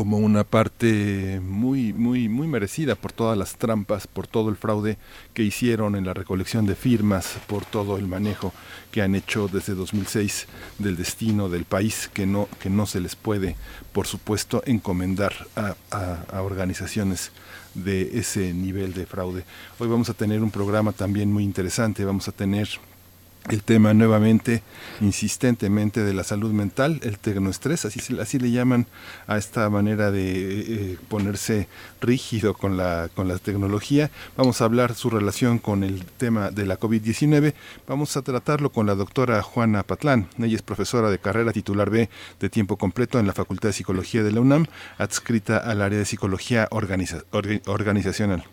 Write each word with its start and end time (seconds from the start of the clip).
como 0.00 0.16
una 0.16 0.44
parte 0.44 1.42
muy 1.44 1.92
muy 1.92 2.30
muy 2.30 2.48
merecida 2.48 2.94
por 2.94 3.12
todas 3.12 3.36
las 3.36 3.56
trampas, 3.56 4.06
por 4.06 4.26
todo 4.26 4.48
el 4.48 4.56
fraude 4.56 4.96
que 5.34 5.42
hicieron 5.42 5.94
en 5.94 6.06
la 6.06 6.14
recolección 6.14 6.64
de 6.64 6.74
firmas, 6.74 7.36
por 7.46 7.66
todo 7.66 7.98
el 7.98 8.06
manejo 8.06 8.54
que 8.92 9.02
han 9.02 9.14
hecho 9.14 9.46
desde 9.46 9.74
2006 9.74 10.46
del 10.78 10.96
destino 10.96 11.50
del 11.50 11.66
país 11.66 12.08
que 12.14 12.24
no 12.24 12.48
que 12.60 12.70
no 12.70 12.86
se 12.86 12.98
les 12.98 13.14
puede, 13.14 13.56
por 13.92 14.06
supuesto, 14.06 14.62
encomendar 14.64 15.34
a, 15.54 15.74
a 16.32 16.40
organizaciones 16.40 17.30
de 17.74 18.18
ese 18.18 18.54
nivel 18.54 18.94
de 18.94 19.04
fraude. 19.04 19.44
Hoy 19.78 19.88
vamos 19.88 20.08
a 20.08 20.14
tener 20.14 20.40
un 20.42 20.50
programa 20.50 20.92
también 20.92 21.30
muy 21.30 21.44
interesante, 21.44 22.06
vamos 22.06 22.26
a 22.26 22.32
tener 22.32 22.70
el 23.48 23.62
tema 23.62 23.94
nuevamente, 23.94 24.62
insistentemente, 25.00 26.02
de 26.02 26.12
la 26.12 26.24
salud 26.24 26.52
mental, 26.52 27.00
el 27.02 27.18
tecnoestrés, 27.18 27.84
así, 27.84 28.00
así 28.20 28.38
le 28.38 28.50
llaman 28.50 28.86
a 29.26 29.38
esta 29.38 29.68
manera 29.70 30.10
de 30.10 30.92
eh, 30.92 30.98
ponerse 31.08 31.66
rígido 32.00 32.54
con 32.54 32.76
la, 32.76 33.08
con 33.14 33.28
la 33.28 33.38
tecnología. 33.38 34.10
Vamos 34.36 34.60
a 34.60 34.64
hablar 34.64 34.94
su 34.94 35.10
relación 35.10 35.58
con 35.58 35.84
el 35.84 36.04
tema 36.04 36.50
de 36.50 36.66
la 36.66 36.78
COVID-19. 36.78 37.54
Vamos 37.88 38.16
a 38.16 38.22
tratarlo 38.22 38.70
con 38.70 38.86
la 38.86 38.94
doctora 38.94 39.42
Juana 39.42 39.82
Patlán. 39.82 40.28
Ella 40.38 40.56
es 40.56 40.62
profesora 40.62 41.10
de 41.10 41.18
carrera 41.18 41.52
titular 41.52 41.90
B 41.90 42.08
de 42.38 42.50
tiempo 42.50 42.76
completo 42.76 43.18
en 43.18 43.26
la 43.26 43.32
Facultad 43.32 43.70
de 43.70 43.72
Psicología 43.72 44.22
de 44.22 44.32
la 44.32 44.40
UNAM, 44.40 44.66
adscrita 44.98 45.56
al 45.58 45.82
área 45.82 45.98
de 45.98 46.04
psicología 46.04 46.68
organizacional. 46.70 48.44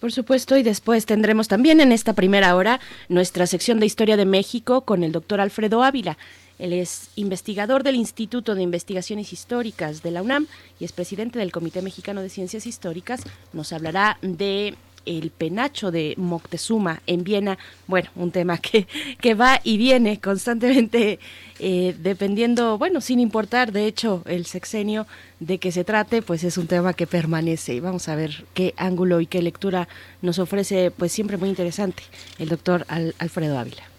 Por 0.00 0.12
supuesto, 0.12 0.58
y 0.58 0.62
después 0.62 1.06
tendremos 1.06 1.48
también 1.48 1.80
en 1.80 1.90
esta 1.90 2.12
primera 2.12 2.54
hora 2.54 2.80
nuestra 3.08 3.46
sección 3.46 3.80
de 3.80 3.86
Historia 3.86 4.18
de 4.18 4.26
México 4.26 4.82
con 4.82 5.02
el 5.02 5.12
doctor 5.12 5.40
Alfredo 5.40 5.82
Ávila. 5.82 6.18
Él 6.58 6.72
es 6.72 7.08
investigador 7.16 7.82
del 7.82 7.96
Instituto 7.96 8.54
de 8.54 8.62
Investigaciones 8.62 9.32
Históricas 9.32 10.02
de 10.02 10.10
la 10.10 10.22
UNAM 10.22 10.46
y 10.78 10.84
es 10.84 10.92
presidente 10.92 11.38
del 11.38 11.52
Comité 11.52 11.80
Mexicano 11.80 12.20
de 12.20 12.28
Ciencias 12.28 12.66
Históricas. 12.66 13.22
Nos 13.52 13.72
hablará 13.72 14.18
de 14.20 14.74
el 15.06 15.30
penacho 15.30 15.90
de 15.90 16.14
Moctezuma 16.16 17.00
en 17.06 17.24
Viena. 17.24 17.58
Bueno, 17.86 18.10
un 18.16 18.30
tema 18.30 18.58
que, 18.66 18.86
que 19.20 19.34
va 19.34 19.60
y 19.64 19.78
viene 19.78 20.20
constantemente, 20.20 21.18
eh, 21.58 21.94
dependiendo, 21.98 22.76
bueno, 22.78 23.00
sin 23.00 23.20
importar, 23.20 23.72
de 23.72 23.86
hecho, 23.86 24.22
el 24.26 24.46
sexenio 24.46 25.06
de 25.40 25.58
que 25.58 25.72
se 25.72 25.84
trate, 25.84 26.22
pues 26.22 26.44
es 26.44 26.58
un 26.58 26.66
tema 26.66 26.92
que 26.92 27.06
permanece. 27.06 27.74
Y 27.74 27.80
vamos 27.80 28.08
a 28.08 28.16
ver 28.16 28.44
qué 28.54 28.74
ángulo 28.76 29.20
y 29.20 29.26
qué 29.26 29.40
lectura 29.40 29.88
nos 30.22 30.38
ofrece, 30.38 30.90
pues 30.90 31.12
siempre 31.12 31.36
muy 31.36 31.48
interesante, 31.48 32.02
el 32.38 32.48
doctor 32.48 32.86
Alfredo 32.88 33.58
Ávila. 33.58 33.95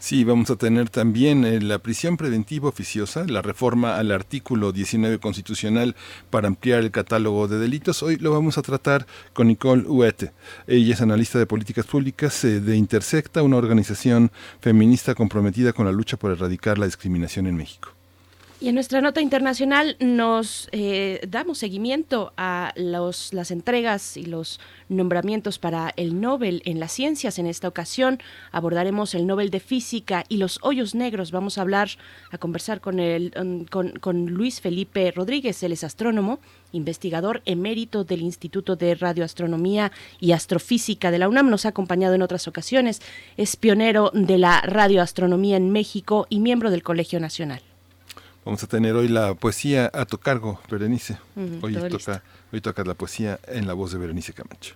Sí, 0.00 0.22
vamos 0.22 0.48
a 0.50 0.56
tener 0.56 0.88
también 0.90 1.44
eh, 1.44 1.60
la 1.60 1.80
prisión 1.80 2.16
preventiva 2.16 2.68
oficiosa, 2.68 3.24
la 3.26 3.42
reforma 3.42 3.96
al 3.96 4.12
artículo 4.12 4.70
19 4.70 5.18
constitucional 5.18 5.96
para 6.30 6.46
ampliar 6.46 6.78
el 6.78 6.92
catálogo 6.92 7.48
de 7.48 7.58
delitos. 7.58 8.04
Hoy 8.04 8.16
lo 8.16 8.30
vamos 8.30 8.58
a 8.58 8.62
tratar 8.62 9.08
con 9.32 9.48
Nicole 9.48 9.82
Huete. 9.82 10.32
Ella 10.68 10.94
es 10.94 11.00
analista 11.00 11.40
de 11.40 11.46
políticas 11.46 11.84
públicas 11.84 12.44
eh, 12.44 12.60
de 12.60 12.76
Intersecta, 12.76 13.42
una 13.42 13.56
organización 13.56 14.30
feminista 14.60 15.16
comprometida 15.16 15.72
con 15.72 15.86
la 15.86 15.92
lucha 15.92 16.16
por 16.16 16.30
erradicar 16.30 16.78
la 16.78 16.86
discriminación 16.86 17.48
en 17.48 17.56
México. 17.56 17.97
Y 18.60 18.68
en 18.68 18.74
nuestra 18.74 19.00
nota 19.00 19.20
internacional 19.20 19.96
nos 20.00 20.68
eh, 20.72 21.20
damos 21.28 21.58
seguimiento 21.58 22.32
a 22.36 22.72
los, 22.74 23.32
las 23.32 23.52
entregas 23.52 24.16
y 24.16 24.24
los 24.24 24.58
nombramientos 24.88 25.60
para 25.60 25.94
el 25.96 26.20
Nobel 26.20 26.62
en 26.64 26.80
las 26.80 26.90
ciencias. 26.90 27.38
En 27.38 27.46
esta 27.46 27.68
ocasión 27.68 28.18
abordaremos 28.50 29.14
el 29.14 29.28
Nobel 29.28 29.50
de 29.50 29.60
Física 29.60 30.24
y 30.28 30.38
los 30.38 30.58
hoyos 30.62 30.96
negros. 30.96 31.30
Vamos 31.30 31.56
a 31.56 31.60
hablar, 31.60 31.90
a 32.32 32.38
conversar 32.38 32.80
con, 32.80 32.98
el, 32.98 33.32
um, 33.40 33.64
con, 33.64 33.90
con 34.00 34.26
Luis 34.26 34.60
Felipe 34.60 35.12
Rodríguez, 35.12 35.62
él 35.62 35.70
es 35.70 35.84
astrónomo, 35.84 36.40
investigador 36.72 37.42
emérito 37.44 38.02
del 38.02 38.22
Instituto 38.22 38.74
de 38.74 38.96
Radioastronomía 38.96 39.92
y 40.18 40.32
Astrofísica 40.32 41.12
de 41.12 41.20
la 41.20 41.28
UNAM. 41.28 41.48
Nos 41.48 41.64
ha 41.64 41.68
acompañado 41.68 42.16
en 42.16 42.22
otras 42.22 42.48
ocasiones. 42.48 43.02
Es 43.36 43.54
pionero 43.54 44.10
de 44.14 44.38
la 44.38 44.60
radioastronomía 44.62 45.56
en 45.56 45.70
México 45.70 46.26
y 46.28 46.40
miembro 46.40 46.72
del 46.72 46.82
Colegio 46.82 47.20
Nacional. 47.20 47.62
Vamos 48.44 48.62
a 48.62 48.66
tener 48.66 48.94
hoy 48.94 49.08
la 49.08 49.34
poesía 49.34 49.90
a 49.92 50.06
tu 50.06 50.18
cargo, 50.18 50.60
Berenice. 50.70 51.18
hoy, 51.62 51.74
toca, 51.74 52.22
hoy 52.52 52.60
toca 52.60 52.84
la 52.84 52.94
poesía 52.94 53.38
en 53.46 53.66
la 53.66 53.74
voz 53.74 53.92
de 53.92 53.98
Berenice 53.98 54.32
Camacho. 54.32 54.74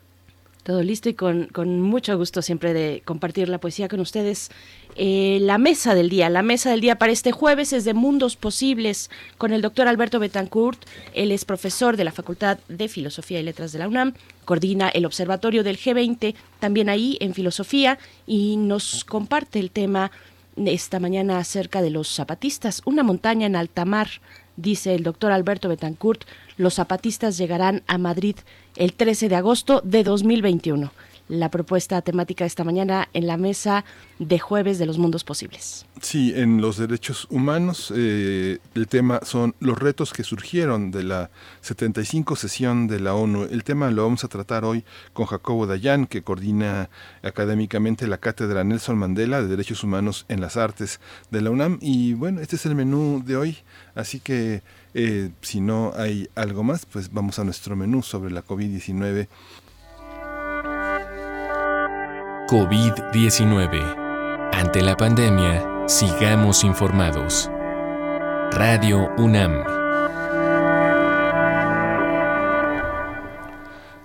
Todo 0.63 0.81
listo 0.85 1.09
y 1.09 1.15
con, 1.15 1.49
mucho 1.81 2.17
gusto 2.17 2.41
siempre 2.41 2.73
de 2.73 3.03
compartir 3.05 3.49
la 3.49 3.59
poesía 3.59 3.89
con 3.89 3.99
ustedes. 3.99 4.49
Eh, 4.95 5.39
la 5.41 5.59
mesa 5.59 5.97
del 5.97 6.09
día, 6.09 6.31
la 6.31 6.43
mesa 6.43 6.71
del 6.71 6.81
día 6.81 6.99
para 6.99 7.11
este 7.11 7.33
jueves 7.33 7.73
es 7.73 7.85
de 7.85 7.95
Mundos 7.95 8.37
Posibles 8.37 9.11
con 9.39 9.53
el 9.53 9.61
doctor 9.61 9.89
Alberto 9.89 10.21
Betancourt. 10.21 10.79
Él 11.15 11.33
es 11.33 11.45
profesor 11.45 11.97
de 11.97 12.05
la 12.05 12.13
Facultad 12.13 12.59
de 12.69 12.87
Filosofía 12.87 13.41
y 13.41 13.43
Letras 13.43 13.73
de 13.73 13.81
la 13.81 13.89
UNAM, 13.89 14.15
coordina 14.45 14.89
el 14.89 15.05
Observatorio 15.05 15.65
del 15.65 15.79
G20, 15.79 16.37
también 16.61 16.89
ahí 16.89 17.17
en 17.21 17.35
Filosofía, 17.35 17.99
y 18.25 18.57
nos 18.57 19.05
comparte 19.05 19.59
el 19.59 19.73
tema 19.73 20.13
esta 20.57 21.01
mañana 21.01 21.39
acerca 21.39 21.83
de 21.83 21.91
los 21.91 22.09
zapatistas. 22.09 22.83
Una 22.85 23.03
montaña 23.03 23.47
en 23.47 23.57
alta 23.57 23.85
mar, 23.85 24.09
dice 24.57 24.95
el 24.95 25.03
doctor 25.03 25.33
Alberto 25.33 25.69
Betancourt, 25.69 26.25
los 26.57 26.75
zapatistas 26.75 27.39
llegarán 27.39 27.83
a 27.87 27.99
Madrid 27.99 28.37
el 28.77 28.93
13 28.93 29.29
de 29.29 29.37
agosto 29.37 29.81
de 29.85 30.05
2021 30.05 30.93
la 31.29 31.51
propuesta 31.51 32.03
temática 32.03 32.45
esta 32.45 32.65
mañana 32.65 33.09
en 33.13 33.27
la 33.27 33.37
mesa 33.37 33.85
de 34.19 34.39
jueves 34.39 34.79
de 34.79 34.87
los 34.87 34.99
mundos 34.99 35.25
posibles. 35.25 35.87
Sí, 36.01 36.33
en 36.35 36.61
los 36.61 36.77
derechos 36.77 37.27
humanos 37.31 37.93
eh, 37.97 38.59
el 38.75 38.89
tema 38.89 39.21
son 39.23 39.55
los 39.61 39.79
retos 39.79 40.13
que 40.13 40.25
surgieron 40.25 40.91
de 40.91 41.05
la 41.05 41.31
75 41.63 42.37
sesión 42.37 42.87
de 42.87 43.01
la 43.01 43.15
ONU. 43.15 43.45
El 43.45 43.65
tema 43.65 43.91
lo 43.91 44.03
vamos 44.03 44.25
a 44.25 44.29
tratar 44.29 44.65
hoy 44.65 44.85
con 45.13 45.27
Jacobo 45.27 45.67
Dayan, 45.67 46.07
que 46.07 46.23
coordina 46.23 46.91
académicamente 47.23 48.07
la 48.07 48.19
cátedra 48.19 48.65
Nelson 48.65 48.99
Mandela 48.99 49.43
de 49.43 49.49
Derechos 49.49 49.85
Humanos 49.85 50.27
en 50.29 50.41
las 50.41 50.57
Artes 50.57 51.01
de 51.31 51.41
la 51.41 51.51
UNAM. 51.51 51.79
Y 51.81 52.15
bueno, 52.15 52.41
este 52.41 52.57
es 52.57 52.67
el 52.67 52.75
menú 52.75 53.23
de 53.25 53.37
hoy, 53.37 53.59
así 53.95 54.21
que... 54.21 54.63
Eh, 54.95 55.31
si 55.41 55.63
no 55.63 55.93
hay 55.97 56.29
algo 56.35 56.63
más, 56.65 56.85
pues 56.85 57.11
vamos 57.11 57.39
a 57.39 57.45
nuestro 57.45 57.75
menú 57.75 58.03
sobre 58.03 58.31
la 58.31 58.45
COVID-19 58.45 59.27
COVID-19. 62.53 64.53
Ante 64.53 64.83
la 64.83 64.95
pandemia, 64.95 65.89
Sigamos 65.89 66.65
informados. 66.65 67.51
Radio 68.51 69.09
UNAM. 69.17 69.65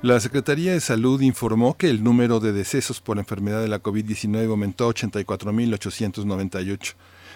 La 0.01 0.21
Secretaría 0.21 0.71
de 0.71 0.79
Salud 0.79 1.19
informó 1.19 1.75
que 1.75 1.89
el 1.89 2.01
número 2.01 2.39
de 2.39 2.53
decesos 2.53 3.01
por 3.01 3.17
enfermedad 3.17 3.59
de 3.59 3.67
la 3.67 3.83
COVID-19 3.83 4.49
aumentó 4.49 4.85
a 4.85 4.93
84.898. 4.93 6.93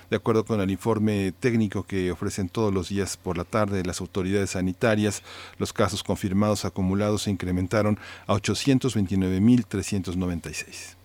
De 0.10 0.16
acuerdo 0.16 0.46
con 0.46 0.62
el 0.62 0.72
informe 0.72 1.34
técnico 1.38 1.84
que 1.84 2.10
ofrecen 2.10 2.48
todos 2.48 2.74
los 2.74 2.88
días 2.88 3.18
por 3.18 3.36
la 3.36 3.44
tarde 3.44 3.84
las 3.84 4.00
autoridades 4.00 4.52
sanitarias, 4.52 5.24
los 5.58 5.74
casos 5.74 6.04
confirmados 6.04 6.64
acumulados 6.64 7.24
se 7.24 7.32
incrementaron 7.32 8.00
a 8.28 8.36
829.396. 8.36 11.01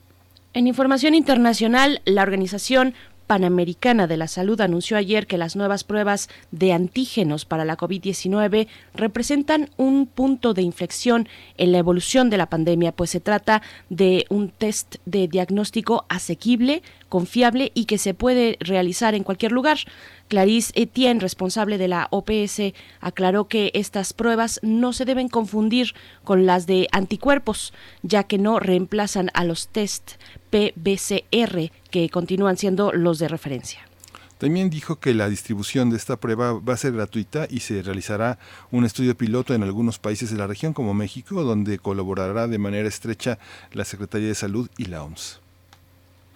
En 0.56 0.67
información 0.67 1.14
internacional, 1.14 2.00
la 2.06 2.23
Organización 2.23 2.94
Panamericana 3.26 4.06
de 4.06 4.17
la 4.17 4.29
Salud 4.29 4.61
anunció 4.61 4.97
ayer 4.97 5.26
que 5.26 5.37
las 5.37 5.56
nuevas 5.56 5.85
pruebas 5.85 6.29
de 6.50 6.73
antígenos 6.73 7.44
para 7.44 7.64
la 7.64 7.76
COVID-19 7.76 8.69
representan 8.94 9.69
un 9.76 10.06
punto 10.06 10.55
de 10.55 10.62
inflexión 10.62 11.29
en 11.58 11.73
la 11.73 11.79
evolución 11.79 12.31
de 12.31 12.37
la 12.37 12.49
pandemia, 12.49 12.93
pues 12.93 13.11
se 13.11 13.20
trata 13.20 13.62
de 13.91 14.25
un 14.31 14.49
test 14.49 14.97
de 15.05 15.29
diagnóstico 15.29 16.06
asequible, 16.08 16.82
confiable 17.09 17.73
y 17.75 17.85
que 17.85 17.99
se 17.99 18.14
puede 18.14 18.56
realizar 18.61 19.14
en 19.14 19.25
cualquier 19.25 19.52
lugar. 19.52 19.79
Clarice 20.29 20.73
Etienne, 20.75 21.20
responsable 21.20 21.79
de 21.79 21.88
la 21.88 22.09
OPS, 22.11 22.73
aclaró 23.00 23.47
que 23.47 23.70
estas 23.75 24.12
pruebas 24.12 24.59
no 24.62 24.93
se 24.93 25.05
deben 25.05 25.29
confundir 25.29 25.94
con 26.25 26.47
las 26.47 26.67
de 26.67 26.88
anticuerpos, 26.93 27.73
ya 28.02 28.25
que 28.25 28.38
no 28.38 28.59
reemplazan 28.61 29.31
a 29.35 29.44
los 29.44 29.69
test 29.69 30.12
PBCR, 30.56 31.70
que 31.91 32.08
continúan 32.11 32.56
siendo 32.56 32.93
los 32.93 33.19
de 33.19 33.29
referencia. 33.29 33.81
También 34.38 34.69
dijo 34.69 34.97
que 34.97 35.14
la 35.14 35.29
distribución 35.29 35.88
de 35.91 35.97
esta 35.97 36.17
prueba 36.17 36.53
va 36.53 36.75
a 36.75 36.76
ser 36.76 36.93
gratuita 36.93 37.47
y 37.49 37.61
se 37.61 37.82
realizará 37.82 38.38
un 38.70 38.85
estudio 38.85 39.17
piloto 39.17 39.55
en 39.55 39.62
algunos 39.62 39.99
países 39.99 40.31
de 40.31 40.37
la 40.37 40.47
región 40.47 40.75
como 40.75 40.93
México, 40.93 41.43
donde 41.43 41.79
colaborará 41.79 42.47
de 42.47 42.58
manera 42.58 42.88
estrecha 42.88 43.38
la 43.73 43.85
Secretaría 43.85 44.29
de 44.29 44.35
Salud 44.35 44.69
y 44.76 44.87
la 44.87 45.03
OMS 45.03 45.41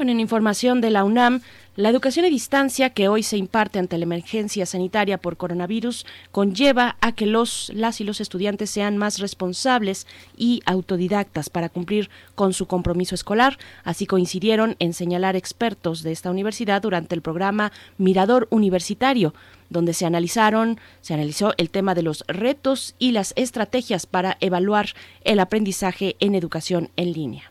en 0.08 0.20
información 0.20 0.80
de 0.80 0.90
la 0.90 1.04
UNAM, 1.04 1.42
la 1.80 1.88
educación 1.88 2.26
a 2.26 2.28
distancia 2.28 2.90
que 2.90 3.08
hoy 3.08 3.22
se 3.22 3.38
imparte 3.38 3.78
ante 3.78 3.96
la 3.96 4.04
emergencia 4.04 4.66
sanitaria 4.66 5.16
por 5.16 5.38
coronavirus 5.38 6.04
conlleva 6.30 6.96
a 7.00 7.12
que 7.12 7.24
los, 7.24 7.72
las 7.74 8.02
y 8.02 8.04
los 8.04 8.20
estudiantes 8.20 8.68
sean 8.68 8.98
más 8.98 9.18
responsables 9.18 10.06
y 10.36 10.60
autodidactas 10.66 11.48
para 11.48 11.70
cumplir 11.70 12.10
con 12.34 12.52
su 12.52 12.66
compromiso 12.66 13.14
escolar. 13.14 13.56
Así 13.82 14.04
coincidieron 14.04 14.76
en 14.78 14.92
señalar 14.92 15.36
expertos 15.36 16.02
de 16.02 16.12
esta 16.12 16.30
universidad 16.30 16.82
durante 16.82 17.14
el 17.14 17.22
programa 17.22 17.72
Mirador 17.96 18.46
Universitario 18.50 19.32
donde 19.70 19.94
se 19.94 20.04
analizaron, 20.04 20.80
se 21.00 21.14
analizó 21.14 21.54
el 21.56 21.70
tema 21.70 21.94
de 21.94 22.02
los 22.02 22.24
retos 22.26 22.96
y 22.98 23.12
las 23.12 23.32
estrategias 23.36 24.04
para 24.04 24.36
evaluar 24.40 24.88
el 25.22 25.38
aprendizaje 25.38 26.16
en 26.18 26.34
educación 26.34 26.90
en 26.96 27.12
línea 27.12 27.49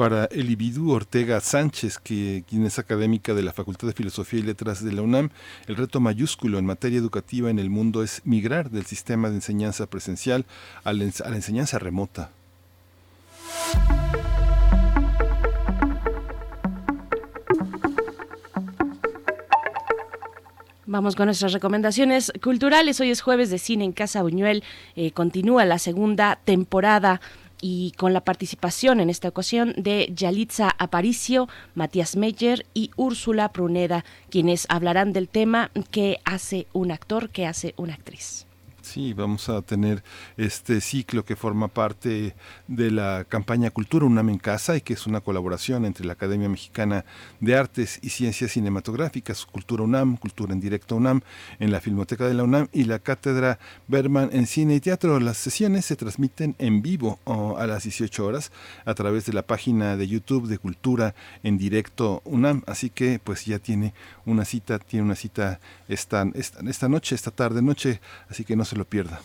para 0.00 0.24
Elibidú 0.24 0.92
Ortega 0.92 1.38
Sánchez, 1.40 1.98
quien 1.98 2.64
es 2.64 2.78
académica 2.78 3.34
de 3.34 3.42
la 3.42 3.52
Facultad 3.52 3.86
de 3.86 3.92
Filosofía 3.92 4.40
y 4.40 4.44
Letras 4.44 4.82
de 4.82 4.94
la 4.94 5.02
UNAM, 5.02 5.28
el 5.66 5.76
reto 5.76 6.00
mayúsculo 6.00 6.58
en 6.58 6.64
materia 6.64 6.98
educativa 6.98 7.50
en 7.50 7.58
el 7.58 7.68
mundo 7.68 8.02
es 8.02 8.22
migrar 8.24 8.70
del 8.70 8.86
sistema 8.86 9.28
de 9.28 9.34
enseñanza 9.34 9.84
presencial 9.84 10.46
a 10.84 10.94
la, 10.94 11.04
a 11.04 11.28
la 11.28 11.36
enseñanza 11.36 11.78
remota. 11.78 12.30
Vamos 20.86 21.14
con 21.14 21.26
nuestras 21.26 21.52
recomendaciones 21.52 22.32
culturales. 22.42 23.00
Hoy 23.00 23.10
es 23.10 23.20
jueves 23.20 23.48
de 23.48 23.58
cine 23.58 23.84
en 23.84 23.92
Casa 23.92 24.22
Buñuel. 24.22 24.64
Eh, 24.96 25.12
continúa 25.12 25.64
la 25.64 25.78
segunda 25.78 26.40
temporada 26.44 27.20
y 27.60 27.92
con 27.92 28.12
la 28.12 28.22
participación 28.22 29.00
en 29.00 29.10
esta 29.10 29.28
ocasión 29.28 29.74
de 29.76 30.10
Yalitza 30.14 30.74
Aparicio, 30.78 31.48
Matías 31.74 32.16
Meyer 32.16 32.66
y 32.74 32.90
Úrsula 32.96 33.52
Pruneda, 33.52 34.04
quienes 34.30 34.66
hablarán 34.68 35.12
del 35.12 35.28
tema 35.28 35.70
que 35.90 36.18
hace 36.24 36.66
un 36.72 36.90
actor, 36.90 37.30
que 37.30 37.46
hace 37.46 37.74
una 37.76 37.94
actriz. 37.94 38.46
Sí, 38.90 39.12
vamos 39.12 39.48
a 39.48 39.62
tener 39.62 40.02
este 40.36 40.80
ciclo 40.80 41.24
que 41.24 41.36
forma 41.36 41.68
parte 41.68 42.34
de 42.66 42.90
la 42.90 43.24
campaña 43.28 43.70
Cultura 43.70 44.04
UNAM 44.04 44.30
en 44.30 44.38
Casa 44.38 44.76
y 44.76 44.80
que 44.80 44.94
es 44.94 45.06
una 45.06 45.20
colaboración 45.20 45.84
entre 45.84 46.04
la 46.04 46.14
Academia 46.14 46.48
Mexicana 46.48 47.04
de 47.38 47.54
Artes 47.54 48.00
y 48.02 48.08
Ciencias 48.08 48.50
Cinematográficas, 48.50 49.46
Cultura 49.46 49.84
UNAM, 49.84 50.16
Cultura 50.16 50.52
en 50.52 50.58
Directo 50.58 50.96
UNAM, 50.96 51.20
en 51.60 51.70
la 51.70 51.80
Filmoteca 51.80 52.26
de 52.26 52.34
la 52.34 52.42
UNAM 52.42 52.66
y 52.72 52.82
la 52.82 52.98
Cátedra 52.98 53.60
Berman 53.86 54.30
en 54.32 54.48
Cine 54.48 54.74
y 54.74 54.80
Teatro. 54.80 55.20
Las 55.20 55.36
sesiones 55.36 55.84
se 55.84 55.94
transmiten 55.94 56.56
en 56.58 56.82
vivo 56.82 57.20
a 57.56 57.68
las 57.68 57.84
18 57.84 58.26
horas 58.26 58.50
a 58.86 58.94
través 58.94 59.24
de 59.24 59.34
la 59.34 59.42
página 59.42 59.96
de 59.96 60.08
YouTube 60.08 60.48
de 60.48 60.58
Cultura 60.58 61.14
en 61.44 61.58
Directo 61.58 62.22
UNAM, 62.24 62.64
así 62.66 62.90
que 62.90 63.20
pues 63.22 63.44
ya 63.44 63.60
tiene 63.60 63.94
una 64.26 64.44
cita, 64.44 64.80
tiene 64.80 65.04
una 65.04 65.14
cita 65.14 65.60
esta, 65.86 66.26
esta, 66.34 66.58
esta 66.68 66.88
noche, 66.88 67.14
esta 67.14 67.30
tarde 67.30 67.62
noche, 67.62 68.00
así 68.28 68.44
que 68.44 68.56
no 68.56 68.64
se 68.64 68.79
lo 68.80 68.84
pierda. 68.86 69.20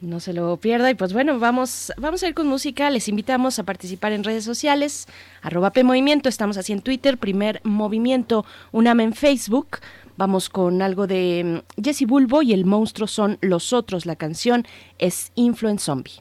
No 0.00 0.20
se 0.20 0.32
lo 0.32 0.56
pierda. 0.58 0.90
Y 0.90 0.94
pues 0.94 1.12
bueno, 1.12 1.38
vamos, 1.38 1.92
vamos 1.96 2.22
a 2.22 2.28
ir 2.28 2.34
con 2.34 2.46
música. 2.46 2.90
Les 2.90 3.08
invitamos 3.08 3.58
a 3.58 3.64
participar 3.64 4.12
en 4.12 4.24
redes 4.24 4.44
sociales. 4.44 5.06
Arroba 5.42 5.70
P 5.70 5.84
Movimiento. 5.84 6.28
Estamos 6.28 6.56
así 6.56 6.72
en 6.72 6.82
Twitter. 6.82 7.18
Primer 7.18 7.60
Movimiento. 7.64 8.44
UNAM 8.72 9.00
en 9.00 9.12
Facebook. 9.14 9.78
Vamos 10.16 10.50
con 10.50 10.82
algo 10.82 11.06
de 11.06 11.62
mm, 11.78 11.82
Jesse 11.82 12.06
Bulbo 12.06 12.42
y 12.42 12.52
el 12.52 12.64
monstruo 12.64 13.06
son 13.06 13.38
los 13.40 13.72
otros. 13.72 14.04
La 14.04 14.16
canción 14.16 14.66
es 14.98 15.32
Influence 15.36 15.84
Zombie. 15.84 16.20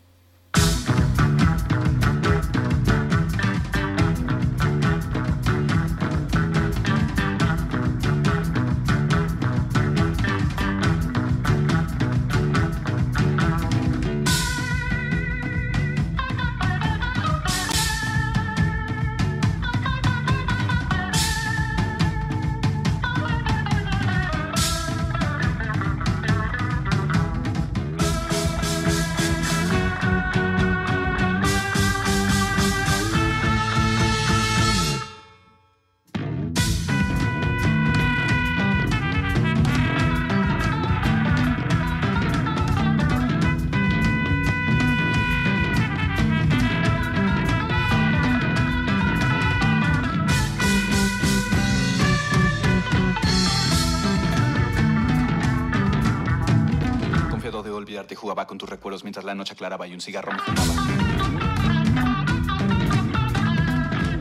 Noche 59.35 59.53
aclaraba 59.53 59.87
y 59.87 59.93
un 59.93 60.01
cigarro 60.01 60.31
me 60.31 60.39
fumaba. 60.39 60.73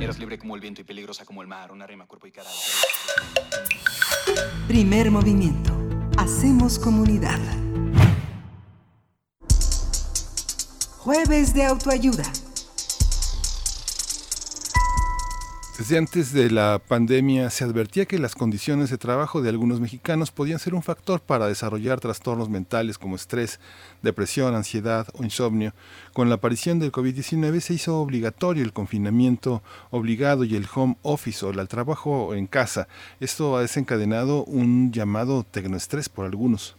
Eras 0.00 0.18
libre 0.18 0.38
como 0.38 0.54
el 0.54 0.60
viento 0.60 0.80
y 0.80 0.84
peligrosa 0.84 1.24
como 1.24 1.42
el 1.42 1.48
mar, 1.48 1.72
una 1.72 1.86
rima, 1.86 2.06
cuerpo 2.06 2.26
y 2.26 2.32
cara. 2.32 2.50
Primer 4.66 5.10
movimiento. 5.10 5.72
Hacemos 6.16 6.78
comunidad. 6.78 7.38
Jueves 10.98 11.54
de 11.54 11.64
autoayuda. 11.64 12.24
Desde 15.80 15.96
antes 15.96 16.34
de 16.34 16.50
la 16.50 16.78
pandemia 16.78 17.48
se 17.48 17.64
advertía 17.64 18.04
que 18.04 18.18
las 18.18 18.34
condiciones 18.34 18.90
de 18.90 18.98
trabajo 18.98 19.40
de 19.40 19.48
algunos 19.48 19.80
mexicanos 19.80 20.30
podían 20.30 20.58
ser 20.58 20.74
un 20.74 20.82
factor 20.82 21.22
para 21.22 21.46
desarrollar 21.46 22.00
trastornos 22.00 22.50
mentales 22.50 22.98
como 22.98 23.16
estrés, 23.16 23.60
depresión, 24.02 24.54
ansiedad 24.54 25.08
o 25.14 25.24
insomnio. 25.24 25.72
Con 26.12 26.28
la 26.28 26.34
aparición 26.34 26.80
del 26.80 26.92
COVID-19 26.92 27.60
se 27.60 27.72
hizo 27.72 27.98
obligatorio 27.98 28.62
el 28.62 28.74
confinamiento 28.74 29.62
obligado 29.88 30.44
y 30.44 30.54
el 30.54 30.68
home 30.72 30.98
office 31.00 31.46
o 31.46 31.50
el 31.50 31.66
trabajo 31.66 32.34
en 32.34 32.46
casa. 32.46 32.86
Esto 33.18 33.56
ha 33.56 33.62
desencadenado 33.62 34.44
un 34.44 34.92
llamado 34.92 35.44
tecnoestrés 35.44 36.10
por 36.10 36.26
algunos. 36.26 36.76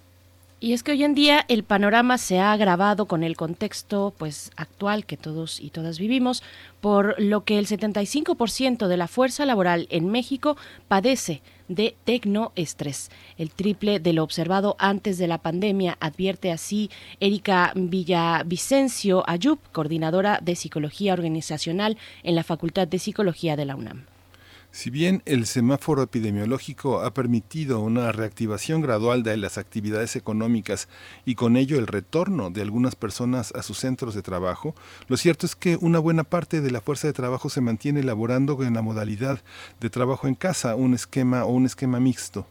Y 0.63 0.73
es 0.73 0.83
que 0.83 0.91
hoy 0.91 1.03
en 1.03 1.15
día 1.15 1.43
el 1.47 1.63
panorama 1.63 2.19
se 2.19 2.37
ha 2.37 2.51
agravado 2.51 3.07
con 3.07 3.23
el 3.23 3.35
contexto 3.35 4.13
pues 4.15 4.51
actual 4.55 5.07
que 5.07 5.17
todos 5.17 5.59
y 5.59 5.71
todas 5.71 5.97
vivimos, 5.97 6.43
por 6.81 7.19
lo 7.19 7.43
que 7.45 7.57
el 7.57 7.65
75% 7.65 8.85
de 8.85 8.95
la 8.95 9.07
fuerza 9.07 9.47
laboral 9.47 9.87
en 9.89 10.11
México 10.11 10.57
padece 10.87 11.41
de 11.67 11.95
tecnoestrés, 12.03 13.09
el 13.39 13.49
triple 13.49 13.99
de 13.99 14.13
lo 14.13 14.23
observado 14.23 14.75
antes 14.77 15.17
de 15.17 15.27
la 15.27 15.39
pandemia, 15.39 15.97
advierte 15.99 16.51
así 16.51 16.91
Erika 17.19 17.71
Villavicencio 17.73 19.23
Ayub, 19.27 19.57
coordinadora 19.71 20.37
de 20.43 20.55
Psicología 20.55 21.13
Organizacional 21.13 21.97
en 22.21 22.35
la 22.35 22.43
Facultad 22.43 22.87
de 22.87 22.99
Psicología 22.99 23.55
de 23.55 23.65
la 23.65 23.75
UNAM. 23.75 24.10
Si 24.73 24.89
bien 24.89 25.21
el 25.25 25.47
semáforo 25.47 26.01
epidemiológico 26.01 27.01
ha 27.01 27.13
permitido 27.13 27.81
una 27.81 28.13
reactivación 28.13 28.81
gradual 28.81 29.21
de 29.21 29.35
las 29.35 29.57
actividades 29.57 30.15
económicas 30.15 30.87
y 31.25 31.35
con 31.35 31.57
ello 31.57 31.77
el 31.77 31.87
retorno 31.87 32.51
de 32.51 32.61
algunas 32.61 32.95
personas 32.95 33.51
a 33.51 33.63
sus 33.63 33.79
centros 33.79 34.15
de 34.15 34.21
trabajo, 34.21 34.73
lo 35.09 35.17
cierto 35.17 35.45
es 35.45 35.57
que 35.57 35.77
una 35.81 35.99
buena 35.99 36.23
parte 36.23 36.61
de 36.61 36.71
la 36.71 36.79
fuerza 36.79 37.07
de 37.07 37.13
trabajo 37.13 37.49
se 37.49 37.59
mantiene 37.59 37.99
elaborando 37.99 38.63
en 38.63 38.73
la 38.73 38.81
modalidad 38.81 39.41
de 39.81 39.89
trabajo 39.89 40.29
en 40.29 40.35
casa, 40.35 40.75
un 40.75 40.93
esquema 40.93 41.43
o 41.43 41.51
un 41.51 41.65
esquema 41.65 41.99
mixto. 41.99 42.47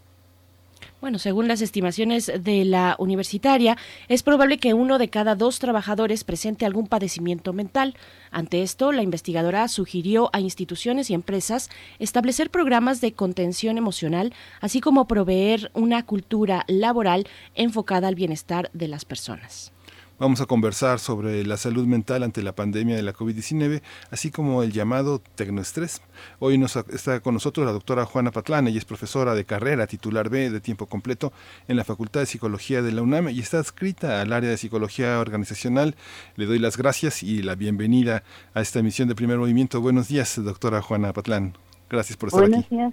Bueno, 1.00 1.18
según 1.18 1.48
las 1.48 1.62
estimaciones 1.62 2.30
de 2.40 2.64
la 2.66 2.94
universitaria, 2.98 3.78
es 4.08 4.22
probable 4.22 4.58
que 4.58 4.74
uno 4.74 4.98
de 4.98 5.08
cada 5.08 5.34
dos 5.34 5.58
trabajadores 5.58 6.24
presente 6.24 6.66
algún 6.66 6.88
padecimiento 6.88 7.54
mental. 7.54 7.94
Ante 8.30 8.62
esto, 8.62 8.92
la 8.92 9.02
investigadora 9.02 9.66
sugirió 9.68 10.28
a 10.34 10.40
instituciones 10.40 11.08
y 11.08 11.14
empresas 11.14 11.70
establecer 11.98 12.50
programas 12.50 13.00
de 13.00 13.12
contención 13.12 13.78
emocional, 13.78 14.34
así 14.60 14.82
como 14.82 15.08
proveer 15.08 15.70
una 15.72 16.04
cultura 16.04 16.64
laboral 16.68 17.26
enfocada 17.54 18.06
al 18.08 18.14
bienestar 18.14 18.68
de 18.74 18.88
las 18.88 19.06
personas. 19.06 19.72
Vamos 20.20 20.42
a 20.42 20.44
conversar 20.44 20.98
sobre 20.98 21.46
la 21.46 21.56
salud 21.56 21.86
mental 21.86 22.22
ante 22.22 22.42
la 22.42 22.54
pandemia 22.54 22.94
de 22.94 23.00
la 23.00 23.14
COVID-19, 23.14 23.80
así 24.10 24.30
como 24.30 24.62
el 24.62 24.70
llamado 24.70 25.22
tecnoestrés. 25.34 26.02
Hoy 26.40 26.58
nos 26.58 26.76
está 26.76 27.20
con 27.20 27.32
nosotros 27.32 27.64
la 27.64 27.72
doctora 27.72 28.04
Juana 28.04 28.30
Patlán, 28.30 28.68
ella 28.68 28.76
es 28.76 28.84
profesora 28.84 29.34
de 29.34 29.46
carrera 29.46 29.86
titular 29.86 30.28
B 30.28 30.50
de 30.50 30.60
tiempo 30.60 30.84
completo 30.84 31.32
en 31.68 31.78
la 31.78 31.84
Facultad 31.84 32.20
de 32.20 32.26
Psicología 32.26 32.82
de 32.82 32.92
la 32.92 33.00
UNAM 33.00 33.30
y 33.30 33.40
está 33.40 33.60
adscrita 33.60 34.20
al 34.20 34.34
área 34.34 34.50
de 34.50 34.58
psicología 34.58 35.20
organizacional. 35.20 35.94
Le 36.36 36.44
doy 36.44 36.58
las 36.58 36.76
gracias 36.76 37.22
y 37.22 37.40
la 37.40 37.54
bienvenida 37.54 38.22
a 38.52 38.60
esta 38.60 38.80
emisión 38.80 39.08
de 39.08 39.14
Primer 39.14 39.38
Movimiento. 39.38 39.80
Buenos 39.80 40.08
días, 40.08 40.38
doctora 40.44 40.82
Juana 40.82 41.14
Patlán. 41.14 41.54
Gracias 41.88 42.18
por 42.18 42.28
estar 42.28 42.44
aquí. 42.44 42.50
Buenos 42.50 42.68
días 42.68 42.92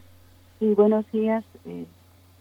y 0.62 0.74
buenos 0.76 1.12
días. 1.12 1.44
Eh, 1.66 1.88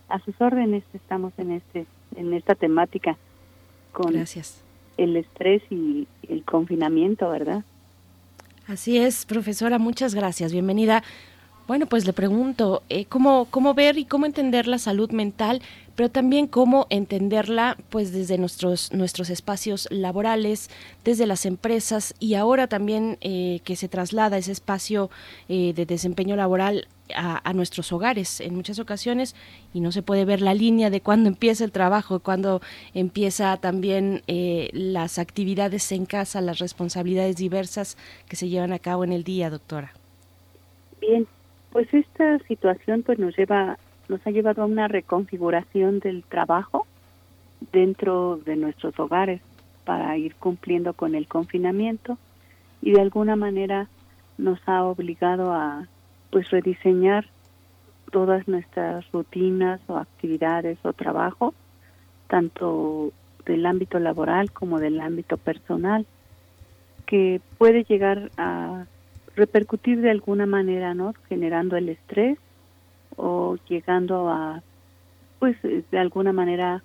a 0.09 0.21
sus 0.21 0.41
órdenes 0.41 0.85
estamos 0.95 1.33
en 1.39 1.51
este 1.51 1.87
en 2.15 2.33
esta 2.35 2.55
temática 2.55 3.19
con 3.91 4.13
Gracias 4.13 4.65
el 4.97 5.17
estrés 5.17 5.63
y 5.71 6.07
el 6.29 6.45
confinamiento, 6.45 7.29
¿verdad? 7.29 7.65
Así 8.67 8.99
es, 8.99 9.27
profesora, 9.27 9.79
muchas 9.79 10.15
gracias. 10.15 10.53
Bienvenida. 10.53 11.03
Bueno, 11.69 11.87
pues 11.87 12.07
le 12.07 12.13
pregunto, 12.13 12.83
eh, 12.89 13.07
¿cómo, 13.07 13.47
¿cómo 13.51 13.75
ver 13.75 13.99
y 13.99 14.05
cómo 14.05 14.27
entender 14.27 14.69
la 14.69 14.79
salud 14.79 15.11
mental, 15.11 15.63
pero 15.97 16.11
también 16.11 16.47
cómo 16.47 16.87
entenderla 16.91 17.77
pues 17.91 18.13
desde 18.13 18.39
nuestros, 18.39 18.93
nuestros 18.93 19.31
espacios 19.31 19.89
laborales, 19.91 20.71
desde 21.05 21.27
las 21.27 21.47
empresas 21.47 22.15
y 22.21 22.35
ahora 22.35 22.69
también 22.69 23.19
eh, 23.23 23.61
que 23.65 23.75
se 23.75 23.89
traslada 23.89 24.39
ese 24.39 24.53
espacio 24.53 25.11
eh, 25.49 25.73
de 25.75 25.87
desempeño 25.87 26.37
laboral 26.37 26.87
a, 27.15 27.53
nuestros 27.53 27.93
hogares 27.93 28.41
en 28.41 28.55
muchas 28.55 28.79
ocasiones 28.79 29.37
y 29.73 29.81
no 29.81 29.93
se 29.93 30.03
puede 30.03 30.25
ver 30.25 30.41
la 30.41 30.55
línea 30.55 30.91
de 30.91 31.01
cuándo 31.01 31.29
empieza 31.29 31.65
el 31.65 31.73
trabajo, 31.73 32.21
cuándo 32.21 32.61
empieza 32.95 33.57
también 33.59 34.23
eh, 34.27 34.71
las 34.73 35.19
actividades 35.19 35.93
en 35.93 36.07
casa, 36.07 36.41
las 36.41 36.59
responsabilidades 36.59 37.37
diversas 37.37 37.97
que 38.29 38.37
se 38.37 38.49
llevan 38.49 38.73
a 38.73 38.79
cabo 38.79 39.05
en 39.05 39.13
el 39.13 39.25
día, 39.25 39.51
doctora. 39.51 39.93
Bien, 41.01 41.27
pues 41.71 41.93
esta 41.93 42.39
situación 42.49 43.03
pues 43.03 43.19
nos 43.19 43.37
lleva, 43.37 43.79
nos 44.09 44.25
ha 44.27 44.31
llevado 44.31 44.63
a 44.63 44.67
una 44.67 44.89
reconfiguración 44.89 45.99
del 46.01 46.23
trabajo 46.25 46.87
dentro 47.73 48.37
de 48.45 48.57
nuestros 48.57 48.99
hogares 48.99 49.41
para 49.85 50.17
ir 50.17 50.35
cumpliendo 50.35 50.93
con 50.93 51.15
el 51.15 51.27
confinamiento 51.27 52.19
y 52.83 52.93
de 52.93 53.01
alguna 53.01 53.37
manera 53.37 53.89
nos 54.39 54.59
ha 54.67 54.85
obligado 54.85 55.53
a 55.53 55.87
pues 56.31 56.51
rediseñar 56.51 57.27
todas 58.13 58.47
nuestras 58.49 59.11
rutinas 59.13 59.81
o 59.89 59.97
actividades 59.97 60.79
o 60.85 60.93
trabajo, 60.93 61.55
tanto 62.29 63.13
del 63.45 63.65
ámbito 63.67 63.99
laboral 63.99 64.51
como 64.53 64.79
del 64.79 65.01
ámbito 65.01 65.37
personal, 65.37 66.07
que 67.07 67.41
puede 67.59 67.85
llegar 67.85 68.31
a 68.37 68.87
repercutir 69.37 70.01
de 70.01 70.11
alguna 70.11 70.47
manera, 70.47 70.95
¿no? 70.95 71.15
Generando 71.29 71.77
el 71.77 71.89
estrés 71.89 72.39
o 73.17 73.57
llegando 73.69 74.29
a, 74.29 74.63
pues, 75.39 75.57
de 75.63 75.99
alguna 75.99 76.33
manera 76.33 76.83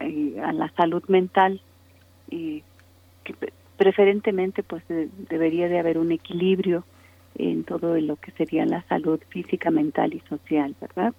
eh, 0.00 0.40
a 0.44 0.52
la 0.52 0.68
salud 0.70 1.02
mental, 1.08 1.60
y 2.30 2.62
que 3.24 3.34
preferentemente, 3.76 4.62
pues, 4.62 4.82
debería 4.88 5.68
de 5.68 5.78
haber 5.78 5.98
un 5.98 6.12
equilibrio 6.12 6.84
en 7.34 7.64
todo 7.64 7.98
lo 8.00 8.16
que 8.16 8.30
sería 8.32 8.64
la 8.64 8.82
salud 8.82 9.20
física, 9.28 9.70
mental 9.70 10.14
y 10.14 10.20
social, 10.28 10.74
¿verdad? 10.80 11.12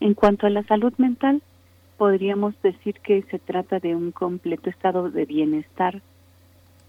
En 0.00 0.14
cuanto 0.14 0.46
a 0.46 0.50
la 0.50 0.62
salud 0.64 0.92
mental, 0.98 1.42
podríamos 1.96 2.54
decir 2.62 2.94
que 3.00 3.22
se 3.22 3.38
trata 3.38 3.80
de 3.80 3.94
un 3.94 4.12
completo 4.12 4.70
estado 4.70 5.10
de 5.10 5.24
bienestar 5.24 6.02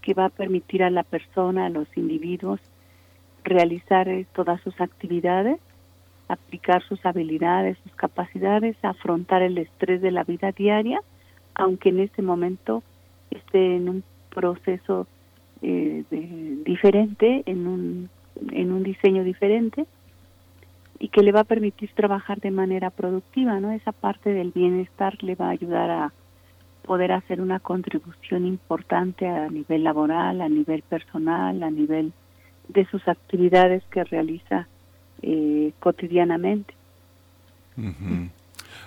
que 0.02 0.14
va 0.14 0.26
a 0.26 0.30
permitir 0.30 0.82
a 0.82 0.90
la 0.90 1.02
persona, 1.02 1.66
a 1.66 1.70
los 1.70 1.88
individuos, 1.96 2.60
realizar 3.44 4.08
eh, 4.08 4.26
todas 4.34 4.60
sus 4.62 4.80
actividades, 4.80 5.58
aplicar 6.28 6.82
sus 6.84 7.04
habilidades, 7.04 7.78
sus 7.82 7.94
capacidades, 7.94 8.76
afrontar 8.82 9.42
el 9.42 9.58
estrés 9.58 10.00
de 10.02 10.10
la 10.10 10.24
vida 10.24 10.52
diaria, 10.52 11.00
aunque 11.54 11.88
en 11.88 12.00
este 12.00 12.22
momento 12.22 12.82
esté 13.30 13.76
en 13.76 13.88
un 13.88 14.04
proceso 14.30 15.06
eh, 15.62 16.04
diferente, 16.64 17.42
en 17.46 17.66
un 17.66 18.10
en 18.52 18.72
un 18.72 18.82
diseño 18.82 19.24
diferente 19.24 19.86
y 20.98 21.08
que 21.08 21.22
le 21.22 21.32
va 21.32 21.40
a 21.40 21.44
permitir 21.44 21.90
trabajar 21.94 22.40
de 22.40 22.50
manera 22.50 22.90
productiva, 22.90 23.60
¿no? 23.60 23.70
Esa 23.70 23.92
parte 23.92 24.32
del 24.32 24.50
bienestar 24.50 25.22
le 25.22 25.34
va 25.34 25.46
a 25.46 25.50
ayudar 25.50 25.90
a 25.90 26.12
poder 26.82 27.12
hacer 27.12 27.40
una 27.40 27.60
contribución 27.60 28.46
importante 28.46 29.26
a 29.26 29.48
nivel 29.48 29.84
laboral, 29.84 30.40
a 30.40 30.48
nivel 30.48 30.82
personal, 30.82 31.62
a 31.62 31.70
nivel 31.70 32.12
de 32.68 32.84
sus 32.86 33.06
actividades 33.06 33.82
que 33.90 34.04
realiza 34.04 34.66
eh, 35.22 35.72
cotidianamente. 35.80 36.74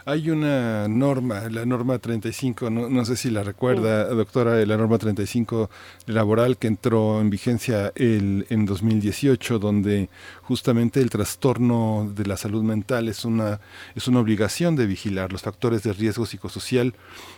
Hay 0.03 0.31
una 0.31 0.87
norma, 0.87 1.47
la 1.49 1.63
norma 1.65 1.99
35, 1.99 2.71
no, 2.71 2.89
no 2.89 3.05
sé 3.05 3.15
si 3.15 3.29
la 3.29 3.43
recuerda, 3.43 4.05
doctora, 4.05 4.65
la 4.65 4.75
norma 4.75 4.97
35 4.97 5.69
laboral 6.07 6.57
que 6.57 6.67
entró 6.67 7.21
en 7.21 7.29
vigencia 7.29 7.91
el, 7.95 8.47
en 8.49 8.65
2018, 8.65 9.59
donde 9.59 10.09
justamente 10.41 11.01
el 11.01 11.11
trastorno 11.11 12.11
de 12.15 12.25
la 12.25 12.35
salud 12.35 12.63
mental 12.63 13.09
es 13.09 13.25
una, 13.25 13.59
es 13.93 14.07
una 14.07 14.19
obligación 14.19 14.75
de 14.75 14.87
vigilar. 14.87 15.31
Los 15.31 15.43
factores 15.43 15.83
de 15.83 15.93
riesgo 15.93 16.25
psicosocial 16.25 16.95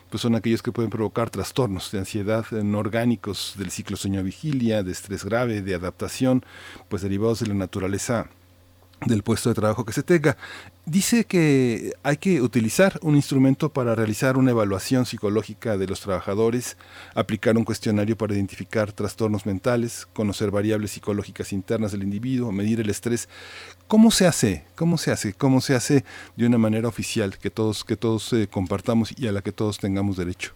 pues 0.10 0.22
son 0.22 0.36
aquellos 0.36 0.64
que 0.64 0.72
pueden 0.72 0.92
provocar 0.92 1.30
trastornos 1.30 1.92
de 1.92 2.00
ansiedad 2.00 2.50
no 2.52 2.80
orgánicos 2.80 3.56
del 3.58 3.72
ciclo 3.72 3.98
sueño-vigilia, 3.98 4.84
de 4.84 4.92
estrés 4.92 5.26
grave, 5.26 5.62
de 5.62 5.76
adaptación, 5.76 6.46
pues 6.88 7.02
derivados 7.02 7.42
de 7.42 7.48
la 7.48 7.56
naturaleza 7.56 8.30
del 9.06 9.24
puesto 9.24 9.50
de 9.50 9.56
trabajo 9.56 9.86
que 9.86 9.94
se 9.94 10.04
tenga. 10.04 10.38
Dice 10.86 11.26
que 11.26 11.94
hay 12.04 12.18
que 12.18 12.42
utilizar 12.42 13.00
un 13.02 13.16
instrumento 13.16 13.70
para 13.70 13.96
realizar 13.96 14.38
una 14.38 14.52
evaluación 14.52 15.06
psicológica 15.06 15.78
de 15.78 15.88
los 15.88 16.02
trabajadores, 16.02 16.78
aplicar 17.16 17.58
un 17.58 17.64
cuestionario 17.64 18.18
para 18.18 18.34
identificar 18.34 18.92
trastornos 18.92 19.46
mentales, 19.46 20.08
conocer 20.14 20.52
variables 20.52 20.92
psicológicas 20.92 21.54
internas 21.54 21.94
del 21.94 22.04
individuo, 22.04 22.52
medir 22.52 22.82
el 22.82 22.90
estrés. 22.90 23.30
¿Cómo 23.88 24.12
se 24.12 24.28
hace? 24.28 24.66
¿Cómo 24.76 24.98
se 24.98 25.12
hace? 25.12 25.34
¿Cómo 25.34 25.62
se 25.62 25.76
hace 25.76 26.04
de 26.36 26.46
una 26.46 26.58
manera 26.58 26.88
oficial 26.88 27.38
que 27.38 27.50
todos 27.50 27.84
que 27.84 27.96
todos 27.96 28.34
eh, 28.34 28.48
compartamos 28.52 29.18
y 29.18 29.28
a 29.28 29.32
la 29.32 29.42
que 29.42 29.52
todos 29.52 29.78
tengamos 29.78 30.18
derecho? 30.18 30.54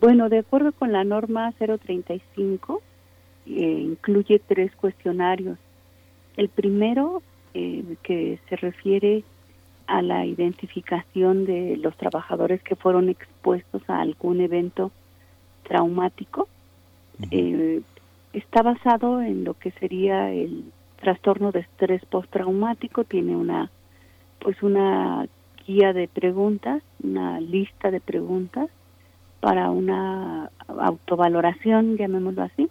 Bueno, 0.00 0.28
de 0.28 0.38
acuerdo 0.38 0.72
con 0.72 0.92
la 0.92 1.04
norma 1.04 1.52
035, 1.58 2.82
eh, 3.46 3.50
incluye 3.50 4.40
tres 4.46 4.72
cuestionarios 4.76 5.58
el 6.36 6.48
primero, 6.48 7.22
eh, 7.54 7.84
que 8.02 8.38
se 8.48 8.56
refiere 8.56 9.24
a 9.86 10.00
la 10.02 10.24
identificación 10.24 11.44
de 11.44 11.76
los 11.76 11.96
trabajadores 11.96 12.62
que 12.62 12.76
fueron 12.76 13.08
expuestos 13.08 13.82
a 13.88 14.00
algún 14.00 14.40
evento 14.40 14.90
traumático, 15.64 16.48
eh, 17.30 17.82
está 18.32 18.62
basado 18.62 19.20
en 19.20 19.44
lo 19.44 19.54
que 19.54 19.70
sería 19.72 20.32
el 20.32 20.64
trastorno 21.00 21.52
de 21.52 21.60
estrés 21.60 22.04
postraumático, 22.06 23.04
tiene 23.04 23.36
una 23.36 23.70
pues 24.38 24.60
una 24.62 25.28
guía 25.66 25.92
de 25.92 26.08
preguntas, 26.08 26.82
una 27.02 27.38
lista 27.40 27.90
de 27.90 28.00
preguntas 28.00 28.68
para 29.40 29.70
una 29.70 30.50
autovaloración, 30.66 31.96
llamémoslo 31.96 32.42
así, 32.42 32.68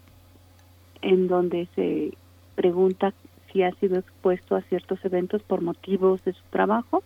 en 1.01 1.27
donde 1.27 1.67
se 1.75 2.13
pregunta 2.55 3.13
si 3.51 3.63
ha 3.63 3.71
sido 3.75 3.99
expuesto 3.99 4.55
a 4.55 4.61
ciertos 4.61 5.03
eventos 5.05 5.41
por 5.43 5.61
motivos 5.61 6.23
de 6.23 6.33
su 6.33 6.43
trabajo 6.49 7.03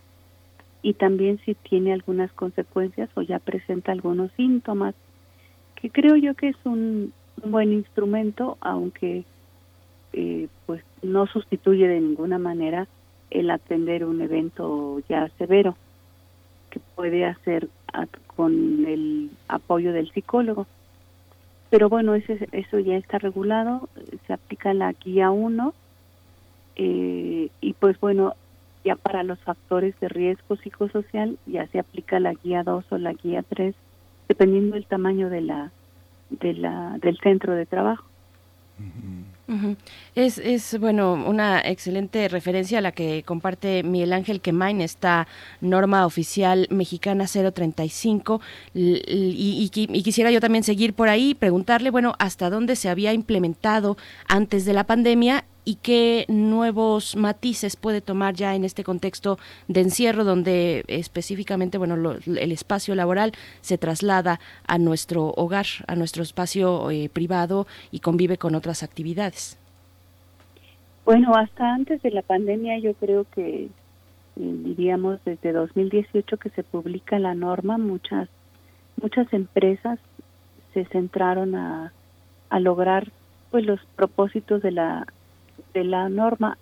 y 0.82 0.94
también 0.94 1.38
si 1.44 1.54
tiene 1.54 1.92
algunas 1.92 2.32
consecuencias 2.32 3.10
o 3.14 3.22
ya 3.22 3.38
presenta 3.38 3.92
algunos 3.92 4.30
síntomas, 4.32 4.94
que 5.74 5.90
creo 5.90 6.16
yo 6.16 6.34
que 6.34 6.48
es 6.48 6.56
un, 6.64 7.12
buen 7.44 7.72
instrumento, 7.72 8.56
aunque 8.60 9.24
eh, 10.14 10.48
pues 10.64 10.82
no 11.02 11.26
sustituye 11.26 11.86
de 11.86 12.00
ninguna 12.00 12.38
manera 12.38 12.86
el 13.30 13.50
atender 13.50 14.04
un 14.04 14.22
evento 14.22 15.00
ya 15.08 15.28
severo 15.36 15.76
que 16.70 16.80
puede 16.94 17.26
hacer 17.26 17.68
con 18.34 18.86
el 18.86 19.30
apoyo 19.48 19.92
del 19.92 20.10
psicólogo. 20.10 20.66
Pero 21.68 21.88
bueno, 21.88 22.14
ese, 22.14 22.48
eso 22.52 22.78
ya 22.78 22.96
está 22.96 23.18
regulado, 23.18 23.88
se 24.26 24.32
aplica 24.32 24.72
la 24.72 24.92
guía 24.92 25.30
1 25.30 25.74
eh, 26.76 27.50
y 27.60 27.72
pues 27.74 27.98
bueno, 28.00 28.34
ya 28.84 28.96
para 28.96 29.22
los 29.22 29.38
factores 29.40 29.98
de 30.00 30.08
riesgo 30.08 30.56
psicosocial 30.56 31.38
ya 31.46 31.66
se 31.68 31.78
aplica 31.78 32.20
la 32.20 32.34
guía 32.34 32.62
2 32.62 32.84
o 32.90 32.98
la 32.98 33.14
guía 33.14 33.42
3, 33.42 33.74
dependiendo 34.28 34.74
del 34.74 34.86
tamaño 34.86 35.28
de 35.28 35.40
la, 35.40 35.72
de 36.30 36.54
la, 36.54 36.98
del 37.00 37.18
centro 37.18 37.54
de 37.54 37.66
trabajo. 37.66 38.04
Es, 40.16 40.38
es, 40.38 40.78
bueno, 40.80 41.14
una 41.14 41.60
excelente 41.60 42.28
referencia 42.28 42.78
a 42.78 42.80
la 42.80 42.90
que 42.90 43.22
comparte 43.22 43.84
Miguel 43.84 44.12
Ángel 44.12 44.40
Quemain, 44.40 44.80
esta 44.80 45.28
norma 45.60 46.04
oficial 46.04 46.66
mexicana 46.70 47.26
035. 47.26 48.40
Y, 48.74 49.02
y, 49.06 49.70
y, 49.72 50.02
quisiera 50.02 50.32
yo 50.32 50.40
también 50.40 50.64
seguir 50.64 50.94
por 50.94 51.08
ahí, 51.08 51.34
preguntarle, 51.34 51.90
bueno, 51.90 52.14
hasta 52.18 52.50
dónde 52.50 52.74
se 52.74 52.88
había 52.88 53.12
implementado 53.12 53.96
antes 54.28 54.64
de 54.64 54.72
la 54.72 54.84
pandemia 54.84 55.44
y 55.66 55.74
qué 55.82 56.24
nuevos 56.28 57.16
matices 57.16 57.76
puede 57.76 58.00
tomar 58.00 58.34
ya 58.34 58.54
en 58.54 58.64
este 58.64 58.84
contexto 58.84 59.36
de 59.66 59.80
encierro 59.80 60.24
donde 60.24 60.84
específicamente 60.86 61.76
bueno 61.76 62.12
el 62.24 62.52
espacio 62.52 62.94
laboral 62.94 63.32
se 63.60 63.76
traslada 63.76 64.38
a 64.68 64.78
nuestro 64.78 65.34
hogar 65.36 65.66
a 65.88 65.96
nuestro 65.96 66.22
espacio 66.22 66.90
eh, 66.90 67.10
privado 67.12 67.66
y 67.90 67.98
convive 67.98 68.38
con 68.38 68.54
otras 68.54 68.84
actividades 68.84 69.58
bueno 71.04 71.34
hasta 71.34 71.74
antes 71.74 72.00
de 72.00 72.12
la 72.12 72.22
pandemia 72.22 72.78
yo 72.78 72.94
creo 72.94 73.26
que 73.34 73.64
eh, 73.64 73.68
diríamos 74.36 75.18
desde 75.24 75.50
2018 75.50 76.36
que 76.36 76.50
se 76.50 76.62
publica 76.62 77.18
la 77.18 77.34
norma 77.34 77.76
muchas 77.76 78.28
muchas 79.02 79.30
empresas 79.32 79.98
se 80.74 80.84
centraron 80.84 81.56
a, 81.56 81.92
a 82.50 82.60
lograr 82.60 83.10
pues 83.50 83.66
los 83.66 83.80
propósitos 83.96 84.62
de 84.62 84.70
la 84.70 85.06
de 85.74 85.84
la 85.84 86.08
norma. 86.08 86.58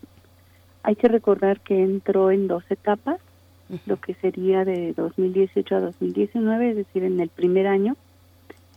Hay 0.82 0.96
que 0.96 1.08
recordar 1.08 1.60
que 1.60 1.82
entró 1.82 2.30
en 2.30 2.46
dos 2.48 2.64
etapas, 2.70 3.20
lo 3.86 3.98
que 3.98 4.14
sería 4.14 4.64
de 4.64 4.92
2018 4.92 5.76
a 5.76 5.80
2019, 5.80 6.70
es 6.70 6.76
decir, 6.76 7.02
en 7.04 7.18
el 7.20 7.30
primer 7.30 7.66
año 7.66 7.96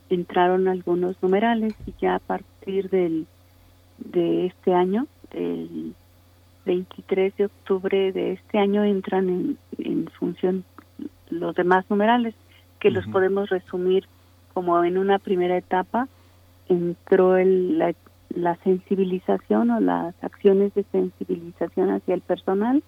entraron 0.09 0.69
algunos 0.69 1.21
numerales 1.21 1.73
y 1.85 1.93
ya 1.99 2.15
a 2.15 2.19
partir 2.19 2.89
del 2.89 3.27
de 3.97 4.45
este 4.45 4.73
año, 4.73 5.07
el 5.31 5.93
23 6.65 7.35
de 7.35 7.45
octubre 7.45 8.11
de 8.11 8.33
este 8.33 8.59
año 8.59 8.83
entran 8.83 9.27
en, 9.29 9.57
en 9.79 10.07
función 10.07 10.63
los 11.29 11.55
demás 11.55 11.85
numerales, 11.89 12.35
que 12.79 12.91
los 12.91 13.05
podemos 13.07 13.49
resumir 13.49 14.07
como 14.53 14.83
en 14.83 14.97
una 14.97 15.19
primera 15.19 15.57
etapa 15.57 16.07
entró 16.69 17.37
el, 17.37 17.79
la, 17.79 17.93
la 18.37 18.55
sensibilización 18.57 19.71
o 19.71 19.79
las 19.79 20.13
acciones 20.23 20.73
de 20.73 20.83
sensibilización 20.91 21.89
hacia 21.89 22.13
el 22.13 22.21
personal 22.21 22.83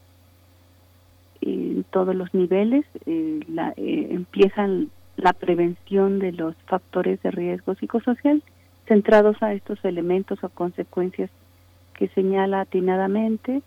en 1.42 1.84
todos 1.86 2.16
los 2.16 2.34
niveles 2.34 2.86
eh, 3.06 3.40
la, 3.48 3.74
eh, 3.78 4.08
empiezan 4.12 4.90
la 5.18 5.34
prevención 5.34 6.20
de 6.20 6.32
los 6.32 6.56
factores 6.68 7.22
de 7.24 7.32
riesgo 7.32 7.76
psicosocial 7.76 8.44
centrados 8.88 9.42
a 9.42 9.54
estos 9.54 9.84
elementos 9.86 10.44
o 10.44 10.50
consecuencias 10.50 11.30
que 11.94 12.08
señala 12.10 12.62
atinadamente 12.62 13.62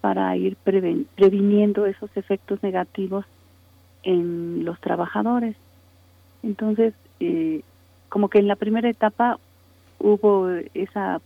para 0.00 0.36
ir 0.36 0.56
previniendo 0.56 1.86
esos 1.86 2.10
efectos 2.16 2.62
negativos 2.62 3.24
en 4.02 4.64
los 4.64 4.80
trabajadores. 4.80 5.56
Entonces, 6.42 6.94
eh, 7.20 7.62
como 8.08 8.28
que 8.28 8.38
en 8.38 8.48
la 8.48 8.56
primera 8.56 8.88
etapa 8.88 9.38
hubo 10.00 10.48
esa 10.74 11.20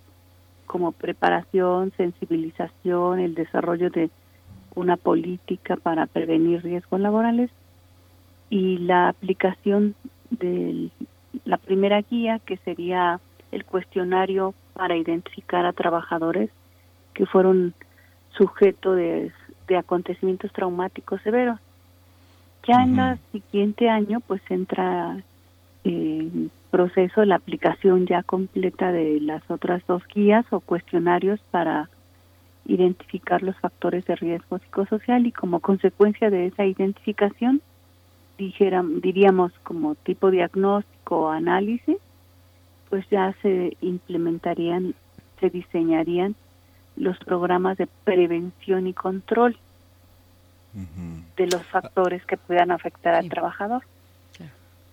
como 0.67 0.93
preparación, 0.93 1.93
sensibilización, 1.97 3.21
el 3.21 3.35
desarrollo 3.35 3.91
de 3.91 4.11
una 4.75 4.97
política 4.97 5.77
para 5.77 6.07
prevenir 6.07 6.63
riesgos 6.63 7.01
laborales 7.01 7.51
y 8.51 8.79
la 8.79 9.09
aplicación 9.09 9.95
de 10.31 10.91
la 11.45 11.59
primera 11.59 12.03
guía 12.03 12.41
que 12.41 12.57
sería 12.59 13.21
el 13.53 13.65
cuestionario 13.65 14.55
para 14.73 14.97
identificar 14.97 15.65
a 15.65 15.73
trabajadores 15.73 16.51
que 17.15 17.27
fueron 17.27 17.75
sujeto 18.37 18.95
de, 18.95 19.33
acontecimientos 19.79 20.53
traumáticos 20.53 21.21
severos. 21.23 21.59
Ya 22.67 22.83
en 22.83 22.99
el 22.99 23.19
siguiente 23.31 23.89
año 23.89 24.21
pues 24.21 24.43
entra 24.49 25.23
eh, 25.85 26.49
proceso 26.71 27.25
la 27.25 27.37
aplicación 27.37 28.07
ya 28.07 28.23
completa 28.23 28.91
de 28.91 29.21
las 29.21 29.49
otras 29.51 29.87
dos 29.87 30.03
guías 30.13 30.45
o 30.51 30.61
cuestionarios 30.61 31.41
para 31.51 31.89
identificar 32.67 33.43
los 33.43 33.57
factores 33.59 34.05
de 34.07 34.17
riesgo 34.17 34.59
psicosocial 34.59 35.27
y 35.27 35.33
como 35.33 35.61
consecuencia 35.61 36.31
de 36.31 36.47
esa 36.47 36.65
identificación, 36.65 37.61
diríamos 38.39 39.53
como 39.63 39.95
tipo 39.95 40.31
diagnóstico 40.31 41.21
o 41.21 41.29
análisis, 41.29 41.99
pues 42.89 43.09
ya 43.11 43.35
se 43.43 43.77
implementarían, 43.81 44.95
se 45.41 45.51
diseñarían 45.51 46.35
los 46.97 47.19
programas 47.19 47.77
de 47.77 47.87
prevención 48.05 48.87
y 48.87 48.95
control 48.95 49.57
de 51.37 51.47
los 51.47 51.63
factores 51.67 52.25
que 52.27 52.37
puedan 52.37 52.71
afectar 52.73 53.15
al 53.15 53.29
trabajador. 53.29 53.83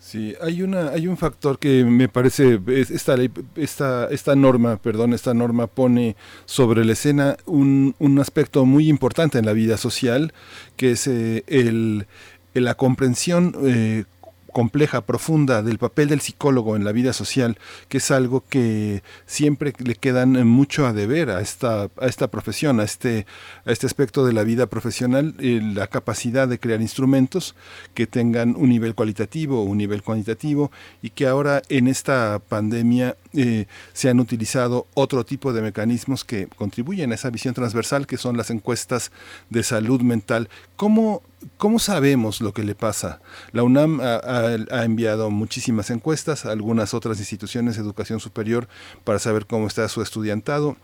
Sí, 0.03 0.33
hay 0.41 0.63
una, 0.63 0.89
hay 0.89 1.07
un 1.07 1.15
factor 1.15 1.59
que 1.59 1.85
me 1.85 2.09
parece 2.09 2.59
esta 2.75 3.15
ley, 3.15 3.29
esta, 3.55 4.07
esta 4.09 4.35
norma, 4.35 4.77
perdón, 4.77 5.13
esta 5.13 5.35
norma 5.35 5.67
pone 5.67 6.15
sobre 6.45 6.83
la 6.83 6.93
escena 6.93 7.37
un, 7.45 7.93
un 7.99 8.17
aspecto 8.17 8.65
muy 8.65 8.89
importante 8.89 9.37
en 9.37 9.45
la 9.45 9.53
vida 9.53 9.77
social, 9.77 10.33
que 10.75 10.91
es 10.91 11.05
eh, 11.05 11.43
el, 11.45 12.07
la 12.55 12.73
comprensión 12.73 13.55
eh, 13.61 14.05
compleja, 14.51 15.01
profunda 15.01 15.63
del 15.63 15.77
papel 15.77 16.09
del 16.09 16.21
psicólogo 16.21 16.75
en 16.75 16.83
la 16.83 16.91
vida 16.91 17.13
social, 17.13 17.57
que 17.89 17.97
es 17.97 18.11
algo 18.11 18.43
que 18.47 19.03
siempre 19.25 19.73
le 19.79 19.95
quedan 19.95 20.47
mucho 20.47 20.85
a 20.85 20.93
deber 20.93 21.29
a 21.29 21.41
esta, 21.41 21.83
a 21.83 22.05
esta 22.07 22.29
profesión, 22.29 22.79
a 22.79 22.83
este, 22.83 23.25
a 23.65 23.71
este 23.71 23.85
aspecto 23.85 24.25
de 24.25 24.33
la 24.33 24.43
vida 24.43 24.67
profesional, 24.67 25.35
eh, 25.39 25.61
la 25.61 25.87
capacidad 25.87 26.47
de 26.47 26.59
crear 26.59 26.81
instrumentos 26.81 27.55
que 27.93 28.07
tengan 28.07 28.55
un 28.55 28.69
nivel 28.69 28.95
cualitativo, 28.95 29.63
un 29.63 29.77
nivel 29.77 30.03
cuantitativo, 30.03 30.71
y 31.01 31.11
que 31.11 31.27
ahora 31.27 31.61
en 31.69 31.87
esta 31.87 32.39
pandemia 32.39 33.15
eh, 33.33 33.65
se 33.93 34.09
han 34.09 34.19
utilizado 34.19 34.87
otro 34.93 35.25
tipo 35.25 35.53
de 35.53 35.61
mecanismos 35.61 36.23
que 36.23 36.47
contribuyen 36.47 37.11
a 37.11 37.15
esa 37.15 37.29
visión 37.29 37.53
transversal, 37.53 38.07
que 38.07 38.17
son 38.17 38.37
las 38.37 38.49
encuestas 38.49 39.11
de 39.49 39.63
salud 39.63 40.01
mental. 40.01 40.49
¿Cómo 40.75 41.21
¿Cómo 41.57 41.79
sabemos 41.79 42.41
lo 42.41 42.53
que 42.53 42.63
le 42.63 42.75
pasa? 42.75 43.19
La 43.51 43.63
UNAM 43.63 43.99
ha, 44.01 44.83
enviado 44.83 45.31
muchísimas 45.31 45.89
encuestas 45.89 46.45
a 46.45 46.51
algunas 46.51 46.93
otras 46.93 47.19
instituciones 47.19 47.75
de 47.75 47.81
educación 47.81 48.19
superior 48.19 48.67
para 49.03 49.19
saber 49.19 49.45
cómo 49.45 49.67
está 49.67 49.87
su 49.89 50.01
estudiantado. 50.01 50.77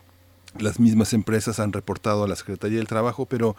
Las 0.58 0.80
mismas 0.80 1.12
empresas 1.12 1.60
han 1.60 1.72
reportado 1.72 2.24
a 2.24 2.28
la 2.28 2.36
Secretaría 2.36 2.78
del 2.78 2.88
Trabajo, 2.88 3.26
pero 3.26 3.54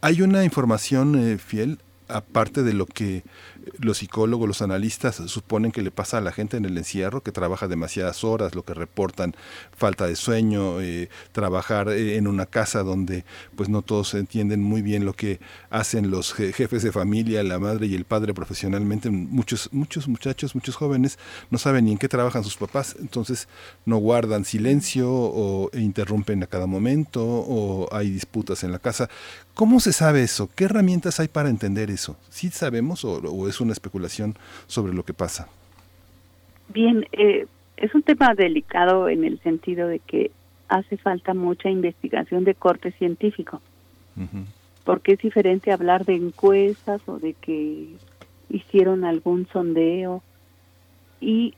¿hay 0.00 0.22
una 0.22 0.44
información 0.44 1.18
eh, 1.18 1.38
fiel? 1.38 1.78
aparte 2.08 2.62
de 2.62 2.72
lo 2.72 2.86
que 2.86 3.24
los 3.78 3.98
psicólogos, 3.98 4.48
los 4.48 4.62
analistas 4.62 5.16
suponen 5.26 5.72
que 5.72 5.82
le 5.82 5.90
pasa 5.90 6.18
a 6.18 6.20
la 6.20 6.32
gente 6.32 6.56
en 6.56 6.64
el 6.64 6.76
encierro, 6.78 7.22
que 7.22 7.32
trabaja 7.32 7.68
demasiadas 7.68 8.24
horas, 8.24 8.54
lo 8.54 8.64
que 8.64 8.74
reportan 8.74 9.34
falta 9.76 10.06
de 10.06 10.16
sueño, 10.16 10.80
eh, 10.80 11.08
trabajar 11.32 11.88
eh, 11.88 12.16
en 12.16 12.26
una 12.26 12.46
casa 12.46 12.82
donde 12.82 13.24
pues 13.56 13.68
no 13.68 13.82
todos 13.82 14.14
entienden 14.14 14.62
muy 14.62 14.82
bien 14.82 15.04
lo 15.04 15.14
que 15.14 15.40
hacen 15.70 16.10
los 16.10 16.32
jefes 16.32 16.82
de 16.82 16.92
familia, 16.92 17.42
la 17.42 17.58
madre 17.58 17.86
y 17.86 17.94
el 17.94 18.04
padre 18.04 18.34
profesionalmente. 18.34 19.10
Muchos, 19.10 19.68
muchos 19.72 20.08
muchachos, 20.08 20.54
muchos 20.54 20.76
jóvenes 20.76 21.18
no 21.50 21.58
saben 21.58 21.86
ni 21.86 21.92
en 21.92 21.98
qué 21.98 22.08
trabajan 22.08 22.44
sus 22.44 22.56
papás, 22.56 22.96
entonces 23.00 23.48
no 23.84 23.98
guardan 23.98 24.44
silencio 24.44 25.10
o 25.10 25.70
interrumpen 25.74 26.42
a 26.42 26.46
cada 26.46 26.66
momento 26.66 27.24
o 27.24 27.88
hay 27.92 28.10
disputas 28.10 28.64
en 28.64 28.72
la 28.72 28.78
casa. 28.78 29.08
¿Cómo 29.54 29.80
se 29.80 29.94
sabe 29.94 30.22
eso? 30.22 30.50
¿Qué 30.54 30.64
herramientas 30.64 31.18
hay 31.18 31.28
para 31.28 31.48
entender 31.48 31.90
eso? 31.90 32.16
¿Sí 32.28 32.50
sabemos 32.50 33.04
o, 33.04 33.48
es 33.48 33.55
una 33.60 33.72
especulación 33.72 34.34
sobre 34.66 34.94
lo 34.94 35.04
que 35.04 35.14
pasa? 35.14 35.48
Bien, 36.68 37.06
eh, 37.12 37.46
es 37.76 37.94
un 37.94 38.02
tema 38.02 38.34
delicado 38.34 39.08
en 39.08 39.24
el 39.24 39.40
sentido 39.40 39.88
de 39.88 39.98
que 40.00 40.30
hace 40.68 40.96
falta 40.96 41.34
mucha 41.34 41.70
investigación 41.70 42.44
de 42.44 42.54
corte 42.54 42.92
científico. 42.92 43.60
Porque 44.84 45.12
es 45.12 45.18
diferente 45.18 45.72
hablar 45.72 46.06
de 46.06 46.14
encuestas 46.14 47.02
o 47.06 47.18
de 47.18 47.34
que 47.34 47.88
hicieron 48.48 49.04
algún 49.04 49.46
sondeo 49.48 50.22
y 51.20 51.54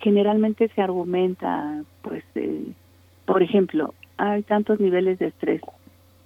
generalmente 0.00 0.70
se 0.74 0.80
argumenta, 0.80 1.82
pues, 2.00 2.24
eh, 2.34 2.64
por 3.26 3.42
ejemplo, 3.42 3.94
hay 4.16 4.42
tantos 4.42 4.80
niveles 4.80 5.18
de 5.18 5.26
estrés 5.26 5.60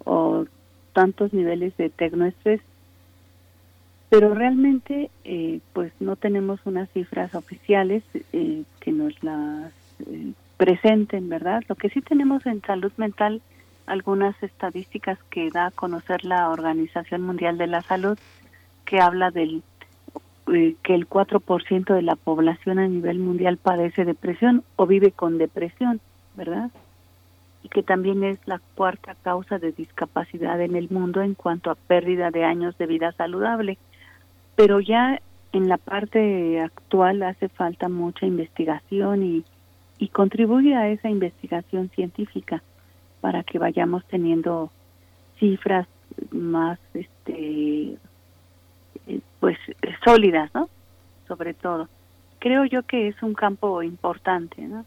o 0.04 0.44
tantos 0.92 1.32
niveles 1.32 1.76
de 1.76 1.90
tecnoestrés, 1.90 2.60
pero 4.08 4.34
realmente, 4.34 5.10
eh, 5.24 5.60
pues, 5.72 5.92
no 6.00 6.16
tenemos 6.16 6.60
unas 6.64 6.88
cifras 6.90 7.34
oficiales 7.34 8.02
eh, 8.32 8.62
que 8.80 8.92
nos 8.92 9.22
las 9.22 9.72
presenten, 10.56 11.28
¿verdad? 11.28 11.62
Lo 11.68 11.74
que 11.74 11.90
sí 11.90 12.00
tenemos 12.00 12.46
en 12.46 12.62
salud 12.62 12.92
mental, 12.96 13.42
algunas 13.86 14.40
estadísticas 14.42 15.18
que 15.30 15.50
da 15.50 15.66
a 15.66 15.70
conocer 15.70 16.24
la 16.24 16.50
Organización 16.50 17.22
Mundial 17.22 17.58
de 17.58 17.66
la 17.66 17.82
Salud, 17.82 18.18
que 18.84 19.00
habla 19.00 19.30
del 19.30 19.62
eh, 20.52 20.76
que 20.84 20.94
el 20.94 21.08
4% 21.08 21.92
de 21.92 22.02
la 22.02 22.14
población 22.14 22.78
a 22.78 22.86
nivel 22.86 23.18
mundial 23.18 23.56
padece 23.56 24.04
depresión 24.04 24.62
o 24.76 24.86
vive 24.86 25.10
con 25.10 25.38
depresión, 25.38 26.00
¿verdad? 26.36 26.70
Y 27.64 27.68
que 27.68 27.82
también 27.82 28.22
es 28.22 28.38
la 28.46 28.60
cuarta 28.76 29.16
causa 29.22 29.58
de 29.58 29.72
discapacidad 29.72 30.60
en 30.60 30.76
el 30.76 30.88
mundo 30.88 31.20
en 31.22 31.34
cuanto 31.34 31.72
a 31.72 31.74
pérdida 31.74 32.30
de 32.30 32.44
años 32.44 32.78
de 32.78 32.86
vida 32.86 33.10
saludable. 33.10 33.76
Pero 34.56 34.80
ya 34.80 35.20
en 35.52 35.68
la 35.68 35.78
parte 35.78 36.60
actual 36.60 37.22
hace 37.22 37.48
falta 37.48 37.88
mucha 37.88 38.26
investigación 38.26 39.22
y, 39.22 39.44
y 39.98 40.08
contribuye 40.08 40.74
a 40.74 40.88
esa 40.88 41.08
investigación 41.08 41.90
científica 41.94 42.62
para 43.20 43.42
que 43.42 43.58
vayamos 43.58 44.04
teniendo 44.06 44.70
cifras 45.38 45.86
más 46.30 46.78
este 46.94 47.96
eh, 49.06 49.20
pues 49.40 49.58
sólidas, 50.04 50.50
¿no? 50.54 50.68
Sobre 51.28 51.54
todo. 51.54 51.88
Creo 52.38 52.64
yo 52.64 52.82
que 52.82 53.08
es 53.08 53.22
un 53.22 53.34
campo 53.34 53.82
importante, 53.82 54.62
¿no? 54.62 54.84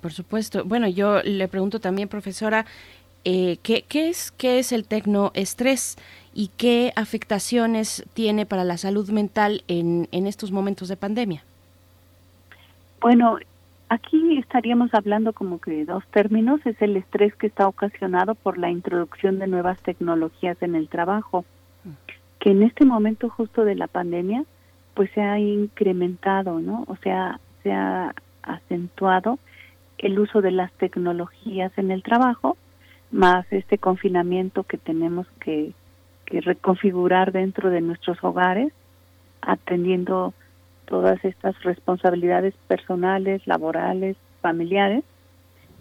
por 0.00 0.12
supuesto. 0.12 0.64
Bueno, 0.64 0.88
yo 0.88 1.22
le 1.22 1.46
pregunto 1.48 1.80
también, 1.80 2.08
profesora, 2.08 2.66
eh, 3.24 3.58
¿qué, 3.62 3.84
¿qué, 3.88 4.08
es, 4.08 4.30
¿qué 4.32 4.58
es 4.58 4.72
el 4.72 4.86
tecnoestrés 4.86 5.96
y 6.34 6.50
qué 6.56 6.92
afectaciones 6.96 8.04
tiene 8.14 8.46
para 8.46 8.64
la 8.64 8.76
salud 8.76 9.08
mental 9.10 9.62
en, 9.68 10.08
en 10.12 10.26
estos 10.26 10.52
momentos 10.52 10.88
de 10.88 10.96
pandemia? 10.96 11.44
Bueno, 13.00 13.38
aquí 13.88 14.38
estaríamos 14.38 14.92
hablando 14.94 15.32
como 15.32 15.60
que 15.60 15.70
de 15.70 15.84
dos 15.84 16.04
términos. 16.08 16.60
Es 16.64 16.80
el 16.80 16.96
estrés 16.96 17.34
que 17.34 17.46
está 17.46 17.68
ocasionado 17.68 18.34
por 18.34 18.58
la 18.58 18.70
introducción 18.70 19.38
de 19.38 19.46
nuevas 19.46 19.80
tecnologías 19.80 20.56
en 20.62 20.74
el 20.74 20.88
trabajo 20.88 21.44
que 22.38 22.50
en 22.50 22.62
este 22.62 22.84
momento 22.84 23.28
justo 23.28 23.64
de 23.64 23.74
la 23.74 23.88
pandemia, 23.88 24.44
pues 24.94 25.10
se 25.12 25.20
ha 25.20 25.38
incrementado, 25.38 26.60
¿no? 26.60 26.84
O 26.88 26.96
sea, 26.96 27.40
se 27.62 27.72
ha 27.72 28.14
acentuado 28.42 29.38
el 29.98 30.18
uso 30.18 30.40
de 30.40 30.52
las 30.52 30.72
tecnologías 30.72 31.72
en 31.76 31.90
el 31.90 32.02
trabajo, 32.02 32.56
más 33.10 33.46
este 33.50 33.78
confinamiento 33.78 34.64
que 34.64 34.78
tenemos 34.78 35.26
que, 35.40 35.72
que 36.26 36.40
reconfigurar 36.40 37.32
dentro 37.32 37.70
de 37.70 37.80
nuestros 37.80 38.22
hogares, 38.22 38.72
atendiendo 39.40 40.34
todas 40.88 41.24
estas 41.24 41.62
responsabilidades 41.62 42.54
personales, 42.66 43.46
laborales, 43.46 44.16
familiares. 44.40 45.04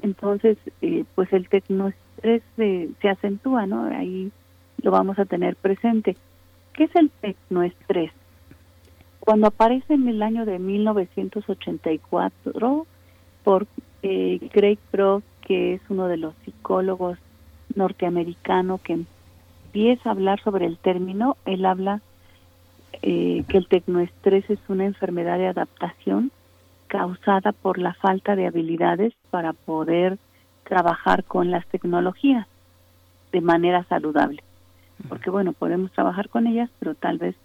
Entonces, 0.02 0.58
eh, 0.82 1.06
pues 1.16 1.32
el 1.34 1.50
tecnoestrés 1.50 2.44
se, 2.56 2.90
acentúa, 3.10 3.66
¿no? 3.66 3.86
Ahí 3.86 4.32
lo 4.82 4.92
vamos 4.92 5.18
a 5.18 5.26
tener 5.26 5.56
presente. 5.56 6.16
¿Qué 6.74 6.84
es 6.86 6.96
el 6.96 7.10
tecnoestrés? 7.10 8.12
Cuando 9.20 9.48
aparece 9.48 9.94
en 9.94 10.08
el 10.08 10.22
año 10.22 10.46
de 10.46 10.60
1984 10.60 12.86
por 13.44 13.66
eh, 14.04 14.40
Craig 14.52 14.78
Pro, 14.92 15.24
que 15.48 15.76
es 15.76 15.82
uno 15.88 16.08
de 16.08 16.18
los 16.18 16.36
psicólogos 16.44 17.18
norteamericanos 17.74 18.82
que 18.82 18.94
empieza 18.94 20.10
a 20.10 20.12
hablar 20.12 20.42
sobre 20.44 20.66
el 20.66 20.78
término, 20.78 21.38
él 21.46 21.66
habla 21.66 22.02
eh, 23.02 23.46
que 23.48 23.58
el 23.58 23.68
tecnoestrés 23.68 24.50
es 24.50 24.60
una 24.68 24.84
enfermedad 24.84 25.38
de 25.38 25.48
adaptación 25.48 26.32
causada 26.88 27.54
por 27.54 27.78
la 27.78 27.94
falta 27.94 28.36
de 28.36 28.46
habilidades 28.46 29.14
para 29.30 29.54
poder 29.54 30.18
trabajar 30.66 31.24
con 31.24 31.50
las 31.50 31.66
tecnologías 31.68 32.46
de 33.32 33.40
manera 33.40 33.86
saludable. 33.86 34.44
Porque 35.08 35.30
bueno, 35.30 35.54
podemos 35.54 35.92
trabajar 35.92 36.28
con 36.28 36.48
ellas, 36.48 36.70
pero 36.80 36.94
tal 36.94 37.20
vez 37.20 37.36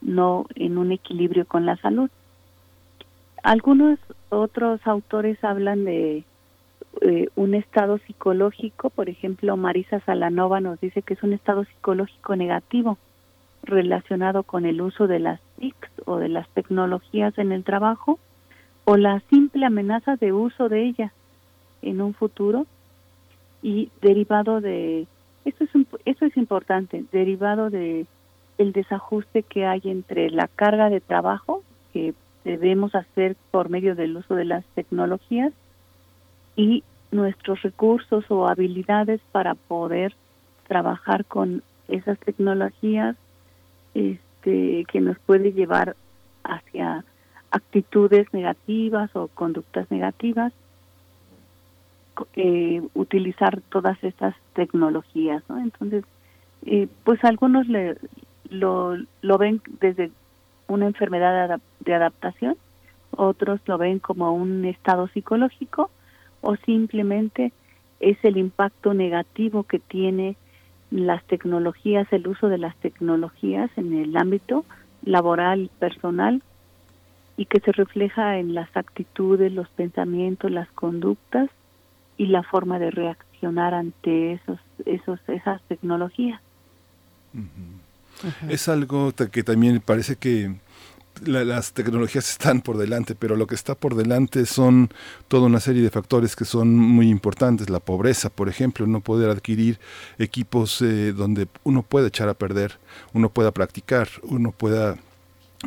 no 0.00 0.46
en 0.56 0.78
un 0.78 0.90
equilibrio 0.90 1.46
con 1.46 1.64
la 1.64 1.76
salud. 1.76 2.10
Algunos 3.44 4.00
otros 4.30 4.84
autores 4.84 5.42
hablan 5.44 5.84
de 5.84 6.24
eh, 7.00 7.28
un 7.36 7.54
estado 7.54 7.98
psicológico, 7.98 8.90
por 8.90 9.08
ejemplo, 9.08 9.56
Marisa 9.56 10.00
Salanova 10.00 10.60
nos 10.60 10.80
dice 10.80 11.02
que 11.02 11.14
es 11.14 11.22
un 11.22 11.32
estado 11.32 11.64
psicológico 11.64 12.36
negativo 12.36 12.98
relacionado 13.62 14.42
con 14.42 14.66
el 14.66 14.80
uso 14.80 15.06
de 15.06 15.18
las 15.18 15.40
TICs 15.58 15.90
o 16.04 16.18
de 16.18 16.28
las 16.28 16.48
tecnologías 16.50 17.38
en 17.38 17.52
el 17.52 17.64
trabajo 17.64 18.18
o 18.84 18.96
la 18.96 19.20
simple 19.30 19.66
amenaza 19.66 20.16
de 20.16 20.32
uso 20.32 20.68
de 20.68 20.84
ellas 20.84 21.12
en 21.80 22.00
un 22.00 22.14
futuro 22.14 22.66
y 23.62 23.90
derivado 24.00 24.60
de 24.60 25.06
esto 25.44 25.64
es, 25.64 25.70
eso 26.04 26.24
es 26.24 26.36
importante, 26.36 27.04
derivado 27.12 27.70
de 27.70 28.06
el 28.58 28.72
desajuste 28.72 29.42
que 29.42 29.66
hay 29.66 29.80
entre 29.84 30.30
la 30.30 30.46
carga 30.48 30.90
de 30.90 31.00
trabajo 31.00 31.62
que 31.92 32.14
debemos 32.44 32.94
hacer 32.94 33.36
por 33.50 33.70
medio 33.70 33.94
del 33.94 34.16
uso 34.16 34.34
de 34.34 34.44
las 34.44 34.64
tecnologías 34.74 35.52
y 36.56 36.84
nuestros 37.10 37.62
recursos 37.62 38.24
o 38.30 38.48
habilidades 38.48 39.20
para 39.32 39.54
poder 39.54 40.14
trabajar 40.66 41.24
con 41.24 41.62
esas 41.88 42.18
tecnologías 42.20 43.16
este, 43.94 44.84
que 44.90 45.00
nos 45.00 45.18
puede 45.20 45.52
llevar 45.52 45.96
hacia 46.44 47.04
actitudes 47.50 48.32
negativas 48.32 49.14
o 49.14 49.28
conductas 49.28 49.90
negativas 49.90 50.52
eh, 52.34 52.82
utilizar 52.94 53.60
todas 53.70 54.02
estas 54.02 54.34
tecnologías, 54.54 55.42
¿no? 55.48 55.58
Entonces, 55.58 56.04
eh, 56.66 56.88
pues 57.04 57.22
algunos 57.24 57.66
le, 57.68 57.96
lo, 58.48 58.96
lo 59.22 59.38
ven 59.38 59.62
desde 59.80 60.10
una 60.68 60.86
enfermedad 60.86 61.60
de 61.80 61.94
adaptación, 61.94 62.56
otros 63.10 63.60
lo 63.66 63.78
ven 63.78 63.98
como 63.98 64.32
un 64.32 64.64
estado 64.64 65.08
psicológico 65.08 65.90
o 66.42 66.56
simplemente 66.56 67.52
es 68.00 68.18
el 68.24 68.36
impacto 68.36 68.92
negativo 68.92 69.64
que 69.64 69.78
tiene 69.78 70.36
las 70.90 71.24
tecnologías, 71.24 72.06
el 72.12 72.26
uso 72.28 72.48
de 72.48 72.58
las 72.58 72.76
tecnologías 72.76 73.70
en 73.76 73.94
el 73.94 74.16
ámbito 74.16 74.66
laboral, 75.04 75.70
personal 75.78 76.42
y 77.36 77.46
que 77.46 77.60
se 77.60 77.72
refleja 77.72 78.38
en 78.38 78.54
las 78.54 78.68
actitudes, 78.76 79.52
los 79.52 79.68
pensamientos, 79.70 80.50
las 80.50 80.70
conductas 80.72 81.48
y 82.18 82.26
la 82.26 82.42
forma 82.42 82.78
de 82.78 82.90
reaccionar 82.90 83.72
ante 83.72 84.34
esos, 84.34 84.60
esos, 84.84 85.18
esas 85.28 85.62
tecnologías. 85.62 86.40
Es 88.48 88.68
algo 88.68 89.12
que 89.32 89.42
también 89.42 89.80
parece 89.80 90.16
que 90.16 90.54
las 91.24 91.72
tecnologías 91.72 92.28
están 92.30 92.60
por 92.60 92.76
delante, 92.76 93.14
pero 93.14 93.36
lo 93.36 93.46
que 93.46 93.54
está 93.54 93.74
por 93.74 93.94
delante 93.94 94.46
son 94.46 94.90
toda 95.28 95.46
una 95.46 95.60
serie 95.60 95.82
de 95.82 95.90
factores 95.90 96.36
que 96.36 96.44
son 96.44 96.76
muy 96.76 97.08
importantes. 97.08 97.70
La 97.70 97.80
pobreza, 97.80 98.30
por 98.30 98.48
ejemplo, 98.48 98.86
no 98.86 99.00
poder 99.00 99.30
adquirir 99.30 99.78
equipos 100.18 100.82
eh, 100.82 101.12
donde 101.12 101.48
uno 101.64 101.82
pueda 101.82 102.08
echar 102.08 102.28
a 102.28 102.34
perder, 102.34 102.78
uno 103.12 103.30
pueda 103.30 103.52
practicar, 103.52 104.08
uno 104.22 104.52
pueda 104.52 104.96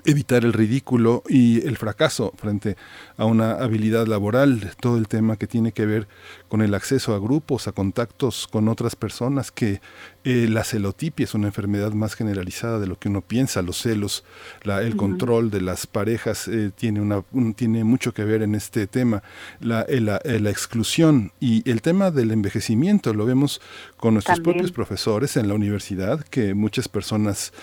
evitar 0.04 0.44
el 0.44 0.54
ridículo 0.54 1.24
y 1.30 1.66
el 1.66 1.78
fracaso 1.78 2.34
frente 2.38 2.76
a 3.18 3.26
una 3.26 3.54
habilidad 3.54 4.08
laboral, 4.08 4.72
todo 4.80 4.98
el 4.98 5.08
tema 5.08 5.38
que 5.38 5.48
tiene 5.48 5.72
que 5.72 5.86
ver 5.86 6.08
con 6.50 6.62
el 6.62 6.74
acceso 6.74 7.16
a 7.16 7.20
grupos, 7.20 7.68
a 7.68 7.72
contactos 7.72 8.48
con 8.48 8.68
otras 8.68 8.96
personas 8.96 9.52
que 9.52 9.80
Eh, 10.28 10.48
la 10.50 10.64
celotipia 10.64 11.24
es 11.24 11.36
una 11.36 11.46
enfermedad 11.46 11.92
más 11.92 12.16
generalizada 12.16 12.80
de 12.80 12.88
lo 12.88 12.98
que 12.98 13.10
uno 13.10 13.22
piensa, 13.22 13.62
los 13.62 13.78
celos, 13.78 14.24
la, 14.64 14.82
el 14.82 14.96
control 14.96 15.52
de 15.52 15.62
las 15.62 15.86
parejas 15.86 16.48
eh, 16.48 16.72
tiene, 16.76 17.00
una, 17.00 17.24
tiene 17.56 17.84
mucho 17.84 18.12
que 18.12 18.24
ver 18.24 18.42
en 18.42 18.56
este 18.56 18.88
tema, 18.88 19.22
la, 19.60 19.84
eh, 19.84 20.02
la, 20.02 20.20
la, 20.24 20.50
exclusión 20.50 21.32
y 21.40 21.70
el 21.70 21.84
tema 21.84 22.10
del 22.10 22.32
envejecimiento, 22.32 23.14
lo 23.14 23.28
vemos 23.28 23.62
con 23.98 24.16
nuestros 24.16 24.40
propios 24.40 24.72
profesores 24.72 25.38
en 25.38 25.48
la 25.48 25.54
universidad, 25.54 26.22
que 26.22 26.56
muchas 26.56 26.88
personas 26.88 27.54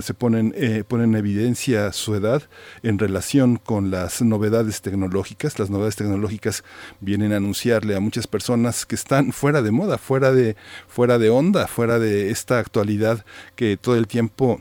se 0.00 0.14
ponen, 0.14 0.54
eh, 0.56 0.84
en 0.88 1.14
evidencia 1.14 1.92
su 1.92 2.14
edad 2.14 2.42
en 2.82 2.98
relación 2.98 3.56
con 3.56 3.90
las 3.90 4.22
novedades 4.22 4.80
tecnológicas. 4.80 5.58
Las 5.58 5.70
novedades 5.70 5.96
tecnológicas 5.96 6.64
vienen 7.00 7.32
a 7.32 7.36
anunciarle 7.36 7.96
a 7.96 8.00
muchas 8.00 8.26
personas 8.26 8.86
que 8.86 8.94
están 8.94 9.32
fuera 9.32 9.62
de 9.62 9.70
moda, 9.70 9.98
fuera 9.98 10.32
de, 10.32 10.56
fuera 10.88 11.18
de 11.18 11.30
onda, 11.30 11.66
fuera 11.66 11.98
de 11.98 12.30
esta 12.30 12.58
actualidad 12.58 13.24
que 13.54 13.76
todo 13.76 13.96
el 13.96 14.06
tiempo 14.06 14.60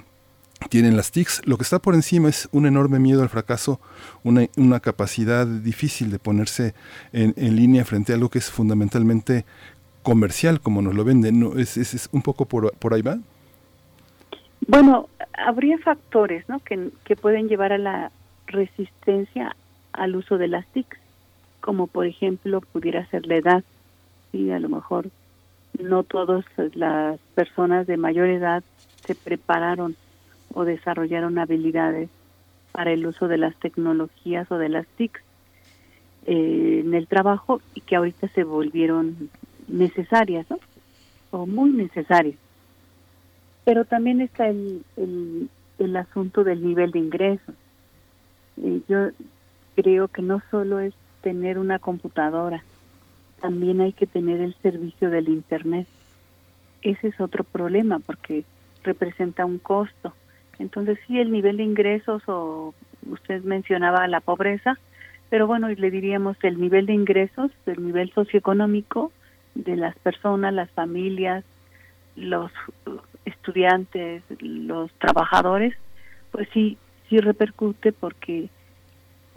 tienen 0.70 0.98
las 0.98 1.12
TICs. 1.12 1.42
Lo 1.46 1.58
que 1.58 1.64
está 1.64 1.80
por 1.80 1.96
encima 1.96 2.30
es 2.30 2.50
un 2.52 2.66
enorme 2.66 3.00
miedo 3.00 3.22
al 3.22 3.30
fracaso, 3.30 3.80
una, 4.24 4.48
una 4.58 4.80
capacidad 4.80 5.46
difícil 5.46 6.12
de 6.12 6.20
ponerse 6.20 6.74
en, 7.14 7.34
en, 7.38 7.56
línea 7.56 7.86
frente 7.86 8.12
a 8.12 8.16
algo 8.16 8.30
que 8.30 8.40
es 8.40 8.50
fundamentalmente 8.50 9.46
comercial, 10.04 10.62
como 10.62 10.82
nos 10.82 10.96
lo 10.96 11.04
venden. 11.04 11.52
¿Es, 11.58 11.78
es, 11.78 11.94
es 11.94 12.10
un 12.12 12.22
poco 12.22 12.46
por, 12.46 12.72
por 12.78 12.94
ahí 12.94 13.02
va? 13.02 13.20
Bueno, 14.68 15.10
habría 15.34 15.78
factores 15.78 16.48
¿no? 16.50 16.60
que, 16.60 16.90
que 17.04 17.16
pueden 17.16 17.48
llevar 17.48 17.72
a 17.72 17.78
la 17.78 18.12
resistencia 18.48 19.56
al 19.94 20.16
uso 20.16 20.38
de 20.38 20.48
las 20.48 20.66
TIC, 20.68 21.00
como 21.62 21.88
por 21.88 22.06
ejemplo 22.06 22.62
pudiera 22.62 23.06
ser 23.08 23.26
la 23.28 23.36
edad. 23.36 23.64
Sí, 24.32 24.52
a 24.52 24.60
lo 24.60 24.70
mejor 24.70 25.10
no 25.80 26.04
todas 26.04 26.46
las 26.74 27.20
personas 27.36 27.88
de 27.88 27.98
mayor 27.98 28.28
edad 28.28 28.64
se 29.06 29.16
prepararon 29.16 29.96
o 30.54 30.66
desarrollaron 30.66 31.38
habilidades 31.38 32.10
para 32.72 32.92
el 32.92 33.06
uso 33.06 33.28
de 33.28 33.38
las 33.38 33.56
tecnologías 33.58 34.52
o 34.52 34.58
de 34.58 34.70
las 34.70 34.88
TIC 34.88 35.24
eh, 36.26 36.82
en 36.84 36.94
el 36.94 37.08
trabajo 37.08 37.62
y 37.74 37.82
que 37.82 37.96
ahorita 37.96 38.28
se 38.30 38.44
volvieron 38.44 39.30
necesarias, 39.68 40.46
¿no? 40.50 40.60
O 41.32 41.46
muy 41.46 41.72
necesarias. 41.72 42.38
Pero 43.66 43.84
también 43.84 44.22
está 44.22 44.48
el, 44.48 44.84
el, 44.96 45.98
asunto 45.98 46.44
del 46.44 46.64
nivel 46.64 46.92
de 46.92 47.00
ingresos. 47.00 47.56
Eh, 48.64 48.82
yo 48.88 49.10
creo 49.76 50.08
que 50.08 50.22
no 50.22 50.42
solo 50.52 50.80
es 50.80 50.94
tener 51.22 51.58
una 51.58 51.80
computadora, 51.80 52.64
también 53.42 53.82
hay 53.82 53.92
que 53.92 54.06
tener 54.06 54.40
el 54.40 54.56
servicio 54.62 55.10
del 55.10 55.28
Internet. 55.28 55.88
Ese 56.84 57.08
es 57.08 57.20
otro 57.20 57.44
problema 57.44 58.00
porque 58.00 58.46
representa 58.84 59.46
un 59.46 59.58
costo. 59.58 60.14
Entonces 60.60 61.00
sí, 61.08 61.20
el 61.20 61.32
nivel 61.32 61.58
de 61.58 61.64
ingresos 61.64 62.24
o 62.28 62.74
usted 63.10 63.44
mencionaba 63.44 64.08
la 64.08 64.22
pobreza, 64.22 64.78
pero 65.30 65.48
bueno, 65.48 65.68
le 65.68 65.92
diríamos 65.92 66.38
el 66.44 66.62
nivel 66.62 66.86
de 66.86 66.94
ingresos, 66.94 67.52
el 67.66 67.84
nivel 67.86 68.12
socioeconómico 68.14 69.12
de 69.56 69.76
las 69.76 69.96
personas, 69.98 70.54
las 70.54 70.70
familias, 70.72 71.44
los 72.16 72.52
estudiantes, 73.26 74.24
los 74.40 74.92
trabajadores, 74.94 75.76
pues 76.32 76.48
sí, 76.54 76.78
sí 77.10 77.18
repercute 77.20 77.92
porque 77.92 78.50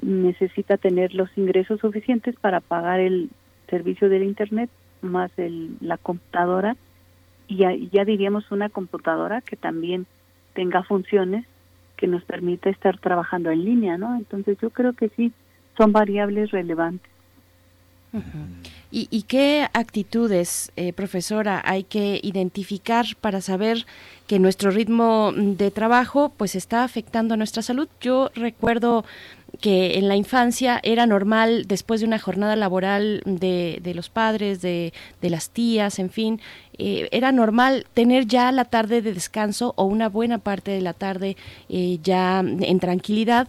necesita 0.01 0.77
tener 0.77 1.14
los 1.14 1.29
ingresos 1.37 1.81
suficientes 1.81 2.37
para 2.37 2.61
pagar 2.61 3.01
el 3.01 3.31
servicio 3.68 4.09
del 4.09 4.22
Internet 4.22 4.70
más 5.03 5.31
el, 5.38 5.77
la 5.81 5.96
computadora 5.96 6.77
y 7.46 7.57
ya, 7.57 7.74
ya 7.74 8.05
diríamos 8.05 8.51
una 8.51 8.68
computadora 8.68 9.40
que 9.40 9.57
también 9.57 10.07
tenga 10.55 10.83
funciones 10.83 11.46
que 11.96 12.07
nos 12.07 12.22
permita 12.24 12.70
estar 12.70 12.98
trabajando 12.98 13.51
en 13.51 13.64
línea, 13.64 13.98
¿no? 13.98 14.16
Entonces 14.16 14.57
yo 14.61 14.70
creo 14.70 14.92
que 14.92 15.09
sí, 15.11 15.33
son 15.77 15.92
variables 15.92 16.51
relevantes. 16.51 17.11
¿Y, 18.90 19.23
qué 19.25 19.68
actitudes, 19.75 20.73
eh, 20.77 20.94
profesora, 20.94 21.62
hay 21.64 21.85
que 21.85 22.21
identificar 22.23 23.05
para 23.21 23.42
saber 23.42 23.85
que 24.27 24.38
nuestro 24.38 24.71
ritmo 24.71 25.33
de 25.37 25.71
trabajo 25.71 26.33
pues 26.35 26.55
está 26.55 26.85
afectando 26.85 27.35
a 27.35 27.37
nuestra 27.37 27.62
salud? 27.62 27.87
Yo 28.01 28.31
recuerdo 28.35 29.05
que 29.61 29.99
en 29.99 30.09
la 30.09 30.16
infancia 30.16 30.81
era 30.83 31.07
normal, 31.07 31.66
después 31.66 32.01
de 32.01 32.07
una 32.07 32.18
jornada 32.18 32.57
laboral 32.57 33.23
de, 33.25 33.81
de 33.83 33.94
los 33.94 34.09
padres, 34.09 34.62
de, 34.62 34.92
de, 35.21 35.31
las 35.31 35.51
tías, 35.51 35.99
en 35.99 36.11
fin, 36.11 36.40
eh, 36.79 37.09
era 37.12 37.33
normal 37.33 37.87
tener 37.92 38.27
ya 38.27 38.53
la 38.53 38.64
tarde 38.64 39.03
de 39.03 39.12
descanso 39.14 39.75
o 39.77 39.85
una 39.85 40.09
buena 40.09 40.38
parte 40.38 40.71
de 40.71 40.81
la 40.81 40.92
tarde 40.92 41.37
eh, 41.68 41.99
ya 42.03 42.40
en 42.40 42.81
tranquilidad, 42.81 43.49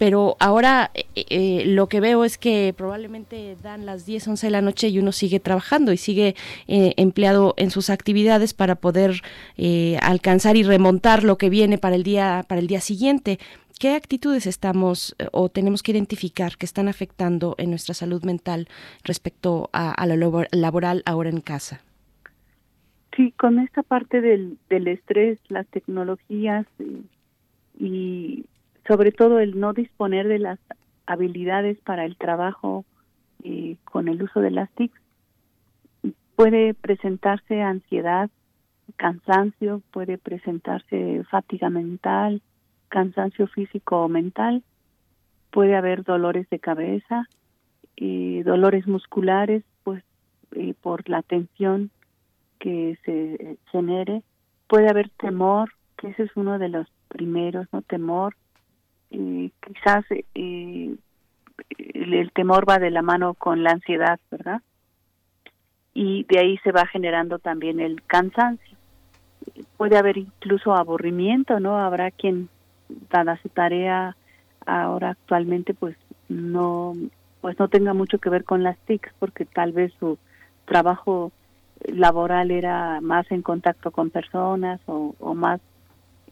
pero 0.00 0.38
ahora 0.40 0.90
eh, 0.94 1.04
eh, 1.14 1.64
lo 1.66 1.90
que 1.90 2.00
veo 2.00 2.24
es 2.24 2.38
que 2.38 2.72
probablemente 2.74 3.54
dan 3.62 3.84
las 3.84 4.06
10, 4.06 4.28
11 4.28 4.46
de 4.46 4.50
la 4.50 4.62
noche 4.62 4.88
y 4.88 4.98
uno 4.98 5.12
sigue 5.12 5.40
trabajando 5.40 5.92
y 5.92 5.98
sigue 5.98 6.36
eh, 6.68 6.94
empleado 6.96 7.52
en 7.58 7.70
sus 7.70 7.90
actividades 7.90 8.54
para 8.54 8.76
poder 8.76 9.20
alcanzar 10.00 10.56
y 10.56 10.62
remontar 10.62 11.22
lo 11.22 11.36
que 11.36 11.50
viene 11.50 11.76
para 11.76 11.96
el 11.96 12.02
día 12.02 12.46
para 12.48 12.62
el 12.62 12.66
día 12.66 12.80
siguiente. 12.80 13.38
¿Qué 13.78 13.94
actitudes 13.94 14.46
estamos 14.46 15.14
o 15.32 15.50
tenemos 15.50 15.82
que 15.82 15.92
identificar 15.92 16.56
que 16.56 16.64
están 16.64 16.88
afectando 16.88 17.54
en 17.58 17.68
nuestra 17.68 17.92
salud 17.92 18.24
mental 18.24 18.68
respecto 19.04 19.68
a, 19.74 19.92
a 19.92 20.06
lo 20.06 20.46
laboral 20.50 21.02
ahora 21.04 21.28
en 21.28 21.42
casa? 21.42 21.82
Sí, 23.14 23.32
con 23.32 23.58
esta 23.58 23.82
parte 23.82 24.22
del, 24.22 24.56
del 24.70 24.88
estrés, 24.88 25.38
las 25.48 25.66
tecnologías 25.66 26.64
y 27.78 28.46
sobre 28.90 29.12
todo 29.12 29.38
el 29.38 29.60
no 29.60 29.72
disponer 29.72 30.26
de 30.26 30.40
las 30.40 30.58
habilidades 31.06 31.78
para 31.78 32.04
el 32.04 32.16
trabajo 32.16 32.84
eh, 33.44 33.76
con 33.84 34.08
el 34.08 34.20
uso 34.20 34.40
de 34.40 34.50
las 34.50 34.68
TIC. 34.72 34.90
Puede 36.34 36.74
presentarse 36.74 37.62
ansiedad, 37.62 38.30
cansancio, 38.96 39.80
puede 39.92 40.18
presentarse 40.18 41.22
fatiga 41.30 41.70
mental, 41.70 42.42
cansancio 42.88 43.46
físico 43.46 44.02
o 44.02 44.08
mental, 44.08 44.64
puede 45.52 45.76
haber 45.76 46.02
dolores 46.02 46.50
de 46.50 46.58
cabeza, 46.58 47.28
eh, 47.96 48.42
dolores 48.44 48.88
musculares, 48.88 49.62
pues 49.84 50.02
eh, 50.56 50.74
por 50.82 51.08
la 51.08 51.22
tensión 51.22 51.92
que 52.58 52.98
se 53.04 53.56
genere, 53.70 54.24
puede 54.66 54.88
haber 54.88 55.10
temor, 55.10 55.70
que 55.96 56.08
ese 56.08 56.24
es 56.24 56.32
uno 56.34 56.58
de 56.58 56.70
los 56.70 56.88
primeros, 57.06 57.68
¿no? 57.72 57.82
Temor, 57.82 58.34
eh, 59.10 59.50
quizás 59.66 60.04
eh, 60.34 60.96
el, 61.78 62.32
temor 62.32 62.68
va 62.68 62.78
de 62.78 62.90
la 62.90 63.02
mano 63.02 63.34
con 63.34 63.62
la 63.62 63.72
ansiedad, 63.72 64.18
¿verdad? 64.30 64.62
Y 65.94 66.24
de 66.24 66.38
ahí 66.38 66.58
se 66.58 66.72
va 66.72 66.86
generando 66.86 67.38
también 67.38 67.80
el 67.80 68.02
cansancio. 68.04 68.76
Puede 69.76 69.96
haber 69.98 70.18
incluso 70.18 70.74
aburrimiento, 70.74 71.58
¿no? 71.60 71.78
Habrá 71.78 72.10
quien, 72.10 72.48
dada 73.10 73.36
su 73.42 73.48
tarea 73.48 74.16
ahora 74.66 75.10
actualmente, 75.10 75.74
pues 75.74 75.96
no, 76.28 76.94
pues 77.40 77.58
no 77.58 77.68
tenga 77.68 77.94
mucho 77.94 78.18
que 78.18 78.30
ver 78.30 78.44
con 78.44 78.62
las 78.62 78.78
TICs, 78.78 79.12
porque 79.18 79.44
tal 79.44 79.72
vez 79.72 79.92
su 79.98 80.18
trabajo 80.64 81.32
laboral 81.84 82.50
era 82.50 83.00
más 83.00 83.30
en 83.32 83.42
contacto 83.42 83.90
con 83.90 84.10
personas 84.10 84.80
o, 84.86 85.14
o 85.18 85.34
más 85.34 85.60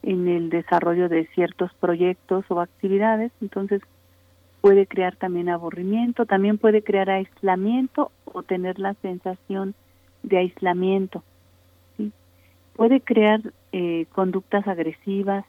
en 0.02 0.28
el 0.28 0.50
desarrollo 0.50 1.08
de 1.08 1.26
ciertos 1.34 1.72
proyectos 1.74 2.44
o 2.48 2.60
actividades, 2.60 3.32
entonces 3.40 3.82
puede 4.60 4.86
crear 4.86 5.16
también 5.16 5.48
aburrimiento, 5.48 6.26
también 6.26 6.58
puede 6.58 6.82
crear 6.82 7.10
aislamiento 7.10 8.10
o 8.24 8.42
tener 8.42 8.78
la 8.78 8.94
sensación 8.94 9.74
de 10.22 10.38
aislamiento. 10.38 11.22
Puede 12.74 13.00
crear 13.00 13.40
eh, 13.72 14.06
conductas 14.12 14.66
agresivas, 14.68 15.44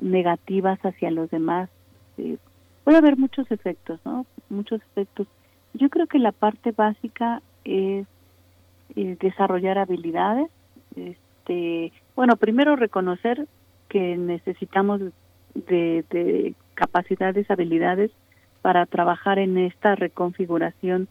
negativas 0.00 0.78
hacia 0.84 1.10
los 1.10 1.28
demás. 1.30 1.68
Eh, 2.18 2.36
puede 2.84 2.98
haber 2.98 3.16
muchos 3.16 3.50
efectos, 3.50 3.98
¿no? 4.04 4.24
Muchos 4.48 4.80
efectos. 4.82 5.26
Yo 5.72 5.90
creo 5.90 6.06
que 6.06 6.20
la 6.20 6.30
parte 6.30 6.70
básica 6.70 7.42
es 7.64 8.06
eh, 8.94 9.16
desarrollar 9.18 9.78
habilidades, 9.78 10.50
este, 11.44 11.92
bueno, 12.16 12.36
primero 12.36 12.76
reconocer 12.76 13.46
que 13.88 14.16
necesitamos 14.16 15.00
de, 15.54 16.04
de 16.10 16.54
capacidades, 16.74 17.50
habilidades 17.50 18.10
para 18.62 18.86
trabajar 18.86 19.38
en 19.38 19.58
esta 19.58 19.94
reconfiguración 19.94 21.08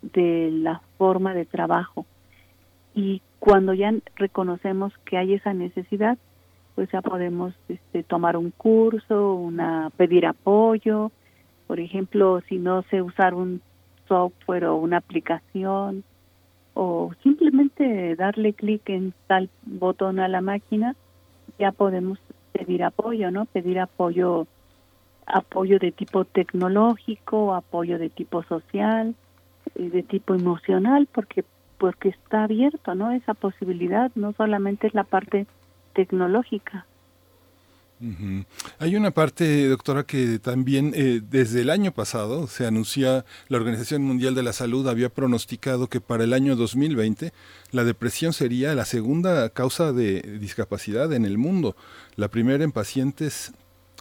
de 0.00 0.50
la 0.50 0.80
forma 0.96 1.34
de 1.34 1.44
trabajo. 1.44 2.06
Y 2.94 3.20
cuando 3.38 3.74
ya 3.74 3.92
reconocemos 4.16 4.94
que 5.04 5.18
hay 5.18 5.34
esa 5.34 5.52
necesidad, 5.52 6.16
pues 6.74 6.90
ya 6.90 7.02
podemos 7.02 7.54
este, 7.68 8.02
tomar 8.02 8.36
un 8.36 8.50
curso, 8.50 9.34
una 9.34 9.90
pedir 9.96 10.26
apoyo, 10.26 11.12
por 11.66 11.80
ejemplo, 11.80 12.40
si 12.48 12.56
no 12.56 12.82
sé 12.84 13.02
usar 13.02 13.34
un 13.34 13.60
software 14.08 14.64
o 14.66 14.76
una 14.76 14.98
aplicación, 14.98 16.04
o 16.78 17.10
simplemente 17.22 18.14
darle 18.16 18.52
clic 18.52 18.90
en 18.90 19.14
tal 19.26 19.48
botón 19.64 20.20
a 20.20 20.28
la 20.28 20.42
máquina, 20.42 20.94
ya 21.58 21.72
podemos 21.72 22.18
pedir 22.52 22.84
apoyo, 22.84 23.30
¿no? 23.30 23.46
Pedir 23.46 23.80
apoyo 23.80 24.46
apoyo 25.24 25.78
de 25.78 25.90
tipo 25.90 26.26
tecnológico, 26.26 27.54
apoyo 27.54 27.98
de 27.98 28.10
tipo 28.10 28.42
social, 28.42 29.14
de 29.74 30.02
tipo 30.02 30.34
emocional, 30.34 31.08
porque 31.10 31.44
porque 31.78 32.10
está 32.10 32.44
abierto, 32.44 32.94
¿no? 32.94 33.10
Esa 33.10 33.32
posibilidad 33.32 34.10
no 34.14 34.34
solamente 34.34 34.86
es 34.86 34.94
la 34.94 35.04
parte 35.04 35.46
tecnológica. 35.94 36.84
Hay 38.78 38.94
una 38.94 39.10
parte, 39.10 39.68
doctora, 39.68 40.04
que 40.04 40.38
también 40.38 40.92
eh, 40.94 41.22
desde 41.28 41.62
el 41.62 41.70
año 41.70 41.92
pasado 41.92 42.46
se 42.46 42.66
anuncia, 42.66 43.24
la 43.48 43.56
Organización 43.56 44.02
Mundial 44.02 44.34
de 44.34 44.42
la 44.42 44.52
Salud 44.52 44.86
había 44.88 45.08
pronosticado 45.08 45.88
que 45.88 46.00
para 46.00 46.24
el 46.24 46.34
año 46.34 46.56
2020 46.56 47.32
la 47.72 47.84
depresión 47.84 48.32
sería 48.32 48.74
la 48.74 48.84
segunda 48.84 49.48
causa 49.48 49.92
de 49.92 50.20
discapacidad 50.38 51.12
en 51.12 51.24
el 51.24 51.38
mundo, 51.38 51.74
la 52.16 52.28
primera 52.28 52.64
en 52.64 52.72
pacientes 52.72 53.52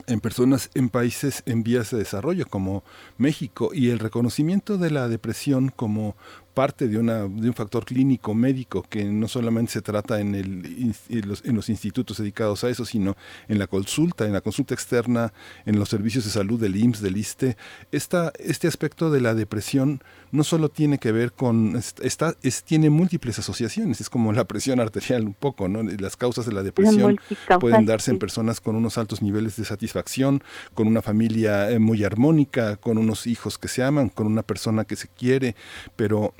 en 0.07 0.19
personas 0.19 0.69
en 0.73 0.89
países 0.89 1.41
en 1.45 1.63
vías 1.63 1.91
de 1.91 1.99
desarrollo 1.99 2.45
como 2.47 2.83
México 3.17 3.71
y 3.73 3.91
el 3.91 3.99
reconocimiento 3.99 4.77
de 4.77 4.91
la 4.91 5.07
depresión 5.07 5.71
como 5.73 6.17
parte 6.55 6.87
de, 6.87 6.97
una, 6.97 7.23
de 7.23 7.47
un 7.47 7.53
factor 7.53 7.85
clínico 7.85 8.33
médico 8.33 8.83
que 8.89 9.03
no 9.03 9.27
solamente 9.27 9.73
se 9.73 9.81
trata 9.81 10.21
en, 10.21 10.33
el, 10.33 10.93
en, 11.09 11.27
los, 11.27 11.43
en 11.45 11.55
los 11.55 11.69
institutos 11.69 12.17
dedicados 12.17 12.63
a 12.63 12.69
eso, 12.69 12.85
sino 12.85 13.15
en 13.47 13.59
la 13.59 13.67
consulta, 13.67 14.25
en 14.25 14.33
la 14.33 14.41
consulta 14.41 14.73
externa, 14.73 15.33
en 15.65 15.77
los 15.77 15.89
servicios 15.89 16.23
de 16.23 16.31
salud 16.31 16.59
del 16.59 16.77
IMSS, 16.77 17.01
del 17.01 17.17
ISTE. 17.17 17.57
Esta, 17.91 18.31
este 18.39 18.67
aspecto 18.67 19.11
de 19.11 19.19
la 19.21 19.35
depresión 19.35 20.01
no 20.31 20.43
solo 20.43 20.69
tiene 20.69 20.97
que 20.97 21.11
ver 21.11 21.33
con, 21.33 21.75
está, 22.01 22.35
es, 22.41 22.63
tiene 22.63 22.89
múltiples 22.89 23.37
asociaciones, 23.37 23.99
es 23.99 24.09
como 24.09 24.31
la 24.31 24.45
presión 24.45 24.79
arterial 24.79 25.25
un 25.25 25.33
poco, 25.33 25.67
¿no? 25.67 25.83
Las 25.83 26.15
causas 26.15 26.45
de 26.45 26.53
la 26.53 26.63
depresión 26.63 27.19
pueden 27.59 27.85
darse 27.85 28.11
en 28.11 28.19
personas 28.19 28.61
con 28.61 28.75
unos 28.75 28.97
altos 28.97 29.21
niveles 29.21 29.57
de 29.57 29.65
satisfacción, 29.65 30.41
con 30.73 30.87
una 30.87 31.01
familia 31.01 31.69
eh, 31.69 31.79
muy 31.79 32.03
armónica, 32.05 32.77
con 32.77 32.97
unos 32.97 33.27
hijos 33.27 33.57
que 33.57 33.67
se 33.67 33.83
aman, 33.83 34.07
con 34.07 34.25
una 34.25 34.41
persona 34.41 34.85
que 34.85 34.95
se 34.95 35.09
quiere, 35.09 35.55
pero 35.95 36.33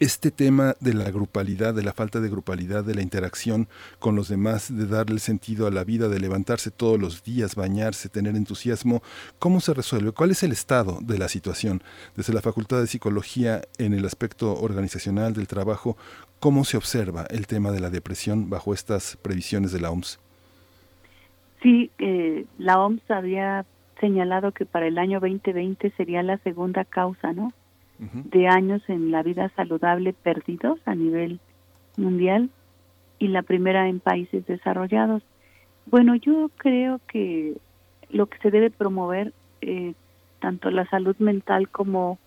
este 0.00 0.30
tema 0.30 0.74
de 0.80 0.94
la 0.94 1.10
grupalidad, 1.10 1.74
de 1.74 1.82
la 1.82 1.92
falta 1.92 2.20
de 2.20 2.30
grupalidad, 2.30 2.82
de 2.82 2.94
la 2.94 3.02
interacción 3.02 3.68
con 3.98 4.16
los 4.16 4.28
demás, 4.28 4.74
de 4.74 4.86
darle 4.86 5.18
sentido 5.18 5.66
a 5.66 5.70
la 5.70 5.84
vida, 5.84 6.08
de 6.08 6.18
levantarse 6.18 6.70
todos 6.70 6.98
los 6.98 7.22
días, 7.22 7.54
bañarse, 7.54 8.08
tener 8.08 8.34
entusiasmo, 8.34 9.02
¿cómo 9.38 9.60
se 9.60 9.74
resuelve? 9.74 10.12
¿Cuál 10.12 10.30
es 10.30 10.42
el 10.42 10.52
estado 10.52 10.98
de 11.02 11.18
la 11.18 11.28
situación? 11.28 11.82
Desde 12.16 12.32
la 12.32 12.40
Facultad 12.40 12.80
de 12.80 12.86
Psicología, 12.86 13.60
en 13.76 13.92
el 13.92 14.06
aspecto 14.06 14.54
organizacional 14.54 15.34
del 15.34 15.46
trabajo, 15.46 15.98
¿cómo 16.40 16.64
se 16.64 16.78
observa 16.78 17.26
el 17.28 17.46
tema 17.46 17.70
de 17.70 17.80
la 17.80 17.90
depresión 17.90 18.48
bajo 18.48 18.72
estas 18.72 19.18
previsiones 19.20 19.70
de 19.70 19.80
la 19.80 19.90
OMS? 19.90 20.18
Sí, 21.62 21.90
eh, 21.98 22.46
la 22.56 22.80
OMS 22.80 23.02
había 23.10 23.66
señalado 24.00 24.52
que 24.52 24.64
para 24.64 24.86
el 24.86 24.96
año 24.96 25.20
2020 25.20 25.90
sería 25.98 26.22
la 26.22 26.38
segunda 26.38 26.86
causa, 26.86 27.34
¿no? 27.34 27.52
De 28.00 28.48
años 28.48 28.82
en 28.88 29.10
la 29.10 29.22
vida 29.22 29.50
saludable 29.56 30.14
perdidos 30.14 30.80
a 30.86 30.94
nivel 30.94 31.38
mundial 31.98 32.48
y 33.18 33.28
la 33.28 33.42
primera 33.42 33.88
en 33.88 34.00
países 34.00 34.46
desarrollados. 34.46 35.22
Bueno, 35.86 36.14
yo 36.14 36.50
creo 36.56 37.00
que 37.06 37.58
lo 38.08 38.26
que 38.26 38.38
se 38.38 38.50
debe 38.50 38.70
promover, 38.70 39.34
eh, 39.60 39.92
tanto 40.40 40.70
la 40.70 40.88
salud 40.88 41.14
mental 41.18 41.68
como 41.68 42.18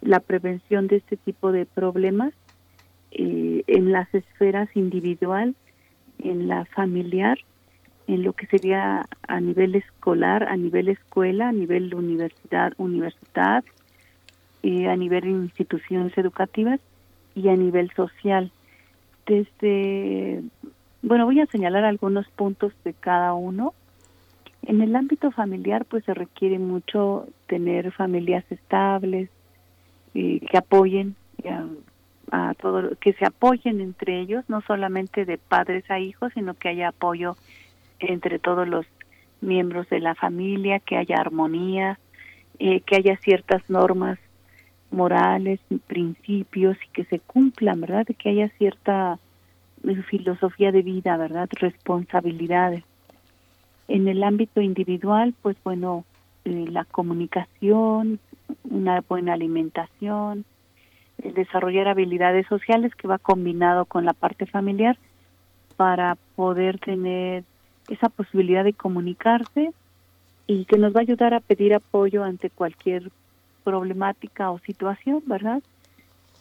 la 0.00 0.20
prevención 0.20 0.86
de 0.86 0.96
este 0.96 1.16
tipo 1.16 1.52
de 1.52 1.66
problemas, 1.66 2.32
eh, 3.10 3.64
en 3.66 3.92
las 3.92 4.12
esferas 4.14 4.68
individual, 4.74 5.54
en 6.18 6.48
la 6.48 6.64
familiar, 6.66 7.38
en 8.06 8.22
lo 8.22 8.32
que 8.32 8.46
sería 8.46 9.06
a 9.26 9.40
nivel 9.40 9.74
escolar, 9.74 10.44
a 10.44 10.56
nivel 10.56 10.88
escuela, 10.88 11.48
a 11.48 11.52
nivel 11.52 11.94
universidad, 11.94 12.72
universidad, 12.78 13.64
a 14.62 14.96
nivel 14.96 15.22
de 15.22 15.30
instituciones 15.30 16.16
educativas 16.18 16.80
y 17.34 17.48
a 17.48 17.56
nivel 17.56 17.90
social. 17.92 18.50
Desde, 19.26 20.42
bueno, 21.02 21.26
voy 21.26 21.40
a 21.40 21.46
señalar 21.46 21.84
algunos 21.84 22.28
puntos 22.30 22.72
de 22.84 22.94
cada 22.94 23.34
uno. 23.34 23.74
En 24.62 24.82
el 24.82 24.94
ámbito 24.96 25.30
familiar, 25.30 25.84
pues 25.84 26.04
se 26.04 26.14
requiere 26.14 26.58
mucho 26.58 27.26
tener 27.46 27.92
familias 27.92 28.44
estables, 28.50 29.30
eh, 30.14 30.40
que 30.40 30.58
apoyen 30.58 31.14
a, 32.30 32.48
a, 32.50 32.54
todo, 32.54 32.96
que 33.00 33.12
se 33.14 33.24
apoyen 33.24 33.80
entre 33.80 34.20
ellos, 34.20 34.44
no 34.48 34.60
solamente 34.62 35.24
de 35.24 35.38
padres 35.38 35.88
a 35.90 35.98
hijos, 36.00 36.32
sino 36.34 36.54
que 36.54 36.68
haya 36.68 36.88
apoyo 36.88 37.36
entre 38.00 38.38
todos 38.38 38.68
los 38.68 38.86
miembros 39.40 39.88
de 39.88 40.00
la 40.00 40.14
familia, 40.14 40.80
que 40.80 40.96
haya 40.96 41.16
armonía, 41.16 41.98
eh, 42.58 42.80
que 42.80 42.96
haya 42.96 43.16
ciertas 43.18 43.62
normas 43.68 44.18
morales, 44.90 45.60
principios 45.86 46.76
y 46.84 46.88
que 46.92 47.04
se 47.04 47.18
cumplan, 47.20 47.80
¿verdad? 47.80 48.06
Que 48.18 48.30
haya 48.30 48.48
cierta 48.58 49.18
eh, 49.84 50.02
filosofía 50.08 50.72
de 50.72 50.82
vida, 50.82 51.16
¿verdad? 51.16 51.48
Responsabilidades. 51.52 52.84
En 53.86 54.08
el 54.08 54.22
ámbito 54.22 54.60
individual, 54.60 55.34
pues 55.42 55.56
bueno, 55.64 56.04
eh, 56.44 56.66
la 56.70 56.84
comunicación, 56.84 58.18
una 58.64 59.02
buena 59.08 59.34
alimentación, 59.34 60.44
el 61.22 61.34
desarrollar 61.34 61.88
habilidades 61.88 62.46
sociales 62.46 62.94
que 62.94 63.08
va 63.08 63.18
combinado 63.18 63.84
con 63.84 64.04
la 64.04 64.12
parte 64.12 64.46
familiar 64.46 64.98
para 65.76 66.16
poder 66.36 66.78
tener 66.78 67.44
esa 67.88 68.08
posibilidad 68.08 68.64
de 68.64 68.72
comunicarse 68.72 69.72
y 70.46 70.64
que 70.64 70.78
nos 70.78 70.94
va 70.94 71.00
a 71.00 71.02
ayudar 71.02 71.34
a 71.34 71.40
pedir 71.40 71.74
apoyo 71.74 72.24
ante 72.24 72.50
cualquier 72.50 73.10
problemática 73.68 74.50
o 74.50 74.58
situación, 74.60 75.22
¿verdad? 75.26 75.62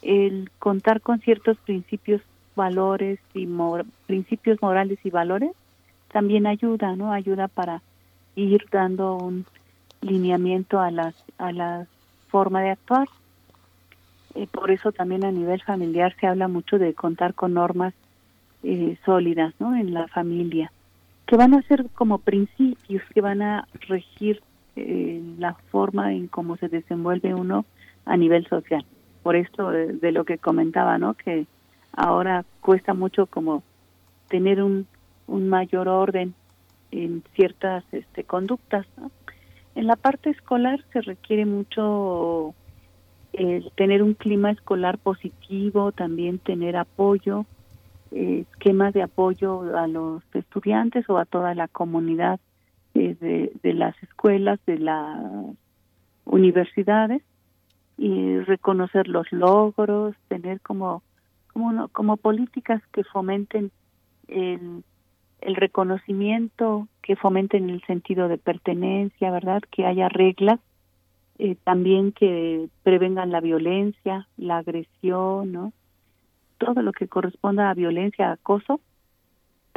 El 0.02 0.50
contar 0.60 1.02
con 1.02 1.20
ciertos 1.20 1.58
principios, 1.58 2.22
valores 2.56 3.20
y 3.34 3.48
principios 4.06 4.62
morales 4.62 4.98
y 5.04 5.10
valores 5.10 5.52
también 6.08 6.48
ayuda, 6.48 6.96
¿no? 6.96 7.12
Ayuda 7.12 7.50
para 7.50 7.82
ir 8.36 8.66
dando 8.72 9.16
un 9.16 9.46
lineamiento 10.02 10.80
a 10.80 10.90
las 10.90 11.16
a 11.38 11.52
la 11.52 11.86
forma 12.30 12.62
de 12.62 12.72
actuar. 12.72 13.08
Eh, 14.36 14.48
por 14.48 14.72
eso 14.72 14.92
también 14.92 15.26
a 15.26 15.32
nivel 15.32 15.62
familiar 15.62 16.16
se 16.20 16.28
habla 16.28 16.48
mucho 16.48 16.80
de 16.80 16.94
contar 16.94 17.34
con 17.34 17.54
normas 17.54 17.94
eh, 18.64 18.98
sólidas, 19.06 19.54
¿no? 19.60 19.76
En 19.76 19.94
la 19.94 20.08
familia 20.08 20.72
que 21.28 21.36
van 21.36 21.54
a 21.54 21.62
ser 21.64 21.86
como 21.94 22.20
principios 22.20 23.04
que 23.14 23.20
van 23.20 23.42
a 23.42 23.68
regir 23.90 24.42
eh, 24.78 25.22
la 25.40 25.56
forma 25.72 26.14
en 26.14 26.28
cómo 26.28 26.56
se 26.58 26.70
desenvuelve 26.70 27.34
uno 27.34 27.66
a 28.06 28.16
nivel 28.16 28.48
social. 28.48 28.86
Por 29.24 29.36
esto 29.36 29.72
de, 29.72 30.12
lo 30.12 30.24
que 30.24 30.38
comentaba, 30.38 30.98
¿no? 30.98 31.16
Que 31.16 31.48
ahora 31.94 32.46
cuesta 32.62 32.94
mucho 32.94 33.26
como 33.26 33.64
tener 34.30 34.62
un, 34.62 34.88
un 35.26 35.50
mayor 35.50 35.88
orden 35.88 36.34
en 36.92 37.24
ciertas 37.34 37.84
este, 37.92 38.24
conductas. 38.24 38.86
En 39.76 39.88
la 39.88 39.96
parte 39.96 40.30
escolar 40.30 40.84
se 40.94 41.02
requiere 41.02 41.46
mucho 41.46 42.54
tener 43.76 44.02
un 44.02 44.14
clima 44.14 44.52
escolar 44.52 44.98
positivo, 44.98 45.92
también 45.92 46.40
tener 46.40 46.76
apoyo, 46.76 47.46
eh, 48.12 48.46
esquemas 48.50 48.94
de 48.94 49.04
apoyo 49.04 49.78
a 49.78 49.88
los 49.88 50.24
estudiantes 50.34 51.10
o 51.10 51.18
a 51.18 51.26
toda 51.26 51.54
la 51.54 51.68
comunidad 51.68 52.40
de, 52.98 53.52
de 53.62 53.74
las 53.74 53.96
escuelas, 54.04 54.60
de 54.66 54.80
las 54.80 55.22
universidades 56.26 57.22
y 57.98 58.40
reconocer 58.40 59.08
los 59.08 59.32
logros, 59.32 60.16
tener 60.28 60.62
como 60.62 61.04
como 61.54 61.88
como 61.90 62.18
políticas 62.18 62.82
que 62.92 63.04
fomenten 63.04 63.72
el, 64.28 64.84
el 65.42 65.56
reconocimiento, 65.56 66.88
que 67.02 67.16
fomenten 67.16 67.70
el 67.70 67.82
sentido 67.84 68.28
de 68.28 68.38
pertenencia, 68.38 69.32
¿verdad? 69.32 69.62
Que 69.72 69.86
haya 69.86 70.10
reglas 70.10 70.60
eh, 71.40 71.56
también 71.64 72.12
que 72.12 72.68
prevengan 72.84 73.32
la 73.32 73.42
violencia, 73.42 74.28
la 74.38 74.58
agresión, 74.58 75.52
¿no? 75.52 75.74
Todo 76.58 76.82
lo 76.82 76.92
que 76.92 77.08
corresponda 77.08 77.70
a 77.70 77.76
violencia, 77.76 78.32
acoso, 78.32 78.80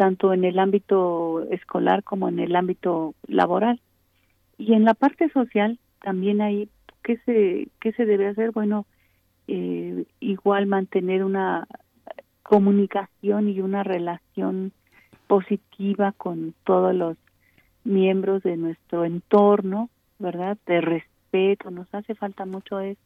tanto 0.00 0.32
en 0.32 0.46
el 0.46 0.58
ámbito 0.58 1.46
escolar 1.50 2.02
como 2.04 2.30
en 2.30 2.38
el 2.38 2.56
ámbito 2.56 3.14
laboral. 3.28 3.82
Y 4.56 4.72
en 4.72 4.86
la 4.86 4.94
parte 4.94 5.28
social 5.28 5.78
también 6.00 6.40
hay, 6.40 6.70
¿qué 7.02 7.18
se, 7.26 7.68
qué 7.80 7.92
se 7.92 8.06
debe 8.06 8.28
hacer? 8.28 8.50
Bueno, 8.52 8.86
eh, 9.46 10.06
igual 10.18 10.64
mantener 10.64 11.22
una 11.22 11.68
comunicación 12.42 13.50
y 13.50 13.60
una 13.60 13.82
relación 13.82 14.72
positiva 15.26 16.12
con 16.12 16.54
todos 16.64 16.94
los 16.94 17.18
miembros 17.84 18.42
de 18.42 18.56
nuestro 18.56 19.04
entorno, 19.04 19.90
¿verdad? 20.18 20.56
De 20.64 20.80
respeto, 20.80 21.70
nos 21.70 21.94
hace 21.94 22.14
falta 22.14 22.46
mucho 22.46 22.80
eso. 22.80 23.02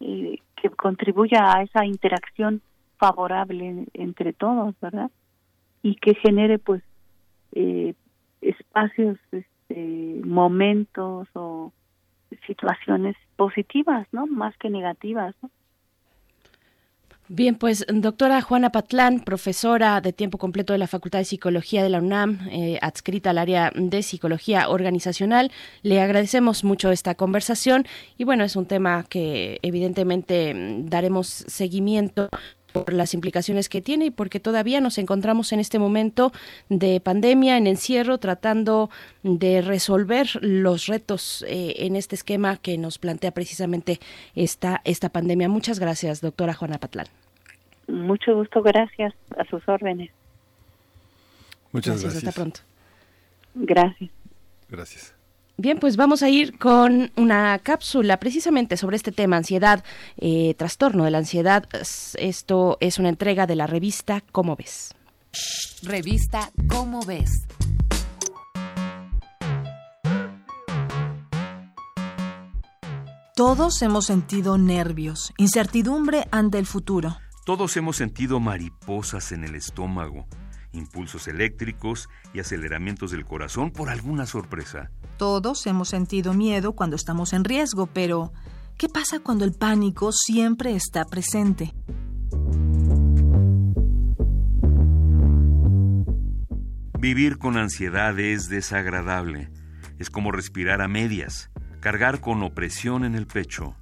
eh, 0.00 0.40
que 0.56 0.68
contribuya 0.70 1.54
a 1.54 1.62
esa 1.62 1.84
interacción 1.86 2.60
favorable 2.98 3.86
entre 3.94 4.32
todos, 4.32 4.74
¿verdad? 4.80 5.12
Y 5.86 5.94
que 5.94 6.14
genere 6.16 6.58
pues 6.58 6.82
eh, 7.52 7.94
espacios, 8.40 9.18
este, 9.30 10.20
momentos 10.24 11.28
o 11.34 11.72
situaciones 12.44 13.14
positivas, 13.36 14.08
¿no? 14.10 14.26
Más 14.26 14.56
que 14.58 14.68
negativas, 14.68 15.36
¿no? 15.42 15.50
Bien, 17.28 17.56
pues 17.56 17.84
doctora 17.88 18.40
Juana 18.40 18.70
Patlán, 18.70 19.18
profesora 19.20 20.00
de 20.00 20.12
tiempo 20.12 20.38
completo 20.38 20.72
de 20.72 20.78
la 20.78 20.86
Facultad 20.86 21.18
de 21.18 21.24
Psicología 21.24 21.82
de 21.82 21.88
la 21.88 21.98
UNAM, 21.98 22.48
eh, 22.52 22.78
adscrita 22.82 23.30
al 23.30 23.38
área 23.38 23.72
de 23.74 24.02
Psicología 24.04 24.68
Organizacional, 24.68 25.50
le 25.82 26.00
agradecemos 26.00 26.62
mucho 26.62 26.92
esta 26.92 27.16
conversación 27.16 27.84
y 28.16 28.22
bueno, 28.22 28.44
es 28.44 28.54
un 28.54 28.66
tema 28.66 29.04
que 29.08 29.58
evidentemente 29.62 30.54
daremos 30.84 31.26
seguimiento 31.26 32.28
por 32.84 32.92
las 32.92 33.14
implicaciones 33.14 33.68
que 33.68 33.80
tiene 33.80 34.06
y 34.06 34.10
porque 34.10 34.40
todavía 34.40 34.80
nos 34.80 34.98
encontramos 34.98 35.52
en 35.52 35.60
este 35.60 35.78
momento 35.78 36.32
de 36.68 37.00
pandemia, 37.00 37.56
en 37.56 37.66
encierro, 37.66 38.18
tratando 38.18 38.90
de 39.22 39.62
resolver 39.62 40.28
los 40.42 40.86
retos 40.86 41.44
eh, 41.48 41.74
en 41.78 41.96
este 41.96 42.14
esquema 42.14 42.56
que 42.56 42.78
nos 42.78 42.98
plantea 42.98 43.32
precisamente 43.32 44.00
esta, 44.34 44.80
esta 44.84 45.08
pandemia. 45.08 45.48
Muchas 45.48 45.78
gracias, 45.78 46.20
doctora 46.20 46.54
Juana 46.54 46.78
Patlán. 46.78 47.06
Mucho 47.88 48.34
gusto, 48.34 48.62
gracias 48.62 49.14
a 49.36 49.44
sus 49.44 49.66
órdenes. 49.68 50.10
Muchas 51.72 52.02
gracias. 52.02 52.24
Hasta 52.24 52.32
pronto. 52.32 52.60
Gracias. 53.54 54.10
Gracias. 54.68 55.15
Bien, 55.58 55.78
pues 55.78 55.96
vamos 55.96 56.22
a 56.22 56.28
ir 56.28 56.58
con 56.58 57.10
una 57.16 57.58
cápsula 57.60 58.18
precisamente 58.18 58.76
sobre 58.76 58.96
este 58.96 59.10
tema, 59.10 59.38
ansiedad, 59.38 59.82
eh, 60.18 60.54
trastorno 60.54 61.04
de 61.04 61.10
la 61.10 61.18
ansiedad. 61.18 61.66
Esto 62.18 62.76
es 62.80 62.98
una 62.98 63.08
entrega 63.08 63.46
de 63.46 63.56
la 63.56 63.66
revista 63.66 64.22
¿Cómo 64.32 64.54
ves? 64.54 64.94
Revista 65.82 66.50
¿Cómo 66.68 67.00
ves? 67.06 67.46
Todos 73.34 73.80
hemos 73.82 74.06
sentido 74.06 74.58
nervios, 74.58 75.32
incertidumbre 75.38 76.26
ante 76.30 76.58
el 76.58 76.66
futuro. 76.66 77.16
Todos 77.46 77.76
hemos 77.76 77.96
sentido 77.96 78.40
mariposas 78.40 79.32
en 79.32 79.44
el 79.44 79.54
estómago, 79.54 80.26
impulsos 80.72 81.28
eléctricos 81.28 82.08
y 82.32 82.40
aceleramientos 82.40 83.10
del 83.10 83.24
corazón 83.24 83.70
por 83.70 83.88
alguna 83.88 84.26
sorpresa. 84.26 84.90
Todos 85.16 85.66
hemos 85.66 85.88
sentido 85.88 86.34
miedo 86.34 86.72
cuando 86.72 86.96
estamos 86.96 87.32
en 87.32 87.44
riesgo, 87.44 87.86
pero 87.86 88.32
¿qué 88.76 88.88
pasa 88.88 89.20
cuando 89.20 89.44
el 89.44 89.52
pánico 89.52 90.12
siempre 90.12 90.74
está 90.74 91.04
presente? 91.04 91.74
Vivir 96.98 97.38
con 97.38 97.56
ansiedad 97.56 98.18
es 98.18 98.48
desagradable. 98.48 99.50
Es 99.98 100.10
como 100.10 100.32
respirar 100.32 100.82
a 100.82 100.88
medias, 100.88 101.50
cargar 101.80 102.20
con 102.20 102.42
opresión 102.42 103.04
en 103.04 103.14
el 103.14 103.26
pecho. 103.26 103.76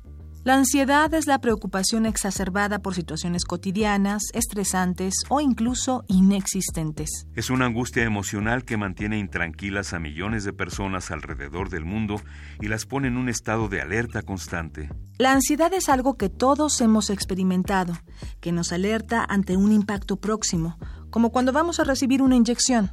La 0.44 0.56
ansiedad 0.56 1.14
es 1.14 1.26
la 1.26 1.38
preocupación 1.38 2.04
exacerbada 2.04 2.80
por 2.80 2.94
situaciones 2.94 3.46
cotidianas, 3.46 4.24
estresantes 4.34 5.14
o 5.30 5.40
incluso 5.40 6.04
inexistentes. 6.06 7.26
Es 7.34 7.48
una 7.48 7.64
angustia 7.64 8.04
emocional 8.04 8.66
que 8.66 8.76
mantiene 8.76 9.18
intranquilas 9.18 9.94
a 9.94 9.98
millones 9.98 10.44
de 10.44 10.52
personas 10.52 11.10
alrededor 11.10 11.70
del 11.70 11.86
mundo 11.86 12.20
y 12.60 12.68
las 12.68 12.84
pone 12.84 13.08
en 13.08 13.16
un 13.16 13.30
estado 13.30 13.68
de 13.70 13.80
alerta 13.80 14.20
constante. 14.20 14.90
La 15.16 15.32
ansiedad 15.32 15.72
es 15.72 15.88
algo 15.88 16.18
que 16.18 16.28
todos 16.28 16.78
hemos 16.82 17.08
experimentado, 17.08 17.96
que 18.42 18.52
nos 18.52 18.70
alerta 18.70 19.24
ante 19.26 19.56
un 19.56 19.72
impacto 19.72 20.16
próximo, 20.16 20.76
como 21.08 21.30
cuando 21.30 21.52
vamos 21.52 21.80
a 21.80 21.84
recibir 21.84 22.20
una 22.20 22.36
inyección. 22.36 22.90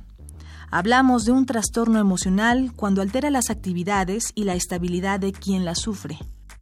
Hablamos 0.69 1.25
de 1.25 1.33
un 1.33 1.45
trastorno 1.45 1.99
emocional 1.99 2.71
cuando 2.77 3.01
altera 3.01 3.29
las 3.29 3.49
actividades 3.49 4.31
y 4.35 4.45
la 4.45 4.55
estabilidad 4.55 5.19
de 5.19 5.33
quien 5.33 5.65
la 5.65 5.75
sufre. 5.75 6.17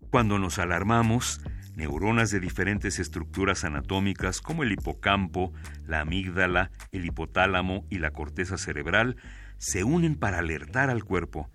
Cuando 0.10 0.40
nos 0.40 0.58
alarmamos, 0.58 1.40
neuronas 1.76 2.32
de 2.32 2.40
diferentes 2.40 2.98
estructuras 2.98 3.64
anatómicas 3.64 4.42
como 4.42 4.64
el 4.64 4.72
hipocampo, 4.72 5.54
la 5.86 6.00
amígdala, 6.00 6.72
el 6.92 7.06
hipotálamo 7.06 7.86
y 7.92 8.00
la 8.00 8.10
corteza 8.10 8.58
cerebral 8.58 9.18
se 9.60 9.84
unen 9.84 10.16
para 10.16 10.40
alertar 10.40 10.90
al 10.90 11.04
cuerpo. 11.04 11.52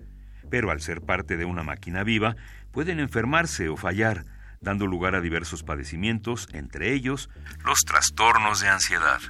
Pero 0.50 0.70
al 0.70 0.80
ser 0.80 1.00
parte 1.00 1.36
de 1.36 1.44
una 1.44 1.64
máquina 1.64 2.04
viva, 2.04 2.36
pueden 2.70 3.00
enfermarse 3.00 3.68
o 3.68 3.76
fallar, 3.76 4.24
dando 4.60 4.86
lugar 4.86 5.16
a 5.16 5.20
diversos 5.20 5.64
padecimientos, 5.64 6.48
entre 6.52 6.92
ellos 6.92 7.30
los 7.64 7.80
trastornos 7.80 8.60
de 8.60 8.68
ansiedad. 8.68 9.20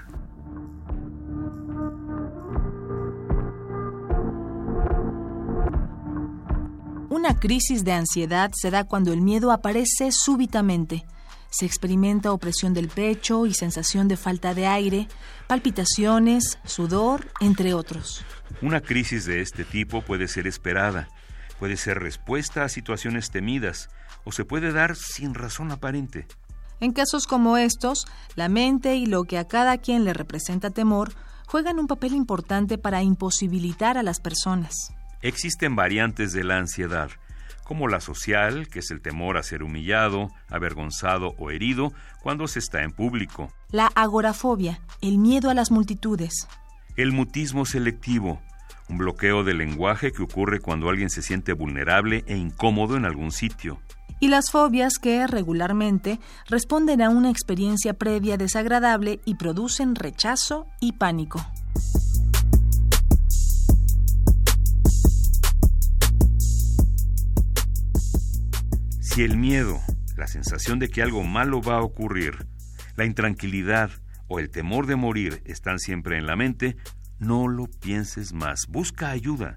Una 7.14 7.38
crisis 7.38 7.84
de 7.84 7.92
ansiedad 7.92 8.50
se 8.60 8.72
da 8.72 8.82
cuando 8.82 9.12
el 9.12 9.20
miedo 9.20 9.52
aparece 9.52 10.10
súbitamente. 10.10 11.06
Se 11.48 11.64
experimenta 11.64 12.32
opresión 12.32 12.74
del 12.74 12.88
pecho 12.88 13.46
y 13.46 13.54
sensación 13.54 14.08
de 14.08 14.16
falta 14.16 14.52
de 14.52 14.66
aire, 14.66 15.06
palpitaciones, 15.46 16.58
sudor, 16.64 17.30
entre 17.40 17.72
otros. 17.72 18.24
Una 18.62 18.80
crisis 18.80 19.26
de 19.26 19.42
este 19.42 19.64
tipo 19.64 20.02
puede 20.02 20.26
ser 20.26 20.48
esperada, 20.48 21.06
puede 21.60 21.76
ser 21.76 22.00
respuesta 22.00 22.64
a 22.64 22.68
situaciones 22.68 23.30
temidas 23.30 23.90
o 24.24 24.32
se 24.32 24.44
puede 24.44 24.72
dar 24.72 24.96
sin 24.96 25.34
razón 25.34 25.70
aparente. 25.70 26.26
En 26.80 26.90
casos 26.90 27.28
como 27.28 27.58
estos, 27.58 28.06
la 28.34 28.48
mente 28.48 28.96
y 28.96 29.06
lo 29.06 29.22
que 29.22 29.38
a 29.38 29.46
cada 29.46 29.78
quien 29.78 30.04
le 30.04 30.14
representa 30.14 30.70
temor 30.70 31.14
juegan 31.46 31.78
un 31.78 31.86
papel 31.86 32.14
importante 32.14 32.76
para 32.76 33.04
imposibilitar 33.04 33.98
a 33.98 34.02
las 34.02 34.18
personas. 34.18 34.92
Existen 35.24 35.74
variantes 35.74 36.34
de 36.34 36.44
la 36.44 36.58
ansiedad, 36.58 37.10
como 37.64 37.88
la 37.88 38.02
social, 38.02 38.68
que 38.68 38.80
es 38.80 38.90
el 38.90 39.00
temor 39.00 39.38
a 39.38 39.42
ser 39.42 39.62
humillado, 39.62 40.28
avergonzado 40.50 41.34
o 41.38 41.50
herido 41.50 41.94
cuando 42.22 42.46
se 42.46 42.58
está 42.58 42.82
en 42.82 42.92
público. 42.92 43.50
La 43.70 43.86
agorafobia, 43.86 44.80
el 45.00 45.16
miedo 45.16 45.48
a 45.48 45.54
las 45.54 45.70
multitudes. 45.70 46.46
El 46.96 47.12
mutismo 47.12 47.64
selectivo, 47.64 48.42
un 48.90 48.98
bloqueo 48.98 49.44
del 49.44 49.56
lenguaje 49.56 50.12
que 50.12 50.22
ocurre 50.22 50.60
cuando 50.60 50.90
alguien 50.90 51.08
se 51.08 51.22
siente 51.22 51.54
vulnerable 51.54 52.22
e 52.26 52.36
incómodo 52.36 52.94
en 52.98 53.06
algún 53.06 53.32
sitio. 53.32 53.80
Y 54.20 54.28
las 54.28 54.50
fobias 54.50 54.98
que 54.98 55.26
regularmente 55.26 56.20
responden 56.50 57.00
a 57.00 57.08
una 57.08 57.30
experiencia 57.30 57.94
previa 57.94 58.36
desagradable 58.36 59.20
y 59.24 59.36
producen 59.36 59.94
rechazo 59.94 60.66
y 60.82 60.92
pánico. 60.92 61.40
Si 69.14 69.22
el 69.22 69.36
miedo, 69.36 69.80
la 70.16 70.26
sensación 70.26 70.80
de 70.80 70.88
que 70.88 71.00
algo 71.00 71.22
malo 71.22 71.62
va 71.62 71.76
a 71.76 71.82
ocurrir, 71.82 72.48
la 72.96 73.04
intranquilidad 73.04 73.92
o 74.26 74.40
el 74.40 74.50
temor 74.50 74.88
de 74.88 74.96
morir 74.96 75.40
están 75.44 75.78
siempre 75.78 76.18
en 76.18 76.26
la 76.26 76.34
mente, 76.34 76.76
no 77.20 77.46
lo 77.46 77.66
pienses 77.68 78.32
más, 78.32 78.66
busca 78.68 79.10
ayuda. 79.10 79.54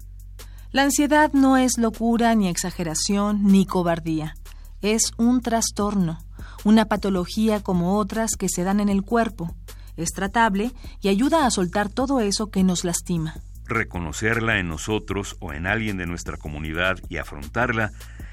La 0.70 0.84
ansiedad 0.84 1.32
no 1.32 1.56
es 1.56 1.76
locura, 1.76 2.36
ni 2.36 2.46
exageración, 2.48 3.48
ni 3.48 3.66
cobardía. 3.66 4.36
Es 4.80 5.10
un 5.16 5.40
trastorno, 5.40 6.20
una 6.62 6.84
patología 6.84 7.60
como 7.60 7.96
otras 7.98 8.36
que 8.38 8.48
se 8.48 8.62
dan 8.62 8.78
en 8.78 8.88
el 8.88 9.02
cuerpo. 9.02 9.56
Es 9.96 10.10
tratable 10.10 10.70
y 11.00 11.08
ayuda 11.08 11.46
a 11.46 11.50
soltar 11.50 11.88
todo 11.88 12.20
eso 12.20 12.52
que 12.52 12.62
nos 12.62 12.84
lastima. 12.84 13.34
Reconocerla 13.64 14.60
en 14.60 14.68
nosotros 14.68 15.36
o 15.40 15.52
en 15.52 15.66
alguien 15.66 15.96
de 15.96 16.06
nuestra 16.06 16.36
comunidad 16.36 17.00
y 17.08 17.16
afrontarla 17.16 17.90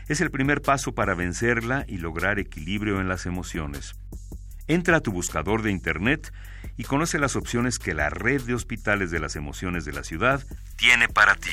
es 0.07 0.21
el 0.21 0.31
primer 0.31 0.61
paso 0.61 0.93
para 0.93 1.15
vencerla 1.15 1.85
y 1.87 1.97
lograr 1.97 2.39
equilibrio 2.39 3.01
en 3.01 3.07
las 3.07 3.25
emociones. 3.25 3.95
Entra 4.67 4.97
a 4.97 5.01
tu 5.01 5.11
buscador 5.11 5.61
de 5.61 5.71
Internet 5.71 6.31
y 6.77 6.83
conoce 6.83 7.19
las 7.19 7.35
opciones 7.35 7.79
que 7.79 7.93
la 7.93 8.09
red 8.09 8.41
de 8.41 8.53
hospitales 8.53 9.11
de 9.11 9.19
las 9.19 9.35
emociones 9.35 9.85
de 9.85 9.93
la 9.93 10.03
ciudad 10.03 10.43
tiene 10.75 11.07
para 11.07 11.35
ti. 11.35 11.51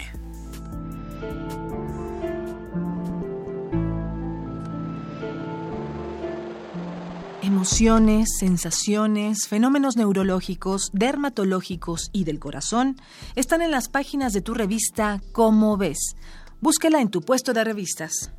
Emociones, 7.42 8.28
sensaciones, 8.38 9.48
fenómenos 9.48 9.96
neurológicos, 9.96 10.90
dermatológicos 10.92 12.08
y 12.12 12.24
del 12.24 12.38
corazón 12.38 12.96
están 13.34 13.62
en 13.62 13.70
las 13.70 13.88
páginas 13.88 14.32
de 14.32 14.42
tu 14.42 14.54
revista 14.54 15.20
Cómo 15.32 15.76
ves. 15.76 16.16
Búsquela 16.60 17.00
en 17.00 17.10
tu 17.10 17.20
puesto 17.20 17.52
de 17.52 17.64
revistas. 17.64 18.32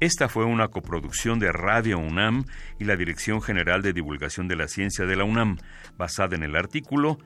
Esta 0.00 0.28
fue 0.28 0.44
una 0.44 0.68
coproducción 0.68 1.38
de 1.38 1.52
Radio 1.52 1.98
UNAM 1.98 2.44
y 2.78 2.84
la 2.84 2.96
Dirección 2.96 3.40
General 3.40 3.82
de 3.82 3.92
Divulgación 3.92 4.48
de 4.48 4.56
la 4.56 4.68
Ciencia 4.68 5.06
de 5.06 5.16
la 5.16 5.24
UNAM, 5.24 5.58
basada 5.96 6.36
en 6.36 6.42
el 6.42 6.56
artículo 6.56 7.18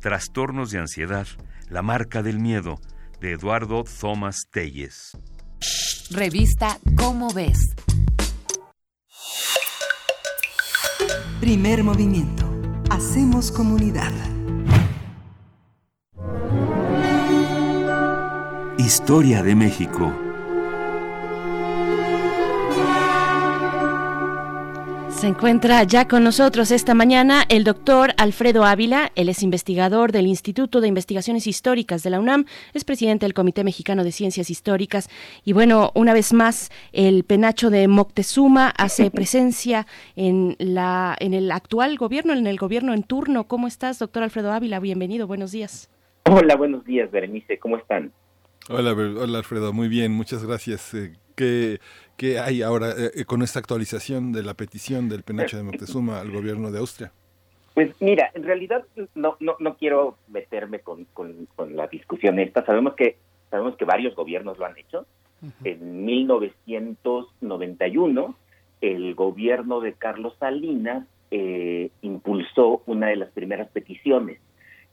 Trastornos 0.00 0.70
de 0.70 0.78
Ansiedad, 0.78 1.26
la 1.68 1.82
marca 1.82 2.22
del 2.22 2.38
miedo, 2.38 2.80
de 3.20 3.32
Eduardo 3.32 3.84
Thomas 3.84 4.46
Telles. 4.50 5.16
Revista 6.10 6.78
Cómo 6.96 7.32
ves. 7.32 7.74
Primer 11.40 11.84
movimiento. 11.84 12.50
Hacemos 12.90 13.50
comunidad. 13.50 14.12
Historia 18.78 19.42
de 19.42 19.54
México. 19.54 20.23
Se 25.24 25.30
encuentra 25.30 25.82
ya 25.84 26.06
con 26.06 26.22
nosotros 26.22 26.70
esta 26.70 26.92
mañana 26.92 27.44
el 27.48 27.64
doctor 27.64 28.10
Alfredo 28.18 28.62
Ávila. 28.62 29.10
Él 29.14 29.30
es 29.30 29.42
investigador 29.42 30.12
del 30.12 30.26
Instituto 30.26 30.82
de 30.82 30.88
Investigaciones 30.88 31.46
Históricas 31.46 32.02
de 32.02 32.10
la 32.10 32.20
UNAM, 32.20 32.44
es 32.74 32.84
presidente 32.84 33.24
del 33.24 33.32
Comité 33.32 33.64
Mexicano 33.64 34.04
de 34.04 34.12
Ciencias 34.12 34.50
Históricas. 34.50 35.08
Y 35.42 35.54
bueno, 35.54 35.92
una 35.94 36.12
vez 36.12 36.34
más, 36.34 36.70
el 36.92 37.24
penacho 37.24 37.70
de 37.70 37.88
Moctezuma 37.88 38.68
hace 38.76 39.10
presencia 39.14 39.86
en, 40.14 40.56
la, 40.58 41.16
en 41.18 41.32
el 41.32 41.50
actual 41.52 41.96
gobierno, 41.96 42.34
en 42.34 42.46
el 42.46 42.58
gobierno 42.58 42.92
en 42.92 43.02
turno. 43.02 43.44
¿Cómo 43.44 43.66
estás, 43.66 43.98
doctor 43.98 44.24
Alfredo 44.24 44.52
Ávila? 44.52 44.78
Bienvenido, 44.78 45.26
buenos 45.26 45.52
días. 45.52 45.88
Hola, 46.24 46.54
buenos 46.54 46.84
días, 46.84 47.10
Berenice. 47.10 47.58
¿Cómo 47.58 47.78
están? 47.78 48.12
Hola, 48.68 48.92
hola 48.92 49.38
Alfredo, 49.38 49.72
muy 49.72 49.88
bien, 49.88 50.12
muchas 50.12 50.44
gracias. 50.44 50.92
Eh, 50.92 51.14
¿Qué, 51.34 51.80
¿Qué 52.16 52.38
hay 52.38 52.62
ahora 52.62 52.90
eh, 52.90 53.10
eh, 53.14 53.24
con 53.24 53.42
esta 53.42 53.58
actualización 53.58 54.30
de 54.32 54.44
la 54.44 54.54
petición 54.54 55.08
del 55.08 55.24
penacho 55.24 55.56
de 55.56 55.64
Moctezuma 55.64 56.20
al 56.20 56.30
gobierno 56.30 56.70
de 56.70 56.78
Austria? 56.78 57.10
Pues 57.74 58.00
mira, 58.00 58.30
en 58.34 58.44
realidad 58.44 58.84
no 59.16 59.36
no, 59.40 59.56
no 59.58 59.76
quiero 59.76 60.16
meterme 60.28 60.78
con, 60.78 61.06
con, 61.06 61.48
la 61.70 61.88
discusión 61.88 62.38
esta. 62.38 62.64
Sabemos 62.64 62.94
que 62.94 63.16
sabemos 63.50 63.74
que 63.76 63.84
varios 63.84 64.14
gobiernos 64.14 64.56
lo 64.58 64.66
han 64.66 64.78
hecho. 64.78 65.06
En 65.62 66.06
1991, 66.06 68.34
el 68.80 69.14
gobierno 69.14 69.80
de 69.80 69.92
Carlos 69.92 70.34
Salinas 70.38 71.06
eh, 71.30 71.90
impulsó 72.00 72.82
una 72.86 73.08
de 73.08 73.16
las 73.16 73.30
primeras 73.30 73.68
peticiones. 73.68 74.40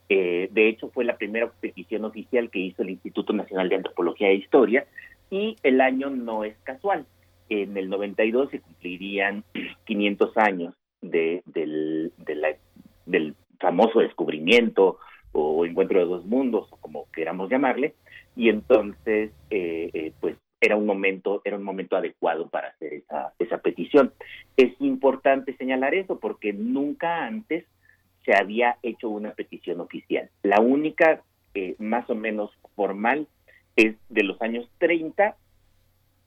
de 0.09 0.67
hecho, 0.67 0.89
fue 0.89 1.05
la 1.05 1.15
primera 1.15 1.49
petición 1.61 2.03
oficial 2.03 2.49
que 2.49 2.59
hizo 2.59 2.81
el 2.81 2.89
Instituto 2.89 3.31
Nacional 3.31 3.69
de 3.69 3.75
Antropología 3.75 4.27
e 4.27 4.35
Historia 4.35 4.85
y 5.31 5.55
el 5.63 5.81
año 5.81 6.11
no 6.11 6.43
es 6.43 6.55
casual. 6.63 7.07
En 7.49 7.75
el 7.75 7.89
92 7.89 8.51
se 8.51 8.59
cumplirían 8.59 9.43
500 9.85 10.37
años 10.37 10.75
de, 11.01 11.41
del, 11.47 12.13
del 13.07 13.35
famoso 13.59 13.99
descubrimiento 13.99 14.99
o 15.31 15.65
encuentro 15.65 15.99
de 15.99 16.05
dos 16.05 16.25
mundos, 16.25 16.69
como 16.81 17.09
queramos 17.11 17.49
llamarle, 17.49 17.95
y 18.35 18.49
entonces, 18.49 19.31
eh, 19.49 19.89
eh, 19.93 20.13
pues 20.19 20.35
era 20.59 20.75
un 20.75 20.85
momento, 20.85 21.41
era 21.43 21.57
un 21.57 21.63
momento 21.63 21.95
adecuado 21.95 22.47
para 22.49 22.69
hacer 22.69 22.93
esa, 22.93 23.33
esa 23.39 23.57
petición. 23.59 24.13
Es 24.57 24.73
importante 24.79 25.55
señalar 25.57 25.95
eso 25.95 26.19
porque 26.19 26.53
nunca 26.53 27.25
antes 27.25 27.65
se 28.25 28.35
había 28.35 28.77
hecho 28.83 29.09
una 29.09 29.31
petición 29.31 29.79
oficial. 29.79 30.29
La 30.43 30.59
única, 30.59 31.23
eh, 31.55 31.75
más 31.79 32.07
o 32.09 32.15
menos 32.15 32.51
formal, 32.75 33.27
es 33.81 33.95
de 34.09 34.23
los 34.23 34.41
años 34.41 34.69
30, 34.79 35.35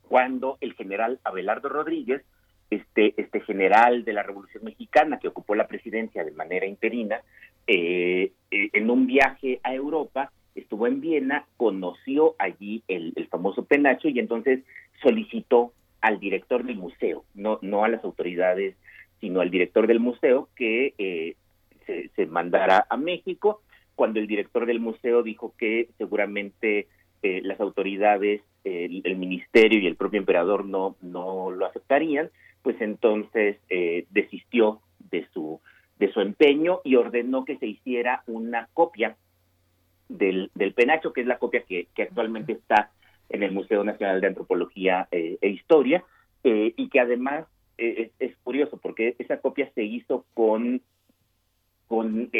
cuando 0.08 0.58
el 0.60 0.74
general 0.74 1.20
Abelardo 1.24 1.68
Rodríguez, 1.68 2.22
este, 2.70 3.14
este 3.16 3.40
general 3.40 4.04
de 4.04 4.12
la 4.12 4.22
Revolución 4.22 4.64
Mexicana 4.64 5.18
que 5.18 5.28
ocupó 5.28 5.54
la 5.54 5.68
presidencia 5.68 6.24
de 6.24 6.32
manera 6.32 6.66
interina, 6.66 7.20
eh, 7.66 8.32
eh, 8.50 8.70
en 8.72 8.90
un 8.90 9.06
viaje 9.06 9.60
a 9.62 9.74
Europa, 9.74 10.32
estuvo 10.54 10.86
en 10.86 11.00
Viena, 11.00 11.46
conoció 11.56 12.34
allí 12.38 12.82
el, 12.88 13.12
famoso 13.30 13.64
penacho 13.64 14.08
y 14.08 14.18
entonces 14.18 14.60
solicitó 15.02 15.72
al 16.00 16.20
director 16.20 16.64
del 16.64 16.76
museo, 16.76 17.24
no, 17.34 17.58
no 17.62 17.84
a 17.84 17.88
las 17.88 18.04
autoridades, 18.04 18.76
sino 19.20 19.40
al 19.40 19.50
director 19.50 19.86
del 19.86 20.00
museo 20.00 20.48
que 20.54 20.94
eh, 20.98 21.36
se, 21.86 22.10
se 22.14 22.26
mandara 22.26 22.86
a 22.88 22.96
México. 22.96 23.62
Cuando 23.94 24.20
el 24.20 24.26
director 24.26 24.66
del 24.66 24.80
museo 24.80 25.22
dijo 25.22 25.54
que 25.56 25.88
seguramente 25.98 26.88
las 27.42 27.60
autoridades, 27.60 28.42
el, 28.64 29.16
ministerio 29.16 29.78
y 29.78 29.86
el 29.86 29.96
propio 29.96 30.18
emperador 30.18 30.64
no, 30.64 30.96
no 31.02 31.50
lo 31.50 31.66
aceptarían, 31.66 32.30
pues 32.62 32.80
entonces 32.80 33.58
eh, 33.68 34.06
desistió 34.10 34.80
de 35.10 35.26
su, 35.32 35.60
de 35.98 36.12
su 36.12 36.20
empeño 36.20 36.80
y 36.82 36.96
ordenó 36.96 37.44
que 37.44 37.58
se 37.58 37.66
hiciera 37.66 38.22
una 38.26 38.68
copia 38.72 39.16
del, 40.08 40.50
del 40.54 40.72
penacho, 40.72 41.12
que 41.12 41.20
es 41.20 41.26
la 41.26 41.38
copia 41.38 41.62
que, 41.62 41.88
que 41.94 42.04
actualmente 42.04 42.52
está 42.52 42.90
en 43.28 43.42
el 43.42 43.52
Museo 43.52 43.84
Nacional 43.84 44.20
de 44.20 44.28
Antropología 44.28 45.08
eh, 45.10 45.38
e 45.40 45.48
Historia, 45.48 46.04
eh, 46.42 46.72
y 46.76 46.88
que 46.88 47.00
además 47.00 47.46
es, 47.76 48.10
es, 48.18 48.36
curioso 48.44 48.78
porque 48.78 49.16
esa 49.18 49.38
copia 49.38 49.70
se 49.74 49.82
hizo 49.82 50.24
con, 50.34 50.82
con 51.88 52.30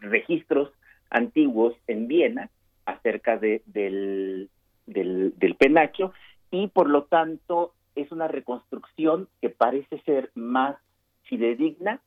registros 0.00 0.72
antiguos 1.10 1.74
en 1.86 2.08
Viena 2.08 2.50
acerca 2.88 3.36
de, 3.36 3.62
del, 3.66 4.48
del, 4.86 5.54
penacho 5.58 6.12
y 6.50 6.68
por 6.68 6.88
lo 6.88 7.04
tanto 7.04 7.74
es 7.94 8.10
una 8.12 8.28
reconstrucción 8.28 9.28
que 9.40 9.50
parece 9.50 10.00
ser 10.02 10.30
más 10.34 10.76
fidedigna 11.24 12.00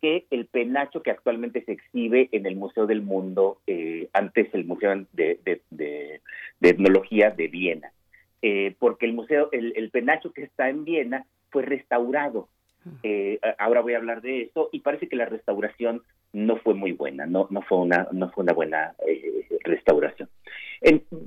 que 0.00 0.26
el 0.30 0.46
penacho 0.46 1.02
que 1.02 1.10
actualmente 1.10 1.64
se 1.64 1.72
exhibe 1.72 2.28
en 2.30 2.46
el 2.46 2.54
Museo 2.54 2.86
del 2.86 3.02
Mundo, 3.02 3.58
eh, 3.66 4.08
antes 4.12 4.48
el 4.54 4.64
Museo 4.64 4.94
de, 5.12 5.40
de, 5.70 6.20
Etnología 6.60 7.30
de 7.30 7.48
Viena. 7.48 7.92
Eh, 8.40 8.76
porque 8.78 9.06
el 9.06 9.14
museo, 9.14 9.48
el, 9.50 9.72
el, 9.74 9.90
penacho 9.90 10.32
que 10.32 10.44
está 10.44 10.68
en 10.68 10.84
Viena 10.84 11.26
fue 11.50 11.62
restaurado. 11.62 12.48
Eh, 13.02 13.40
ahora 13.58 13.80
voy 13.80 13.94
a 13.94 13.98
hablar 13.98 14.22
de 14.22 14.42
eso 14.42 14.68
y 14.70 14.80
parece 14.80 15.08
que 15.08 15.16
la 15.16 15.26
restauración 15.26 16.02
no 16.32 16.56
fue 16.58 16.74
muy 16.74 16.92
buena, 16.92 17.26
no, 17.26 17.46
no 17.50 17.62
fue 17.62 17.78
una, 17.78 18.08
no 18.12 18.30
fue 18.30 18.44
una 18.44 18.52
buena 18.52 18.94
eh, 19.06 19.46
restauración. 19.64 20.28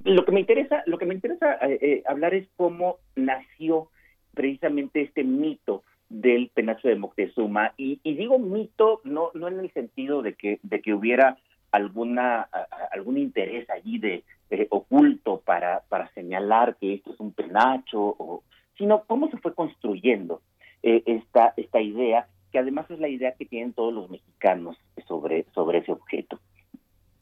lo 0.04 0.26
que 0.26 0.32
me 0.32 0.39
interesa, 0.39 0.84
lo 0.86 0.97
que 0.97 1.06
me 1.06 1.16
interesa 1.16 1.56
eh, 1.56 1.80
eh, 1.82 2.04
hablar 2.08 2.34
es 2.34 2.47
cómo 2.56 2.97
nació 3.16 3.89
precisamente 4.34 5.02
este 5.02 5.24
mito 5.24 5.84
del 6.10 6.52
penacho 6.54 6.88
de 6.88 6.95
Moctezuma 6.95 7.74
y, 7.78 7.99
digo 8.04 8.38
mito 8.38 9.02
no 9.06 9.32
no 9.34 9.47
en 9.47 9.60
el 9.60 9.72
sentido 9.72 10.22
de 10.22 10.34
que 10.34 10.60
de 10.62 10.82
que 10.82 10.93
hubiera 10.93 11.38
alguna 11.72 12.49
algún 12.91 13.18
interés 13.18 13.70
allí 13.70 13.97
de 13.97 14.24
oculto 14.70 15.41
para 15.45 15.84
para 15.88 16.10
señalar 16.14 16.76
que 16.82 16.95
esto 16.95 17.14
es 17.14 17.20
un 17.22 17.32
penacho 17.32 18.02
o 18.02 18.43
sino 18.78 19.06
cómo 19.06 19.30
se 19.30 19.38
fue 19.38 19.56
construyendo 19.56 20.41
esta 20.82 21.54
esta 21.56 21.80
idea 21.80 22.28
que 22.52 22.60
además 22.60 22.89
es 22.89 22.99
la 22.99 23.08
idea 23.08 23.34
que 23.34 23.45
tienen 23.45 23.74
todos 23.74 23.93
los 23.93 24.10
mexicanos 24.10 24.78
sobre, 25.08 25.45
sobre 25.54 25.80
ese 25.80 25.91
objeto. 25.91 26.39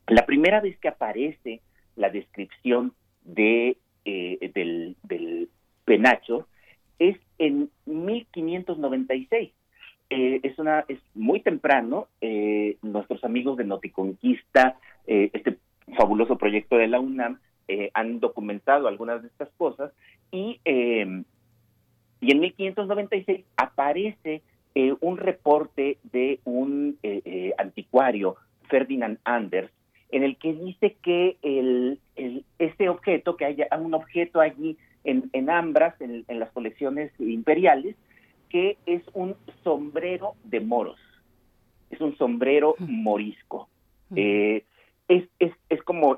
La 0.08 0.26
primera 0.26 0.60
vez 0.60 0.78
que 0.80 0.88
aparece 0.88 1.62
la 1.96 2.10
descripción 2.10 2.94
de, 3.24 3.78
eh, 4.06 4.52
del, 4.54 5.50
penacho 5.86 6.48
es 6.98 7.18
en 7.38 7.70
1596. 7.86 9.52
Eh, 10.12 10.40
es 10.42 10.58
una 10.58 10.86
es 10.88 11.00
muy 11.14 11.42
temprano. 11.42 12.08
Eh, 12.22 12.78
nuestros 12.82 13.24
amigos 13.24 13.58
de 13.58 13.66
Noticonquista, 13.66 14.78
este 15.06 15.58
fabuloso 15.98 16.38
proyecto 16.38 16.78
de 16.78 16.88
la 16.88 17.00
UNAM, 17.00 17.40
han 17.94 18.20
documentado 18.20 18.88
algunas 18.88 19.22
de 19.22 19.28
estas 19.28 19.50
cosas 19.58 19.92
y, 20.32 20.60
y 20.66 22.32
en 22.32 22.40
1596 22.40 23.46
aparece 23.58 24.42
eh, 24.76 24.94
un 25.02 25.18
reporte 25.18 25.98
de 26.04 26.40
un 26.44 27.00
eh, 27.02 27.22
eh, 27.26 27.54
anticuario, 27.58 28.36
Ferdinand 28.70 29.18
Anders, 29.24 29.72
en 30.12 30.24
el 30.24 30.38
que 30.38 30.54
dice 30.54 30.96
que 31.02 31.38
el, 31.42 32.00
este 32.60 32.88
objeto, 32.88 33.36
que 33.36 33.46
haya 33.46 33.68
un 33.80 33.96
objeto 33.96 34.40
allí 34.40 34.78
en, 35.04 35.30
en 35.34 35.50
Ambras, 35.50 36.00
en, 36.02 36.24
las 36.28 36.52
colecciones 36.52 37.12
imperiales, 37.20 37.96
que 38.50 38.78
es 38.86 39.02
un 39.14 39.36
sombrero 39.64 40.36
de 40.44 40.60
moros, 40.60 41.00
es 41.90 42.00
un 42.00 42.16
sombrero 42.18 42.76
morisco. 42.80 43.70
es, 44.16 44.64
es, 45.08 45.52
es, 45.70 45.84
como 45.84 46.16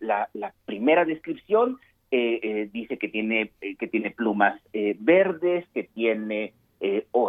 la, 0.00 0.28
la, 0.34 0.54
primera 0.66 1.04
descripción, 1.06 1.78
dice 2.10 2.98
que 2.98 3.08
tiene, 3.08 3.50
que 3.78 3.88
tiene 3.88 4.10
plumas 4.10 4.60
verdes, 4.72 5.66
que 5.74 5.84
tiene 5.84 6.44
eh, 6.44 6.52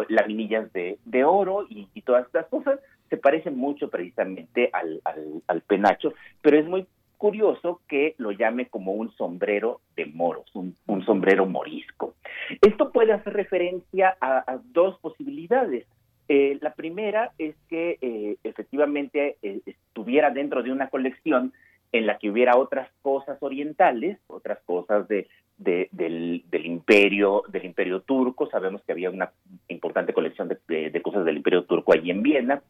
laminillas 0.10 0.72
de, 0.74 0.97
de 1.05 1.24
oro 1.24 1.66
y, 1.70 1.88
todas 2.01 2.26
estas 2.26 2.47
cosas, 2.47 2.80
se 3.10 3.18
parecen 3.18 3.57
mucho 3.57 3.89
precisamente 3.89 4.70
al, 4.74 5.01
al, 5.47 5.62
penacho, 5.62 6.14
pero 6.41 6.57
es 6.57 6.66
muy 6.66 6.88
curioso 7.18 7.82
que 7.88 8.16
lo 8.18 8.32
llame 8.32 8.68
como 8.68 8.93
un 8.93 9.12
sombrero 9.16 9.82
de 9.95 10.05
moros, 10.05 10.49
un, 10.55 10.76
sombrero 11.05 11.45
morisco. 11.45 12.16
Esto 12.62 12.91
puede 12.91 13.14
hacer 13.14 13.34
referencia 13.34 14.18
a, 14.22 14.60
dos 14.72 14.97
posibilidades. 14.99 15.86
Eh, 16.28 16.57
la 16.62 16.74
primera 16.74 17.32
es 17.38 17.55
que 17.68 17.97
eh, 18.01 18.38
efectivamente 18.43 19.38
eh, 19.41 19.62
estuviera 19.66 20.30
dentro 20.30 20.64
de 20.64 20.72
una 20.72 20.89
colección 20.89 21.53
en 21.91 22.05
la 22.05 22.20
que 22.20 22.30
hubiera 22.30 22.57
otras 22.57 22.89
cosas 23.01 23.38
orientales, 23.41 24.20
otras 24.28 24.60
cosas 24.66 25.07
de, 25.07 25.28
del, 25.60 26.43
imperio 26.51 27.43
del 27.49 27.66
imperio 27.66 28.01
turco. 28.01 28.49
Sabemos 28.49 28.82
que 28.84 28.93
había 28.93 29.10
una 29.10 29.32
importante 29.68 30.14
colección 30.14 30.47
de, 30.47 31.01
cosas 31.01 31.26
del 31.26 31.38
imperio 31.38 31.66
turco 31.66 31.93
allí 31.93 32.10
en 32.12 32.24
Viena. 32.24 32.64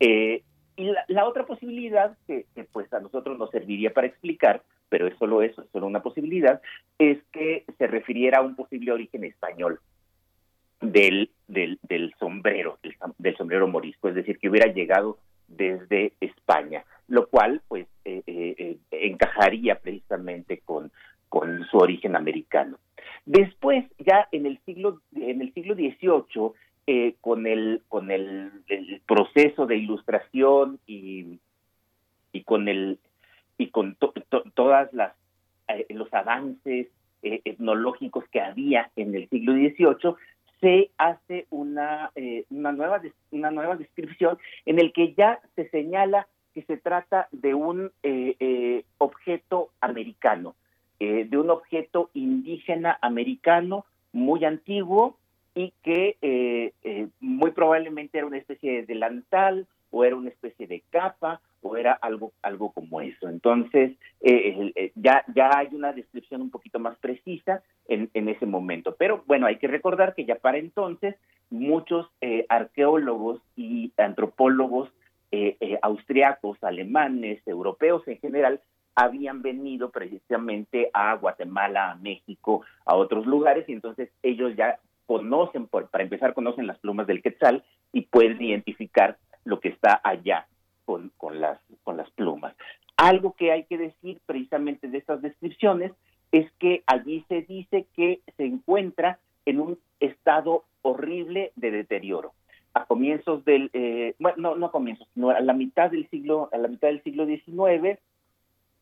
Eh, 0.00 0.42
y 0.76 0.92
la, 1.08 1.26
otra 1.26 1.46
posibilidad 1.46 2.16
que, 2.26 2.46
pues 2.72 2.92
a 2.92 3.00
nosotros 3.00 3.38
nos 3.38 3.50
serviría 3.50 3.92
para 3.92 4.06
explicar, 4.06 4.62
pero 4.88 5.06
es 5.06 5.16
solo 5.18 5.42
eso, 5.42 5.62
es 5.62 5.70
solo 5.70 5.86
una 5.86 6.02
posibilidad, 6.02 6.60
es 6.98 7.18
que 7.32 7.64
se 7.78 7.86
refiriera 7.86 8.38
a 8.38 8.42
un 8.42 8.54
posible 8.54 8.92
origen 8.92 9.24
español 9.24 9.80
del, 10.82 11.30
del, 11.48 11.78
del 11.82 12.14
sombrero, 12.18 12.78
del, 13.18 13.36
sombrero 13.36 13.66
morisco, 13.66 14.08
es 14.08 14.14
decir, 14.14 14.38
que 14.38 14.50
hubiera 14.50 14.70
llegado 14.70 15.18
desde 15.48 16.12
España, 16.20 16.84
lo 17.08 17.26
cual 17.28 17.62
pues 17.68 17.86
eh, 18.04 18.22
eh, 18.26 18.76
encajaría 18.90 19.78
precisamente 19.80 20.60
con, 20.62 20.92
con 21.38 21.66
su 21.66 21.76
origen 21.76 22.16
americano. 22.16 22.78
Después, 23.26 23.84
ya 23.98 24.26
en 24.32 24.46
el 24.46 24.58
siglo 24.64 25.02
en 25.14 25.42
el 25.42 25.52
siglo 25.52 25.74
XVIII, 25.74 26.52
eh, 26.86 27.14
con 27.20 27.46
el 27.46 27.82
con 27.88 28.10
el, 28.10 28.52
proceso 29.06 29.66
de 29.66 29.76
ilustración 29.76 30.78
y, 30.86 31.38
y 32.32 32.42
con 32.44 32.68
el 32.68 32.98
y 33.58 33.68
con 33.68 33.96
todas 34.54 34.90
las 34.94 35.12
eh, 35.68 35.86
los 35.90 36.12
avances 36.14 36.86
eh, 37.22 37.40
etnológicos 37.44 38.24
que 38.30 38.40
había 38.40 38.90
en 38.96 39.14
el 39.14 39.28
siglo 39.28 39.52
XVIII, 39.52 40.14
se 40.60 40.90
hace 40.96 41.46
una, 41.50 42.12
una, 42.48 42.72
nueva, 42.72 43.02
una 43.30 43.50
nueva 43.50 43.76
descripción 43.76 44.38
en 44.64 44.78
el 44.78 44.94
que 44.94 45.12
ya 45.12 45.38
se 45.54 45.68
señala 45.68 46.28
que 46.54 46.62
se 46.62 46.78
trata 46.78 47.28
de 47.30 47.52
un 47.52 47.92
objeto 48.98 49.68
americano, 49.82 50.54
de 50.98 51.36
un 51.36 51.50
objeto 51.50 52.10
indígena 52.14 52.98
americano 53.02 53.84
muy 54.12 54.44
antiguo 54.44 55.16
y 55.56 55.72
que 55.82 56.16
eh, 56.20 56.72
eh, 56.82 57.08
muy 57.20 57.50
probablemente 57.50 58.18
era 58.18 58.26
una 58.26 58.36
especie 58.36 58.72
de 58.72 58.82
delantal 58.86 59.66
o 59.90 60.04
era 60.04 60.14
una 60.14 60.28
especie 60.28 60.66
de 60.66 60.82
capa 60.90 61.40
o 61.62 61.78
era 61.78 61.92
algo 61.92 62.32
algo 62.42 62.72
como 62.72 63.00
eso. 63.00 63.28
Entonces 63.28 63.92
eh, 64.20 64.92
ya 64.94 65.24
ya 65.34 65.50
hay 65.56 65.68
una 65.72 65.94
descripción 65.94 66.42
un 66.42 66.50
poquito 66.50 66.78
más 66.78 66.98
precisa 66.98 67.62
en, 67.88 68.10
en 68.12 68.28
ese 68.28 68.44
momento. 68.44 68.96
Pero 68.98 69.24
bueno, 69.26 69.46
hay 69.46 69.56
que 69.56 69.66
recordar 69.66 70.14
que 70.14 70.26
ya 70.26 70.36
para 70.36 70.58
entonces 70.58 71.16
muchos 71.48 72.06
arqueólogos 72.48 73.40
y 73.56 73.92
antropólogos 73.96 74.90
austriacos, 75.80 76.62
alemanes, 76.62 77.40
europeos 77.46 78.06
en 78.08 78.18
general 78.18 78.60
habían 78.96 79.42
venido 79.42 79.90
precisamente 79.90 80.90
a 80.94 81.14
Guatemala, 81.14 81.92
a 81.92 81.94
México, 81.96 82.62
a 82.86 82.96
otros 82.96 83.26
lugares, 83.26 83.68
y 83.68 83.72
entonces 83.72 84.10
ellos 84.22 84.56
ya 84.56 84.80
conocen, 85.04 85.66
por, 85.66 85.88
para 85.88 86.02
empezar, 86.02 86.34
conocen 86.34 86.66
las 86.66 86.78
plumas 86.78 87.06
del 87.06 87.22
quetzal 87.22 87.62
y 87.92 88.02
pueden 88.02 88.40
identificar 88.42 89.18
lo 89.44 89.60
que 89.60 89.68
está 89.68 90.00
allá 90.02 90.48
con, 90.86 91.40
las, 91.40 91.60
plumas. 92.14 92.54
Algo 92.96 93.34
que 93.34 93.52
hay 93.52 93.64
que 93.64 93.76
decir 93.76 94.20
precisamente 94.24 94.88
de 94.88 94.98
estas 94.98 95.20
descripciones 95.20 95.92
es 96.32 96.50
que 96.58 96.82
allí 96.86 97.24
se 97.28 97.42
dice 97.42 97.86
que 97.94 98.20
se 98.36 98.44
encuentra 98.44 99.18
en 99.44 99.60
un 99.60 99.78
estado 100.00 100.64
horrible 100.82 101.52
de 101.56 101.70
deterioro. 101.70 102.32
A 102.72 102.86
comienzos 102.86 103.44
del, 103.44 103.70
eh, 103.72 104.14
bueno, 104.18 104.36
no, 104.38 104.56
no 104.56 104.66
a 104.66 104.72
comienzos, 104.72 105.06
sino 105.14 105.30
a 105.30 105.40
la 105.40 105.52
mitad 105.52 105.90
del 105.90 106.08
siglo, 106.08 106.48
a 106.52 106.58
la 106.58 106.68
mitad 106.68 106.88
del 106.88 107.02
siglo 107.02 107.26
XIX, 107.26 107.98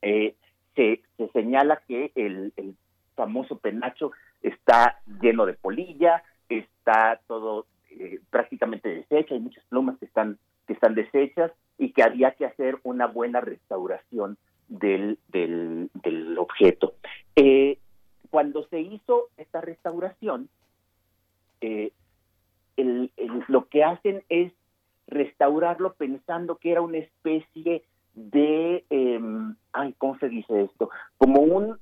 eh, 0.05 0.35
se, 0.77 1.03
se, 1.17 1.29
señala 1.29 1.83
que 1.89 2.13
el, 2.15 2.53
el 2.57 2.77
famoso 3.15 3.59
penacho 3.59 4.13
está 4.43 5.01
lleno 5.21 5.47
de 5.47 5.55
polilla, 5.55 6.23
está 6.49 7.21
todo 7.27 7.67
eh, 7.91 8.21
prácticamente 8.31 8.89
deshecho, 8.89 9.35
hay 9.35 9.41
muchas 9.41 9.65
plumas 9.65 9.99
que 9.99 10.05
están, 10.05 10.39
que 10.67 10.75
están 10.75 10.95
deshechas 10.95 11.53
y 11.79 11.93
que 11.93 12.03
había 12.03 12.33
que 12.33 12.45
hacer 12.45 12.79
una 12.83 13.07
buena 13.07 13.41
restauración 13.41 14.37
del, 14.69 15.19
del, 15.29 16.37
objeto. 16.39 16.95
Eh, 17.37 17.79
cuando 18.31 18.67
se 18.69 18.81
hizo 18.81 19.29
esta 19.37 19.61
restauración, 19.61 20.49
eh, 21.61 21.93
lo 22.77 23.69
que 23.69 23.85
hacen 23.85 24.25
es 24.29 24.53
restaurarlo 25.07 25.95
pensando 25.95 26.57
que 26.57 26.73
era 26.73 26.81
una 26.81 26.99
especie 26.99 27.85
de, 28.15 28.85
em, 28.91 29.55
ay, 29.73 29.95
¿cómo 29.99 30.19
se 30.19 30.29
dice 30.29 30.63
esto? 30.63 30.91
Como 31.19 31.41
un, 31.41 31.79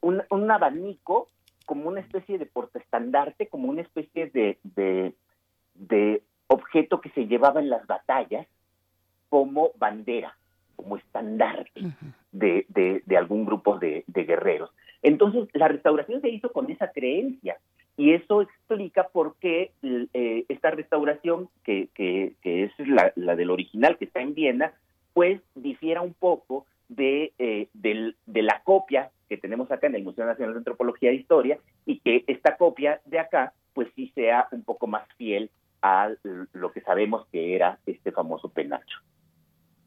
un, 0.00 0.22
un 0.30 0.50
abanico 0.50 1.28
como 1.70 1.88
una 1.88 2.00
especie 2.00 2.36
de 2.36 2.46
portaestandarte, 2.46 3.46
como 3.46 3.68
una 3.68 3.82
especie 3.82 4.26
de, 4.26 4.58
de, 4.64 6.22
objeto 6.48 7.00
que 7.00 7.10
se 7.10 7.28
llevaba 7.28 7.60
en 7.60 7.70
las 7.70 7.86
batallas 7.86 8.44
como 9.28 9.70
bandera, 9.78 10.36
como 10.74 10.96
estandarte 10.96 11.80
de, 12.32 12.66
de, 13.06 13.16
algún 13.16 13.44
grupo 13.44 13.78
de, 13.78 14.02
guerreros. 14.08 14.72
Entonces, 15.00 15.48
la 15.52 15.68
restauración 15.68 16.20
se 16.20 16.30
hizo 16.30 16.50
con 16.50 16.68
esa 16.72 16.90
creencia 16.90 17.56
y 17.96 18.14
eso 18.14 18.42
explica 18.42 19.04
por 19.04 19.36
qué 19.36 19.70
eh, 20.12 20.46
esta 20.48 20.72
restauración, 20.72 21.50
que, 21.62 21.88
que, 21.94 22.34
es 22.42 22.72
la, 22.80 23.12
la, 23.14 23.36
del 23.36 23.50
original 23.50 23.96
que 23.96 24.06
está 24.06 24.20
en 24.20 24.34
Viena, 24.34 24.74
pues 25.12 25.40
difiera 25.54 26.00
un 26.00 26.14
poco 26.14 26.66
de, 26.88 27.32
eh, 27.38 27.68
de 27.74 28.42
la 28.42 28.62
copia 28.62 29.10
que 29.28 29.36
tenemos 29.36 29.70
acá 29.70 29.86
en 29.86 29.94
el 29.94 30.02
Museo 30.02 30.26
Nacional 30.26 30.54
de 30.54 30.58
Antropología 30.58 31.10
e 31.10 31.14
Historia 31.14 31.58
y 31.86 32.00
que 32.00 32.24
esta 32.26 32.56
copia 32.56 33.00
de 33.04 33.20
acá 33.20 33.52
pues 33.74 33.88
sí 33.94 34.10
sea 34.14 34.48
un 34.50 34.64
poco 34.64 34.86
más 34.86 35.06
fiel 35.16 35.50
a 35.82 36.10
lo 36.52 36.72
que 36.72 36.80
sabemos 36.80 37.26
que 37.30 37.54
era 37.54 37.78
este 37.86 38.12
famoso 38.12 38.48
penacho. 38.48 38.98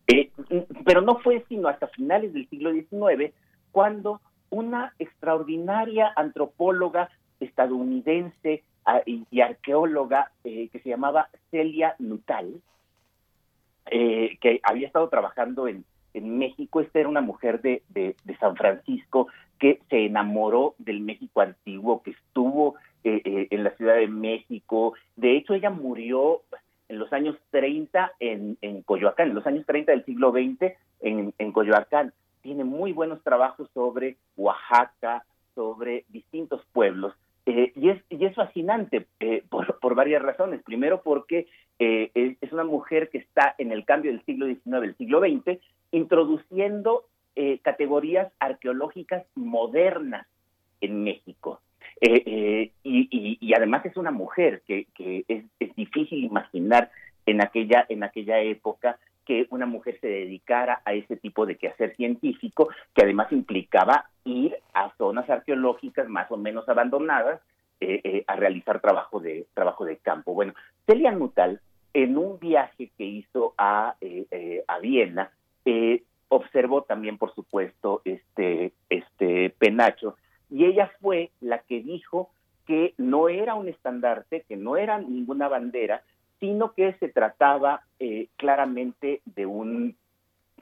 Eh, 0.08 0.32
pero 0.86 1.02
no 1.02 1.20
fue 1.20 1.46
sino 1.48 1.68
hasta 1.68 1.88
finales 1.88 2.34
del 2.34 2.50
siglo 2.50 2.72
XIX 2.72 3.34
cuando 3.72 4.22
una 4.50 4.94
extraordinaria 5.00 6.12
antropóloga 6.16 7.10
estadounidense 7.40 8.64
ah, 8.86 9.02
y, 9.06 9.42
arqueóloga 9.42 10.32
eh, 10.44 10.70
que 10.70 10.80
se 10.80 10.90
llamaba 10.90 11.30
Celia 11.52 11.96
Nuttall, 12.00 12.62
eh, 13.92 14.38
que 14.42 14.60
había 14.64 14.88
estado 14.88 15.10
trabajando 15.10 15.68
en, 15.68 15.86
México. 16.16 16.80
Esta 16.80 17.00
era 17.00 17.10
una 17.10 17.22
mujer 17.22 17.60
de, 17.62 17.82
de, 17.90 18.16
San 18.40 18.56
Francisco 18.56 19.30
que 19.58 19.80
se 19.90 20.06
enamoró 20.06 20.76
del 20.78 21.00
México 21.00 21.42
antiguo, 21.42 22.04
que 22.04 22.12
estuvo 22.12 22.76
eh, 23.04 23.22
eh, 23.26 23.48
en 23.50 23.64
la 23.64 23.72
Ciudad 23.72 23.96
de 23.96 24.08
México. 24.08 24.94
De 25.16 25.36
hecho, 25.36 25.56
ella 25.56 25.72
murió 25.72 26.42
en 26.88 27.00
los 27.00 27.12
años 27.14 27.36
30 27.50 28.12
en, 28.20 28.60
en 28.62 28.84
Coyoacán, 28.84 29.30
en 29.30 29.36
los 29.36 29.48
años 29.48 29.66
30 29.66 29.92
del 29.92 30.06
siglo 30.06 30.32
XX 30.32 30.74
en, 31.02 31.34
en 31.40 31.52
Coyoacán. 31.52 32.14
Tiene 32.42 32.64
muy 32.64 32.92
buenos 32.94 33.24
trabajos 33.24 33.68
sobre 33.74 34.18
Oaxaca, 34.38 35.26
sobre 35.56 36.06
distintos 36.10 36.64
pueblos. 36.74 37.16
Eh, 37.46 37.74
y, 37.76 37.90
es, 37.90 38.02
y 38.10 38.26
es 38.26 38.36
fascinante 38.36 39.08
por, 39.50 39.80
por, 39.80 39.96
varias 39.96 40.22
razones. 40.22 40.62
Primero 40.64 41.02
porque 41.02 41.48
es, 41.80 42.38
es, 42.40 42.54
una 42.54 42.64
mujer 42.64 43.10
que 43.10 43.18
está 43.18 43.56
en 43.58 43.72
el 43.72 43.84
cambio 43.86 44.12
del 44.12 44.24
siglo 44.26 44.46
XIX 44.46 44.74
al 44.76 44.98
siglo 44.98 45.20
XX, 45.20 45.60
introduciendo 45.92 47.06
eh, 47.36 47.58
categorías 47.64 48.32
arqueológicas 48.40 49.26
modernas 49.34 50.28
en 50.82 51.04
México. 51.04 51.62
Eh, 52.00 52.22
eh, 52.28 52.72
y, 52.84 53.54
además 53.56 53.84
es 53.88 53.98
una 53.98 54.12
mujer 54.12 54.62
que, 54.68 54.86
es, 55.28 55.76
difícil 55.76 56.24
imaginar 56.24 56.92
en 57.26 57.42
aquella, 57.42 57.88
en 57.90 58.04
aquella 58.04 58.40
época 58.40 59.00
que 59.26 59.48
una 59.50 59.66
mujer 59.66 60.00
se 60.00 60.08
dedicara 60.08 60.82
a 60.86 60.94
ese 60.94 61.18
tipo 61.18 61.46
de 61.46 61.58
quehacer 61.58 61.96
científico, 61.96 62.70
que 62.94 63.04
además 63.04 63.32
implicaba 63.32 64.10
ir 64.26 64.56
a 64.74 64.94
zonas 64.98 65.30
arqueológicas 65.30 66.08
más 66.10 66.30
o 66.32 66.38
menos 66.38 66.68
abandonadas 66.70 67.42
a 68.28 68.36
realizar 68.38 68.80
trabajo 68.80 69.20
de, 69.20 69.46
trabajo 69.54 69.84
de 69.84 69.98
campo. 69.98 70.34
Bueno, 70.34 70.54
Celia 70.86 71.12
Nutal, 71.12 71.60
en 71.94 72.18
un 72.18 72.40
viaje 72.40 72.92
que 72.98 73.04
hizo 73.04 73.54
a, 73.58 73.96
a 74.68 74.80
Viena, 74.80 75.32
eh, 75.66 76.04
observó 76.30 76.84
también, 76.84 77.18
por 77.18 77.34
supuesto, 77.34 78.02
este, 78.06 78.74
este 78.90 79.52
penacho, 79.52 80.18
y 80.50 80.66
ella 80.66 80.92
fue 81.00 81.32
la 81.42 81.60
que 81.60 81.82
dijo 81.82 82.32
que 82.66 82.94
no 82.98 83.30
era 83.30 83.56
un 83.56 83.68
estandarte, 83.68 84.42
que 84.48 84.56
no 84.56 84.78
era 84.78 85.00
ninguna 85.00 85.48
bandera, 85.48 86.02
sino 86.40 86.74
que 86.74 86.94
se 86.94 87.10
trataba 87.10 87.84
eh, 88.00 88.28
claramente 88.38 89.22
de 89.26 89.46
un 89.46 89.96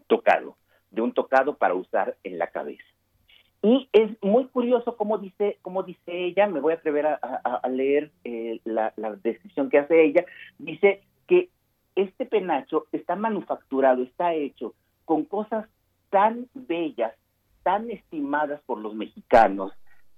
tocado, 0.08 0.58
de 0.90 1.02
un 1.02 1.14
tocado 1.14 1.58
para 1.58 1.74
usar 1.74 2.18
en 2.24 2.38
la 2.38 2.48
cabeza. 2.48 2.84
Y 3.64 3.90
es 3.94 4.12
muy 4.24 4.48
curioso 4.48 4.98
cómo 4.98 5.20
dice, 5.20 5.60
cómo 5.62 5.84
dice 5.84 6.26
ella, 6.26 6.48
me 6.48 6.60
voy 6.60 6.74
a 6.74 6.78
atrever 6.78 7.06
a, 7.06 7.62
leer 7.70 8.12
eh, 8.24 8.60
la, 8.64 8.92
descripción 9.22 9.70
que 9.70 9.78
hace 9.78 10.04
ella, 10.04 10.26
dice 10.58 11.04
que 11.28 11.50
este 11.96 12.26
penacho 12.26 12.88
está 12.92 13.16
manufacturado, 13.16 14.02
está 14.02 14.34
hecho 14.34 14.74
con 15.06 15.26
cosas 15.26 15.68
tan 16.10 16.48
bellas, 16.54 17.14
tan 17.64 17.92
estimadas 17.92 18.62
por 18.66 18.80
los 18.80 18.96
mexicanos, 18.96 19.72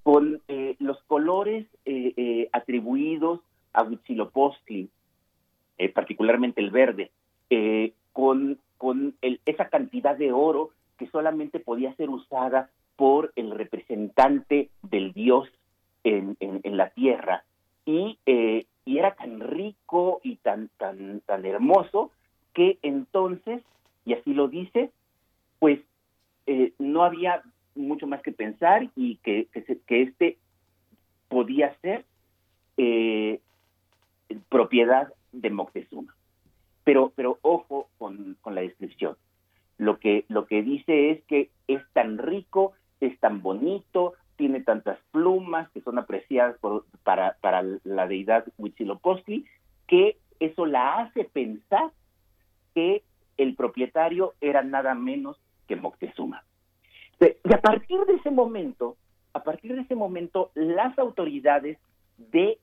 con 0.04 0.42
eh, 0.48 0.76
los 0.80 1.02
colores 1.04 1.66
eh, 1.86 2.14
eh, 2.18 2.50
atribuidos 2.52 3.40
a 3.72 3.84
Huitzilopochtli, 3.84 4.90
particularmente 5.94 6.62
el 6.62 6.72
verde, 6.72 7.12
con, 8.12 8.60
con 8.78 9.16
esa 9.22 9.70
cantidad 9.70 10.16
de 10.16 10.32
oro 10.32 10.72
que 10.98 11.08
solamente 11.08 11.60
podía 11.60 11.96
ser 11.96 12.10
usada 12.10 12.70
por 12.96 13.34
el 13.36 13.52
representante 13.52 14.70
del 14.84 15.14
dios 15.14 15.50
en, 16.04 16.38
en, 16.40 16.78
la 16.78 16.90
tierra. 16.90 17.44
Y, 17.86 18.18
y 18.26 18.98
era 18.98 19.16
tan 19.16 19.40
rico 19.40 20.22
y 20.24 20.38
tan, 20.38 20.70
tan, 20.78 21.22
tan 21.22 21.46
hermoso 21.46 22.12
que 22.54 22.78
entonces, 22.82 23.62
y 24.06 24.14
así 24.14 24.34
lo 24.34 24.48
dice, 24.48 24.92
pues 25.60 25.80
no 26.78 27.04
había 27.04 27.44
mucho 27.76 28.08
más 28.08 28.22
que 28.22 28.32
pensar 28.32 28.90
y 28.96 29.18
que, 29.18 29.48
que, 29.88 30.02
este 30.02 30.38
podía 31.30 31.76
ser 31.82 32.06
eh, 32.78 33.40
propiedad 34.50 35.12
de 35.34 35.50
Moctezuma. 35.50 36.16
Pero, 36.86 37.12
pero 37.16 37.40
ojo 37.42 37.90
con, 37.98 38.38
con, 38.42 38.56
la 38.56 38.62
descripción. 38.62 39.18
Lo 39.78 40.00
que, 40.00 40.26
lo 40.30 40.46
que 40.46 40.62
dice 40.62 41.12
es 41.12 41.24
que 41.26 41.50
es 41.68 41.82
tan 41.94 42.18
rico, 42.18 42.74
es 43.02 43.20
tan 43.20 43.42
bonito, 43.42 44.14
tiene 44.38 44.62
tantas 44.62 44.98
plumas 45.12 45.70
que 45.72 45.82
son 45.82 46.00
apreciadas 46.00 46.58
para, 47.04 47.38
para 47.42 47.64
la 47.84 48.08
deidad 48.08 48.46
Huitzilopochtli, 48.58 49.46
que 49.88 50.18
eso 50.40 50.66
la 50.66 51.00
hace 51.00 51.26
pensar 51.26 51.92
que 52.74 53.04
el 53.38 53.56
propietario 53.56 54.34
era 54.42 54.64
nada 54.64 54.94
menos 54.96 55.38
que 55.68 55.76
Moctezuma. 55.76 56.44
Y 57.20 57.54
a 57.54 57.62
partir 57.62 58.00
de 58.02 58.16
ese 58.16 58.32
momento, 58.32 58.98
a 59.34 59.44
partir 59.44 59.76
de 59.76 59.82
ese 59.82 59.96
momento, 59.96 60.52
las 60.56 60.98
autoridades 61.00 61.78
de, 62.18 62.60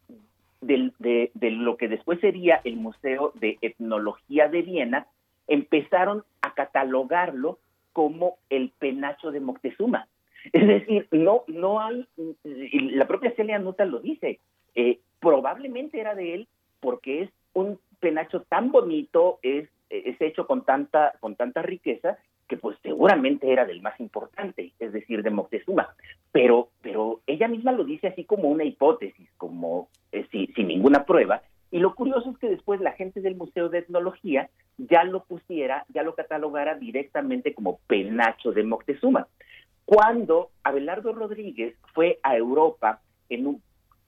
de, 0.61 1.30
lo 1.40 1.76
que 1.76 1.88
después 1.88 2.20
sería 2.20 2.61
el 2.64 2.76
Museo 2.76 3.32
de 3.34 3.58
Etnología 3.62 4.48
de 4.48 4.62
Viena 4.62 5.06
empezaron 5.46 6.24
a 6.42 6.54
catalogarlo 6.54 7.58
como 7.92 8.38
el 8.50 8.70
penacho 8.78 9.30
de 9.30 9.40
Moctezuma. 9.40 10.08
Es 10.52 10.66
decir, 10.66 11.06
no, 11.11 11.42
no 11.48 11.80
hay, 11.80 12.06
la 12.44 13.06
propia 13.06 13.34
Celia 13.36 13.58
Nuta 13.58 13.84
lo 13.84 14.00
dice, 14.00 14.40
eh, 14.74 15.00
probablemente 15.18 16.00
era 16.00 16.14
de 16.14 16.34
él 16.34 16.48
porque 16.80 17.22
es 17.22 17.30
un 17.52 17.78
penacho 17.98 18.42
tan 18.42 18.72
bonito, 18.72 19.38
es, 19.42 19.68
es 19.90 20.20
hecho 20.20 20.46
con 20.46 20.64
tanta, 20.64 21.12
con 21.20 21.36
tanta 21.36 21.61
riqueza, 21.62 22.16
que 22.51 22.57
pues 22.57 22.76
seguramente 22.82 23.53
era 23.53 23.64
del 23.64 23.80
más 23.80 23.98
importante, 24.01 24.72
es 24.80 24.92
decir, 24.92 25.22
de 25.22 25.30
Moctezuma, 25.30 25.94
pero, 26.32 26.68
pero 26.82 27.20
ella 27.28 27.46
misma 27.46 27.70
lo 27.70 27.84
dice 27.84 28.09
así 28.09 28.24
como 28.24 28.48
una 28.48 28.64
hipótesis, 28.64 29.30
como 29.36 29.88
eh, 30.11 30.26
sin 30.32 30.66
ninguna 30.66 31.05
prueba, 31.05 31.42
y 31.70 31.78
lo 31.78 31.94
curioso 31.94 32.30
es 32.30 32.38
que 32.38 32.48
después 32.48 32.80
la 32.80 32.90
gente 32.90 33.20
del 33.20 33.36
Museo 33.36 33.68
de 33.68 33.78
Etnología 33.78 34.51
ya 34.78 35.05
lo 35.05 35.22
pusiera, 35.22 35.84
ya 35.94 36.03
lo 36.03 36.16
catalogara 36.16 36.74
directamente 36.74 37.55
como 37.55 37.78
penacho 37.86 38.51
de 38.51 38.64
Moctezuma. 38.64 39.28
Cuando 39.84 40.51
Abelardo 40.64 41.12
Rodríguez 41.12 41.76
fue 41.94 42.18
a 42.24 42.36
Europa 42.36 43.01
en 43.28 43.46
un, 43.46 43.62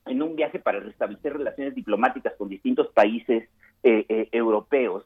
en 0.07 0.21
un 0.21 0.35
viaje 0.35 0.59
para 0.59 0.81
restablecer 0.81 1.35
relaciones 1.35 1.77
diplomáticas 1.77 2.35
con 2.37 2.49
distintos 2.49 2.89
países 2.89 3.49
eh, 3.85 4.05
eh, 4.09 4.29
europeos, 4.33 5.05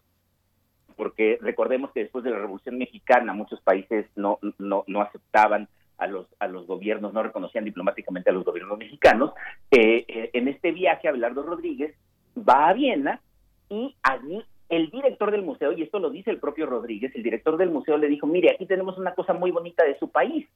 porque 0.97 1.39
recordemos 1.41 1.91
que 1.93 2.01
después 2.01 2.25
de 2.25 2.31
la 2.31 2.39
Revolución 2.39 2.79
Mexicana 2.79 3.33
muchos 3.33 3.61
países 3.61 4.07
no, 4.17 4.39
no, 4.59 4.85
no 4.87 5.01
aceptaban 5.03 5.69
a 5.99 6.07
los, 6.07 6.27
a 6.39 6.49
los 6.49 6.67
gobiernos, 6.67 7.13
no 7.13 7.23
reconocían 7.23 7.65
diplomáticamente 7.65 8.31
a 8.31 8.33
los 8.33 8.45
gobiernos 8.45 8.79
mexicanos. 8.79 9.33
Eh, 9.71 10.31
en 10.33 10.49
este 10.49 10.73
viaje, 10.73 11.09
Abelardo 11.09 11.43
Rodríguez 11.43 11.95
va 12.37 12.69
a 12.69 12.73
Viena 12.73 13.21
y 13.69 13.95
allí 14.03 14.43
el 14.69 14.91
director 14.91 15.31
del 15.31 15.43
museo, 15.43 15.73
y 15.73 15.83
esto 15.83 15.99
lo 15.99 16.11
dice 16.11 16.31
el 16.31 16.41
propio 16.41 16.67
Rodríguez, 16.67 17.15
el 17.15 17.23
director 17.23 17.57
del 17.57 17.71
museo 17.71 17.97
le 17.99 18.09
dijo, 18.09 18.27
mire, 18.27 18.51
aquí 18.51 18.67
tenemos 18.67 18.99
una 18.99 19.15
cosa 19.15 19.33
muy 19.33 19.53
bonita 19.53 19.85
de 19.85 19.99
su 19.99 20.11
país 20.11 20.47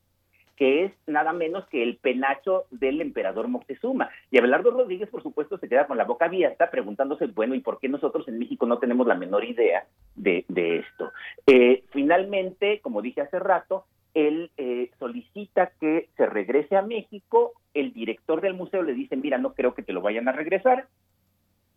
que 0.60 0.84
es 0.84 0.92
nada 1.06 1.32
menos 1.32 1.66
que 1.68 1.82
el 1.82 1.96
penacho 1.96 2.66
del 2.70 3.00
emperador 3.00 3.48
Moctezuma. 3.48 4.10
Y 4.30 4.36
Abelardo 4.36 4.70
Rodríguez, 4.70 5.08
por 5.08 5.22
supuesto, 5.22 5.56
se 5.56 5.70
queda 5.70 5.86
con 5.86 5.96
la 5.96 6.04
boca 6.04 6.26
abierta 6.26 6.70
preguntándose, 6.70 7.28
bueno, 7.28 7.54
¿y 7.54 7.60
por 7.60 7.80
qué 7.80 7.88
nosotros 7.88 8.28
en 8.28 8.38
México 8.38 8.66
no 8.66 8.78
tenemos 8.78 9.06
la 9.06 9.14
menor 9.14 9.42
idea 9.42 9.86
de, 10.16 10.44
esto? 10.50 11.12
Eh, 11.46 11.84
finalmente, 11.92 12.80
como 12.80 13.00
dije 13.00 13.22
hace 13.22 13.38
rato, 13.38 13.86
él 14.12 14.50
eh, 14.58 14.90
solicita 14.98 15.72
que 15.80 16.10
se 16.18 16.26
regrese 16.26 16.76
a 16.76 16.82
México, 16.82 17.54
el 17.72 17.94
director 17.94 18.42
del 18.42 18.52
museo 18.52 18.82
le 18.82 18.92
dice, 18.92 19.16
mira, 19.16 19.38
no 19.38 19.54
creo 19.54 19.72
que 19.72 19.82
te 19.82 19.94
lo 19.94 20.02
vayan 20.02 20.28
a 20.28 20.32
regresar, 20.32 20.88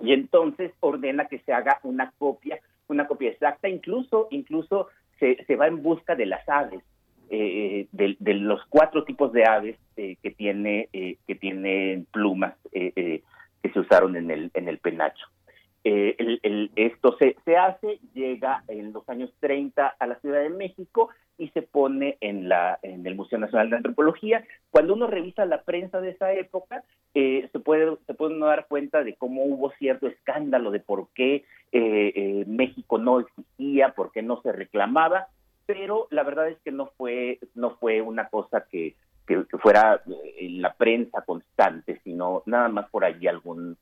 y 0.02 0.12
entonces 0.12 0.74
ordena 0.82 1.30
que 1.30 1.40
se 1.40 1.54
haga 1.54 1.80
una 1.84 2.12
copia, 2.18 2.60
una 2.90 3.08
copia 3.08 3.30
exacta, 3.30 3.70
incluso, 3.70 4.28
incluso 4.30 4.90
se, 5.22 5.42
se 5.46 5.56
va 5.56 5.68
en 5.68 5.82
busca 5.82 6.16
de 6.16 6.26
las 6.26 6.50
aves 6.50 6.84
eh, 7.30 7.88
de, 7.92 8.34
los 8.36 8.62
cuatro 8.70 9.04
tipos 9.06 9.32
de 9.34 9.46
aves 9.46 9.78
eh, 9.98 10.18
que 10.22 10.32
tiene 10.32 10.90
eh, 10.94 11.18
que 11.26 11.36
tienen 11.36 12.06
plumas 12.12 12.56
que 12.72 13.22
se 13.72 13.80
usaron 13.80 14.16
en 14.16 14.30
el 14.30 14.52
en 14.54 14.68
el 14.68 14.78
penacho. 14.78 15.26
El, 15.84 16.72
esto 16.76 17.18
se, 17.18 17.36
se 17.44 17.58
hace, 17.58 18.00
llega 18.14 18.64
en 18.68 18.94
los 18.94 19.08
años 19.10 19.34
30 19.42 19.96
a 20.00 20.08
la 20.08 20.16
Ciudad 20.20 20.42
de 20.42 20.50
México 20.50 21.10
y 21.38 21.50
se 21.50 21.62
pone 21.62 22.18
en 22.22 22.48
la 22.48 22.80
en 22.84 23.06
el 23.06 23.16
Museo 23.16 23.40
Nacional 23.40 23.70
de 23.70 23.78
Antropología. 23.78 24.46
Cuando 24.70 24.94
uno 24.94 25.08
revisa 25.08 25.46
la 25.46 25.64
prensa 25.64 26.02
de 26.02 26.12
esa 26.12 26.32
época, 26.34 26.84
se 27.14 27.60
puede 27.64 27.98
se 28.06 28.14
puede 28.14 28.36
uno 28.36 28.46
dar 28.46 28.68
cuenta 28.68 29.04
de 29.04 29.16
cómo 29.16 29.44
hubo 29.44 29.72
cierto 29.80 30.08
escándalo 30.08 30.72
de 30.72 30.80
por 30.80 31.08
qué 31.14 31.46
México 32.48 32.98
no 32.98 33.20
existía, 33.20 33.90
por 33.90 34.12
qué 34.12 34.22
no 34.22 34.42
se 34.42 34.52
reclamaba 34.52 35.28
pero 35.66 36.08
la 36.12 36.24
verdad 36.24 36.50
es 36.50 36.58
que 36.60 36.72
no 36.72 36.88
fue, 36.98 37.40
no 37.56 37.78
fue 37.78 38.02
una 38.02 38.28
cosa 38.30 38.66
que, 38.70 38.96
que, 39.26 39.44
fuera 39.62 40.02
en 40.38 40.62
la 40.62 40.74
prensa 40.74 41.22
constante, 41.22 42.00
sino 42.04 42.44
nada 42.46 42.70
más 42.70 42.90
por 42.90 43.06
allí 43.06 43.28
algún, 43.28 43.78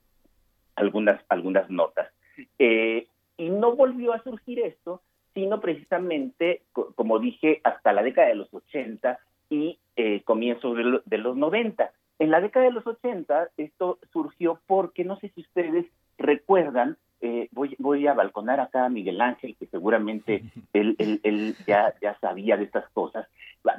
algunas, 0.76 1.22
algunas 1.30 1.70
notas. 1.70 2.12
Eh, 2.60 3.08
y 3.38 3.50
no 3.50 3.76
volvió 3.76 4.14
a 4.14 4.24
surgir 4.24 4.60
esto, 4.60 5.02
sino 5.34 5.60
precisamente, 5.60 6.64
como 6.74 7.20
dije, 7.20 7.62
hasta 7.64 7.94
la 7.94 8.04
década 8.04 8.28
de 8.28 8.36
los 8.36 8.54
80 8.54 9.20
y 9.50 9.80
eh, 9.96 10.22
comienzos 10.24 10.76
de, 10.76 11.02
de, 11.06 11.18
los 11.18 11.36
90. 11.36 11.92
En 12.20 12.32
la 12.32 12.42
década 12.42 12.66
de 12.66 12.72
los 12.72 12.86
80 12.86 13.50
esto 13.58 14.00
surgió 14.14 14.60
porque, 14.68 15.04
no 15.04 15.18
sé 15.20 15.30
si 15.30 15.42
ustedes 15.42 15.86
recuerdan, 16.18 16.98
eh, 17.22 17.50
voy, 17.52 17.76
voy 17.78 18.08
a 18.08 18.14
balconar 18.14 18.60
acá 18.60 18.86
a 18.86 18.90
Miguel 18.90 19.22
Ángel, 19.22 19.56
que 19.56 19.68
seguramente 19.68 20.44
él, 20.74 20.96
él, 20.98 21.56
ya, 21.68 21.94
ya 22.02 22.18
sabía 22.20 22.58
de 22.58 22.64
estas 22.64 22.90
cosas. 22.90 23.28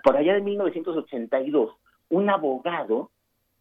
Por 0.04 0.16
allá 0.16 0.34
de 0.34 0.40
1982, 0.40 1.74
un 2.10 2.30
abogado 2.30 3.10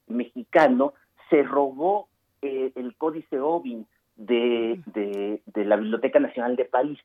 mexicano 0.07 0.93
se 1.29 1.41
robó 1.43 2.07
eh, 2.41 2.71
el 2.75 2.95
códice 2.95 3.39
OBIN 3.39 3.87
de, 4.15 4.79
de, 4.85 5.65
la 5.65 5.77
Biblioteca 5.77 6.19
Nacional 6.19 6.55
de 6.55 6.65
París. 6.65 6.99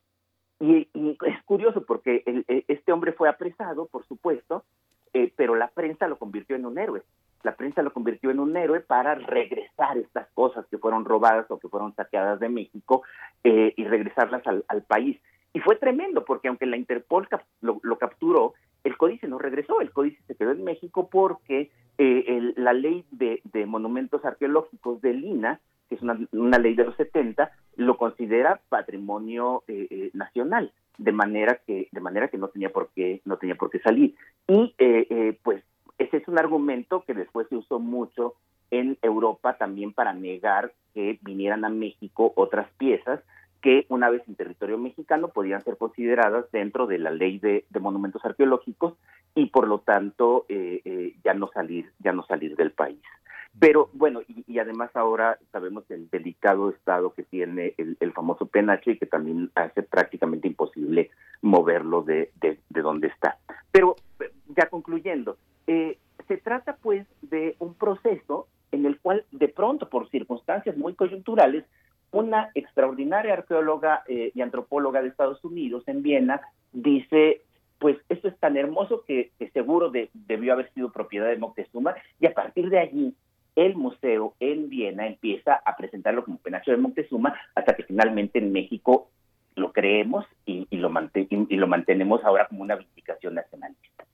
Y, 0.59 0.87
es 0.93 1.43
curioso 1.45 1.83
porque 1.85 2.23
e, 2.25 2.65
este 2.67 2.91
hombre 2.91 3.13
fue 3.13 3.29
apresado, 3.29 3.87
por 3.87 4.05
supuesto, 4.05 4.63
eh, 5.13 5.33
pero 5.35 5.55
la 5.55 5.69
prensa 5.69 6.07
lo 6.07 6.17
convirtió 6.17 6.55
en 6.55 6.65
un 6.65 6.77
héroe 6.77 7.03
la 7.43 7.55
prensa 7.55 7.81
lo 7.81 7.93
convirtió 7.93 8.31
en 8.31 8.39
un 8.39 8.55
héroe 8.57 8.79
para 8.79 9.15
regresar 9.15 9.97
estas 9.97 10.27
cosas 10.33 10.65
que 10.69 10.77
fueron 10.77 11.05
robadas 11.05 11.49
o 11.49 11.59
que 11.59 11.69
fueron 11.69 11.93
saqueadas 11.95 12.39
de 12.39 12.49
México 12.49 13.03
eh, 13.43 13.73
y 13.75 13.85
regresarlas 13.85 14.43
al, 14.45 14.83
país. 14.83 15.17
Y 15.53 15.59
fue 15.59 15.75
tremendo, 15.75 16.25
porque 16.25 16.47
aunque 16.47 16.65
la 16.65 16.77
Interpol 16.77 17.27
lo, 17.61 17.97
capturó, 17.97 18.53
el 18.83 18.97
códice 18.97 19.27
no 19.27 19.37
regresó, 19.37 19.81
el 19.81 19.91
códice 19.91 20.21
se 20.27 20.35
quedó 20.35 20.51
en 20.51 20.63
México 20.63 21.09
porque 21.09 21.71
eh, 21.97 22.53
la 22.55 22.73
ley 22.73 23.05
de, 23.11 23.41
monumentos 23.65 24.23
arqueológicos 24.23 25.01
de 25.01 25.13
Lina, 25.13 25.59
que 25.89 25.95
es 25.95 26.01
una, 26.01 26.57
ley 26.59 26.75
de 26.75 26.85
los 26.85 26.95
70, 26.95 27.51
lo 27.75 27.97
considera 27.97 28.59
patrimonio 28.69 29.63
eh, 29.67 30.09
nacional 30.13 30.71
de 30.97 31.11
manera 31.11 31.59
que 31.67 31.87
de 31.91 32.01
manera 32.01 32.27
que 32.27 32.39
no 32.39 32.47
tenía 32.47 32.69
por 32.69 32.89
qué 32.95 33.21
no 33.23 33.37
tenía 33.37 33.53
por 33.53 33.69
qué 33.69 33.77
salir 33.77 34.15
y 34.47 34.73
pues 35.43 35.63
ese 35.97 36.17
es 36.17 36.27
un 36.27 36.39
argumento 36.39 37.03
que 37.05 37.13
después 37.13 37.47
se 37.49 37.55
usó 37.55 37.79
mucho 37.79 38.35
en 38.71 38.97
Europa 39.01 39.57
también 39.57 39.93
para 39.93 40.13
negar 40.13 40.73
que 40.93 41.19
vinieran 41.21 41.65
a 41.65 41.69
México 41.69 42.33
otras 42.35 42.69
piezas 42.77 43.21
que 43.61 43.85
una 43.89 44.09
vez 44.09 44.21
en 44.27 44.35
territorio 44.35 44.77
mexicano 44.77 45.29
podían 45.29 45.63
ser 45.63 45.77
consideradas 45.77 46.45
dentro 46.51 46.85
de 46.85 46.99
la 46.99 47.09
ley 47.09 47.39
de, 47.39 47.65
monumentos 47.79 48.23
arqueológicos 48.23 48.93
y 49.35 49.47
por 49.47 49.67
lo 49.67 49.79
tanto 49.79 50.45
eh, 50.49 50.81
eh, 50.85 51.15
ya 51.23 51.33
no 51.33 51.49
salir 51.53 51.91
ya 51.99 52.11
no 52.11 52.23
salir 52.25 52.55
del 52.55 52.71
país. 52.71 53.01
Pero 53.59 53.89
bueno 53.93 54.21
y, 54.27 54.59
además 54.59 54.91
ahora 54.95 55.39
sabemos 55.51 55.89
el 55.89 56.09
delicado 56.09 56.69
estado 56.69 57.13
que 57.13 57.23
tiene 57.23 57.73
el, 57.77 58.13
famoso 58.13 58.45
penacho 58.45 58.91
y 58.91 58.97
que 58.97 59.05
también 59.05 59.51
hace 59.55 59.83
prácticamente 59.83 60.47
imposible 60.47 61.11
moverlo 61.41 62.03
de, 62.03 62.31
de, 62.39 62.59
de 62.69 62.81
donde 62.81 63.07
está. 63.07 63.37
Pero 63.71 63.95
ya 64.55 64.69
concluyendo 64.69 65.37
eh, 65.67 65.97
se 66.27 66.37
trata 66.37 66.77
pues 66.81 67.05
de 67.21 67.55
un 67.59 67.73
proceso 67.75 68.47
en 68.71 68.85
el 68.85 68.99
cual 68.99 69.25
de 69.31 69.47
pronto, 69.47 69.89
por 69.89 70.09
circunstancias 70.09 70.75
muy 70.77 70.93
coyunturales, 70.93 71.65
una 72.11 72.51
extraordinaria 72.55 73.33
arqueóloga 73.33 74.03
eh, 74.07 74.31
y 74.33 74.41
antropóloga 74.41 75.01
de 75.01 75.09
Estados 75.09 75.43
Unidos 75.43 75.83
en 75.87 76.01
Viena 76.01 76.41
dice, 76.71 77.41
pues 77.79 77.97
esto 78.09 78.27
es 78.27 78.37
tan 78.39 78.57
hermoso 78.57 79.03
que, 79.05 79.31
seguro 79.53 79.91
debió 80.13 80.53
haber 80.53 80.71
sido 80.73 80.91
propiedad 80.91 81.27
de 81.27 81.37
Moctezuma 81.37 81.95
y 82.19 82.27
a 82.27 82.33
partir 82.33 82.69
de 82.69 82.79
allí 82.79 83.15
el 83.55 83.75
museo 83.75 84.35
en 84.39 84.69
Viena 84.69 85.07
empieza 85.07 85.61
a 85.65 85.75
presentarlo 85.75 86.23
como 86.23 86.37
penacho 86.37 86.71
de 86.71 86.77
Moctezuma 86.77 87.35
hasta 87.55 87.75
que 87.75 87.83
finalmente 87.83 88.39
en 88.39 88.51
México 88.51 89.09
lo 89.55 89.73
creemos 89.73 90.25
y, 90.45 90.67
lo, 90.77 90.91
y 91.13 91.55
lo 91.55 91.67
mantenemos 91.67 92.23
ahora 92.23 92.47
como 92.47 92.61
una 92.61 92.75
vindicación 92.75 93.33
nacionalista. 93.33 94.05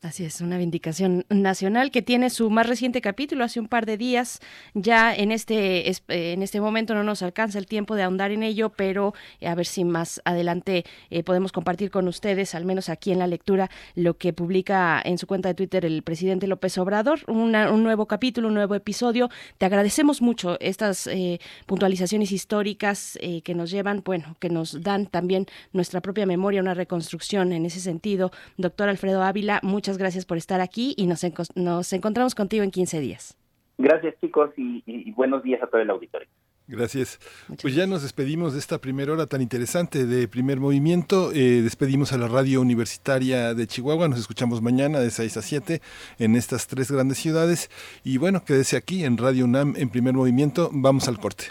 Así 0.00 0.24
es, 0.24 0.40
una 0.40 0.58
vindicación 0.58 1.26
nacional 1.28 1.90
que 1.90 2.02
tiene 2.02 2.30
su 2.30 2.50
más 2.50 2.68
reciente 2.68 3.00
capítulo 3.00 3.42
hace 3.42 3.58
un 3.58 3.66
par 3.66 3.84
de 3.84 3.96
días. 3.96 4.38
Ya 4.72 5.12
en 5.12 5.32
este, 5.32 5.90
en 6.06 6.40
este 6.40 6.60
momento 6.60 6.94
no 6.94 7.02
nos 7.02 7.22
alcanza 7.22 7.58
el 7.58 7.66
tiempo 7.66 7.96
de 7.96 8.04
ahondar 8.04 8.30
en 8.30 8.44
ello, 8.44 8.68
pero 8.68 9.12
a 9.44 9.54
ver 9.56 9.66
si 9.66 9.82
más 9.82 10.22
adelante 10.24 10.84
eh, 11.10 11.24
podemos 11.24 11.50
compartir 11.50 11.90
con 11.90 12.06
ustedes, 12.06 12.54
al 12.54 12.64
menos 12.64 12.90
aquí 12.90 13.10
en 13.10 13.18
la 13.18 13.26
lectura, 13.26 13.70
lo 13.96 14.16
que 14.16 14.32
publica 14.32 15.02
en 15.04 15.18
su 15.18 15.26
cuenta 15.26 15.48
de 15.48 15.54
Twitter 15.56 15.84
el 15.84 16.02
presidente 16.04 16.46
López 16.46 16.78
Obrador, 16.78 17.18
un 17.26 17.50
nuevo 17.50 18.06
capítulo, 18.06 18.46
un 18.46 18.54
nuevo 18.54 18.76
episodio. 18.76 19.30
Te 19.58 19.66
agradecemos 19.66 20.22
mucho 20.22 20.60
estas 20.60 21.08
eh, 21.08 21.40
puntualizaciones 21.66 22.30
históricas 22.30 23.18
eh, 23.20 23.42
que 23.42 23.56
nos 23.56 23.72
llevan, 23.72 24.02
bueno, 24.04 24.36
que 24.38 24.48
nos 24.48 24.80
dan 24.80 25.06
también 25.06 25.46
nuestra 25.72 26.00
propia 26.00 26.24
memoria, 26.24 26.60
una 26.60 26.74
reconstrucción 26.74 27.52
en 27.52 27.66
ese 27.66 27.80
sentido. 27.80 28.30
Doctor 28.58 28.88
Alfredo 28.88 29.24
Ávila, 29.24 29.58
muchas 29.64 29.87
muchas 29.88 29.96
gracias 29.96 30.26
por 30.26 30.36
estar 30.36 30.60
aquí 30.60 30.92
y 30.98 31.06
nos, 31.06 31.24
nos 31.54 31.92
encontramos 31.94 32.34
contigo 32.34 32.62
en 32.62 32.70
15 32.70 33.00
días. 33.00 33.38
Gracias 33.78 34.16
chicos 34.20 34.50
y, 34.58 35.10
buenos 35.12 35.42
días 35.42 35.62
a 35.62 35.66
todo 35.66 35.80
el 35.80 35.88
auditorio. 35.88 36.28
Gracias. 36.66 37.18
pues 37.62 37.74
ya 37.74 37.86
nos 37.86 38.02
despedimos 38.02 38.52
de 38.52 38.58
esta 38.58 38.78
primera 38.82 39.14
hora 39.14 39.26
tan 39.26 39.40
interesante 39.40 40.04
de 40.04 40.28
primer 40.28 40.60
movimiento. 40.60 41.32
Eh, 41.32 41.62
despedimos 41.62 42.12
a 42.12 42.18
la 42.18 42.28
radio 42.28 42.60
universitaria 42.60 43.54
de 43.54 43.66
Chihuahua. 43.66 44.08
Nos 44.08 44.18
escuchamos 44.18 44.60
mañana 44.60 45.00
de 45.00 45.10
6 45.10 45.38
a 45.38 45.42
7 45.42 45.80
en 46.18 46.36
estas 46.36 46.66
tres 46.66 46.90
grandes 46.90 47.16
ciudades. 47.16 47.70
Y 48.04 48.18
bueno, 48.18 48.44
quédese 48.44 48.76
aquí 48.76 49.04
en 49.04 49.16
Radio 49.16 49.46
UNAM 49.46 49.72
en 49.78 49.88
primer 49.88 50.12
movimiento. 50.12 50.68
Vamos 50.70 51.08
al 51.08 51.18
corte. 51.18 51.44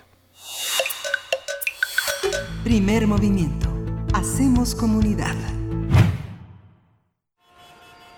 Primer 2.63 3.07
movimiento. 3.07 3.67
Hacemos 4.13 4.75
comunidad. 4.75 5.56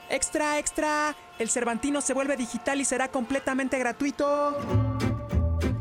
¡Extra, 0.10 0.58
extra! 0.58 1.16
El 1.38 1.50
Cervantino 1.50 2.02
se 2.02 2.14
vuelve 2.14 2.36
digital 2.36 2.82
y 2.82 2.86
será 2.86 3.10
completamente 3.10 3.78
gratuito. 3.78 4.58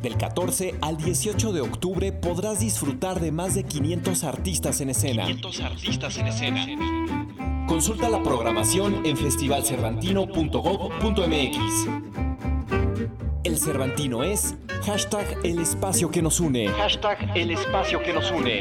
Del 0.02 0.16
14 0.16 0.76
al 0.80 0.96
18 0.98 1.52
de 1.52 1.60
octubre 1.60 2.12
podrás 2.12 2.60
disfrutar 2.60 3.20
de 3.20 3.32
más 3.32 3.54
de 3.54 3.64
500 3.64 4.24
artistas 4.24 4.80
en 4.80 4.90
escena. 4.90 5.24
500 5.24 5.60
artistas 5.60 6.16
en 6.18 6.26
escena. 6.28 6.66
Consulta 7.66 8.08
la 8.08 8.22
programación 8.22 9.04
en 9.04 9.16
festivalcervantino.gov.mx. 9.16 11.88
El 13.44 13.58
Cervantino 13.58 14.22
es 14.22 14.54
hashtag 14.84 15.26
el 15.42 15.58
espacio 15.58 16.10
que 16.10 16.22
nos 16.22 16.38
une. 16.38 16.68
Hashtag 16.68 17.32
el 17.34 17.50
espacio 17.50 18.00
que 18.02 18.12
nos 18.12 18.30
une. 18.30 18.60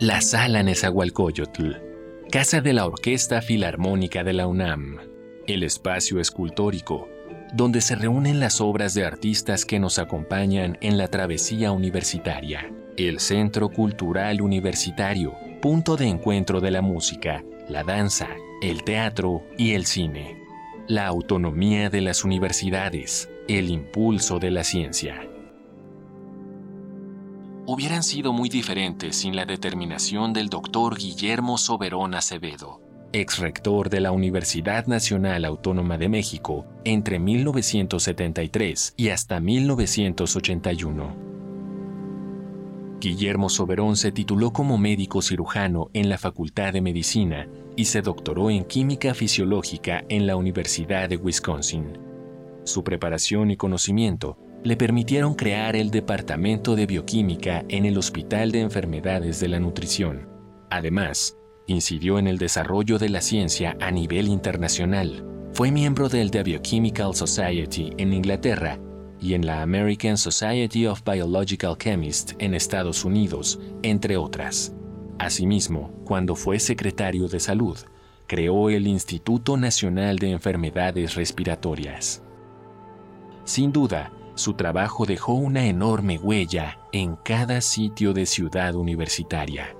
La 0.00 0.20
Sala 0.20 0.62
Nezahualcóyotl, 0.62 1.76
Casa 2.30 2.60
de 2.60 2.72
la 2.72 2.86
Orquesta 2.86 3.40
Filarmónica 3.40 4.24
de 4.24 4.32
la 4.32 4.46
UNAM, 4.46 4.98
el 5.46 5.62
espacio 5.62 6.18
escultórico, 6.18 7.08
donde 7.54 7.80
se 7.80 7.94
reúnen 7.94 8.40
las 8.40 8.60
obras 8.60 8.94
de 8.94 9.04
artistas 9.04 9.64
que 9.64 9.78
nos 9.78 9.98
acompañan 9.98 10.78
en 10.80 10.98
la 10.98 11.08
travesía 11.08 11.70
universitaria, 11.70 12.72
el 12.96 13.20
Centro 13.20 13.68
Cultural 13.68 14.40
Universitario, 14.40 15.34
punto 15.60 15.96
de 15.96 16.08
encuentro 16.08 16.60
de 16.60 16.70
la 16.70 16.82
música, 16.82 17.44
la 17.68 17.84
danza, 17.84 18.28
el 18.60 18.82
teatro 18.82 19.44
y 19.56 19.74
el 19.74 19.86
cine. 19.86 20.36
La 20.88 21.06
autonomía 21.06 21.90
de 21.90 22.00
las 22.00 22.24
universidades, 22.24 23.30
el 23.48 23.70
impulso 23.70 24.38
de 24.38 24.50
la 24.50 24.64
ciencia. 24.64 25.28
Hubieran 27.64 28.02
sido 28.02 28.32
muy 28.32 28.48
diferentes 28.48 29.14
sin 29.14 29.36
la 29.36 29.44
determinación 29.44 30.32
del 30.32 30.48
doctor 30.48 30.98
Guillermo 30.98 31.58
Soberón 31.58 32.12
Acevedo, 32.14 32.80
ex 33.12 33.38
rector 33.38 33.88
de 33.88 34.00
la 34.00 34.10
Universidad 34.10 34.86
Nacional 34.88 35.44
Autónoma 35.44 35.96
de 35.96 36.08
México 36.08 36.66
entre 36.84 37.20
1973 37.20 38.94
y 38.96 39.10
hasta 39.10 39.38
1981. 39.38 41.14
Guillermo 43.00 43.48
Soberón 43.48 43.96
se 43.96 44.10
tituló 44.10 44.52
como 44.52 44.76
médico 44.76 45.22
cirujano 45.22 45.88
en 45.92 46.08
la 46.08 46.18
Facultad 46.18 46.72
de 46.72 46.80
Medicina 46.80 47.46
y 47.76 47.84
se 47.84 48.02
doctoró 48.02 48.50
en 48.50 48.64
Química 48.64 49.14
Fisiológica 49.14 50.04
en 50.08 50.26
la 50.26 50.34
Universidad 50.34 51.08
de 51.08 51.16
Wisconsin. 51.16 51.96
Su 52.64 52.82
preparación 52.82 53.52
y 53.52 53.56
conocimiento 53.56 54.36
le 54.64 54.76
permitieron 54.76 55.34
crear 55.34 55.74
el 55.74 55.90
Departamento 55.90 56.76
de 56.76 56.86
Bioquímica 56.86 57.64
en 57.68 57.84
el 57.84 57.98
Hospital 57.98 58.52
de 58.52 58.60
Enfermedades 58.60 59.40
de 59.40 59.48
la 59.48 59.58
Nutrición. 59.58 60.28
Además, 60.70 61.36
incidió 61.66 62.18
en 62.18 62.28
el 62.28 62.38
desarrollo 62.38 62.98
de 62.98 63.08
la 63.08 63.20
ciencia 63.20 63.76
a 63.80 63.90
nivel 63.90 64.28
internacional. 64.28 65.26
Fue 65.52 65.70
miembro 65.70 66.08
del 66.08 66.30
The 66.30 66.44
Biochemical 66.44 67.14
Society 67.14 67.92
en 67.98 68.12
Inglaterra 68.12 68.78
y 69.20 69.34
en 69.34 69.46
la 69.46 69.62
American 69.62 70.16
Society 70.16 70.86
of 70.86 71.02
Biological 71.04 71.76
Chemists 71.76 72.34
en 72.38 72.54
Estados 72.54 73.04
Unidos, 73.04 73.60
entre 73.82 74.16
otras. 74.16 74.74
Asimismo, 75.18 75.92
cuando 76.04 76.34
fue 76.34 76.58
secretario 76.58 77.28
de 77.28 77.38
Salud, 77.38 77.78
creó 78.26 78.70
el 78.70 78.86
Instituto 78.86 79.56
Nacional 79.56 80.18
de 80.18 80.30
Enfermedades 80.30 81.14
Respiratorias. 81.16 82.22
Sin 83.44 83.72
duda, 83.72 84.12
su 84.34 84.54
trabajo 84.54 85.06
dejó 85.06 85.34
una 85.34 85.66
enorme 85.66 86.18
huella 86.18 86.80
en 86.92 87.14
cada 87.16 87.60
sitio 87.60 88.12
de 88.12 88.26
ciudad 88.26 88.74
universitaria 88.74 89.76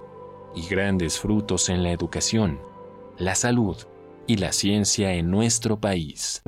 y 0.54 0.66
grandes 0.66 1.18
frutos 1.18 1.68
en 1.68 1.82
la 1.82 1.90
educación, 1.92 2.60
la 3.18 3.34
salud 3.34 3.76
y 4.26 4.36
la 4.36 4.52
ciencia 4.52 5.12
en 5.14 5.30
nuestro 5.30 5.80
país. 5.80 6.42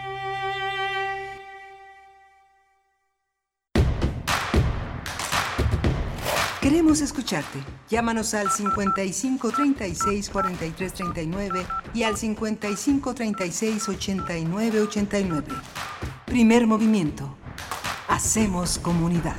Queremos 6.76 7.00
escucharte. 7.00 7.58
Llámanos 7.88 8.34
al 8.34 8.50
55 8.50 9.50
36 9.50 10.28
43 10.28 10.92
39 10.92 11.66
y 11.94 12.02
al 12.02 12.18
55 12.18 13.14
36 13.14 13.88
89 13.88 14.80
89. 14.82 15.46
Primer 16.26 16.66
movimiento. 16.66 17.34
Hacemos 18.08 18.78
comunidad. 18.78 19.36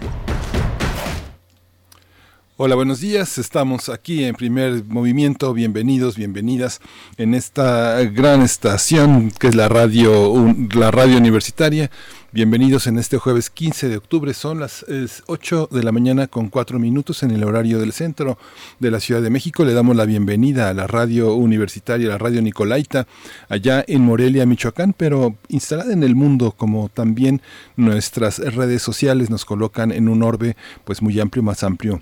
Hola, 2.60 2.74
buenos 2.74 3.02
días. 3.02 3.38
Estamos 3.38 3.88
aquí 3.88 4.24
en 4.24 4.34
primer 4.34 4.84
movimiento. 4.86 5.54
Bienvenidos, 5.54 6.18
bienvenidas 6.18 6.82
en 7.18 7.36
esta 7.36 8.02
gran 8.06 8.42
estación 8.42 9.30
que 9.30 9.50
es 9.50 9.56
la 9.56 9.70
radio, 9.70 10.56
la 10.74 10.90
radio 10.90 11.18
universitaria 11.18 11.92
Bienvenidos 12.34 12.88
en 12.88 12.98
este 12.98 13.18
jueves 13.18 13.50
15 13.50 13.88
de 13.88 13.96
octubre. 13.96 14.34
Son 14.34 14.60
las 14.60 14.86
8 15.28 15.70
de 15.72 15.82
la 15.82 15.94
mañana 15.94 16.28
con 16.28 16.50
4 16.50 16.78
minutos 16.78 17.24
en 17.24 17.32
el 17.32 17.46
horario 17.46 17.80
del 17.80 17.94
centro 17.94 18.38
de 18.80 18.92
la 18.92 19.00
Ciudad 19.00 19.22
de 19.22 19.30
México. 19.30 19.64
Le 19.64 19.74
damos 19.74 19.96
la 19.96 20.04
bienvenida 20.04 20.68
a 20.68 20.74
la 20.74 20.88
radio 20.88 21.36
universitaria, 21.36 22.10
la 22.10 22.18
radio 22.18 22.42
Nicolaita, 22.42 23.08
allá 23.48 23.84
en 23.88 24.02
Morelia, 24.02 24.46
Michoacán, 24.46 24.92
pero 24.92 25.38
instalada 25.48 25.94
en 25.94 26.04
el 26.04 26.16
mundo, 26.16 26.52
como 26.52 26.90
también 26.90 27.42
nuestras 27.78 28.40
redes 28.40 28.82
sociales 28.82 29.30
nos 29.30 29.46
colocan 29.46 29.94
en 29.94 30.10
un 30.10 30.22
orbe 30.22 30.58
pues 30.84 31.02
muy 31.02 31.18
amplio, 31.22 31.44
más 31.44 31.64
amplio 31.64 32.02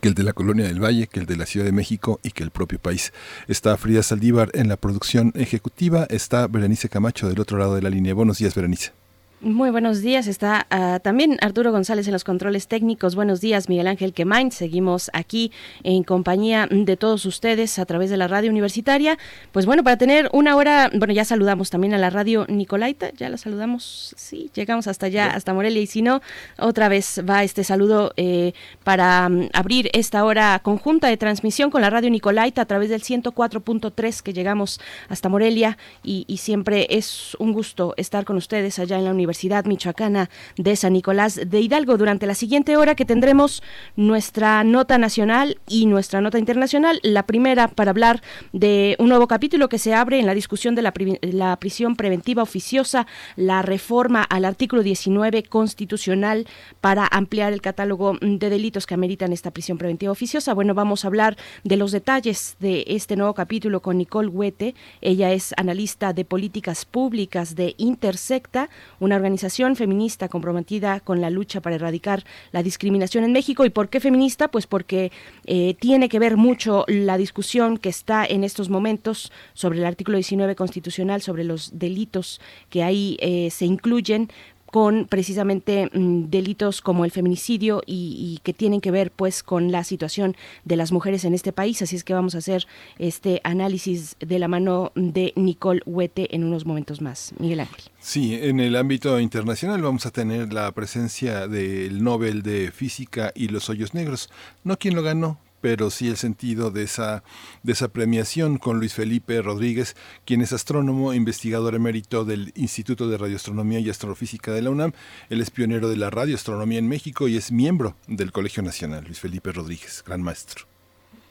que 0.00 0.08
el 0.08 0.14
de 0.14 0.22
la 0.22 0.32
Colonia 0.32 0.64
del 0.64 0.82
Valle, 0.82 1.08
que 1.08 1.20
el 1.20 1.26
de 1.26 1.36
la 1.36 1.44
Ciudad 1.44 1.66
de 1.66 1.72
México 1.72 2.20
y 2.22 2.30
que 2.30 2.42
el 2.42 2.50
propio 2.50 2.78
país. 2.78 3.12
Está 3.48 3.76
Frida 3.76 4.02
Saldívar 4.02 4.50
en 4.54 4.68
la 4.68 4.78
producción 4.78 5.30
ejecutiva, 5.36 6.06
está 6.08 6.46
Berenice 6.46 6.88
Camacho 6.88 7.28
del 7.28 7.38
otro 7.38 7.58
lado 7.58 7.74
de 7.74 7.82
la 7.82 7.90
línea. 7.90 8.14
Buenos 8.14 8.38
días, 8.38 8.54
Berenice. 8.54 9.01
Muy 9.44 9.70
buenos 9.70 10.02
días. 10.02 10.28
Está 10.28 10.68
uh, 10.70 11.00
también 11.00 11.36
Arturo 11.40 11.72
González 11.72 12.06
en 12.06 12.12
los 12.12 12.22
controles 12.22 12.68
técnicos. 12.68 13.16
Buenos 13.16 13.40
días, 13.40 13.68
Miguel 13.68 13.88
Ángel 13.88 14.12
Quemain. 14.12 14.52
Seguimos 14.52 15.10
aquí 15.14 15.50
en 15.82 16.04
compañía 16.04 16.68
de 16.70 16.96
todos 16.96 17.26
ustedes 17.26 17.80
a 17.80 17.84
través 17.84 18.08
de 18.08 18.16
la 18.16 18.28
radio 18.28 18.52
universitaria. 18.52 19.18
Pues 19.50 19.66
bueno, 19.66 19.82
para 19.82 19.96
tener 19.96 20.30
una 20.32 20.54
hora, 20.54 20.92
bueno, 20.94 21.12
ya 21.12 21.24
saludamos 21.24 21.70
también 21.70 21.92
a 21.92 21.98
la 21.98 22.08
radio 22.08 22.46
Nicolaita. 22.48 23.10
Ya 23.14 23.28
la 23.30 23.36
saludamos. 23.36 24.14
Sí, 24.16 24.48
llegamos 24.54 24.86
hasta 24.86 25.06
allá, 25.06 25.32
hasta 25.32 25.52
Morelia. 25.52 25.82
Y 25.82 25.88
si 25.88 26.02
no, 26.02 26.22
otra 26.60 26.88
vez 26.88 27.20
va 27.28 27.42
este 27.42 27.64
saludo 27.64 28.12
eh, 28.16 28.52
para 28.84 29.26
um, 29.26 29.48
abrir 29.54 29.90
esta 29.92 30.24
hora 30.24 30.60
conjunta 30.62 31.08
de 31.08 31.16
transmisión 31.16 31.72
con 31.72 31.80
la 31.82 31.90
radio 31.90 32.10
Nicolaita 32.10 32.62
a 32.62 32.66
través 32.66 32.90
del 32.90 33.02
104.3 33.02 34.22
que 34.22 34.32
llegamos 34.34 34.80
hasta 35.08 35.28
Morelia. 35.28 35.78
Y, 36.04 36.26
y 36.28 36.36
siempre 36.36 36.86
es 36.90 37.36
un 37.40 37.52
gusto 37.52 37.94
estar 37.96 38.24
con 38.24 38.36
ustedes 38.36 38.78
allá 38.78 38.98
en 38.98 39.04
la 39.04 39.10
universidad 39.10 39.31
Universidad 39.32 39.64
Michoacana 39.64 40.28
de 40.58 40.76
San 40.76 40.92
Nicolás 40.92 41.40
de 41.46 41.60
Hidalgo. 41.60 41.96
Durante 41.96 42.26
la 42.26 42.34
siguiente 42.34 42.76
hora 42.76 42.94
que 42.94 43.06
tendremos 43.06 43.62
nuestra 43.96 44.62
nota 44.62 44.98
nacional 44.98 45.58
y 45.66 45.86
nuestra 45.86 46.20
nota 46.20 46.38
internacional, 46.38 47.00
la 47.02 47.22
primera 47.22 47.68
para 47.68 47.92
hablar 47.92 48.20
de 48.52 48.94
un 48.98 49.08
nuevo 49.08 49.26
capítulo 49.28 49.70
que 49.70 49.78
se 49.78 49.94
abre 49.94 50.18
en 50.18 50.26
la 50.26 50.34
discusión 50.34 50.74
de 50.74 50.82
la, 50.82 50.92
la 51.22 51.56
prisión 51.56 51.96
preventiva 51.96 52.42
oficiosa, 52.42 53.06
la 53.36 53.62
reforma 53.62 54.22
al 54.22 54.44
artículo 54.44 54.82
19 54.82 55.44
constitucional 55.44 56.46
para 56.82 57.08
ampliar 57.10 57.54
el 57.54 57.62
catálogo 57.62 58.18
de 58.20 58.50
delitos 58.50 58.84
que 58.84 58.92
ameritan 58.92 59.32
esta 59.32 59.50
prisión 59.50 59.78
preventiva 59.78 60.12
oficiosa. 60.12 60.52
Bueno, 60.52 60.74
vamos 60.74 61.04
a 61.04 61.08
hablar 61.08 61.38
de 61.64 61.78
los 61.78 61.90
detalles 61.90 62.56
de 62.60 62.84
este 62.86 63.16
nuevo 63.16 63.32
capítulo 63.32 63.80
con 63.80 63.96
Nicole 63.96 64.28
Huete. 64.28 64.74
Ella 65.00 65.32
es 65.32 65.54
analista 65.56 66.12
de 66.12 66.26
políticas 66.26 66.84
públicas 66.84 67.54
de 67.54 67.74
Intersecta, 67.78 68.68
una 69.00 69.21
organización 69.22 69.76
feminista 69.76 70.28
comprometida 70.28 70.98
con 71.00 71.20
la 71.20 71.30
lucha 71.30 71.60
para 71.60 71.76
erradicar 71.76 72.24
la 72.50 72.62
discriminación 72.62 73.22
en 73.22 73.32
México. 73.32 73.64
¿Y 73.64 73.70
por 73.70 73.88
qué 73.88 74.00
feminista? 74.00 74.48
Pues 74.48 74.66
porque 74.66 75.12
eh, 75.46 75.74
tiene 75.78 76.08
que 76.08 76.18
ver 76.18 76.36
mucho 76.36 76.84
la 76.88 77.16
discusión 77.16 77.78
que 77.78 77.88
está 77.88 78.26
en 78.26 78.42
estos 78.42 78.68
momentos 78.68 79.30
sobre 79.54 79.78
el 79.78 79.86
artículo 79.86 80.16
19 80.16 80.56
constitucional, 80.56 81.22
sobre 81.22 81.44
los 81.44 81.78
delitos 81.78 82.40
que 82.68 82.82
ahí 82.82 83.16
eh, 83.20 83.50
se 83.50 83.64
incluyen 83.64 84.28
con 84.72 85.04
precisamente 85.06 85.90
mm, 85.92 86.30
delitos 86.30 86.80
como 86.80 87.04
el 87.04 87.10
feminicidio 87.10 87.82
y, 87.86 88.40
que 88.42 88.54
tienen 88.54 88.80
que 88.80 88.90
ver 88.90 89.10
pues 89.10 89.42
con 89.42 89.70
la 89.70 89.84
situación 89.84 90.34
de 90.64 90.76
las 90.76 90.92
mujeres 90.92 91.26
en 91.26 91.34
este 91.34 91.52
país. 91.52 91.82
Así 91.82 91.94
es 91.94 92.04
que 92.04 92.14
vamos 92.14 92.34
a 92.34 92.38
hacer 92.38 92.66
este 92.98 93.42
análisis 93.44 94.16
de 94.18 94.38
la 94.38 94.48
mano 94.48 94.90
de 94.94 95.34
Nicole 95.36 95.82
Huete 95.84 96.34
en 96.34 96.42
unos 96.42 96.64
momentos 96.64 97.02
más. 97.02 97.34
Miguel 97.38 97.60
Ángel. 97.60 97.84
Sí, 98.00 98.34
en 98.34 98.60
el 98.60 98.74
ámbito 98.74 99.20
internacional 99.20 99.82
vamos 99.82 100.06
a 100.06 100.10
tener 100.10 100.54
la 100.54 100.72
presencia 100.72 101.48
del 101.48 102.02
Nobel 102.02 102.42
de 102.42 102.72
Física 102.72 103.30
y 103.34 103.48
los 103.48 103.68
Hoyos 103.68 103.92
Negros. 103.92 104.30
No 104.64 104.78
quien 104.78 104.94
lo 104.94 105.02
ganó, 105.02 105.38
pero 105.62 105.88
sí 105.90 106.08
el 106.08 106.18
sentido 106.18 106.70
de 106.70 106.82
esa, 106.82 107.24
de 107.62 107.72
esa 107.72 107.88
premiación 107.88 108.58
con 108.58 108.78
Luis 108.78 108.92
Felipe 108.92 109.40
Rodríguez, 109.40 109.96
quien 110.26 110.42
es 110.42 110.52
astrónomo, 110.52 111.14
investigador 111.14 111.74
emérito 111.74 112.26
del 112.26 112.52
Instituto 112.56 113.08
de 113.08 113.16
Radioastronomía 113.16 113.78
y 113.78 113.88
Astrofísica 113.88 114.52
de 114.52 114.60
la 114.60 114.70
UNAM. 114.70 114.92
Él 115.30 115.40
es 115.40 115.50
pionero 115.50 115.88
de 115.88 115.96
la 115.96 116.10
radioastronomía 116.10 116.80
en 116.80 116.88
México 116.88 117.28
y 117.28 117.36
es 117.36 117.52
miembro 117.52 117.96
del 118.08 118.32
Colegio 118.32 118.62
Nacional. 118.62 119.04
Luis 119.04 119.20
Felipe 119.20 119.52
Rodríguez, 119.52 120.02
gran 120.04 120.20
maestro. 120.20 120.66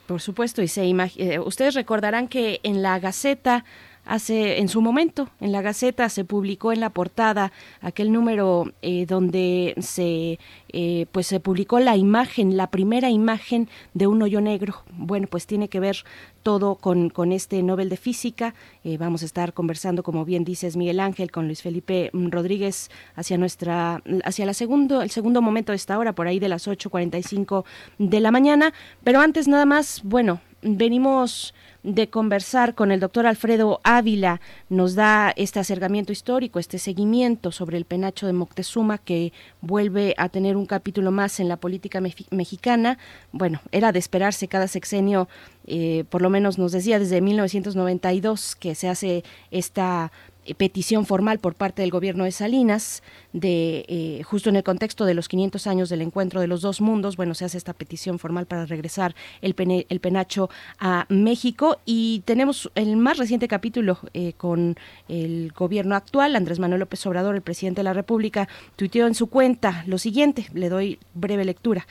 Por 0.08 0.22
supuesto, 0.22 0.62
y 0.62 0.68
se 0.68 0.84
eh, 0.84 1.40
ustedes 1.40 1.76
recordarán 1.76 2.28
que 2.28 2.60
en 2.64 2.82
la 2.82 3.00
Gaceta 3.00 3.66
hace 4.06 4.60
en 4.60 4.68
su 4.68 4.82
momento 4.82 5.30
en 5.40 5.52
la 5.52 5.62
Gaceta 5.62 6.10
se 6.10 6.26
publicó 6.26 6.72
en 6.72 6.80
la 6.80 6.90
portada 6.90 7.52
aquel 7.82 8.12
número 8.12 8.72
eh, 8.82 9.06
donde 9.06 9.76
se 9.80 10.40
eh, 10.70 11.06
pues 11.12 11.28
se 11.28 11.40
publicó 11.40 11.80
la 11.80 11.98
imagen 11.98 12.58
la 12.58 12.68
primera 12.68 13.10
imagen 13.10 13.70
de 13.94 14.08
un 14.08 14.22
hoyo 14.22 14.42
negro 14.42 14.84
bueno 14.92 15.28
pues 15.28 15.46
tiene 15.46 15.68
que 15.68 15.80
ver 15.80 16.04
todo 16.42 16.76
con, 16.76 17.10
con 17.10 17.32
este 17.32 17.62
Nobel 17.64 17.90
de 17.90 17.98
Física. 17.98 18.54
Eh, 18.84 18.98
vamos 18.98 19.22
a 19.22 19.26
estar 19.26 19.54
conversando, 19.54 20.04
como 20.04 20.26
bien 20.26 20.44
dices, 20.44 20.76
Miguel 20.76 21.00
Ángel, 21.00 21.32
con 21.32 21.46
Luis 21.46 21.62
Felipe 21.62 22.10
Rodríguez 22.14 22.90
hacia 23.16 23.38
nuestra, 23.38 24.02
hacia 24.24 24.46
la 24.46 24.54
segundo, 24.54 25.02
el 25.02 25.12
segundo 25.12 25.42
momento 25.42 25.72
de 25.72 25.78
esta 25.78 25.98
hora, 25.98 26.14
por 26.14 26.28
ahí 26.28 26.40
de 26.40 26.50
las 26.50 26.68
8.45 26.68 27.64
de 27.98 28.20
la 28.20 28.32
mañana. 28.32 28.74
Pero 29.04 29.22
antes 29.22 29.48
nada 29.48 29.66
más, 29.66 30.02
bueno, 30.04 30.42
venimos 30.62 31.54
de 31.84 32.10
conversar 32.10 32.76
con 32.76 32.92
el 32.92 33.00
doctor 33.00 33.26
Alfredo 33.26 33.80
Ávila, 33.84 34.40
nos 34.70 34.96
da 34.96 35.34
este 35.36 35.60
acercamiento 35.60 36.12
histórico, 36.12 36.60
este 36.60 36.78
seguimiento 36.78 37.52
sobre 37.52 37.78
el 37.78 37.86
penacho 37.86 38.28
de 38.28 38.34
Moctezuma 38.34 38.98
que 38.98 39.34
vuelve 39.62 40.14
a 40.18 40.30
tener 40.30 40.58
un 40.58 40.66
capítulo 40.66 41.12
más 41.12 41.40
en 41.40 41.48
la 41.48 41.58
política 41.58 42.02
mexicana. 42.30 42.98
Bueno, 43.32 43.62
era 43.72 43.92
de 43.92 44.00
esperarse 44.00 44.48
cada 44.48 44.68
sexenio, 44.68 45.28
eh, 45.66 46.06
por 46.10 46.22
lo 46.22 46.30
menos 46.30 46.58
nos 46.58 46.72
decía 46.72 47.00
desde 47.00 47.22
1992 47.22 48.56
que 48.56 48.76
se 48.76 48.88
hace 48.88 49.24
esta 49.50 50.12
petición 50.58 51.06
formal 51.06 51.40
por 51.40 51.54
parte 51.54 51.82
del 51.82 51.92
gobierno 51.92 52.24
de 52.24 52.32
Salinas, 52.32 53.04
de 53.32 53.86
eh, 53.88 54.24
justo 54.24 54.50
en 54.50 54.56
el 54.56 54.64
contexto 54.64 55.06
de 55.06 55.14
los 55.14 55.28
500 55.28 55.68
años 55.68 55.90
del 55.90 56.02
encuentro 56.02 56.42
de 56.42 56.48
los 56.48 56.62
dos 56.62 56.82
mundos, 56.82 57.16
bueno, 57.16 57.36
se 57.36 57.46
hace 57.46 57.58
esta 57.58 57.74
petición 57.74 58.18
formal 58.18 58.48
para 58.48 58.66
regresar 58.66 59.16
el, 59.42 59.56
el 59.88 60.00
penacho 60.00 60.50
a 60.80 61.06
México. 61.10 61.80
Y 61.86 62.24
tenemos 62.26 62.72
el 62.76 62.98
más 62.98 63.18
reciente 63.18 63.48
capítulo 63.48 64.00
eh, 64.14 64.34
con 64.34 64.78
el 65.08 65.52
gobierno 65.56 65.96
actual, 65.96 66.36
Andrés 66.36 66.60
Manuel 66.60 66.80
López 66.80 67.06
Obrador, 67.06 67.36
el 67.36 67.42
presidente 67.42 67.80
de 67.80 67.84
la 67.84 67.94
República, 67.94 68.48
tuiteó 68.76 69.08
en 69.08 69.16
su 69.16 69.28
cuenta 69.28 69.84
lo 69.86 69.98
siguiente, 69.98 70.48
le 70.54 70.70
doy 70.70 71.00
breve 71.14 71.46
lectura. 71.46 71.86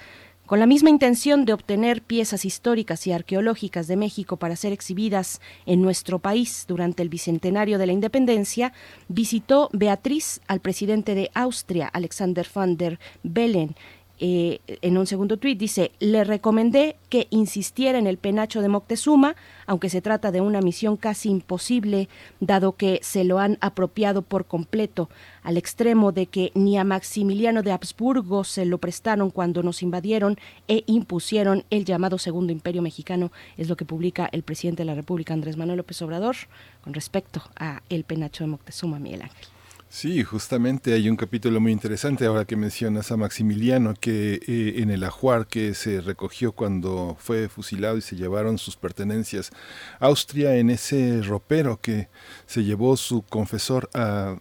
Con 0.50 0.58
la 0.58 0.66
misma 0.66 0.90
intención 0.90 1.44
de 1.44 1.52
obtener 1.52 2.02
piezas 2.02 2.44
históricas 2.44 3.06
y 3.06 3.12
arqueológicas 3.12 3.86
de 3.86 3.94
México 3.94 4.36
para 4.36 4.56
ser 4.56 4.72
exhibidas 4.72 5.40
en 5.64 5.80
nuestro 5.80 6.18
país. 6.18 6.64
Durante 6.66 7.04
el 7.04 7.08
bicentenario 7.08 7.78
de 7.78 7.86
la 7.86 7.92
independencia, 7.92 8.72
visitó 9.06 9.68
Beatriz 9.72 10.40
al 10.48 10.58
presidente 10.58 11.14
de 11.14 11.30
Austria, 11.34 11.86
Alexander 11.86 12.44
van 12.52 12.76
der 12.76 12.98
Bellen, 13.22 13.76
eh, 14.22 14.60
en 14.82 14.98
un 14.98 15.06
segundo 15.06 15.38
tuit 15.38 15.58
dice, 15.58 15.92
le 15.98 16.24
recomendé 16.24 16.96
que 17.08 17.26
insistiera 17.30 17.98
en 17.98 18.06
el 18.06 18.18
penacho 18.18 18.60
de 18.60 18.68
Moctezuma, 18.68 19.34
aunque 19.66 19.88
se 19.88 20.02
trata 20.02 20.30
de 20.30 20.42
una 20.42 20.60
misión 20.60 20.98
casi 20.98 21.30
imposible, 21.30 22.10
dado 22.38 22.76
que 22.76 23.00
se 23.02 23.24
lo 23.24 23.38
han 23.38 23.56
apropiado 23.62 24.20
por 24.20 24.44
completo, 24.44 25.08
al 25.42 25.56
extremo 25.56 26.12
de 26.12 26.26
que 26.26 26.52
ni 26.54 26.76
a 26.76 26.84
Maximiliano 26.84 27.62
de 27.62 27.72
Habsburgo 27.72 28.44
se 28.44 28.66
lo 28.66 28.76
prestaron 28.76 29.30
cuando 29.30 29.62
nos 29.62 29.82
invadieron 29.82 30.36
e 30.68 30.84
impusieron 30.86 31.64
el 31.70 31.86
llamado 31.86 32.18
Segundo 32.18 32.52
Imperio 32.52 32.82
Mexicano, 32.82 33.32
es 33.56 33.70
lo 33.70 33.76
que 33.76 33.86
publica 33.86 34.28
el 34.32 34.42
presidente 34.42 34.82
de 34.82 34.86
la 34.86 34.94
República, 34.94 35.32
Andrés 35.32 35.56
Manuel 35.56 35.78
López 35.78 36.02
Obrador, 36.02 36.36
con 36.82 36.92
respecto 36.92 37.42
a 37.56 37.82
el 37.88 38.04
penacho 38.04 38.44
de 38.44 38.48
Moctezuma, 38.48 38.98
Miguel 38.98 39.22
Ángel. 39.22 39.59
Sí, 39.92 40.22
justamente 40.22 40.92
hay 40.94 41.08
un 41.08 41.16
capítulo 41.16 41.60
muy 41.60 41.72
interesante 41.72 42.24
ahora 42.24 42.44
que 42.44 42.54
mencionas 42.54 43.10
a 43.10 43.16
Maximiliano, 43.16 43.94
que 43.94 44.34
eh, 44.46 44.74
en 44.76 44.90
el 44.90 45.02
ajuar 45.02 45.48
que 45.48 45.74
se 45.74 46.00
recogió 46.00 46.52
cuando 46.52 47.16
fue 47.18 47.48
fusilado 47.48 47.96
y 47.96 48.00
se 48.00 48.14
llevaron 48.14 48.56
sus 48.56 48.76
pertenencias 48.76 49.50
Austria, 49.98 50.54
en 50.54 50.70
ese 50.70 51.22
ropero 51.22 51.80
que 51.80 52.08
se 52.46 52.62
llevó 52.62 52.96
su 52.96 53.22
confesor 53.22 53.90
a 53.92 54.36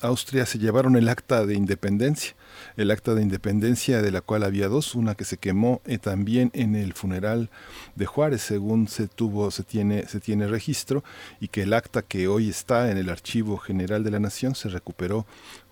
Austria, 0.00 0.46
se 0.46 0.58
llevaron 0.58 0.96
el 0.96 1.08
acta 1.08 1.46
de 1.46 1.54
independencia 1.54 2.34
el 2.78 2.92
acta 2.92 3.14
de 3.14 3.22
independencia 3.22 4.00
de 4.00 4.12
la 4.12 4.20
cual 4.20 4.44
había 4.44 4.68
dos, 4.68 4.94
una 4.94 5.16
que 5.16 5.24
se 5.24 5.36
quemó 5.36 5.82
eh, 5.84 5.98
también 5.98 6.50
en 6.54 6.76
el 6.76 6.94
funeral 6.94 7.50
de 7.96 8.06
Juárez, 8.06 8.40
según 8.40 8.86
se 8.86 9.08
tuvo, 9.08 9.50
se 9.50 9.64
tiene, 9.64 10.06
se 10.06 10.20
tiene 10.20 10.46
registro, 10.46 11.02
y 11.40 11.48
que 11.48 11.62
el 11.62 11.72
acta 11.72 12.02
que 12.02 12.28
hoy 12.28 12.48
está 12.48 12.90
en 12.92 12.96
el 12.96 13.10
Archivo 13.10 13.58
General 13.58 14.04
de 14.04 14.12
la 14.12 14.20
Nación 14.20 14.54
se 14.54 14.68
recuperó 14.68 15.26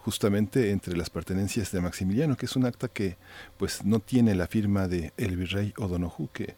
justamente 0.07 0.71
entre 0.71 0.97
las 0.97 1.11
pertenencias 1.11 1.73
de 1.73 1.81
Maximiliano, 1.81 2.37
que 2.37 2.47
es 2.47 2.55
un 2.55 2.65
acta 2.65 2.87
que 2.87 3.17
pues 3.57 3.85
no 3.85 3.99
tiene 3.99 4.37
la 4.37 4.47
firma 4.47 4.87
de 4.87 5.13
el 5.17 5.37
virrey 5.37 5.75
O'Donoghue, 5.79 6.29
que 6.33 6.55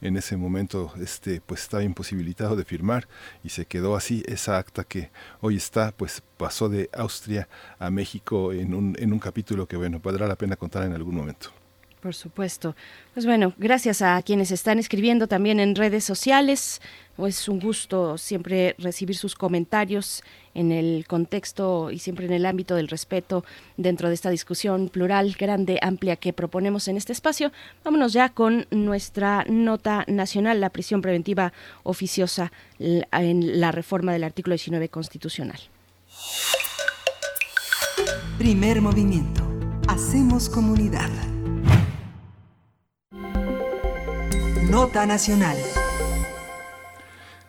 en 0.00 0.16
ese 0.16 0.36
momento 0.36 0.92
este 1.00 1.40
pues 1.40 1.62
estaba 1.62 1.84
imposibilitado 1.84 2.56
de 2.56 2.64
firmar 2.64 3.06
y 3.44 3.50
se 3.50 3.66
quedó 3.66 3.94
así 3.94 4.24
esa 4.26 4.58
acta 4.58 4.82
que 4.82 5.12
hoy 5.40 5.58
está 5.58 5.92
pues 5.92 6.24
pasó 6.36 6.68
de 6.68 6.90
Austria 6.92 7.48
a 7.78 7.88
México 7.88 8.52
en 8.52 8.74
un, 8.74 8.96
en 8.98 9.12
un 9.12 9.20
capítulo 9.20 9.68
que 9.68 9.76
bueno, 9.76 10.00
valdrá 10.02 10.26
la 10.26 10.34
pena 10.34 10.56
contar 10.56 10.82
en 10.82 10.92
algún 10.92 11.14
momento. 11.14 11.52
Por 12.00 12.14
supuesto. 12.14 12.76
Pues 13.12 13.26
bueno, 13.26 13.52
gracias 13.58 14.02
a 14.02 14.22
quienes 14.22 14.52
están 14.52 14.78
escribiendo 14.78 15.26
también 15.26 15.58
en 15.58 15.74
redes 15.74 16.04
sociales. 16.04 16.80
Es 17.18 17.48
un 17.48 17.58
gusto 17.58 18.16
siempre 18.16 18.76
recibir 18.78 19.16
sus 19.16 19.34
comentarios 19.34 20.22
en 20.54 20.70
el 20.70 21.04
contexto 21.08 21.90
y 21.90 21.98
siempre 21.98 22.26
en 22.26 22.32
el 22.32 22.46
ámbito 22.46 22.76
del 22.76 22.86
respeto 22.86 23.44
dentro 23.76 24.08
de 24.08 24.14
esta 24.14 24.30
discusión 24.30 24.88
plural, 24.88 25.34
grande, 25.36 25.80
amplia 25.82 26.14
que 26.14 26.32
proponemos 26.32 26.86
en 26.86 26.96
este 26.96 27.12
espacio. 27.12 27.50
Vámonos 27.84 28.12
ya 28.12 28.28
con 28.28 28.66
nuestra 28.70 29.44
nota 29.48 30.04
nacional, 30.06 30.60
la 30.60 30.70
prisión 30.70 31.02
preventiva 31.02 31.52
oficiosa 31.82 32.52
en 32.78 33.60
la 33.60 33.72
reforma 33.72 34.12
del 34.12 34.22
artículo 34.22 34.54
19 34.54 34.88
constitucional. 34.88 35.58
Primer 38.38 38.80
movimiento. 38.80 39.42
Hacemos 39.88 40.48
comunidad. 40.48 41.10
Nota 44.70 45.06
Nacional. 45.06 45.56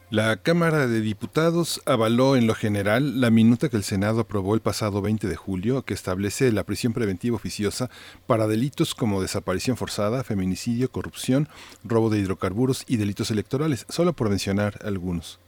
La 0.09 0.37
Cámara 0.37 0.87
de 0.87 1.01
Diputados 1.01 1.81
avaló 1.85 2.37
en 2.37 2.47
lo 2.47 2.55
general 2.55 3.19
la 3.19 3.29
minuta 3.29 3.67
que 3.67 3.75
el 3.75 3.83
Senado 3.83 4.21
aprobó 4.21 4.55
el 4.55 4.61
pasado 4.61 5.01
20 5.01 5.27
de 5.27 5.35
julio 5.35 5.83
que 5.83 5.93
establece 5.93 6.49
la 6.53 6.63
prisión 6.63 6.93
preventiva 6.93 7.35
oficiosa 7.35 7.89
para 8.25 8.47
delitos 8.47 8.95
como 8.95 9.21
desaparición 9.21 9.75
forzada, 9.75 10.23
feminicidio, 10.23 10.89
corrupción, 10.93 11.49
robo 11.83 12.09
de 12.09 12.19
hidrocarburos 12.19 12.85
y 12.87 12.95
delitos 12.95 13.31
electorales, 13.31 13.85
solo 13.89 14.13
por 14.13 14.29
mencionar 14.29 14.79
algunos. 14.85 15.39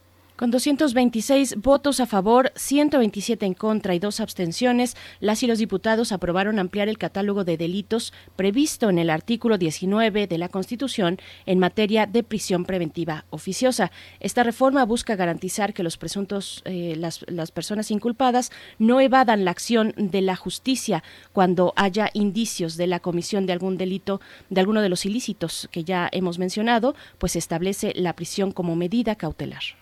Con 0.42 0.50
226 0.50 1.58
votos 1.58 2.00
a 2.00 2.08
favor, 2.08 2.52
127 2.56 3.46
en 3.46 3.54
contra 3.54 3.94
y 3.94 4.00
dos 4.00 4.20
abstenciones, 4.20 4.98
las 5.20 5.44
y 5.44 5.46
los 5.46 5.60
diputados 5.60 6.12
aprobaron 6.12 6.58
ampliar 6.58 6.90
el 6.90 6.98
catálogo 6.98 7.44
de 7.44 7.58
delitos 7.58 8.12
previsto 8.38 8.90
en 8.90 8.98
el 8.98 9.12
artículo 9.12 9.60
19 9.60 10.26
de 10.26 10.38
la 10.40 10.50
Constitución 10.50 11.20
en 11.46 11.60
materia 11.60 12.08
de 12.08 12.24
prisión 12.24 12.66
preventiva 12.66 13.26
oficiosa. 13.30 13.92
Esta 14.20 14.42
reforma 14.42 14.84
busca 14.84 15.16
garantizar 15.16 15.76
que 15.76 15.84
los 15.84 15.98
presuntos, 15.98 16.64
eh, 16.66 16.96
las, 16.98 17.24
las 17.28 17.52
personas 17.52 17.92
inculpadas 17.92 18.52
no 18.80 19.00
evadan 19.00 19.46
la 19.46 19.52
acción 19.52 19.94
de 19.96 20.22
la 20.22 20.36
justicia 20.36 21.04
cuando 21.34 21.72
haya 21.76 22.10
indicios 22.14 22.78
de 22.78 22.88
la 22.88 23.00
comisión 23.00 23.46
de 23.46 23.54
algún 23.54 23.78
delito, 23.78 24.22
de 24.50 24.60
alguno 24.60 24.82
de 24.82 24.90
los 24.90 25.06
ilícitos 25.06 25.70
que 25.72 25.84
ya 25.84 26.10
hemos 26.12 26.40
mencionado, 26.40 26.96
pues 27.20 27.36
establece 27.36 27.94
la 27.96 28.16
prisión 28.16 28.52
como 28.52 28.76
medida 28.76 29.14
cautelar. 29.14 29.81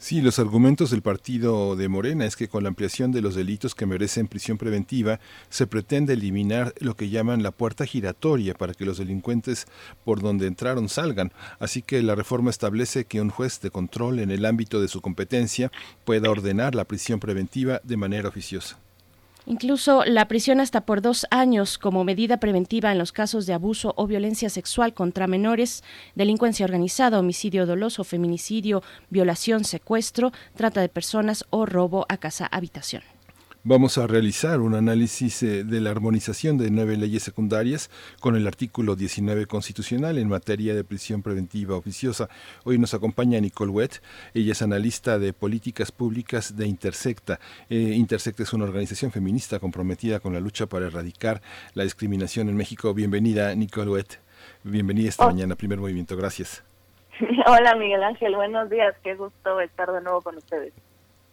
Sí, 0.00 0.20
los 0.20 0.38
argumentos 0.38 0.92
del 0.92 1.02
partido 1.02 1.74
de 1.74 1.88
Morena 1.88 2.24
es 2.24 2.36
que 2.36 2.46
con 2.46 2.62
la 2.62 2.68
ampliación 2.68 3.10
de 3.10 3.20
los 3.20 3.34
delitos 3.34 3.74
que 3.74 3.84
merecen 3.84 4.28
prisión 4.28 4.56
preventiva 4.56 5.18
se 5.50 5.66
pretende 5.66 6.12
eliminar 6.12 6.72
lo 6.78 6.94
que 6.94 7.08
llaman 7.08 7.42
la 7.42 7.50
puerta 7.50 7.84
giratoria 7.84 8.54
para 8.54 8.74
que 8.74 8.84
los 8.84 8.98
delincuentes 8.98 9.66
por 10.04 10.22
donde 10.22 10.46
entraron 10.46 10.88
salgan. 10.88 11.32
Así 11.58 11.82
que 11.82 12.00
la 12.00 12.14
reforma 12.14 12.50
establece 12.50 13.06
que 13.06 13.20
un 13.20 13.30
juez 13.30 13.60
de 13.60 13.72
control 13.72 14.20
en 14.20 14.30
el 14.30 14.44
ámbito 14.44 14.80
de 14.80 14.86
su 14.86 15.00
competencia 15.00 15.72
pueda 16.04 16.30
ordenar 16.30 16.76
la 16.76 16.84
prisión 16.84 17.18
preventiva 17.18 17.80
de 17.82 17.96
manera 17.96 18.28
oficiosa. 18.28 18.78
Incluso 19.48 20.04
la 20.04 20.28
prisión 20.28 20.60
hasta 20.60 20.82
por 20.82 21.00
dos 21.00 21.26
años 21.30 21.78
como 21.78 22.04
medida 22.04 22.36
preventiva 22.36 22.92
en 22.92 22.98
los 22.98 23.12
casos 23.12 23.46
de 23.46 23.54
abuso 23.54 23.94
o 23.96 24.06
violencia 24.06 24.50
sexual 24.50 24.92
contra 24.92 25.26
menores, 25.26 25.82
delincuencia 26.14 26.66
organizada, 26.66 27.18
homicidio 27.18 27.64
doloso, 27.64 28.04
feminicidio, 28.04 28.82
violación, 29.08 29.64
secuestro, 29.64 30.32
trata 30.54 30.82
de 30.82 30.90
personas 30.90 31.46
o 31.48 31.64
robo 31.64 32.04
a 32.10 32.18
casa 32.18 32.44
habitación. 32.44 33.17
Vamos 33.70 33.98
a 33.98 34.06
realizar 34.06 34.60
un 34.60 34.74
análisis 34.74 35.42
eh, 35.42 35.62
de 35.62 35.82
la 35.82 35.90
armonización 35.90 36.56
de 36.56 36.70
nueve 36.70 36.96
leyes 36.96 37.22
secundarias 37.22 37.90
con 38.18 38.34
el 38.34 38.46
artículo 38.46 38.96
19 38.96 39.44
constitucional 39.44 40.16
en 40.16 40.26
materia 40.26 40.74
de 40.74 40.84
prisión 40.84 41.22
preventiva 41.22 41.76
oficiosa. 41.76 42.30
Hoy 42.64 42.78
nos 42.78 42.94
acompaña 42.94 43.38
Nicole 43.38 43.70
Wett. 43.70 44.00
Ella 44.32 44.52
es 44.52 44.62
analista 44.62 45.18
de 45.18 45.34
políticas 45.34 45.92
públicas 45.92 46.56
de 46.56 46.66
Intersecta. 46.66 47.40
Eh, 47.68 47.76
Intersecta 47.76 48.42
es 48.42 48.54
una 48.54 48.64
organización 48.64 49.10
feminista 49.12 49.58
comprometida 49.58 50.18
con 50.18 50.32
la 50.32 50.40
lucha 50.40 50.64
para 50.64 50.86
erradicar 50.86 51.42
la 51.74 51.84
discriminación 51.84 52.48
en 52.48 52.56
México. 52.56 52.94
Bienvenida, 52.94 53.54
Nicole 53.54 53.90
Wett. 53.90 54.18
Bienvenida 54.64 55.10
esta 55.10 55.26
mañana, 55.26 55.56
primer 55.56 55.78
movimiento. 55.78 56.16
Gracias. 56.16 56.64
Hola, 57.46 57.74
Miguel 57.74 58.02
Ángel. 58.02 58.34
Buenos 58.34 58.70
días. 58.70 58.94
Qué 59.04 59.14
gusto 59.14 59.60
estar 59.60 59.92
de 59.92 60.00
nuevo 60.00 60.22
con 60.22 60.38
ustedes. 60.38 60.72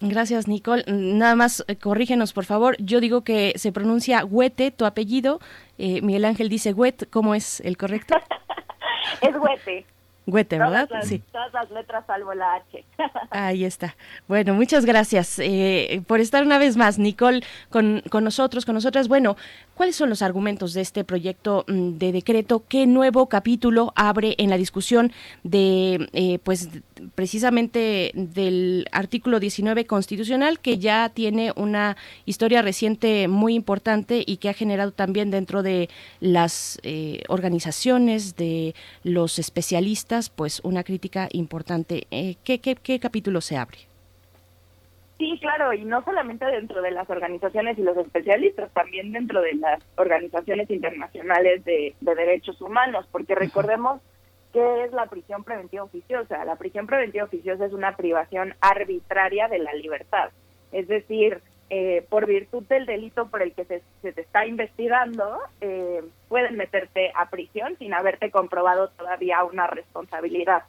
Gracias, 0.01 0.47
Nicole. 0.47 0.83
Nada 0.87 1.35
más, 1.35 1.63
eh, 1.67 1.75
corrígenos, 1.77 2.33
por 2.33 2.45
favor. 2.45 2.75
Yo 2.79 2.99
digo 2.99 3.21
que 3.21 3.53
se 3.55 3.71
pronuncia 3.71 4.25
Huete, 4.25 4.71
tu 4.71 4.85
apellido. 4.85 5.39
Eh, 5.77 6.01
Miguel 6.01 6.25
Ángel 6.25 6.49
dice 6.49 6.73
Huet. 6.73 7.09
¿Cómo 7.09 7.33
es 7.35 7.61
el 7.61 7.77
correcto? 7.77 8.15
es 9.21 9.35
Huete. 9.35 9.85
Huete, 10.27 10.57
¿verdad? 10.57 10.89
sí. 11.03 11.21
Todas 11.31 11.53
las 11.53 11.69
letras 11.69 12.03
salvo 12.07 12.33
la 12.33 12.55
H. 12.55 12.83
Ahí 13.29 13.63
está. 13.63 13.95
Bueno, 14.27 14.55
muchas 14.55 14.85
gracias 14.85 15.37
eh, 15.37 16.01
por 16.07 16.19
estar 16.19 16.43
una 16.43 16.57
vez 16.57 16.77
más, 16.77 16.97
Nicole, 16.97 17.43
con, 17.69 18.01
con 18.09 18.23
nosotros, 18.23 18.65
con 18.65 18.73
nosotras. 18.73 19.07
Bueno, 19.07 19.37
¿cuáles 19.75 19.95
son 19.95 20.09
los 20.09 20.23
argumentos 20.23 20.73
de 20.73 20.81
este 20.81 21.03
proyecto 21.03 21.63
mm, 21.67 21.97
de 21.97 22.11
decreto? 22.11 22.63
¿Qué 22.67 22.87
nuevo 22.87 23.27
capítulo 23.29 23.93
abre 23.95 24.33
en 24.39 24.49
la 24.49 24.57
discusión 24.57 25.11
de, 25.43 26.09
eh, 26.13 26.39
pues, 26.39 26.69
precisamente 27.15 28.11
del 28.13 28.87
artículo 28.91 29.39
19 29.39 29.85
constitucional, 29.85 30.59
que 30.59 30.77
ya 30.77 31.09
tiene 31.09 31.51
una 31.55 31.97
historia 32.25 32.61
reciente 32.61 33.27
muy 33.27 33.55
importante 33.55 34.23
y 34.25 34.37
que 34.37 34.49
ha 34.49 34.53
generado 34.53 34.91
también 34.91 35.31
dentro 35.31 35.63
de 35.63 35.89
las 36.19 36.79
eh, 36.83 37.23
organizaciones, 37.27 38.35
de 38.35 38.75
los 39.03 39.39
especialistas, 39.39 40.29
pues 40.29 40.61
una 40.63 40.83
crítica 40.83 41.27
importante. 41.31 42.07
Eh, 42.11 42.35
¿qué, 42.43 42.59
qué, 42.59 42.75
qué 42.75 42.99
capítulo 42.99 43.41
se 43.41 43.57
abre? 43.57 43.79
Sí, 45.17 45.37
claro, 45.39 45.71
y 45.71 45.85
no 45.85 46.03
solamente 46.03 46.45
dentro 46.45 46.81
de 46.81 46.91
las 46.91 47.09
organizaciones 47.09 47.77
y 47.79 47.83
los 47.83 47.95
especialistas, 47.95 48.69
también 48.73 49.13
dentro 49.13 49.41
de 49.41 49.53
las 49.55 49.81
organizaciones 49.95 50.69
internacionales 50.69 51.63
de, 51.63 51.95
derechos 52.01 52.59
humanos, 52.61 53.07
porque 53.11 53.33
recordemos 53.33 54.01
que 54.55 54.85
es 54.85 54.93
la 54.93 55.07
prisión 55.07 55.43
preventiva 55.43 55.83
oficiosa. 55.83 56.45
La 56.45 56.55
prisión 56.55 56.87
preventiva 56.87 57.25
oficiosa 57.25 57.65
es 57.65 57.73
una 57.73 57.97
privación 57.97 58.55
arbitraria 58.61 59.49
de 59.49 59.59
la 59.59 59.73
libertad, 59.73 60.29
es 60.71 60.87
decir, 60.87 61.41
eh, 61.69 62.05
por 62.07 62.25
virtud 62.25 62.63
del 62.63 62.85
delito 62.85 63.27
por 63.27 63.41
el 63.41 63.51
que 63.51 63.65
se, 63.65 63.81
te 64.13 64.21
está 64.21 64.45
investigando, 64.45 65.39
eh, 65.59 66.01
pueden 66.29 66.55
meterte 66.55 67.11
a 67.15 67.29
prisión 67.29 67.75
sin 67.79 67.93
haberte 67.93 68.31
comprobado 68.31 68.87
todavía 68.91 69.43
una 69.43 69.67
responsabilidad. 69.67 70.63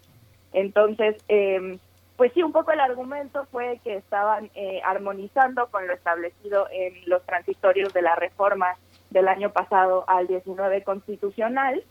Entonces, 0.52 1.22
eh, 1.28 1.78
pues 2.16 2.32
sí, 2.32 2.42
un 2.42 2.50
poco 2.50 2.72
el 2.72 2.80
argumento 2.80 3.46
fue 3.52 3.78
que 3.84 3.94
estaban 3.94 4.50
eh, 4.56 4.80
armonizando 4.84 5.68
con 5.68 5.86
lo 5.86 5.92
establecido 5.92 6.66
en 6.72 6.94
los 7.06 7.24
transitorios 7.24 7.92
de 7.92 8.02
la 8.02 8.16
reforma 8.16 8.74
del 9.10 9.28
año 9.28 9.50
pasado 9.52 10.04
al 10.08 10.26
19 10.26 10.82
constitucional, 10.82 11.84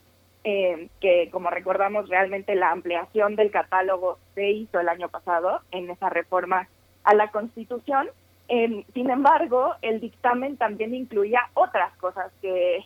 que 1.01 1.29
como 1.31 1.49
recordamos 1.49 2.07
realmente 2.07 2.53
la 2.53 2.69
ampliación 2.69 3.35
del 3.35 3.49
catálogo 3.49 4.19
se 4.35 4.51
hizo 4.51 4.79
el 4.79 4.89
año 4.89 5.09
pasado 5.09 5.61
en 5.71 5.89
esa 5.89 6.09
reforma 6.09 6.67
a 7.03 7.15
la 7.15 7.31
Constitución. 7.31 8.09
Sin 8.47 9.09
embargo, 9.09 9.73
el 9.81 9.99
dictamen 9.99 10.57
también 10.57 10.93
incluía 10.93 11.49
otras 11.55 11.97
cosas 11.97 12.31
que, 12.43 12.85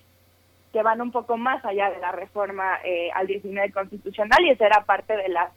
que 0.71 0.83
van 0.83 1.01
un 1.01 1.11
poco 1.11 1.35
más 1.35 1.63
allá 1.65 1.89
de 1.89 1.99
la 1.99 2.13
reforma 2.13 2.79
eh, 2.85 3.11
al 3.13 3.27
19 3.27 3.71
constitucional 3.71 4.39
y 4.45 4.51
esa 4.51 4.67
era 4.67 4.85
parte 4.85 5.17
de 5.17 5.27
las 5.27 5.51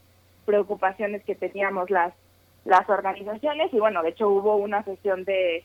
preocupaciones 0.45 1.23
que 1.23 1.37
teníamos 1.37 1.89
las 1.89 2.13
las 2.65 2.89
organizaciones. 2.89 3.73
Y 3.73 3.79
bueno, 3.79 4.03
de 4.03 4.11
hecho 4.11 4.29
hubo 4.29 4.57
una 4.57 4.83
sesión 4.85 5.25
de, 5.25 5.65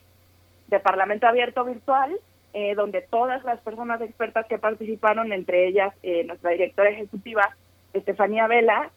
de 0.68 0.80
Parlamento 0.80 1.26
Abierto 1.26 1.64
virtual 1.64 2.16
eh, 2.52 2.74
donde 2.74 3.02
todas 3.02 3.44
las 3.44 3.60
personas 3.60 4.00
expertas 4.00 4.46
que 4.46 4.58
participaron, 4.58 5.32
entre 5.32 5.68
ellas 5.68 5.94
eh, 6.02 6.24
nuestra 6.24 6.50
directora 6.50 6.90
ejecutiva 6.90 7.56
Estefanía 7.92 8.46
Vela, 8.46 8.90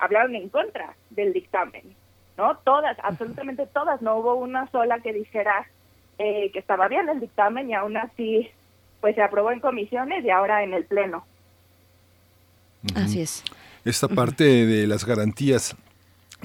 hablaron 0.00 0.34
en 0.34 0.48
contra 0.48 0.96
del 1.10 1.32
dictamen. 1.32 1.94
¿no? 2.36 2.56
Todas, 2.64 2.96
absolutamente 3.04 3.66
todas, 3.66 4.02
no 4.02 4.16
hubo 4.16 4.34
una 4.34 4.68
sola 4.70 4.98
que 4.98 5.12
dijera 5.12 5.68
eh, 6.18 6.50
que 6.52 6.58
estaba 6.58 6.88
bien 6.88 7.08
el 7.08 7.20
dictamen 7.20 7.70
y 7.70 7.74
aún 7.74 7.96
así 7.96 8.50
pues 9.00 9.14
se 9.14 9.22
aprobó 9.22 9.52
en 9.52 9.60
comisiones 9.60 10.24
y 10.24 10.30
ahora 10.30 10.62
en 10.62 10.74
el 10.74 10.84
Pleno. 10.84 11.24
Así 12.94 13.22
es. 13.22 13.42
Esta 13.84 14.08
parte 14.08 14.44
de 14.44 14.86
las 14.86 15.06
garantías 15.06 15.74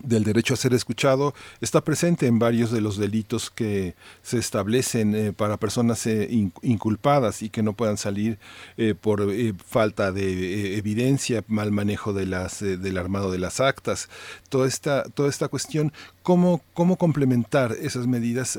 del 0.04 0.24
derecho 0.24 0.54
a 0.54 0.58
ser 0.58 0.74
escuchado 0.74 1.34
está 1.62 1.84
presente 1.84 2.28
en 2.28 2.40
varios 2.40 2.72
de 2.72 2.82
los 2.82 2.98
delitos 2.98 3.50
que 3.50 3.96
se 4.22 4.38
establecen 4.38 5.16
eh, 5.16 5.34
para 5.34 5.58
personas 5.58 6.06
eh, 6.08 6.28
inculpadas 6.62 7.42
y 7.42 7.50
que 7.50 7.64
no 7.64 7.74
puedan 7.74 7.98
salir 7.98 8.38
eh, 8.78 8.96
por 9.00 9.32
falta 9.66 10.12
de 10.12 10.78
evidencia, 10.78 11.44
mal 11.48 11.72
manejo 11.72 12.14
de 12.14 12.26
las, 12.26 12.60
del 12.60 12.98
armado 12.98 13.32
de 13.32 13.40
las 13.40 13.60
actas, 13.60 14.10
toda 14.50 14.68
esta, 14.68 15.04
toda 15.04 15.30
esta 15.30 15.48
cuestión, 15.48 15.94
cómo, 16.24 16.62
cómo 16.74 16.98
complementar 16.98 17.74
esas 17.82 18.08
medidas 18.08 18.58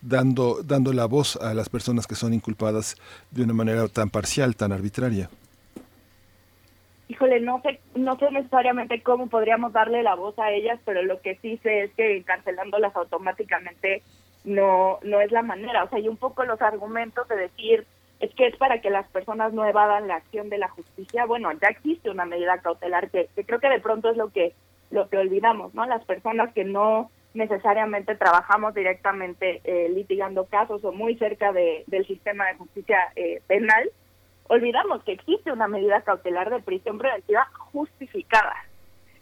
dando, 0.00 0.62
dando 0.64 0.92
la 0.92 1.06
voz 1.06 1.36
a 1.36 1.54
las 1.54 1.68
personas 1.68 2.06
que 2.06 2.14
son 2.14 2.34
inculpadas 2.34 2.96
de 3.30 3.42
una 3.42 3.52
manera 3.52 3.88
tan 3.88 4.10
parcial, 4.10 4.56
tan 4.56 4.72
arbitraria 4.72 5.30
híjole, 7.10 7.40
no 7.40 7.60
sé, 7.62 7.80
no 7.96 8.16
sé 8.18 8.30
necesariamente 8.30 9.02
cómo 9.02 9.28
podríamos 9.28 9.72
darle 9.72 10.04
la 10.04 10.14
voz 10.14 10.38
a 10.38 10.52
ellas, 10.52 10.78
pero 10.84 11.02
lo 11.02 11.20
que 11.20 11.34
sí 11.42 11.58
sé 11.60 11.82
es 11.82 11.94
que 11.94 12.22
cancelándolas 12.22 12.94
automáticamente 12.94 14.02
no, 14.44 15.00
no 15.02 15.20
es 15.20 15.32
la 15.32 15.42
manera. 15.42 15.82
O 15.82 15.88
sea, 15.88 15.98
y 15.98 16.06
un 16.06 16.16
poco 16.16 16.44
los 16.44 16.62
argumentos 16.62 17.26
de 17.26 17.36
decir 17.36 17.84
es 18.20 18.32
que 18.34 18.46
es 18.46 18.56
para 18.56 18.80
que 18.80 18.90
las 18.90 19.08
personas 19.08 19.52
no 19.52 19.66
evadan 19.66 20.06
la 20.06 20.16
acción 20.16 20.50
de 20.50 20.58
la 20.58 20.68
justicia. 20.68 21.24
Bueno, 21.26 21.50
ya 21.60 21.68
existe 21.68 22.10
una 22.10 22.26
medida 22.26 22.58
cautelar 22.58 23.10
que, 23.10 23.28
creo 23.44 23.58
que 23.58 23.68
de 23.68 23.80
pronto 23.80 24.10
es 24.10 24.16
lo 24.16 24.30
que 24.30 24.54
lo 24.90 25.08
que 25.08 25.18
olvidamos, 25.18 25.72
¿no? 25.72 25.86
Las 25.86 26.04
personas 26.04 26.52
que 26.52 26.64
no 26.64 27.10
necesariamente 27.32 28.16
trabajamos 28.16 28.74
directamente 28.74 29.60
eh, 29.62 29.88
litigando 29.88 30.46
casos 30.46 30.84
o 30.84 30.90
muy 30.90 31.14
cerca 31.14 31.52
de, 31.52 31.84
del 31.86 32.04
sistema 32.06 32.46
de 32.46 32.56
justicia 32.56 32.98
eh, 33.14 33.40
penal, 33.46 33.88
olvidamos 34.50 35.04
que 35.04 35.12
existe 35.12 35.52
una 35.52 35.68
medida 35.68 36.02
cautelar 36.02 36.50
de 36.50 36.60
prisión 36.60 36.98
preventiva 36.98 37.46
justificada. 37.70 38.56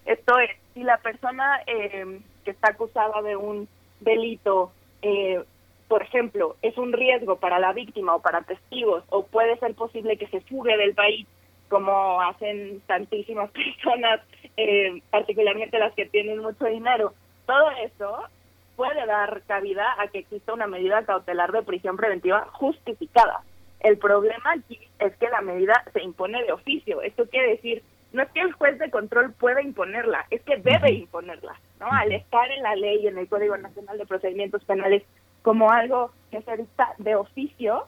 Esto 0.07 0.39
es, 0.39 0.51
si 0.73 0.83
la 0.83 0.97
persona 0.97 1.61
eh, 1.67 2.21
que 2.47 2.51
está 2.51 2.71
acusada 2.71 3.21
de 3.21 3.37
un 3.37 3.69
delito, 4.01 4.73
eh, 5.03 5.45
por 5.87 6.03
ejemplo, 6.03 6.57
es 6.63 6.79
un 6.79 6.95
riesgo 6.95 7.37
para 7.37 7.59
la 7.59 7.75
víctima 7.75 8.15
o 8.15 8.23
para 8.23 8.41
testigos, 8.41 9.05
o 9.11 9.27
puede 9.27 9.59
ser 9.59 9.75
posible 9.75 10.17
que 10.17 10.29
se 10.29 10.41
fugue 10.41 10.79
del 10.79 10.95
país, 10.95 11.27
como 11.69 12.23
hacen 12.23 12.81
tantísimas 12.87 13.51
personas, 13.53 14.23
eh, 14.57 15.03
particularmente 15.11 15.79
las 15.79 15.93
que 15.93 16.07
tienen 16.07 16.39
mucho 16.39 16.65
dinero, 16.65 17.13
todo 17.45 17.71
eso 17.85 18.17
puede 18.77 19.05
dar 19.05 19.43
cabida 19.47 19.95
a 19.99 20.09
que 20.09 20.21
exista 20.21 20.55
una 20.55 20.69
medida 20.69 21.05
cautelar 21.05 21.53
de 21.53 21.65
prisión 21.65 21.99
preventiva 21.99 22.49
justificada. 22.53 23.43
El 23.81 23.99
problema 23.99 24.53
aquí 24.53 24.79
es 24.99 25.17
que 25.17 25.29
la 25.29 25.41
medida 25.41 25.85
se 25.93 26.03
impone 26.03 26.43
de 26.43 26.53
oficio. 26.53 27.01
Esto 27.03 27.29
quiere 27.29 27.51
decir, 27.51 27.83
no 28.13 28.23
es 28.23 28.29
que 28.31 28.41
el 28.41 28.53
juez 28.53 28.79
de 28.79 28.91
control 28.91 29.33
pueda 29.33 29.63
imponerla, 29.63 30.27
es 30.31 30.43
que 30.43 30.57
debe 30.57 30.93
imponerla, 30.93 31.61
¿no? 31.79 31.87
Al 31.91 32.11
estar 32.13 32.51
en 32.51 32.63
la 32.63 32.75
ley, 32.75 33.07
en 33.07 33.19
el 33.19 33.29
Código 33.29 33.57
Nacional 33.57 33.99
de 33.99 34.07
Procedimientos 34.07 34.65
Penales, 34.65 35.03
como 35.43 35.71
algo 35.71 36.11
que 36.31 36.43
se 36.43 36.57
dicta 36.57 36.95
de 36.99 37.15
oficio, 37.15 37.87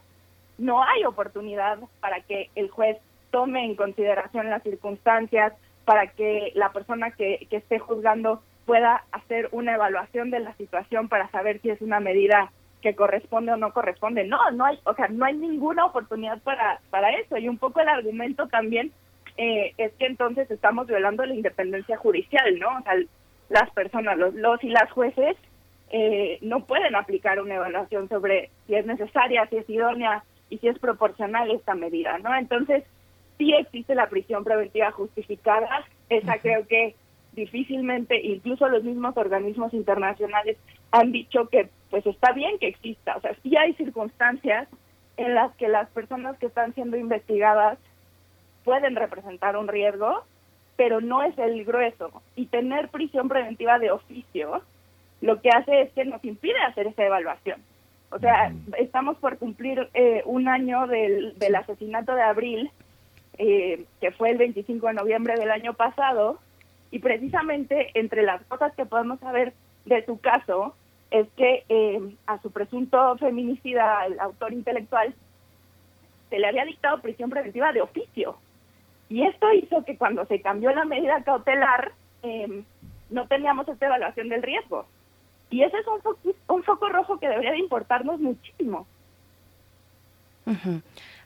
no 0.57 0.83
hay 0.83 1.03
oportunidad 1.05 1.79
para 1.99 2.21
que 2.21 2.49
el 2.55 2.69
juez 2.69 2.97
tome 3.31 3.65
en 3.65 3.75
consideración 3.75 4.49
las 4.49 4.63
circunstancias, 4.63 5.53
para 5.85 6.07
que 6.07 6.51
la 6.55 6.71
persona 6.71 7.11
que, 7.11 7.47
que 7.49 7.57
esté 7.57 7.79
juzgando 7.79 8.41
pueda 8.65 9.03
hacer 9.11 9.49
una 9.51 9.73
evaluación 9.73 10.29
de 10.29 10.39
la 10.39 10.53
situación 10.53 11.09
para 11.09 11.29
saber 11.31 11.59
si 11.61 11.71
es 11.71 11.81
una 11.81 11.99
medida 11.99 12.51
que 12.81 12.95
corresponde 12.95 13.51
o 13.51 13.57
no 13.57 13.73
corresponde. 13.73 14.25
No, 14.25 14.51
no 14.51 14.65
hay, 14.65 14.79
o 14.83 14.93
sea, 14.93 15.07
no 15.07 15.25
hay 15.25 15.35
ninguna 15.35 15.85
oportunidad 15.85 16.39
para, 16.41 16.79
para 16.89 17.11
eso. 17.11 17.37
Y 17.37 17.47
un 17.47 17.57
poco 17.57 17.79
el 17.79 17.89
argumento 17.89 18.47
también 18.47 18.91
eh, 19.37 19.73
es 19.77 19.91
que 19.93 20.07
entonces 20.07 20.49
estamos 20.51 20.87
violando 20.87 21.25
la 21.25 21.33
independencia 21.33 21.97
judicial, 21.97 22.59
¿no? 22.59 22.77
O 22.77 22.81
sea, 22.81 22.93
las 23.49 23.69
personas, 23.71 24.17
los, 24.17 24.33
los 24.33 24.63
y 24.63 24.69
las 24.69 24.91
jueces 24.91 25.37
eh, 25.91 26.39
no 26.41 26.65
pueden 26.65 26.95
aplicar 26.95 27.41
una 27.41 27.55
evaluación 27.55 28.07
sobre 28.09 28.49
si 28.65 28.75
es 28.75 28.85
necesaria, 28.85 29.45
si 29.47 29.57
es 29.57 29.69
idónea 29.69 30.23
y 30.49 30.57
si 30.57 30.67
es 30.67 30.79
proporcional 30.79 31.51
esta 31.51 31.75
medida, 31.75 32.17
¿no? 32.19 32.33
Entonces, 32.35 32.83
sí 33.37 33.53
existe 33.53 33.95
la 33.95 34.07
prisión 34.07 34.43
preventiva 34.43 34.91
justificada, 34.91 35.85
esa 36.09 36.37
creo 36.39 36.67
que 36.67 36.95
difícilmente, 37.33 38.19
incluso 38.21 38.67
los 38.67 38.83
mismos 38.83 39.15
organismos 39.17 39.73
internacionales 39.73 40.57
han 40.91 41.11
dicho 41.11 41.47
que 41.49 41.69
pues 41.89 42.05
está 42.05 42.31
bien 42.31 42.57
que 42.59 42.67
exista, 42.67 43.17
o 43.17 43.21
sea, 43.21 43.35
sí 43.43 43.55
hay 43.57 43.73
circunstancias 43.73 44.67
en 45.17 45.35
las 45.35 45.55
que 45.55 45.67
las 45.67 45.89
personas 45.89 46.37
que 46.37 46.47
están 46.47 46.73
siendo 46.73 46.97
investigadas 46.97 47.77
pueden 48.63 48.95
representar 48.95 49.57
un 49.57 49.67
riesgo, 49.67 50.23
pero 50.75 51.01
no 51.01 51.23
es 51.23 51.37
el 51.37 51.63
grueso. 51.65 52.21
Y 52.35 52.47
tener 52.47 52.89
prisión 52.89 53.27
preventiva 53.27 53.79
de 53.79 53.91
oficio 53.91 54.61
lo 55.21 55.41
que 55.41 55.49
hace 55.49 55.81
es 55.81 55.91
que 55.93 56.05
nos 56.05 56.23
impide 56.23 56.59
hacer 56.67 56.87
esa 56.87 57.05
evaluación. 57.05 57.61
O 58.09 58.19
sea, 58.19 58.51
estamos 58.77 59.17
por 59.17 59.37
cumplir 59.37 59.89
eh, 59.93 60.21
un 60.25 60.47
año 60.47 60.87
del, 60.87 61.37
del 61.37 61.55
asesinato 61.55 62.15
de 62.15 62.23
Abril, 62.23 62.71
eh, 63.37 63.85
que 64.01 64.11
fue 64.11 64.31
el 64.31 64.37
25 64.37 64.87
de 64.87 64.93
noviembre 64.93 65.35
del 65.35 65.51
año 65.51 65.73
pasado, 65.73 66.39
y 66.91 66.99
precisamente 66.99 67.91
entre 67.93 68.23
las 68.23 68.43
cosas 68.43 68.73
que 68.75 68.85
podemos 68.85 69.19
saber 69.19 69.53
de 69.85 70.05
su 70.05 70.19
caso 70.19 70.75
es 71.09 71.27
que 71.35 71.63
eh, 71.67 72.15
a 72.27 72.41
su 72.41 72.51
presunto 72.51 73.17
feminicida, 73.17 74.05
el 74.05 74.19
autor 74.19 74.53
intelectual, 74.53 75.13
se 76.29 76.39
le 76.39 76.47
había 76.47 76.65
dictado 76.65 77.01
prisión 77.01 77.29
preventiva 77.29 77.73
de 77.73 77.81
oficio. 77.81 78.37
Y 79.09 79.23
esto 79.23 79.51
hizo 79.51 79.83
que 79.83 79.97
cuando 79.97 80.25
se 80.25 80.41
cambió 80.41 80.71
la 80.71 80.85
medida 80.85 81.23
cautelar, 81.23 81.91
eh, 82.23 82.63
no 83.09 83.27
teníamos 83.27 83.67
esta 83.67 83.87
evaluación 83.87 84.29
del 84.29 84.41
riesgo. 84.41 84.85
Y 85.49 85.63
ese 85.63 85.77
es 85.77 85.85
un, 85.87 86.33
un 86.47 86.63
foco 86.63 86.87
rojo 86.87 87.19
que 87.19 87.27
debería 87.27 87.51
de 87.51 87.59
importarnos 87.59 88.21
muchísimo. 88.21 88.87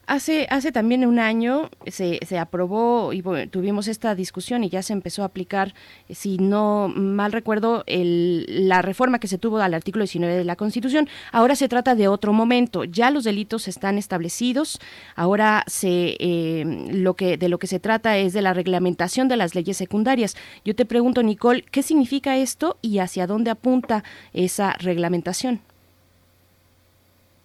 Hace, 0.08 0.46
hace 0.52 0.72
también 0.72 1.06
un 1.06 1.18
año 1.18 1.70
se, 1.88 2.20
se 2.26 2.38
aprobó 2.38 3.12
y 3.12 3.24
tuvimos 3.48 3.88
esta 3.88 4.14
discusión 4.14 4.64
y 4.64 4.70
ya 4.70 4.84
se 4.84 4.94
empezó 4.94 5.24
a 5.24 5.26
aplicar, 5.26 5.74
si 6.10 6.38
no 6.38 6.92
mal 6.96 7.32
recuerdo, 7.32 7.84
el, 7.88 8.68
la 8.68 8.84
reforma 8.84 9.18
que 9.18 9.28
se 9.28 9.40
tuvo 9.40 9.58
al 9.58 9.74
artículo 9.74 10.04
19 10.04 10.36
de 10.36 10.44
la 10.44 10.56
Constitución. 10.56 11.10
Ahora 11.32 11.56
se 11.56 11.68
trata 11.68 11.96
de 11.96 12.08
otro 12.08 12.34
momento. 12.34 12.84
Ya 12.84 13.10
los 13.10 13.24
delitos 13.24 13.68
están 13.68 13.98
establecidos. 13.98 14.80
Ahora 15.16 15.64
se, 15.68 16.18
eh, 16.20 16.88
lo 16.92 17.16
que, 17.16 17.38
de 17.38 17.50
lo 17.50 17.58
que 17.58 17.68
se 17.68 17.80
trata 17.80 18.18
es 18.18 18.34
de 18.34 18.44
la 18.44 18.54
reglamentación 18.54 19.28
de 19.28 19.38
las 19.38 19.56
leyes 19.56 19.78
secundarias. 19.78 20.36
Yo 20.64 20.76
te 20.76 20.86
pregunto, 20.86 21.24
Nicole, 21.24 21.64
¿qué 21.64 21.82
significa 21.82 22.38
esto 22.38 22.78
y 22.82 23.00
hacia 23.00 23.26
dónde 23.26 23.50
apunta 23.50 24.04
esa 24.34 24.74
reglamentación? 24.74 25.62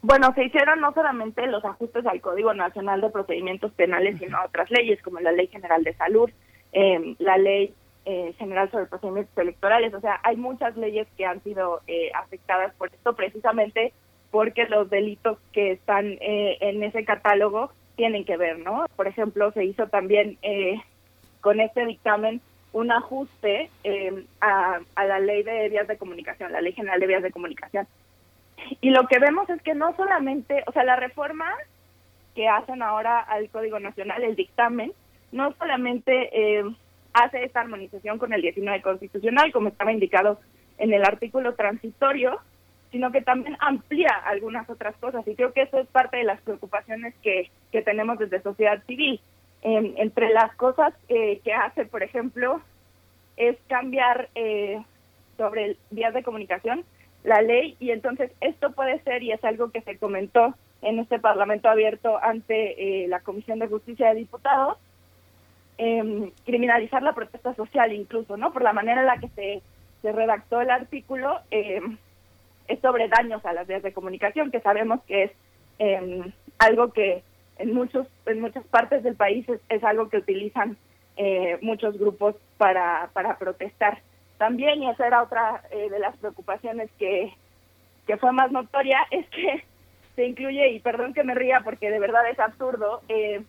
Bueno, 0.03 0.33
se 0.35 0.45
hicieron 0.45 0.81
no 0.81 0.93
solamente 0.95 1.47
los 1.47 1.65
ajustes 1.65 2.07
al 2.07 2.23
Código 2.23 2.55
Nacional 2.55 3.03
de 3.03 3.11
Procedimientos 3.11 3.73
Penales, 3.73 4.19
sino 4.19 4.39
a 4.39 4.47
otras 4.47 4.71
leyes, 4.71 5.01
como 5.03 5.21
la 5.21 5.33
Ley 5.33 5.49
General 5.49 5.85
de 5.85 5.93
Salud, 5.95 6.31
eh, 6.73 7.15
la 7.19 7.37
Ley 7.37 7.75
eh, 8.07 8.33
General 8.39 8.71
sobre 8.71 8.87
Procedimientos 8.87 9.37
Electorales. 9.37 9.93
O 9.93 10.01
sea, 10.01 10.19
hay 10.23 10.37
muchas 10.37 10.75
leyes 10.77 11.07
que 11.19 11.27
han 11.27 11.43
sido 11.43 11.83
eh, 11.87 12.11
afectadas 12.15 12.75
por 12.77 12.89
esto, 12.89 13.15
precisamente 13.15 13.93
porque 14.31 14.65
los 14.67 14.89
delitos 14.89 15.39
que 15.53 15.73
están 15.73 16.07
eh, 16.21 16.57
en 16.61 16.83
ese 16.83 17.05
catálogo 17.05 17.71
tienen 17.97 18.25
que 18.25 18.39
ver, 18.39 18.59
¿no? 18.59 18.87
Por 18.97 19.07
ejemplo, 19.07 19.53
se 19.53 19.65
hizo 19.65 19.89
también 19.89 20.39
eh, 20.41 20.81
con 21.43 21.61
este 21.61 21.85
dictamen 21.85 22.41
un 22.73 22.91
ajuste 22.93 23.69
eh, 23.85 24.25
a, 24.41 24.81
a 24.95 25.05
la 25.05 25.19
ley 25.19 25.43
de 25.43 25.69
vías 25.69 25.89
de 25.89 25.99
comunicación, 25.99 26.53
la 26.53 26.63
ley 26.63 26.73
general 26.73 27.01
de 27.01 27.07
vías 27.07 27.23
de 27.23 27.33
comunicación, 27.33 27.87
y 28.81 28.91
lo 28.91 29.07
que 29.07 29.19
vemos 29.19 29.49
es 29.51 29.61
que 29.63 29.75
no 29.75 29.95
solamente, 29.97 30.63
o 30.67 30.73
sea, 30.73 30.85
la 30.85 30.97
reforma 30.97 31.47
que 32.35 32.49
hacen 32.49 32.83
ahora 32.83 33.21
al 33.21 33.49
Código 33.51 33.79
Nacional, 33.81 34.23
el 34.23 34.37
dictamen, 34.37 34.93
no 35.33 35.53
solamente 35.59 36.31
eh, 36.33 36.65
hace 37.13 37.45
esta 37.45 37.61
armonización 37.61 38.19
con 38.19 38.33
el 38.33 38.43
19 38.43 38.83
constitucional, 38.83 39.53
como 39.53 39.69
estaba 39.69 39.93
indicado 39.93 40.41
en 40.79 40.93
el 40.93 41.05
artículo 41.05 41.55
transitorio, 41.55 42.41
sino 42.91 43.13
que 43.13 43.23
también 43.23 43.57
amplía 43.61 44.11
algunas 44.25 44.69
otras 44.69 44.97
cosas. 44.97 45.27
Y 45.27 45.35
creo 45.35 45.53
que 45.53 45.63
eso 45.63 45.79
es 45.79 45.87
parte 45.89 46.17
de 46.17 46.25
las 46.25 46.41
preocupaciones 46.41 47.15
que, 47.23 47.51
que 47.71 47.83
tenemos 47.83 48.19
desde 48.19 48.43
sociedad 48.43 48.83
civil. 48.87 49.21
entre 49.63 50.31
las 50.31 50.55
cosas 50.57 50.95
eh, 51.09 51.41
que 51.45 51.53
hace, 51.53 51.85
por 51.85 52.03
ejemplo, 52.03 52.63
es 53.37 53.57
cambiar 53.69 54.29
eh, 54.35 54.83
sobre 55.37 55.77
vías 55.91 56.15
de 56.15 56.23
comunicación 56.23 56.85
la 57.25 57.43
ley 57.43 57.77
y 57.81 57.91
entonces 57.91 58.31
esto 58.41 58.73
puede 58.73 59.01
ser 59.03 59.23
y 59.23 59.33
es 59.33 59.43
algo 59.45 59.71
que 59.71 59.83
se 59.83 59.99
comentó 59.99 60.55
en 60.83 60.99
este 60.99 61.19
Parlamento 61.19 61.69
abierto 61.69 62.19
ante 62.23 63.05
eh, 63.05 63.09
la 63.09 63.21
Comisión 63.21 63.59
de 63.59 63.69
Justicia 63.69 64.09
de 64.09 64.15
Diputados, 64.21 64.79
eh, 65.79 66.33
criminalizar 66.45 67.03
la 67.03 67.15
protesta 67.15 67.55
social 67.55 67.93
incluso, 67.93 68.37
¿no? 68.37 68.53
Por 68.53 68.63
la 68.63 68.73
manera 68.73 69.01
en 69.01 69.07
la 69.07 69.19
que 69.19 69.29
se, 69.29 69.63
se 70.03 70.13
redactó 70.13 70.61
el 70.61 70.71
artículo, 70.71 71.41
eh, 71.51 71.81
es 72.69 72.81
sobre 72.81 73.09
daños 73.09 73.45
a 73.45 73.53
las 73.53 73.67
vías 73.67 73.83
de 73.83 73.93
comunicación, 73.93 74.51
que 74.51 74.61
sabemos 74.61 75.01
que 75.05 75.25
es 75.25 75.33
em, 75.79 76.33
algo 76.59 76.93
que 76.93 77.23
en 77.59 77.75
muchos 77.75 78.07
en 78.27 78.41
muchas 78.41 78.65
partes 78.65 79.03
del 79.03 79.17
país 79.17 79.47
es, 79.49 79.61
es 79.69 79.85
algo 79.85 80.09
que 80.09 80.19
utilizan 80.19 80.77
eh, 81.17 81.59
muchos 81.61 81.99
grupos 81.99 82.37
para, 82.57 83.11
para 83.13 83.37
protestar. 83.37 84.01
También, 84.41 84.83
y 84.83 84.89
esa 84.89 85.07
era 85.07 85.23
otra 85.23 85.63
eh, 85.71 85.91
de 85.91 85.99
las 85.99 86.17
preocupaciones 86.17 86.91
que, 86.99 87.31
que 88.07 88.17
fue 88.17 88.33
más 88.33 88.51
notoria, 88.51 89.07
es 89.11 89.29
que 89.29 89.63
se 90.17 90.25
incluye, 90.25 90.71
y 90.71 90.81
perdón 90.81 91.13
que 91.13 91.25
me 91.25 91.35
ría 91.35 91.61
porque 91.61 91.91
de 91.91 91.99
verdad 92.01 92.27
es 92.31 92.41
absurdo, 92.41 93.03
eh, 93.11 93.43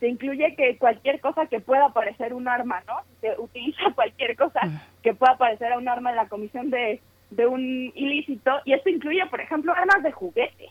se 0.00 0.08
incluye 0.08 0.56
que 0.56 0.78
cualquier 0.78 1.20
cosa 1.20 1.44
que 1.48 1.60
pueda 1.60 1.90
parecer 1.90 2.32
un 2.32 2.48
arma, 2.48 2.82
¿no? 2.86 2.94
Se 3.20 3.38
utiliza 3.38 3.82
cualquier 3.94 4.34
cosa 4.34 4.60
que 5.02 5.12
pueda 5.12 5.36
parecer 5.36 5.76
un 5.76 5.86
arma 5.86 6.08
en 6.10 6.16
la 6.16 6.28
comisión 6.28 6.70
de, 6.70 7.02
de 7.28 7.46
un 7.46 7.92
ilícito, 7.94 8.52
y 8.64 8.72
esto 8.72 8.88
incluye, 8.88 9.26
por 9.26 9.42
ejemplo, 9.42 9.74
armas 9.74 10.02
de 10.02 10.12
juguete. 10.12 10.70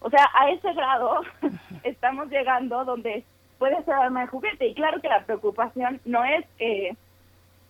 O 0.00 0.08
sea, 0.08 0.30
a 0.32 0.48
ese 0.48 0.72
grado 0.72 1.20
estamos 1.82 2.30
llegando 2.30 2.86
donde 2.86 3.22
puede 3.58 3.84
ser 3.84 3.94
arma 3.94 4.22
de 4.22 4.28
juguete. 4.28 4.66
Y 4.66 4.74
claro 4.74 4.98
que 5.02 5.08
la 5.08 5.26
preocupación 5.26 6.00
no 6.06 6.24
es 6.24 6.46
eh, 6.58 6.96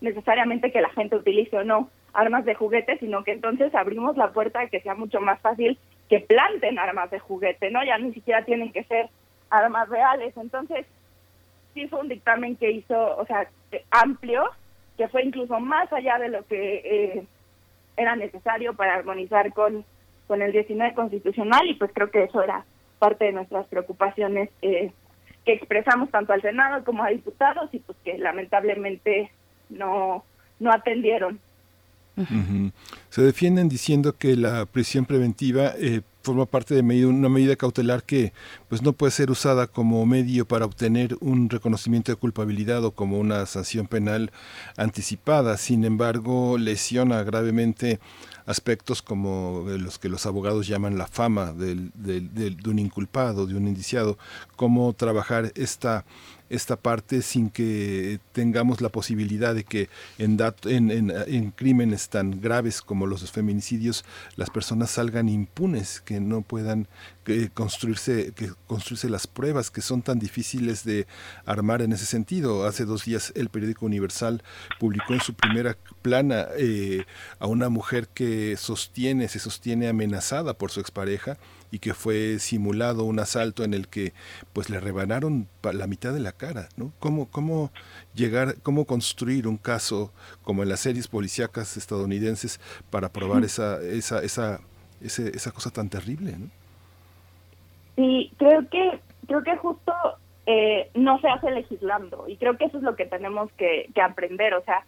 necesariamente 0.05 0.71
que 0.71 0.81
la 0.81 0.91
gente 0.91 1.17
utilice 1.17 1.57
o 1.57 1.65
no 1.65 1.91
armas 2.13 2.45
de 2.45 2.55
juguete, 2.55 2.99
sino 2.99 3.25
que 3.25 3.33
entonces 3.33 3.75
abrimos 3.75 4.17
la 4.17 4.33
puerta 4.33 4.61
a 4.61 4.69
que 4.69 4.81
sea 4.81 4.95
mucho 4.95 5.21
más 5.21 5.41
fácil 5.41 5.79
que 6.09 6.21
planten 6.21 6.79
armas 6.79 7.11
de 7.11 7.19
juguete, 7.19 7.71
¿no? 7.71 7.85
Ya 7.85 7.99
ni 7.99 8.13
siquiera 8.13 8.45
tienen 8.45 8.73
que 8.73 8.85
ser 8.85 9.09
armas 9.51 9.89
reales. 9.89 10.37
Entonces, 10.37 10.87
sí 11.73 11.89
fue 11.89 12.01
un 12.01 12.09
dictamen 12.09 12.57
que 12.57 12.71
hizo, 12.71 13.17
o 13.17 13.27
sea, 13.27 13.49
amplio, 13.91 14.45
que 14.97 15.09
fue 15.09 15.25
incluso 15.25 15.59
más 15.59 15.93
allá 15.93 16.19
de 16.19 16.29
lo 16.29 16.47
que 16.47 16.83
eh, 16.85 17.27
era 17.97 18.15
necesario 18.15 18.75
para 18.75 18.95
armonizar 18.95 19.53
con, 19.53 19.85
con 20.27 20.43
el 20.43 20.53
19 20.53 20.95
constitucional 20.95 21.67
y 21.67 21.75
pues 21.75 21.91
creo 21.93 22.11
que 22.11 22.25
eso 22.25 22.43
era 22.43 22.65
parte 22.99 23.25
de 23.25 23.33
nuestras 23.33 23.67
preocupaciones 23.67 24.51
eh, 24.63 24.93
que 25.45 25.53
expresamos 25.53 26.11
tanto 26.11 26.33
al 26.33 26.43
Senado 26.43 26.85
como 26.85 27.03
a 27.03 27.09
diputados 27.09 27.69
y 27.73 27.81
pues 27.81 27.99
que 28.05 28.19
lamentablemente 28.19 29.31
no, 29.71 30.25
no 30.61 30.73
atendieron. 30.73 31.39
Se 33.11 33.23
defienden 33.23 33.69
diciendo 33.69 34.17
que 34.17 34.37
la 34.37 34.67
prisión 34.67 35.05
preventiva 35.05 35.73
eh, 35.77 36.03
forma 36.23 36.47
parte 36.47 36.75
de 36.75 37.07
una 37.07 37.29
medida 37.29 37.57
cautelar 37.57 38.05
que 38.05 38.33
pues 38.69 38.83
no 38.83 38.93
puede 38.93 39.11
ser 39.11 39.33
usada 39.33 39.67
como 39.67 40.07
medio 40.07 40.47
para 40.47 40.65
obtener 40.65 41.17
un 41.21 41.51
reconocimiento 41.51 42.13
de 42.13 42.17
culpabilidad 42.17 42.85
o 42.85 42.93
como 42.93 43.19
una 43.19 43.45
sanción 43.47 43.89
penal 43.89 44.31
anticipada. 44.77 45.57
Sin 45.57 45.85
embargo, 45.85 46.57
lesiona 46.57 47.23
gravemente 47.25 47.99
aspectos 48.47 49.03
como 49.03 49.65
los 49.67 49.99
que 49.99 50.09
los 50.09 50.25
abogados 50.27 50.69
llaman 50.69 50.99
la 50.99 51.09
fama 51.09 51.53
del, 51.53 51.91
de 51.95 52.71
un 52.71 52.79
inculpado, 52.79 53.47
de 53.47 53.57
un 53.57 53.67
indiciado, 53.67 54.19
cómo 54.55 54.93
trabajar 54.93 55.53
esta 55.57 56.05
esta 56.51 56.77
parte 56.77 57.23
sin 57.23 57.51
que 57.51 58.21
tengamos 58.33 58.81
la 58.81 58.89
posibilidad 58.89 59.55
de 59.55 59.65
que 59.65 59.89
en, 60.19 60.39
en, 60.65 61.11
en, 61.11 61.51
crímenes 61.51 62.09
tan 62.09 62.41
graves 62.41 62.83
como 62.83 63.07
los 63.07 63.31
feminicidios 63.31 64.05
las 64.37 64.51
personas 64.51 64.91
salgan 64.91 65.29
impunes, 65.29 66.01
que 66.01 66.21
no 66.21 66.43
puedan 66.43 66.87
que 67.25 67.49
construirse, 67.49 68.33
que 68.35 68.51
construirse 68.67 69.09
las 69.09 69.27
pruebas 69.27 69.71
que 69.71 69.81
son 69.81 70.03
tan 70.03 70.19
difíciles 70.19 70.85
de 70.85 71.07
armar 71.47 71.81
en 71.83 71.93
ese 71.93 72.07
sentido. 72.07 72.67
Hace 72.67 72.85
dos 72.85 73.05
días 73.05 73.33
el 73.35 73.49
periódico 73.49 73.87
Universal 73.87 74.43
publicó 74.79 75.15
en 75.15 75.21
su 75.21 75.35
primera 75.35 75.77
plana 76.03 76.47
eh, 76.59 77.05
a 77.39 77.47
una 77.47 77.71
mujer 77.71 78.09
que 78.09 78.57
sostiene, 78.59 79.29
se 79.29 79.39
sostiene 79.39 79.89
amenazada 79.89 80.55
por 80.55 80.71
su 80.71 80.81
expareja 80.81 81.39
y 81.75 81.81
que 81.81 81.93
fue 81.93 82.39
simulado 82.39 83.03
un 83.03 83.19
asalto 83.19 83.65
en 83.65 83.75
el 83.75 83.89
que 83.89 84.13
pues 84.53 84.71
le 84.71 84.79
rebanaron 84.79 85.49
la 85.73 85.89
mitad 85.89 86.13
de 86.13 86.21
la 86.21 86.31
cara, 86.31 86.69
¿no? 86.77 86.93
¿Cómo, 87.01 87.29
cómo 87.33 87.73
llegar, 88.15 88.55
cómo 88.63 88.85
construir 88.85 89.49
un 89.49 89.57
caso 89.57 90.13
como 90.45 90.63
en 90.63 90.69
las 90.69 90.79
series 90.79 91.09
policíacas 91.09 91.77
estadounidenses 91.77 92.61
para 92.91 93.09
probar 93.09 93.43
esa, 93.43 93.83
esa, 93.83 94.23
esa, 94.23 94.61
esa 95.01 95.51
cosa 95.51 95.71
tan 95.71 95.89
terrible, 95.89 96.37
¿no? 96.39 96.47
Sí, 97.97 98.33
creo 98.39 98.69
que, 98.69 99.01
creo 99.27 99.43
que 99.43 99.57
justo 99.57 99.93
eh, 100.47 100.91
no 100.95 101.21
se 101.21 101.27
hace 101.27 101.51
legislando 101.51 102.29
y 102.29 102.37
creo 102.37 102.57
que 102.57 102.67
eso 102.67 102.79
es 102.79 102.85
lo 102.85 102.95
que 102.95 103.07
tenemos 103.07 103.51
que, 103.55 103.91
que 103.93 104.01
aprender, 104.01 104.55
o 104.55 104.63
sea, 104.63 104.85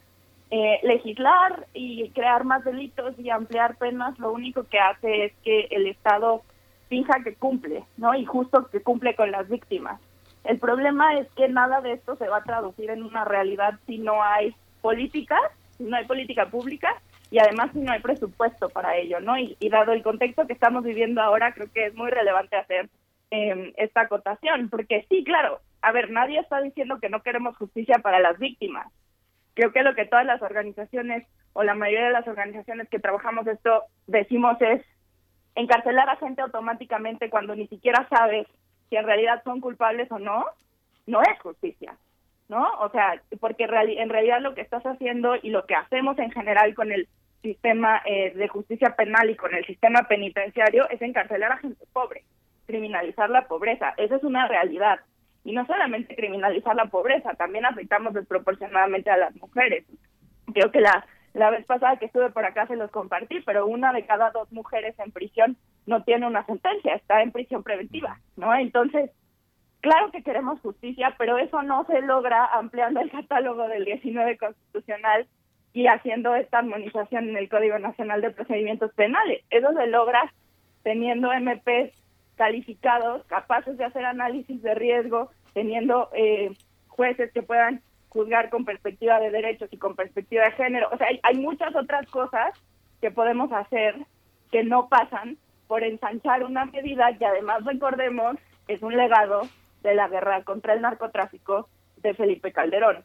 eh, 0.53 0.79
legislar 0.85 1.67
y 1.75 2.11
crear 2.11 2.45
más 2.45 2.65
delitos 2.65 3.19
y 3.19 3.29
ampliar 3.31 3.77
penas 3.77 4.17
lo 4.21 4.31
único 4.31 4.63
que 4.63 4.79
hace 4.79 5.25
es 5.25 5.33
que 5.43 5.67
el 5.73 5.89
Estado 5.89 6.43
finja 6.89 7.23
que 7.23 7.35
cumple, 7.35 7.85
¿no? 7.97 8.15
Y 8.15 8.25
justo 8.25 8.69
que 8.71 8.83
cumple 8.83 9.15
con 9.15 9.31
las 9.31 9.49
víctimas. 9.49 10.01
El 10.45 10.59
problema 10.59 11.19
es 11.19 11.29
que 11.33 11.49
nada 11.49 11.81
de 11.81 11.93
esto 11.93 12.17
se 12.17 12.29
va 12.29 12.39
a 12.39 12.45
traducir 12.45 12.91
en 12.91 13.03
una 13.03 13.25
realidad 13.25 13.79
si 13.87 13.99
no 13.99 14.23
hay 14.23 14.55
políticas, 14.81 15.41
si 15.77 15.85
no 15.85 15.97
hay 15.97 16.07
política 16.07 16.47
pública 16.47 16.95
y 17.31 17.39
además 17.39 17.71
si 17.73 17.81
no 17.81 17.93
hay 17.93 18.01
presupuesto 18.01 18.69
para 18.69 18.97
ello, 18.97 19.21
¿no? 19.21 19.37
Y, 19.37 19.57
dado 19.69 19.93
el 19.93 20.03
contexto 20.03 20.47
que 20.47 20.53
estamos 20.53 20.85
viviendo 20.85 21.21
ahora, 21.21 21.53
creo 21.53 21.67
que 21.73 21.87
es 21.87 21.95
muy 21.95 22.11
relevante 22.11 22.57
hacer 22.57 22.89
em, 23.31 23.73
esta 23.77 24.03
acotación, 24.03 24.69
porque 24.71 25.05
sí, 25.09 25.25
claro, 25.25 25.61
a 25.83 25.91
ver, 25.91 26.11
nadie 26.11 26.39
está 26.39 26.61
diciendo 26.61 26.99
que 27.01 27.09
no 27.09 27.23
queremos 27.23 27.57
justicia 27.57 27.99
para 27.99 28.21
las 28.21 28.39
víctimas. 28.39 28.87
Creo 29.55 29.73
que 29.73 29.83
lo 29.83 29.95
que 29.95 30.05
todas 30.05 30.27
las 30.27 30.43
organizaciones 30.43 31.27
o 31.53 31.65
la 31.65 31.75
mayoría 31.75 32.07
de 32.07 32.13
las 32.13 32.29
organizaciones 32.29 32.89
que 32.89 33.01
trabajamos 33.01 33.47
esto 33.47 33.85
decimos 34.07 34.57
es 34.61 34.83
encarcelar 35.57 36.09
a 36.09 36.17
gente 36.17 36.43
automáticamente 36.43 37.31
cuando 37.31 37.57
ni 37.57 37.67
siquiera 37.67 38.07
sabes 38.09 38.47
si 38.89 38.97
en 38.97 39.05
realidad 39.05 39.43
son 39.43 39.61
culpables 39.61 40.11
o 40.13 40.19
no, 40.19 40.45
no 41.07 41.23
es 41.23 41.41
justicia, 41.41 41.97
¿no? 42.49 42.69
O 42.81 42.91
sea, 42.91 43.21
porque 43.41 43.65
en 43.65 44.09
realidad 44.09 44.41
lo 44.41 44.55
que 44.55 44.61
estás 44.61 44.85
haciendo 44.85 45.35
y 45.43 45.51
lo 45.51 45.67
que 45.67 45.75
hacemos 45.75 46.19
en 46.19 46.31
general 46.31 46.75
con 46.75 46.93
el 46.93 47.09
sistema 47.43 48.03
eh, 48.05 48.33
de 48.35 48.49
justicia 48.49 48.95
penal 48.97 49.31
y 49.31 49.37
con 49.37 49.55
el 49.55 49.65
sistema 49.67 50.03
penitenciario 50.03 50.89
es 50.91 51.01
encarcelar 51.03 51.53
a 51.53 51.59
gente 51.59 51.85
pobre, 51.93 52.23
criminalizar 52.67 53.31
la 53.31 53.49
pobreza. 53.49 53.95
Esa 53.97 54.17
es 54.17 54.25
una 54.25 54.47
realidad. 54.47 55.01
Y 55.45 55.53
no 55.53 55.65
solamente 55.67 56.17
criminalizar 56.17 56.75
la 56.75 56.87
pobreza, 56.87 57.35
también 57.35 57.65
afectamos 57.65 58.15
desproporcionadamente 58.15 59.11
a 59.11 59.17
las 59.17 59.35
mujeres. 59.37 59.85
Creo 60.53 60.73
que 60.73 60.81
la 60.81 61.07
la 61.37 61.51
vez 61.51 61.67
pasada 61.67 61.99
que 61.99 62.07
estuve 62.07 62.31
por 62.31 62.47
acá 62.47 62.67
se 62.67 62.77
los 62.77 62.91
compartí, 62.91 63.41
pero 63.45 63.67
una 63.67 63.93
de 63.93 64.07
cada 64.07 64.31
dos 64.31 64.51
mujeres 64.53 64.99
en 64.99 65.13
prisión 65.13 65.59
no 65.85 66.03
tiene 66.03 66.27
una 66.27 66.47
sentencia, 66.47 66.95
está 66.95 67.23
en 67.23 67.31
prisión 67.31 67.63
preventiva, 67.63 68.19
¿no? 68.37 68.55
Entonces, 68.55 69.11
claro 69.83 70.11
que 70.11 70.23
queremos 70.23 70.61
justicia, 70.61 71.15
pero 71.19 71.37
eso 71.37 71.63
no 71.63 71.85
se 71.85 72.01
logra 72.01 72.47
ampliando 72.47 73.01
el 73.01 73.11
catálogo 73.11 73.69
del 73.69 73.85
19 73.85 74.39
constitucional 74.39 75.27
y 75.75 75.89
haciendo 75.89 76.35
esta 76.35 76.61
armonización 76.61 77.29
en 77.29 77.37
el 77.37 77.51
Código 77.51 77.79
Nacional 77.79 78.23
de 78.23 78.31
Procedimientos 78.31 78.95
Penales. 78.95 79.45
Eso 79.51 79.75
se 79.75 79.87
logra 79.89 80.33
teniendo 80.85 81.29
MPs 81.39 81.93
calificados, 82.37 83.27
capaces 83.27 83.77
de 83.77 83.85
hacer 83.85 84.07
análisis 84.07 84.63
de 84.63 84.75
riesgo, 84.75 85.31
teniendo 85.53 86.09
eh, 86.15 86.53
jueces 86.89 87.31
que 87.33 87.43
puedan 87.43 87.83
juzgar 88.17 88.49
con 88.49 88.65
perspectiva 88.65 89.21
de 89.21 89.31
derechos 89.31 89.69
y 89.71 89.77
con 89.77 89.95
perspectiva 89.95 90.45
de 90.45 90.53
género. 90.53 90.89
O 90.91 90.97
sea, 90.97 91.09
hay, 91.23 91.37
muchas 91.37 91.77
otras 91.77 92.07
cosas 92.09 92.53
que 93.01 93.11
podemos 93.11 93.53
hacer 93.53 93.95
que 94.51 94.65
no 94.65 94.89
pasan 94.89 95.37
por 95.67 95.83
ensanchar 95.83 96.43
una 96.45 96.65
medida 96.65 97.17
que 97.19 97.27
además 97.27 97.65
recordemos 97.65 98.37
es 98.69 98.83
un 98.83 98.97
legado 98.97 99.43
de 99.83 99.95
la 99.95 100.09
guerra 100.09 100.43
contra 100.45 100.73
el 100.73 100.81
narcotráfico 100.81 101.69
de 101.99 102.15
Felipe 102.15 102.53
Calderón. 102.53 103.05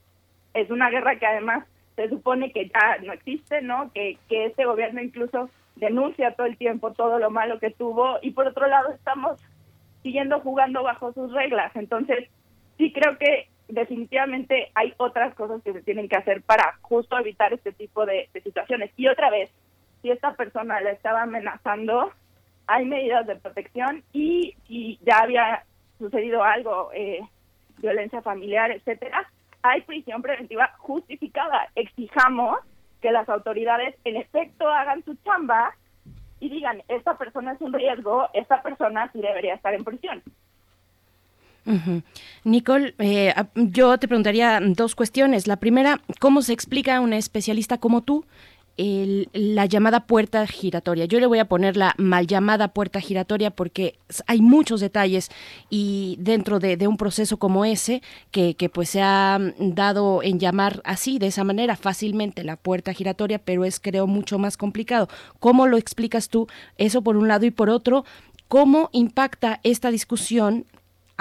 Es 0.53 0.71
una 0.71 0.89
guerra 0.89 1.17
que 1.19 1.25
además 1.25 1.67
se 1.95 2.07
supone 2.07 2.53
que 2.53 2.69
ya 2.69 2.97
no 3.03 3.11
existe, 3.11 3.61
¿no? 3.61 3.91
Que, 3.93 4.17
que 4.29 4.45
este 4.45 4.65
gobierno 4.65 5.01
incluso 5.01 5.49
denuncia 5.75 6.35
todo 6.35 6.47
el 6.47 6.57
tiempo 6.57 6.93
todo 6.93 7.19
lo 7.19 7.31
malo 7.31 7.59
que 7.59 7.71
tuvo 7.71 8.17
y 8.21 8.31
por 8.31 8.47
otro 8.47 8.67
lado 8.67 8.91
estamos 8.91 9.41
siguiendo 10.03 10.39
jugando 10.39 10.83
bajo 10.83 11.11
sus 11.13 11.33
reglas. 11.33 11.75
Entonces, 11.75 12.29
sí 12.77 12.93
creo 12.93 13.17
que 13.17 13.50
definitivamente 13.71 14.71
hay 14.75 14.93
otras 14.97 15.33
cosas 15.35 15.61
que 15.63 15.73
se 15.73 15.81
tienen 15.81 16.07
que 16.07 16.17
hacer 16.17 16.41
para 16.43 16.77
justo 16.81 17.17
evitar 17.17 17.53
este 17.53 17.71
tipo 17.71 18.05
de, 18.05 18.29
situaciones. 18.43 18.91
Y 18.97 19.07
otra 19.07 19.29
vez, 19.29 19.49
si 20.01 20.11
esta 20.11 20.35
persona 20.35 20.81
la 20.81 20.91
estaba 20.91 21.23
amenazando, 21.23 22.11
hay 22.67 22.85
medidas 22.85 23.27
de 23.27 23.35
protección 23.35 24.03
y 24.13 24.55
si 24.67 24.99
ya 25.01 25.19
había 25.19 25.63
sucedido 25.99 26.43
algo, 26.43 26.91
eh, 26.93 27.21
violencia 27.77 28.21
familiar, 28.21 28.71
etcétera, 28.71 29.29
hay 29.63 29.81
prisión 29.81 30.21
preventiva 30.21 30.73
justificada. 30.77 31.69
Exijamos 31.75 32.59
que 33.01 33.11
las 33.11 33.27
autoridades 33.29 33.95
en 34.03 34.17
efecto 34.17 34.67
hagan 34.69 35.03
su 35.03 35.15
chamba 35.23 35.75
y 36.39 36.49
digan, 36.49 36.81
esta 36.87 37.17
persona 37.17 37.53
es 37.53 37.61
un 37.61 37.73
riesgo, 37.73 38.27
esta 38.33 38.61
persona 38.61 39.09
sí 39.11 39.21
debería 39.21 39.55
estar 39.55 39.73
en 39.73 39.83
prisión. 39.83 40.23
Nicole, 42.43 42.95
eh, 42.97 43.33
yo 43.55 43.97
te 43.97 44.07
preguntaría 44.07 44.59
dos 44.61 44.95
cuestiones. 44.95 45.47
La 45.47 45.57
primera, 45.57 46.01
¿cómo 46.19 46.41
se 46.41 46.53
explica 46.53 46.97
a 46.97 47.01
una 47.01 47.17
especialista 47.17 47.77
como 47.77 48.01
tú 48.01 48.25
la 48.77 49.65
llamada 49.65 50.07
puerta 50.07 50.47
giratoria. 50.47 51.05
Yo 51.05 51.19
le 51.19 51.27
voy 51.27 51.39
a 51.39 51.45
poner 51.45 51.77
la 51.77 51.93
mal 51.97 52.25
llamada 52.25 52.69
puerta 52.69 52.99
giratoria 52.99 53.51
porque 53.51 53.99
hay 54.27 54.41
muchos 54.41 54.79
detalles 54.79 55.29
y 55.69 56.17
dentro 56.19 56.59
de, 56.59 56.87
un 56.87 56.97
proceso 56.97 57.37
como 57.37 57.63
ese 57.65 58.01
que, 58.31 58.55
que, 58.55 58.69
pues 58.69 58.89
se 58.89 59.01
ha 59.01 59.39
dado 59.59 60.23
en 60.23 60.39
llamar 60.39 60.81
así, 60.83 61.19
de 61.19 61.27
esa 61.27 61.43
manera, 61.43 61.75
fácilmente 61.75 62.43
la 62.43 62.55
puerta 62.55 62.93
giratoria, 62.93 63.39
pero 63.39 63.65
es 63.65 63.79
creo 63.79 64.07
mucho 64.07 64.39
más 64.39 64.57
complicado. 64.57 65.09
¿Cómo 65.39 65.67
lo 65.67 65.77
explicas 65.77 66.29
tú? 66.29 66.47
Eso 66.77 67.03
por 67.03 67.17
un 67.17 67.27
lado 67.27 67.45
y 67.45 67.51
por 67.51 67.69
otro, 67.69 68.03
¿cómo 68.47 68.89
impacta 68.93 69.59
esta 69.63 69.91
discusión 69.91 70.65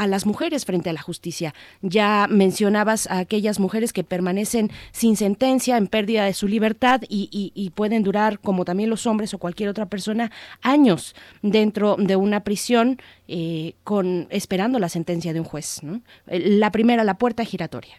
a 0.01 0.07
las 0.07 0.25
mujeres 0.25 0.65
frente 0.65 0.89
a 0.89 0.95
la 0.95 1.03
justicia. 1.03 1.53
Ya 1.83 2.27
mencionabas 2.31 3.07
a 3.11 3.19
aquellas 3.19 3.61
mujeres 3.61 3.93
que 3.93 4.03
permanecen 4.03 4.71
sin 4.93 5.15
sentencia, 5.15 5.77
en 5.77 5.89
pérdida 5.89 6.25
de 6.25 6.33
su 6.33 6.49
libertad 6.49 7.03
y, 7.07 7.73
pueden 7.75 8.03
durar, 8.03 8.39
como 8.39 8.65
también 8.65 8.89
los 8.89 9.07
hombres 9.07 9.35
o 9.35 9.39
cualquier 9.39 9.69
otra 9.69 9.87
persona, 9.87 10.31
años 10.63 11.15
dentro 11.43 11.97
de 11.99 12.17
una 12.17 12.41
prisión 12.45 12.99
eh, 13.29 13.75
con 13.85 14.27
esperando 14.31 14.79
la 14.79 14.89
sentencia 14.89 15.35
de 15.35 15.41
un 15.41 15.47
juez. 15.47 15.83
La 16.27 16.73
primera, 16.73 17.05
la 17.05 17.15
puerta 17.15 17.45
giratoria. 17.45 17.97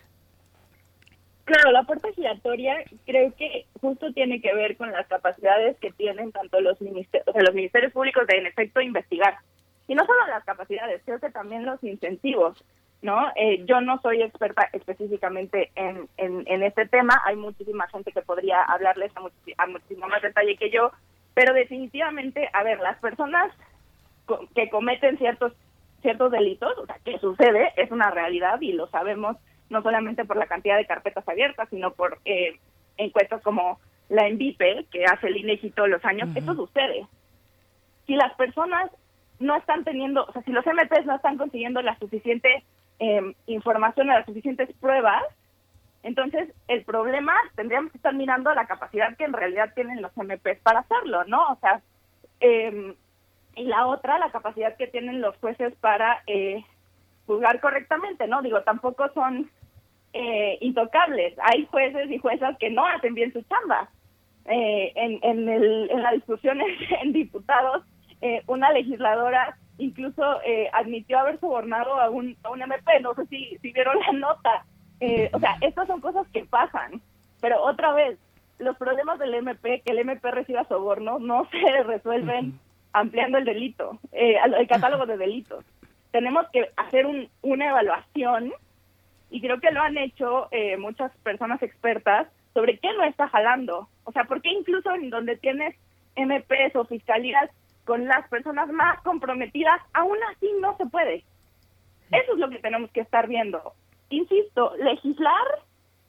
Claro, 1.45 1.71
la 1.71 1.83
puerta 1.83 2.07
giratoria 2.15 2.77
creo 3.05 3.33
que 3.35 3.65
justo 3.79 4.11
tiene 4.13 4.41
que 4.41 4.55
ver 4.55 4.75
con 4.75 4.91
las 4.91 5.05
capacidades 5.07 5.77
que 5.77 5.91
tienen 5.91 6.31
tanto 6.31 6.61
los 6.61 6.81
ministerios, 6.81 7.27
o 7.27 7.31
sea, 7.33 7.43
los 7.43 7.53
ministerios 7.53 7.91
públicos 7.91 8.25
de 8.25 8.37
en 8.37 8.47
efecto 8.47 8.81
investigar 8.81 9.37
y 9.91 9.95
no 9.95 10.05
solo 10.05 10.25
las 10.27 10.45
capacidades, 10.45 11.01
creo 11.03 11.19
que 11.19 11.31
también 11.31 11.65
los 11.65 11.83
incentivos, 11.83 12.63
¿no? 13.01 13.27
Eh, 13.35 13.65
yo 13.65 13.81
no 13.81 13.99
soy 13.99 14.21
experta 14.21 14.69
específicamente 14.71 15.69
en, 15.75 16.07
en, 16.15 16.63
este 16.63 16.87
tema, 16.87 17.21
hay 17.25 17.35
muchísima 17.35 17.89
gente 17.89 18.13
que 18.13 18.21
podría 18.21 18.63
hablarles 18.63 19.11
a, 19.17 19.67
muchísimo 19.67 20.07
más 20.07 20.21
detalle 20.21 20.55
que 20.55 20.71
yo, 20.71 20.91
pero 21.33 21.53
definitivamente, 21.53 22.49
a 22.53 22.63
ver, 22.63 22.79
las 22.79 22.99
personas 22.99 23.51
que 24.55 24.69
cometen 24.69 25.17
ciertos 25.17 25.51
ciertos 26.01 26.31
delitos, 26.31 26.71
o 26.77 26.85
sea, 26.85 26.95
que 27.03 27.19
sucede, 27.19 27.73
es 27.75 27.91
una 27.91 28.11
realidad 28.11 28.61
y 28.61 28.71
lo 28.71 28.87
sabemos 28.87 29.35
no 29.69 29.81
solamente 29.81 30.23
por 30.23 30.37
la 30.37 30.47
cantidad 30.47 30.77
de 30.77 30.87
carpetas 30.87 31.27
abiertas, 31.27 31.67
sino 31.69 31.91
por 31.91 32.17
eh, 32.23 32.57
encuestas 32.95 33.41
como 33.41 33.77
la 34.07 34.25
ENVIPE, 34.29 34.85
que 34.89 35.03
hace 35.03 35.27
el 35.27 35.35
INEGI 35.35 35.71
todos 35.71 35.89
los 35.89 36.05
años, 36.05 36.29
eso 36.33 36.55
sucede. 36.55 37.05
Si 38.07 38.15
las 38.15 38.33
personas 38.35 38.89
no 39.41 39.55
están 39.57 39.83
teniendo, 39.83 40.25
o 40.25 40.31
sea, 40.31 40.41
si 40.43 40.51
los 40.51 40.65
MPs 40.65 41.05
no 41.05 41.15
están 41.15 41.37
consiguiendo 41.37 41.81
la 41.81 41.97
suficiente 41.99 42.63
eh, 42.99 43.35
información 43.47 44.09
o 44.09 44.13
las 44.13 44.25
suficientes 44.25 44.69
pruebas, 44.79 45.23
entonces 46.03 46.49
el 46.67 46.83
problema 46.83 47.33
tendríamos 47.55 47.91
que 47.91 47.97
estar 47.97 48.13
mirando 48.13 48.53
la 48.53 48.65
capacidad 48.67 49.15
que 49.17 49.25
en 49.25 49.33
realidad 49.33 49.73
tienen 49.75 50.01
los 50.01 50.15
MPs 50.15 50.59
para 50.63 50.79
hacerlo, 50.79 51.23
¿no? 51.25 51.41
O 51.49 51.57
sea, 51.59 51.81
eh, 52.39 52.95
y 53.55 53.63
la 53.65 53.87
otra, 53.87 54.17
la 54.17 54.31
capacidad 54.31 54.75
que 54.77 54.87
tienen 54.87 55.21
los 55.21 55.35
jueces 55.37 55.73
para 55.81 56.23
eh, 56.27 56.63
juzgar 57.25 57.59
correctamente, 57.59 58.27
¿no? 58.27 58.41
Digo, 58.41 58.61
tampoco 58.61 59.09
son 59.13 59.49
eh, 60.13 60.57
intocables. 60.61 61.35
Hay 61.43 61.65
jueces 61.65 62.09
y 62.09 62.17
juezas 62.17 62.57
que 62.57 62.69
no 62.69 62.85
hacen 62.85 63.13
bien 63.13 63.33
su 63.33 63.41
chamba. 63.43 63.89
Eh, 64.45 64.91
en, 64.95 65.19
en, 65.21 65.49
el, 65.49 65.91
en 65.91 66.01
la 66.01 66.13
discusión 66.13 66.59
en 67.01 67.13
diputados 67.13 67.83
eh, 68.21 68.43
una 68.47 68.71
legisladora 68.71 69.57
incluso 69.79 70.41
eh, 70.43 70.69
admitió 70.73 71.17
haber 71.17 71.39
sobornado 71.39 71.99
a 71.99 72.09
un, 72.09 72.37
a 72.43 72.51
un 72.51 72.61
MP, 72.61 72.99
no 73.01 73.15
sé 73.15 73.25
si, 73.25 73.57
si 73.61 73.71
vieron 73.71 73.97
la 73.99 74.11
nota. 74.11 74.65
Eh, 74.99 75.31
o 75.33 75.39
sea, 75.39 75.57
estas 75.61 75.87
son 75.87 76.01
cosas 76.01 76.27
que 76.31 76.45
pasan, 76.45 77.01
pero 77.41 77.63
otra 77.63 77.91
vez, 77.93 78.19
los 78.59 78.77
problemas 78.77 79.17
del 79.17 79.33
MP, 79.33 79.81
que 79.83 79.91
el 79.91 79.97
MP 79.97 80.29
reciba 80.29 80.65
soborno, 80.65 81.17
no 81.17 81.45
se 81.51 81.83
resuelven 81.83 82.59
ampliando 82.93 83.39
el 83.39 83.45
delito, 83.45 83.97
el 84.11 84.67
catálogo 84.67 85.07
de 85.07 85.17
delitos. 85.17 85.65
Tenemos 86.11 86.45
que 86.49 86.69
hacer 86.75 87.07
un, 87.07 87.29
una 87.41 87.69
evaluación, 87.69 88.53
y 89.31 89.41
creo 89.41 89.59
que 89.61 89.71
lo 89.71 89.81
han 89.81 89.97
hecho 89.97 90.49
muchas 90.77 91.11
personas 91.23 91.63
expertas, 91.63 92.27
sobre 92.53 92.77
qué 92.77 92.89
no 92.97 93.05
está 93.05 93.29
jalando. 93.29 93.87
O 94.03 94.11
sea, 94.11 94.25
¿por 94.25 94.41
qué 94.41 94.49
incluso 94.49 94.93
en 94.93 95.09
donde 95.09 95.37
tienes 95.37 95.73
MPs 96.17 96.75
o 96.75 96.83
fiscalías 96.83 97.49
con 97.85 98.05
las 98.05 98.27
personas 98.29 98.69
más 98.69 99.01
comprometidas, 99.01 99.81
aún 99.93 100.17
así 100.31 100.49
no 100.59 100.75
se 100.77 100.85
puede. 100.85 101.23
Eso 102.11 102.33
es 102.33 102.39
lo 102.39 102.49
que 102.49 102.59
tenemos 102.59 102.91
que 102.91 103.01
estar 103.01 103.27
viendo. 103.27 103.73
Insisto, 104.09 104.75
legislar, 104.77 105.47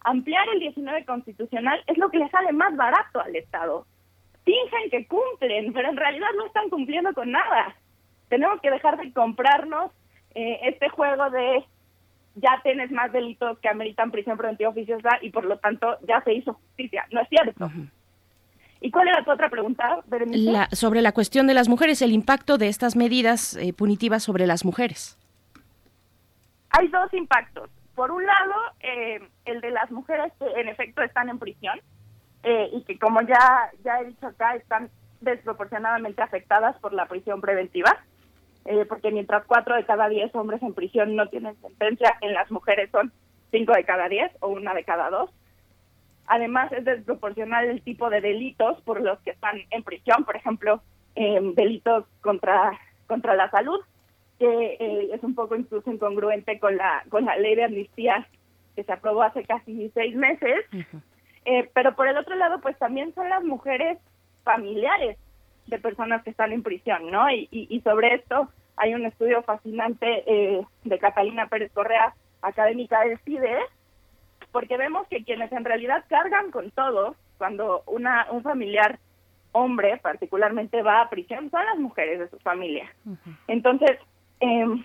ampliar 0.00 0.48
el 0.50 0.60
19 0.60 1.04
constitucional 1.04 1.82
es 1.86 1.96
lo 1.98 2.10
que 2.10 2.18
le 2.18 2.28
sale 2.30 2.52
más 2.52 2.76
barato 2.76 3.20
al 3.20 3.34
Estado. 3.36 3.86
Fingen 4.44 4.90
que 4.90 5.06
cumplen, 5.06 5.72
pero 5.72 5.88
en 5.88 5.96
realidad 5.96 6.28
no 6.36 6.46
están 6.46 6.68
cumpliendo 6.68 7.12
con 7.14 7.30
nada. 7.30 7.76
Tenemos 8.28 8.60
que 8.60 8.70
dejar 8.70 8.98
de 8.98 9.12
comprarnos 9.12 9.92
eh, 10.34 10.58
este 10.64 10.88
juego 10.88 11.30
de 11.30 11.64
ya 12.34 12.60
tienes 12.62 12.90
más 12.90 13.12
delitos 13.12 13.58
que 13.58 13.68
ameritan 13.68 14.10
prisión 14.10 14.38
preventiva 14.38 14.70
oficiosa 14.70 15.18
y 15.20 15.30
por 15.30 15.44
lo 15.44 15.58
tanto 15.58 15.98
ya 16.06 16.22
se 16.22 16.32
hizo 16.32 16.54
justicia. 16.54 17.06
No 17.10 17.20
es 17.20 17.28
cierto. 17.28 17.70
¿Y 18.84 18.90
cuál 18.90 19.06
era 19.06 19.24
tu 19.24 19.30
otra 19.30 19.48
pregunta, 19.48 20.02
sobre 20.72 21.02
la 21.02 21.12
cuestión 21.12 21.46
de 21.46 21.54
las 21.54 21.68
mujeres, 21.68 22.02
el 22.02 22.10
impacto 22.10 22.58
de 22.58 22.66
estas 22.66 22.96
medidas 22.96 23.54
eh, 23.54 23.72
punitivas 23.72 24.24
sobre 24.24 24.44
las 24.44 24.64
mujeres. 24.64 25.16
Hay 26.70 26.88
dos 26.88 27.14
impactos. 27.14 27.70
Por 27.94 28.10
un 28.10 28.26
lado, 28.26 28.54
eh, 28.80 29.20
el 29.44 29.60
de 29.60 29.70
las 29.70 29.88
mujeres 29.92 30.32
que 30.36 30.46
en 30.60 30.66
efecto 30.68 31.00
están 31.02 31.28
en 31.28 31.38
prisión 31.38 31.80
eh, 32.42 32.70
y 32.72 32.82
que, 32.82 32.98
como 32.98 33.20
ya, 33.22 33.70
ya 33.84 34.00
he 34.00 34.06
dicho 34.06 34.26
acá, 34.26 34.56
están 34.56 34.90
desproporcionadamente 35.20 36.20
afectadas 36.20 36.76
por 36.80 36.92
la 36.92 37.06
prisión 37.06 37.40
preventiva, 37.40 37.96
porque 38.88 39.12
mientras 39.12 39.44
cuatro 39.44 39.76
de 39.76 39.84
cada 39.84 40.08
diez 40.08 40.34
hombres 40.34 40.60
en 40.62 40.74
prisión 40.74 41.14
no 41.14 41.28
tienen 41.28 41.54
sentencia, 41.60 42.16
en 42.20 42.32
las 42.32 42.50
mujeres 42.50 42.90
son 42.90 43.12
cinco 43.52 43.72
de 43.74 43.84
cada 43.84 44.08
diez 44.08 44.32
o 44.40 44.48
una 44.48 44.74
de 44.74 44.82
cada 44.82 45.08
dos. 45.10 45.30
Además, 46.26 46.72
es 46.72 46.84
desproporcional 46.84 47.66
el 47.66 47.82
tipo 47.82 48.08
de 48.10 48.20
delitos 48.20 48.80
por 48.82 49.00
los 49.00 49.18
que 49.20 49.30
están 49.30 49.60
en 49.70 49.82
prisión, 49.82 50.24
por 50.24 50.36
ejemplo, 50.36 50.82
delitos 51.14 52.06
contra, 52.22 52.78
contra 53.06 53.34
la 53.34 53.50
salud, 53.50 53.80
que 54.38 54.76
eh, 54.80 55.10
es 55.12 55.22
un 55.22 55.34
poco 55.34 55.54
incluso 55.54 55.90
incongruente 55.92 56.58
con 56.58 56.76
la, 56.76 57.04
con 57.10 57.24
la 57.26 57.36
ley 57.36 57.54
de 57.54 57.64
amnistía 57.64 58.26
que 58.74 58.82
se 58.82 58.92
aprobó 58.92 59.22
hace 59.22 59.44
casi 59.44 59.90
seis 59.94 60.16
meses. 60.16 60.66
Eh, 61.44 61.68
pero 61.74 61.96
por 61.96 62.06
el 62.06 62.16
otro 62.16 62.36
lado, 62.36 62.60
pues 62.60 62.78
también 62.78 63.12
son 63.14 63.28
las 63.28 63.42
mujeres 63.42 63.98
familiares 64.44 65.18
de 65.66 65.78
personas 65.78 66.22
que 66.22 66.30
están 66.30 66.52
en 66.52 66.62
prisión, 66.62 67.10
¿no? 67.10 67.28
Y, 67.30 67.48
y, 67.50 67.80
sobre 67.80 68.14
esto 68.14 68.48
hay 68.76 68.94
un 68.94 69.04
estudio 69.06 69.42
fascinante 69.42 70.22
eh, 70.26 70.64
de 70.84 70.98
Catalina 70.98 71.48
Pérez 71.48 71.72
Correa, 71.72 72.14
académica 72.42 73.00
del 73.00 73.18
CIDE, 73.24 73.58
porque 74.52 74.76
vemos 74.76 75.06
que 75.08 75.24
quienes 75.24 75.50
en 75.52 75.64
realidad 75.64 76.04
cargan 76.08 76.50
con 76.50 76.70
todo 76.70 77.16
cuando 77.38 77.82
una 77.86 78.26
un 78.30 78.42
familiar 78.42 78.98
hombre 79.52 79.98
particularmente 79.98 80.82
va 80.82 81.00
a 81.00 81.10
prisión 81.10 81.50
son 81.50 81.64
las 81.64 81.78
mujeres 81.78 82.18
de 82.18 82.28
su 82.28 82.38
familia. 82.38 82.94
Entonces, 83.48 83.98
em, 84.40 84.84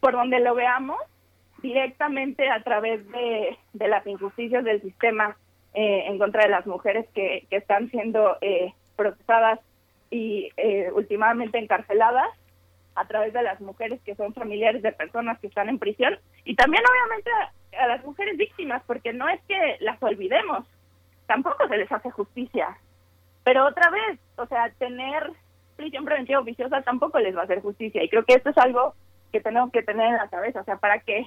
por 0.00 0.12
donde 0.12 0.40
lo 0.40 0.54
veamos, 0.54 0.98
directamente 1.62 2.50
a 2.50 2.62
través 2.62 3.08
de, 3.12 3.56
de 3.72 3.88
las 3.88 4.06
injusticias 4.06 4.64
del 4.64 4.82
sistema 4.82 5.36
eh, 5.74 6.04
en 6.06 6.18
contra 6.18 6.42
de 6.42 6.50
las 6.50 6.66
mujeres 6.66 7.06
que, 7.14 7.46
que 7.48 7.56
están 7.56 7.90
siendo 7.90 8.36
eh, 8.40 8.74
procesadas 8.96 9.60
y 10.10 10.50
eh, 10.56 10.90
últimamente 10.94 11.58
encarceladas, 11.58 12.28
a 12.94 13.06
través 13.06 13.32
de 13.32 13.42
las 13.42 13.60
mujeres 13.60 14.00
que 14.04 14.14
son 14.16 14.34
familiares 14.34 14.82
de 14.82 14.92
personas 14.92 15.38
que 15.40 15.46
están 15.46 15.70
en 15.70 15.78
prisión 15.78 16.18
y 16.44 16.54
también 16.56 16.82
obviamente 16.84 17.30
a 17.78 17.86
las 17.86 18.04
mujeres 18.04 18.36
víctimas, 18.36 18.82
porque 18.86 19.12
no 19.12 19.28
es 19.28 19.40
que 19.48 19.76
las 19.80 20.02
olvidemos, 20.02 20.66
tampoco 21.26 21.66
se 21.68 21.76
les 21.76 21.90
hace 21.90 22.10
justicia. 22.10 22.76
Pero 23.44 23.66
otra 23.66 23.90
vez, 23.90 24.18
o 24.36 24.46
sea, 24.46 24.70
tener 24.78 25.32
prisión 25.76 26.04
preventiva 26.04 26.40
oficiosa 26.40 26.82
tampoco 26.82 27.18
les 27.18 27.36
va 27.36 27.40
a 27.40 27.44
hacer 27.44 27.60
justicia. 27.60 28.02
Y 28.02 28.08
creo 28.08 28.24
que 28.24 28.34
esto 28.34 28.50
es 28.50 28.58
algo 28.58 28.94
que 29.32 29.40
tenemos 29.40 29.72
que 29.72 29.82
tener 29.82 30.06
en 30.06 30.16
la 30.16 30.28
cabeza. 30.28 30.60
O 30.60 30.64
sea, 30.64 30.76
para 30.76 31.00
que, 31.00 31.26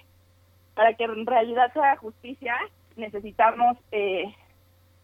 para 0.76 0.94
que 0.94 1.04
en 1.04 1.26
realidad 1.26 1.74
sea 1.74 1.98
justicia, 1.98 2.56
necesitamos, 2.96 3.78
eh, 3.92 4.34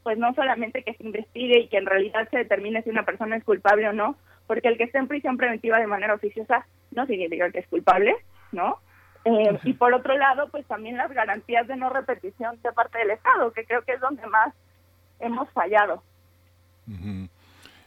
pues 0.03 0.17
no 0.17 0.33
solamente 0.33 0.83
que 0.83 0.93
se 0.93 1.03
investigue 1.03 1.59
y 1.59 1.67
que 1.67 1.77
en 1.77 1.85
realidad 1.85 2.29
se 2.29 2.37
determine 2.37 2.81
si 2.83 2.89
una 2.89 3.03
persona 3.03 3.35
es 3.35 3.43
culpable 3.43 3.89
o 3.89 3.93
no, 3.93 4.15
porque 4.47 4.67
el 4.67 4.77
que 4.77 4.85
esté 4.85 4.97
en 4.97 5.07
prisión 5.07 5.37
preventiva 5.37 5.79
de 5.79 5.87
manera 5.87 6.13
oficiosa 6.13 6.65
no 6.91 7.05
significa 7.05 7.51
que 7.51 7.59
es 7.59 7.67
culpable, 7.67 8.15
¿no? 8.51 8.79
Eh, 9.25 9.59
y 9.63 9.73
por 9.73 9.93
otro 9.93 10.17
lado, 10.17 10.49
pues 10.49 10.65
también 10.65 10.97
las 10.97 11.11
garantías 11.11 11.67
de 11.67 11.75
no 11.75 11.89
repetición 11.89 12.59
de 12.61 12.71
parte 12.71 12.97
del 12.97 13.11
Estado, 13.11 13.51
que 13.53 13.65
creo 13.65 13.83
que 13.83 13.93
es 13.93 14.01
donde 14.01 14.25
más 14.27 14.53
hemos 15.19 15.49
fallado. 15.51 16.01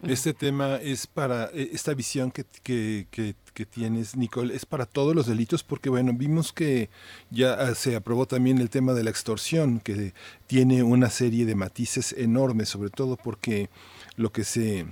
Este 0.02 0.34
tema 0.34 0.76
es 0.76 1.06
para 1.06 1.50
e, 1.52 1.70
esta 1.72 1.94
visión 1.94 2.30
que, 2.30 2.44
que, 2.62 3.34
que 3.54 3.66
tienes, 3.66 4.16
Nicole, 4.16 4.54
es 4.54 4.66
para 4.66 4.84
todos 4.84 5.14
los 5.14 5.26
delitos 5.26 5.62
porque, 5.62 5.88
bueno, 5.88 6.12
vimos 6.14 6.52
que 6.52 6.90
ya 7.30 7.54
ah, 7.54 7.74
se 7.74 7.96
aprobó 7.96 8.26
también 8.26 8.58
el 8.58 8.68
tema 8.68 8.92
de 8.92 9.04
la 9.04 9.10
extorsión, 9.10 9.80
que 9.80 10.12
tiene 10.46 10.82
una 10.82 11.08
serie 11.08 11.46
de 11.46 11.54
matices 11.54 12.12
enormes, 12.12 12.68
sobre 12.68 12.90
todo 12.90 13.16
porque 13.16 13.70
lo 14.16 14.30
que 14.30 14.44
se 14.44 14.86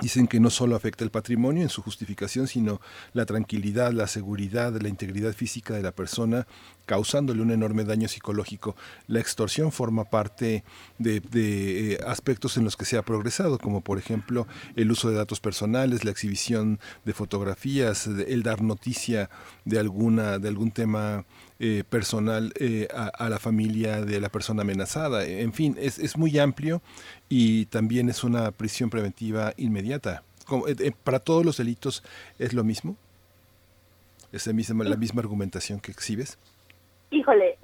Dicen 0.00 0.26
que 0.26 0.40
no 0.40 0.50
solo 0.50 0.76
afecta 0.76 1.04
el 1.04 1.10
patrimonio 1.10 1.62
en 1.62 1.68
su 1.68 1.82
justificación, 1.82 2.46
sino 2.46 2.80
la 3.12 3.26
tranquilidad, 3.26 3.92
la 3.92 4.06
seguridad, 4.06 4.72
la 4.80 4.88
integridad 4.88 5.32
física 5.32 5.74
de 5.74 5.82
la 5.82 5.92
persona, 5.92 6.46
causándole 6.86 7.42
un 7.42 7.52
enorme 7.52 7.84
daño 7.84 8.08
psicológico. 8.08 8.74
La 9.06 9.20
extorsión 9.20 9.70
forma 9.70 10.04
parte 10.04 10.64
de, 10.98 11.22
eh, 11.34 11.98
aspectos 12.06 12.56
en 12.56 12.64
los 12.64 12.76
que 12.76 12.84
se 12.84 12.96
ha 12.96 13.02
progresado, 13.02 13.58
como 13.58 13.80
por 13.80 13.98
ejemplo 13.98 14.46
el 14.74 14.90
uso 14.90 15.08
de 15.08 15.16
datos 15.16 15.38
personales, 15.38 16.04
la 16.04 16.10
exhibición 16.10 16.80
de 17.04 17.12
fotografías, 17.12 18.06
el 18.06 18.42
dar 18.42 18.62
noticia 18.62 19.30
de 19.64 19.78
alguna 19.78 20.38
de 20.38 20.48
algún 20.48 20.72
tema 20.72 21.24
eh, 21.60 21.84
personal 21.88 22.52
eh, 22.58 22.88
a, 22.92 23.28
la 23.28 23.38
familia 23.38 24.04
de 24.04 24.18
la 24.18 24.30
persona 24.30 24.62
amenazada. 24.62 25.26
En 25.26 25.52
fin, 25.52 25.76
es, 25.78 25.98
es 25.98 26.16
muy 26.16 26.38
amplio 26.38 26.82
y 27.30 27.66
también 27.66 28.10
es 28.10 28.24
una 28.24 28.50
prisión 28.50 28.90
preventiva 28.90 29.54
inmediata. 29.56 30.22
Eh, 30.66 30.92
¿Para 31.04 31.20
todos 31.20 31.46
los 31.46 31.56
delitos 31.56 32.02
es 32.38 32.52
lo 32.52 32.64
mismo? 32.64 32.96
¿Es 34.32 34.46
la 34.46 34.52
misma, 34.52 34.84
la 34.84 34.96
misma 34.96 35.22
argumentación 35.22 35.80
que 35.80 35.92
exhibes? 35.92 36.38
Híjole, 37.10 37.56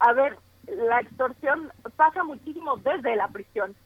a 0.00 0.12
ver, 0.14 0.36
la 0.66 1.00
extorsión 1.00 1.70
pasa 1.96 2.24
muchísimo 2.24 2.76
desde 2.78 3.14
la 3.16 3.28
prisión. 3.28 3.76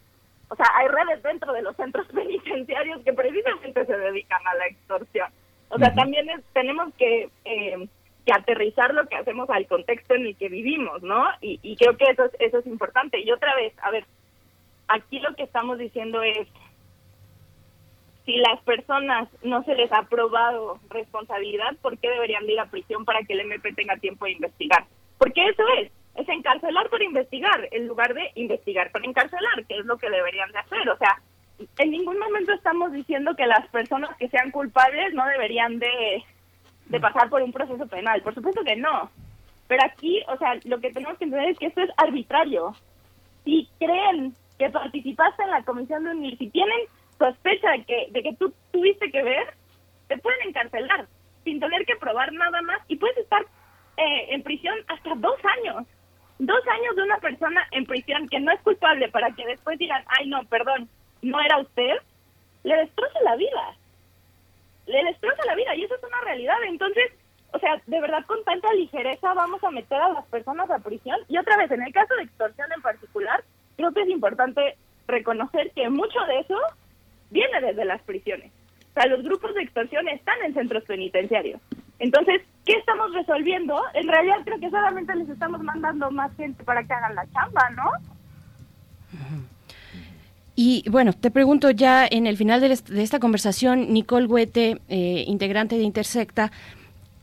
O 0.48 0.56
sea, 0.56 0.66
hay 0.76 0.88
redes 0.88 1.22
dentro 1.22 1.52
de 1.52 1.62
los 1.62 1.76
centros 1.76 2.06
penitenciarios 2.14 3.02
que 3.04 3.12
precisamente 3.12 3.84
se 3.84 3.96
dedican 3.98 4.46
a 4.46 4.54
la 4.54 4.66
extorsión. 4.66 5.28
O 5.70 5.78
sea, 5.78 5.92
también 5.94 6.26
tenemos 6.54 6.94
que 6.94 7.30
eh, 7.44 7.88
que 8.28 8.32
aterrizar 8.34 8.92
lo 8.92 9.06
que 9.06 9.16
hacemos 9.16 9.48
al 9.48 9.66
contexto 9.66 10.14
en 10.14 10.26
el 10.26 10.36
que 10.36 10.50
vivimos, 10.50 11.02
¿no? 11.02 11.24
Y, 11.40 11.76
creo 11.76 11.96
que 11.96 12.04
eso 12.10 12.26
es, 12.26 12.32
eso 12.38 12.58
es 12.58 12.66
importante. 12.66 13.18
Y 13.20 13.30
otra 13.30 13.54
vez, 13.54 13.72
a 13.80 13.90
ver, 13.90 14.04
aquí 14.88 15.20
lo 15.20 15.34
que 15.34 15.44
estamos 15.44 15.78
diciendo 15.78 16.22
es, 16.22 16.48
si 18.24 18.36
las 18.36 18.60
personas 18.62 19.28
no 19.42 19.62
se 19.64 19.74
les 19.74 19.90
ha 19.92 20.02
probado 20.02 20.78
responsabilidad, 20.90 21.76
¿por 21.80 21.96
qué 21.98 22.10
deberían 22.10 22.48
ir 22.48 22.60
a 22.60 22.66
prisión 22.66 23.04
para 23.04 23.22
que 23.22 23.32
el 23.32 23.40
MP 23.40 23.72
tenga 23.72 23.96
tiempo 23.96 24.26
de 24.26 24.32
investigar? 24.32 24.84
Porque 25.16 25.46
eso 25.48 25.62
es, 25.78 25.90
es 26.14 26.28
encarcelar 26.28 26.90
por 26.90 27.02
investigar, 27.02 27.68
en 27.70 27.86
lugar 27.86 28.12
de 28.14 28.30
investigar 28.34 28.90
por 28.90 29.04
encarcelar, 29.04 29.64
que 29.66 29.78
es 29.78 29.86
lo 29.86 29.96
que 29.96 30.10
deberían 30.10 30.52
de 30.52 30.58
hacer. 30.58 30.88
O 30.90 30.96
sea, 30.98 31.20
en 31.78 31.90
ningún 31.90 32.18
momento 32.18 32.52
estamos 32.52 32.92
diciendo 32.92 33.34
que 33.34 33.46
las 33.46 33.66
personas 33.68 34.14
que 34.18 34.28
sean 34.28 34.50
culpables 34.50 35.14
no 35.14 35.24
deberían 35.26 35.78
de 35.78 36.22
de 36.88 37.00
pasar 37.00 37.28
por 37.28 37.42
un 37.42 37.52
proceso 37.52 37.86
penal. 37.86 38.22
Por 38.22 38.34
supuesto 38.34 38.62
que 38.64 38.76
no. 38.76 39.10
Pero 39.66 39.82
aquí, 39.84 40.22
o 40.28 40.36
sea, 40.38 40.58
lo 40.64 40.80
que 40.80 40.90
tenemos 40.90 41.18
que 41.18 41.24
entender 41.24 41.50
es 41.50 41.58
que 41.58 41.66
esto 41.66 41.82
es 41.82 41.90
arbitrario. 41.96 42.74
Si 43.44 43.68
creen 43.78 44.34
que 44.58 44.70
participaste 44.70 45.42
en 45.42 45.50
la 45.50 45.62
comisión 45.62 46.04
de 46.04 46.10
unir, 46.10 46.36
si 46.38 46.48
tienen 46.50 46.78
sospecha 47.18 47.70
de 47.72 47.84
que, 47.84 48.08
de 48.10 48.22
que 48.22 48.36
tú 48.36 48.52
tuviste 48.72 49.10
que 49.10 49.22
ver, 49.22 49.54
te 50.08 50.18
pueden 50.18 50.48
encarcelar 50.48 51.06
sin 51.44 51.60
tener 51.60 51.84
que 51.86 51.96
probar 51.96 52.32
nada 52.32 52.60
más 52.62 52.78
y 52.88 52.96
puedes 52.96 53.16
estar 53.18 53.42
eh, 53.96 54.26
en 54.30 54.42
prisión 54.42 54.76
hasta 54.88 55.14
dos 55.16 55.38
años. 55.58 55.86
Dos 56.38 56.60
años 56.68 56.94
de 56.94 57.02
una 57.02 57.18
persona 57.18 57.66
en 57.72 57.84
prisión 57.84 58.28
que 58.28 58.38
no 58.38 58.52
es 58.52 58.60
culpable 58.60 59.08
para 59.08 59.30
que 59.32 59.44
después 59.46 59.78
digan, 59.78 60.04
ay 60.18 60.28
no, 60.28 60.44
perdón, 60.44 60.88
no 61.22 61.40
era 61.40 61.58
usted, 61.58 61.96
le 62.62 62.76
destroza 62.76 63.20
la 63.24 63.34
vida 63.36 63.76
le 64.88 65.04
destroza 65.04 65.44
la 65.46 65.54
vida 65.54 65.74
y 65.76 65.84
eso 65.84 65.94
es 65.94 66.02
una 66.02 66.20
realidad. 66.22 66.56
Entonces, 66.66 67.12
o 67.52 67.58
sea, 67.58 67.80
de 67.86 68.00
verdad 68.00 68.24
con 68.26 68.42
tanta 68.44 68.72
ligereza 68.72 69.34
vamos 69.34 69.62
a 69.62 69.70
meter 69.70 70.00
a 70.00 70.08
las 70.10 70.26
personas 70.26 70.70
a 70.70 70.78
prisión. 70.78 71.18
Y 71.28 71.38
otra 71.38 71.56
vez, 71.56 71.70
en 71.70 71.82
el 71.82 71.92
caso 71.92 72.14
de 72.16 72.22
extorsión 72.22 72.68
en 72.74 72.82
particular, 72.82 73.44
creo 73.78 73.92
que 73.92 74.02
es 74.02 74.08
importante 74.10 74.76
reconocer 75.06 75.70
que 75.74 75.88
mucho 75.88 76.18
de 76.26 76.40
eso 76.40 76.56
viene 77.30 77.60
desde 77.60 77.84
las 77.84 78.02
prisiones. 78.02 78.50
O 78.90 78.94
sea, 78.94 79.06
los 79.06 79.22
grupos 79.22 79.54
de 79.54 79.62
extorsión 79.62 80.08
están 80.08 80.36
en 80.44 80.52
centros 80.52 80.82
penitenciarios. 80.84 81.60
Entonces, 82.00 82.42
¿qué 82.66 82.72
estamos 82.74 83.14
resolviendo? 83.14 83.80
En 83.94 84.08
realidad 84.08 84.38
creo 84.44 84.58
que 84.58 84.70
solamente 84.70 85.14
les 85.14 85.28
estamos 85.28 85.62
mandando 85.62 86.10
más 86.10 86.34
gente 86.36 86.64
para 86.64 86.82
que 86.82 86.92
hagan 86.92 87.14
la 87.14 87.26
chamba, 87.30 87.70
¿no? 87.70 87.90
Y 90.56 90.84
bueno, 90.90 91.12
te 91.12 91.30
pregunto 91.30 91.70
ya 91.70 92.04
en 92.04 92.26
el 92.26 92.36
final 92.36 92.60
de, 92.60 92.72
esta 93.00 93.20
conversación, 93.20 93.92
Nicole 93.92 94.26
Huete, 94.26 94.80
eh, 94.88 95.24
integrante 95.28 95.76
de 95.76 95.84
Intersecta, 95.84 96.50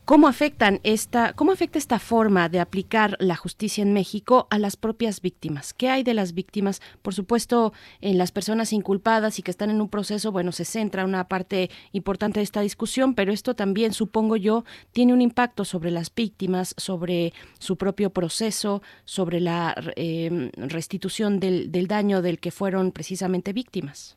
¿Cómo 0.06 0.28
afectan 0.28 0.78
esta, 0.84 1.32
cómo 1.32 1.50
afecta 1.50 1.80
esta 1.80 1.98
forma 1.98 2.48
de 2.48 2.60
aplicar 2.60 3.16
la 3.18 3.34
justicia 3.34 3.82
en 3.82 3.92
México 3.92 4.46
a 4.50 4.58
las 4.60 4.76
propias 4.76 5.20
víctimas? 5.20 5.74
¿Qué 5.74 5.90
hay 5.90 6.04
de 6.04 6.14
las 6.14 6.32
víctimas? 6.32 6.80
Por 7.02 7.12
supuesto, 7.12 7.72
en 8.00 8.16
las 8.16 8.30
personas 8.30 8.72
inculpadas 8.72 9.40
y 9.40 9.42
que 9.42 9.50
están 9.50 9.68
en 9.68 9.80
un 9.80 9.88
proceso, 9.88 10.30
bueno, 10.30 10.52
se 10.52 10.64
centra 10.64 11.04
una 11.04 11.26
parte 11.26 11.70
importante 11.90 12.38
de 12.38 12.44
esta 12.44 12.60
discusión, 12.60 13.16
pero 13.16 13.32
esto 13.32 13.56
también, 13.56 13.92
supongo 13.92 14.36
yo, 14.36 14.64
tiene 14.92 15.12
un 15.12 15.22
impacto 15.22 15.64
sobre 15.64 15.90
las 15.90 16.14
víctimas, 16.14 16.76
sobre 16.76 17.32
su 17.58 17.76
propio 17.76 18.10
proceso, 18.10 18.82
sobre 19.04 19.40
la 19.40 19.74
eh, 19.96 20.52
restitución 20.54 21.40
del, 21.40 21.72
del 21.72 21.88
daño 21.88 22.22
del 22.22 22.38
que 22.38 22.52
fueron 22.52 22.92
precisamente 22.92 23.52
víctimas. 23.52 24.16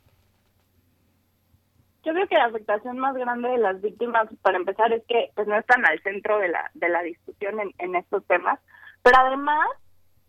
Yo 2.10 2.16
creo 2.16 2.28
que 2.28 2.40
la 2.40 2.46
afectación 2.46 2.98
más 2.98 3.14
grande 3.14 3.50
de 3.50 3.60
las 3.60 3.80
víctimas, 3.82 4.28
para 4.42 4.58
empezar, 4.58 4.92
es 4.92 5.04
que 5.06 5.30
pues 5.36 5.48
no 5.48 5.56
están 5.56 5.86
al 5.86 6.02
centro 6.02 6.40
de 6.40 6.48
la 6.48 6.72
de 6.74 6.90
la 6.90 7.04
discusión 7.04 7.60
en, 7.60 7.72
en 7.78 7.96
estos 7.96 8.26
temas, 8.26 8.60
pero 9.04 9.18
además, 9.20 9.68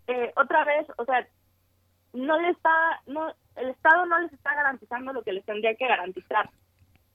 eh, 0.07 0.31
otra 0.37 0.63
vez, 0.67 0.87
o 0.99 1.07
sea, 1.07 1.27
no 2.13 2.39
le 2.39 2.51
está, 2.51 3.01
no, 3.07 3.33
el 3.57 3.71
Estado 3.71 4.05
no 4.05 4.19
les 4.19 4.31
está 4.31 4.55
garantizando 4.55 5.15
lo 5.15 5.23
que 5.23 5.33
les 5.33 5.43
tendría 5.47 5.75
que 5.75 5.87
garantizar, 5.87 6.51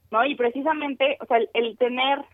¿no? 0.10 0.26
Y 0.26 0.34
precisamente, 0.34 1.20
o 1.20 1.28
sea, 1.28 1.38
el, 1.54 1.78
tener 1.78 2.26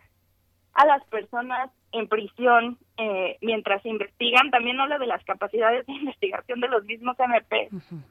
a 0.72 0.86
las 0.86 1.04
personas 1.08 1.70
en 1.92 2.08
prisión 2.08 2.78
eh, 2.96 3.36
mientras 3.42 3.84
investigan, 3.84 4.50
también 4.50 4.80
habla 4.80 4.96
de 4.96 5.06
las 5.06 5.22
capacidades 5.24 5.84
de 5.84 5.92
investigación 6.00 6.60
de 6.60 6.68
los 6.68 6.82
mismos 6.86 7.14
MP. 7.20 7.68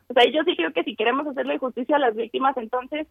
O 0.10 0.14
sea, 0.14 0.30
yo 0.31 0.43
sí 0.43 0.56
creo 0.56 0.72
que 0.73 0.84
si 0.84 0.95
queremos 0.95 1.26
hacerle 1.26 1.57
justicia 1.57 1.95
a 1.95 1.99
las 1.99 2.15
víctimas, 2.15 2.56
entonces 2.57 3.07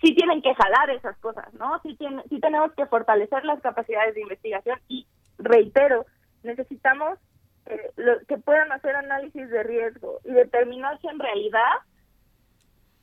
sí 0.00 0.14
tienen 0.14 0.42
que 0.42 0.54
jalar 0.54 0.90
esas 0.90 1.16
cosas, 1.18 1.52
¿no? 1.54 1.80
Sí, 1.82 1.94
tiene, 1.96 2.22
sí 2.28 2.40
tenemos 2.40 2.72
que 2.72 2.86
fortalecer 2.86 3.44
las 3.44 3.60
capacidades 3.60 4.14
de 4.14 4.22
investigación 4.22 4.78
y, 4.88 5.06
reitero, 5.38 6.06
necesitamos 6.42 7.18
eh, 7.66 7.92
que 8.28 8.38
puedan 8.38 8.70
hacer 8.72 8.96
análisis 8.96 9.48
de 9.48 9.62
riesgo 9.62 10.20
y 10.24 10.32
determinar 10.32 11.00
si 11.00 11.08
en 11.08 11.18
realidad 11.18 11.72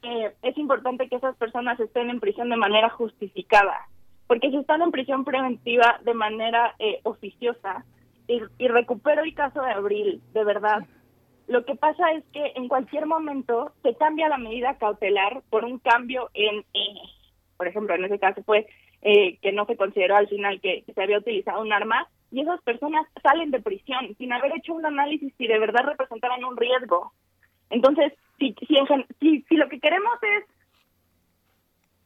eh, 0.03 0.34
es 0.41 0.57
importante 0.57 1.07
que 1.07 1.15
esas 1.15 1.36
personas 1.38 1.80
estén 1.80 2.10
en 2.10 2.20
prisión 2.20 2.49
de 2.49 2.57
manera 2.57 2.90
justificada, 2.90 3.88
porque 4.28 4.49
si 4.49 4.57
están 4.57 4.82
en 4.82 4.91
prisión 4.91 5.26
preventiva 5.26 5.99
de 6.03 6.14
manera 6.14 6.76
eh, 6.80 6.99
oficiosa, 7.03 7.86
y, 8.28 8.41
y 8.57 8.68
recupero 8.70 9.22
el 9.24 9.34
caso 9.34 9.61
de 9.61 9.72
Abril, 9.72 10.22
de 10.34 10.44
verdad, 10.44 10.86
lo 11.48 11.65
que 11.65 11.76
pasa 11.76 12.11
es 12.14 12.24
que 12.32 12.53
en 12.56 12.68
cualquier 12.68 13.06
momento 13.06 13.74
se 13.84 13.95
cambia 13.95 14.30
la 14.30 14.38
medida 14.38 14.78
cautelar 14.78 15.41
por 15.49 15.65
un 15.65 15.80
cambio 15.80 16.30
en, 16.34 16.64
por 17.57 17.68
ejemplo, 17.68 17.95
en 17.95 18.06
ese 18.06 18.20
caso 18.20 18.44
fue 18.44 18.68
eh, 19.02 19.38
que 19.41 19.52
no 19.52 19.65
se 19.65 19.76
consideró 19.76 20.15
al 20.15 20.28
final 20.28 20.61
que, 20.61 20.84
se 20.94 21.03
había 21.03 21.18
utilizado 21.18 21.61
un 21.61 21.74
arma 21.74 22.07
y 22.32 22.41
esas 22.41 22.61
personas 22.61 23.06
salen 23.22 23.52
de 23.52 23.61
prisión 23.61 24.15
sin 24.18 24.32
haber 24.32 24.56
hecho 24.56 24.74
un 24.74 24.86
análisis 24.86 25.34
si 25.38 25.48
de 25.48 25.60
verdad 25.60 25.84
representaban 25.86 26.44
un 26.44 26.57
riesgo. 26.57 27.11
Entonces, 27.70 28.14
si, 28.40 28.56
si, 29.20 29.41
si 29.41 29.56
lo 29.56 29.68
que 29.68 29.80
queremos 29.80 30.18
es 30.22 30.45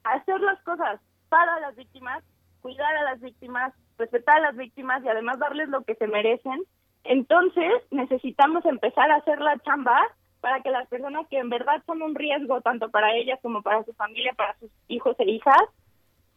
hacer 0.03 0.39
las 0.41 0.61
cosas 0.63 0.99
para 1.29 1.59
las 1.59 1.75
víctimas, 1.75 2.23
cuidar 2.61 2.95
a 2.97 3.03
las 3.03 3.21
víctimas, 3.21 3.73
respetar 3.97 4.37
a 4.37 4.41
las 4.41 4.55
víctimas 4.55 5.03
y 5.03 5.09
además 5.09 5.39
darles 5.39 5.69
lo 5.69 5.83
que 5.83 5.95
se 5.95 6.07
merecen, 6.07 6.63
entonces, 7.07 7.71
necesitamos 7.91 8.65
empezar 8.65 9.09
a 9.11 9.17
hacer 9.17 9.39
la 9.39 9.57
chamba 9.59 9.99
para 10.41 10.61
que 10.61 10.69
las 10.69 10.87
personas 10.87 11.27
que 11.29 11.37
en 11.37 11.49
verdad 11.49 11.81
son 11.85 12.01
un 12.01 12.15
riesgo, 12.15 12.61
tanto 12.61 12.89
para 12.89 13.15
ellas 13.15 13.39
como 13.41 13.61
para 13.61 13.83
su 13.83 13.93
familia, 13.93 14.33
para 14.33 14.57
sus 14.59 14.69
hijos 14.87 15.15
e 15.19 15.25
hijas, 15.25 15.61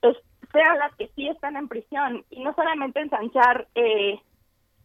pues 0.00 0.16
sean 0.52 0.78
las 0.78 0.94
que 0.96 1.08
sí 1.14 1.28
están 1.28 1.56
en 1.56 1.68
prisión 1.68 2.24
y 2.30 2.42
no 2.42 2.54
solamente 2.54 3.00
ensanchar 3.00 3.68
eh, 3.74 4.20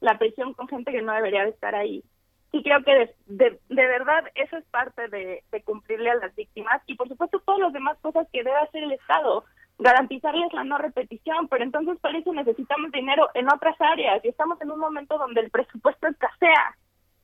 la 0.02 0.18
prisión 0.18 0.54
con 0.54 0.68
gente 0.68 0.92
que 0.92 1.02
no 1.02 1.14
debería 1.14 1.44
de 1.44 1.52
estar 1.52 1.76
ahí. 1.76 2.04
Sí 2.52 2.62
creo 2.64 2.84
que 2.84 3.16
de, 3.26 3.60
de, 3.70 3.88
verdad 3.88 4.26
eso 4.36 4.58
es 4.58 4.66
parte 4.66 5.08
de, 5.10 5.44
de 5.52 5.64
cumplirle 5.64 6.12
a 6.12 6.16
las 6.16 6.36
víctimas 6.36 6.82
y 6.86 6.96
por 6.96 7.08
supuesto 7.08 7.40
todas 7.40 7.60
las 7.60 7.74
demás 7.74 7.98
cosas 8.00 8.28
que 8.32 8.44
debe 8.44 8.58
hacer 8.58 8.84
el 8.84 8.92
Estado 8.92 9.44
garantizarles 9.78 10.54
la 10.54 10.64
no 10.64 10.78
repetición, 10.78 11.48
pero 11.48 11.64
entonces 11.64 11.98
por 12.00 12.16
eso 12.16 12.34
necesitamos 12.34 12.92
dinero 12.92 13.30
en 13.34 13.52
otras 13.52 13.80
áreas 13.80 14.24
y 14.24 14.30
estamos 14.30 14.60
en 14.62 14.72
un 14.72 14.80
momento 14.80 15.18
donde 15.18 15.42
el 15.42 15.50
presupuesto 15.50 16.08
escasea. 16.08 16.78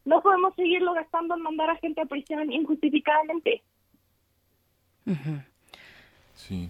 No 0.04 0.22
podemos 0.22 0.56
seguirlo 0.56 0.94
gastando 0.94 1.36
en 1.36 1.42
mandar 1.42 1.70
a 1.70 1.76
gente 1.78 2.02
a 2.02 2.06
prisión 2.06 2.52
injustificadamente. 2.52 3.62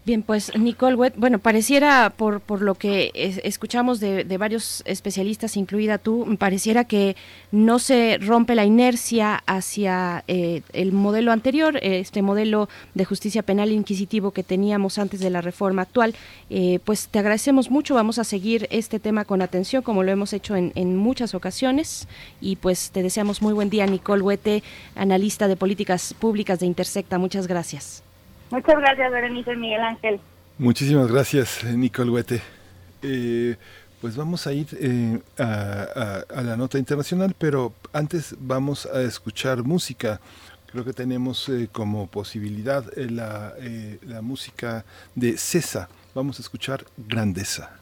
Bien, 0.05 0.21
pues 0.21 0.51
Nicole 0.57 0.95
Wett, 0.95 1.15
bueno, 1.17 1.39
pareciera 1.39 2.13
por, 2.15 2.39
por 2.39 2.61
lo 2.61 2.75
que 2.75 3.11
escuchamos 3.43 3.99
de, 3.99 4.23
varios 4.37 4.83
especialistas, 4.85 5.57
incluida 5.57 5.97
tú, 5.97 6.37
pareciera 6.37 6.83
que 6.83 7.15
no 7.51 7.79
se 7.79 8.17
rompe 8.19 8.53
la 8.55 8.65
inercia 8.65 9.43
hacia 9.45 10.23
eh, 10.27 10.61
el 10.73 10.91
modelo 10.91 11.31
anterior, 11.31 11.79
este 11.81 12.21
modelo 12.21 12.69
de 12.93 13.05
justicia 13.05 13.43
penal 13.43 13.71
inquisitivo 13.71 14.31
que 14.31 14.43
teníamos 14.43 14.97
antes 14.97 15.19
de 15.19 15.29
la 15.29 15.41
reforma 15.41 15.81
actual. 15.83 16.15
Eh, 16.49 16.79
pues 16.83 17.07
te 17.07 17.19
agradecemos 17.19 17.71
mucho, 17.71 17.95
vamos 17.95 18.19
a 18.19 18.23
seguir 18.23 18.67
este 18.69 18.99
tema 18.99 19.25
con 19.25 19.41
atención, 19.41 19.81
como 19.81 20.03
lo 20.03 20.11
hemos 20.11 20.33
hecho 20.33 20.55
en, 20.55 20.71
en 20.75 20.95
muchas 20.95 21.33
ocasiones, 21.33 22.07
y 22.39 22.55
pues 22.57 22.91
te 22.91 23.01
deseamos 23.01 23.41
muy 23.41 23.53
buen 23.53 23.69
día, 23.69 23.85
Nicole 23.87 24.21
Huete, 24.21 24.63
analista 24.95 25.47
de 25.47 25.55
políticas 25.55 26.13
públicas 26.13 26.59
de 26.59 26.67
Intersecta. 26.67 27.17
Muchas 27.17 27.47
gracias. 27.47 28.03
Muchas 28.51 28.75
gracias, 28.79 29.11
Berenice 29.11 29.55
Miguel 29.55 29.81
Ángel. 29.81 30.19
Muchísimas 30.57 31.11
gracias, 31.11 31.63
Nicole 31.63 32.11
Huete. 32.11 32.41
Eh, 33.01 33.55
pues 33.99 34.15
vamos 34.15 34.45
a 34.45 34.53
ir 34.53 34.67
eh, 34.79 35.19
a, 35.37 36.41
la 36.43 36.57
nota 36.57 36.77
internacional, 36.77 37.33
pero 37.37 37.73
antes 37.93 38.35
vamos 38.39 38.85
a 38.85 39.01
escuchar 39.01 39.63
música. 39.63 40.19
Creo 40.67 40.85
que 40.85 40.93
tenemos 40.93 41.49
eh, 41.49 41.69
como 41.71 42.07
posibilidad 42.07 42.85
la, 42.95 43.53
la 44.03 44.21
música 44.21 44.85
de 45.15 45.37
César. 45.37 45.87
Vamos 46.13 46.39
a 46.39 46.41
escuchar 46.41 46.85
Grandeza. 46.97 47.80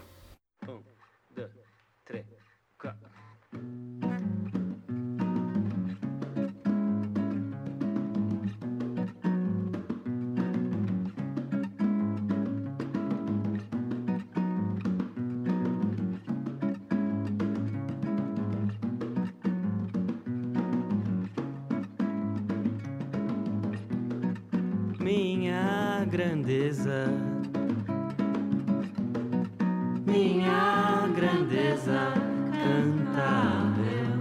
Grandeza, 26.49 27.05
minha 30.07 31.07
grandeza 31.15 32.13
cantável, 32.51 34.17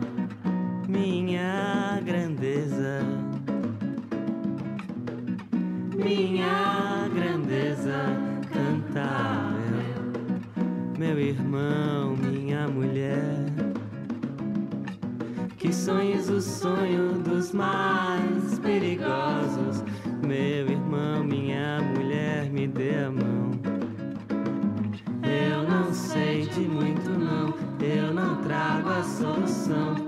minha 0.87 1.99
grandeza, 2.05 3.01
minha 5.97 7.09
grandeza 7.15 8.05
cantável, 8.53 9.59
meu. 10.99 11.19
Irmão, 11.19 12.15
minha 12.15 12.69
mulher. 12.69 13.47
Que 15.57 15.73
sonhes 15.73 16.29
o 16.29 16.43
sonho 16.43 17.15
dos 17.21 17.53
mais 17.53 18.59
perigosos. 18.59 19.83
Meu 20.23 20.69
irmão, 20.69 20.78
trago 28.59 28.91
a 28.91 29.05
solução. 29.05 30.08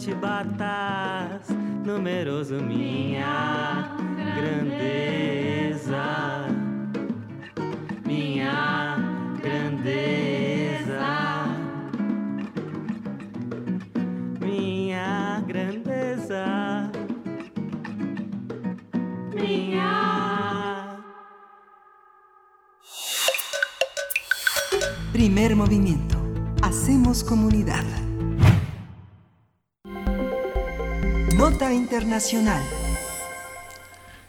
te 0.00 0.14
batar. 0.14 0.79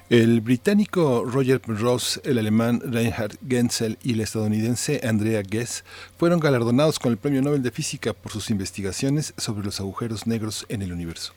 El 0.10 0.42
británico 0.42 1.24
Roger 1.24 1.62
Ross, 1.68 2.20
el 2.24 2.40
alemán 2.40 2.82
Reinhard 2.84 3.38
Genzel 3.48 3.98
y 4.04 4.16
la 4.16 4.24
estadounidense 4.24 5.02
Andrea 5.08 5.44
Ghez 5.44 5.84
fueron 6.18 6.40
galardonados 6.40 6.98
con 6.98 7.12
el 7.12 7.18
Premio 7.18 7.42
Nobel 7.42 7.62
de 7.62 7.70
Física 7.70 8.14
por 8.14 8.32
sus 8.32 8.50
investigaciones 8.50 9.34
sobre 9.38 9.64
los 9.64 9.80
agujeros 9.80 10.26
negros 10.26 10.66
en 10.70 10.82
el 10.82 10.92
universo. 10.92 11.34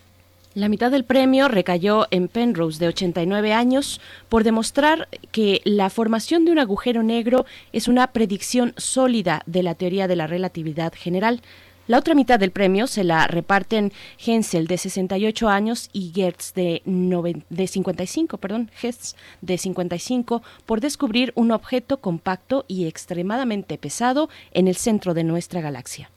La 0.54 0.68
mitad 0.68 0.90
del 0.90 1.04
premio 1.04 1.48
recayó 1.48 2.06
en 2.12 2.28
Penrose, 2.28 2.78
de 2.78 2.86
89 2.86 3.52
años, 3.52 4.00
por 4.28 4.44
demostrar 4.44 5.08
que 5.32 5.60
la 5.64 5.90
formación 5.90 6.44
de 6.44 6.52
un 6.52 6.60
agujero 6.60 7.02
negro 7.02 7.44
es 7.72 7.88
una 7.88 8.06
predicción 8.12 8.72
sólida 8.76 9.42
de 9.46 9.64
la 9.64 9.74
teoría 9.74 10.08
de 10.08 10.16
la 10.16 10.28
relatividad 10.28 10.92
general. 10.96 11.42
La 11.86 11.98
otra 11.98 12.14
mitad 12.14 12.40
del 12.40 12.50
premio 12.50 12.86
se 12.86 13.04
la 13.04 13.26
reparten 13.26 13.92
Hensel 14.24 14.66
de 14.66 14.78
68 14.78 15.48
años 15.50 15.90
y 15.92 16.12
Gertz 16.14 16.54
de, 16.54 16.80
de 17.50 17.66
55, 17.66 18.38
perdón, 18.38 18.70
Hertz 18.82 19.16
de 19.42 19.58
55 19.58 20.42
por 20.64 20.80
descubrir 20.80 21.32
un 21.36 21.52
objeto 21.52 21.98
compacto 21.98 22.64
y 22.68 22.86
extremadamente 22.86 23.76
pesado 23.76 24.30
en 24.52 24.66
el 24.66 24.76
centro 24.76 25.12
de 25.12 25.24
nuestra 25.24 25.60
galaxia. 25.60 26.10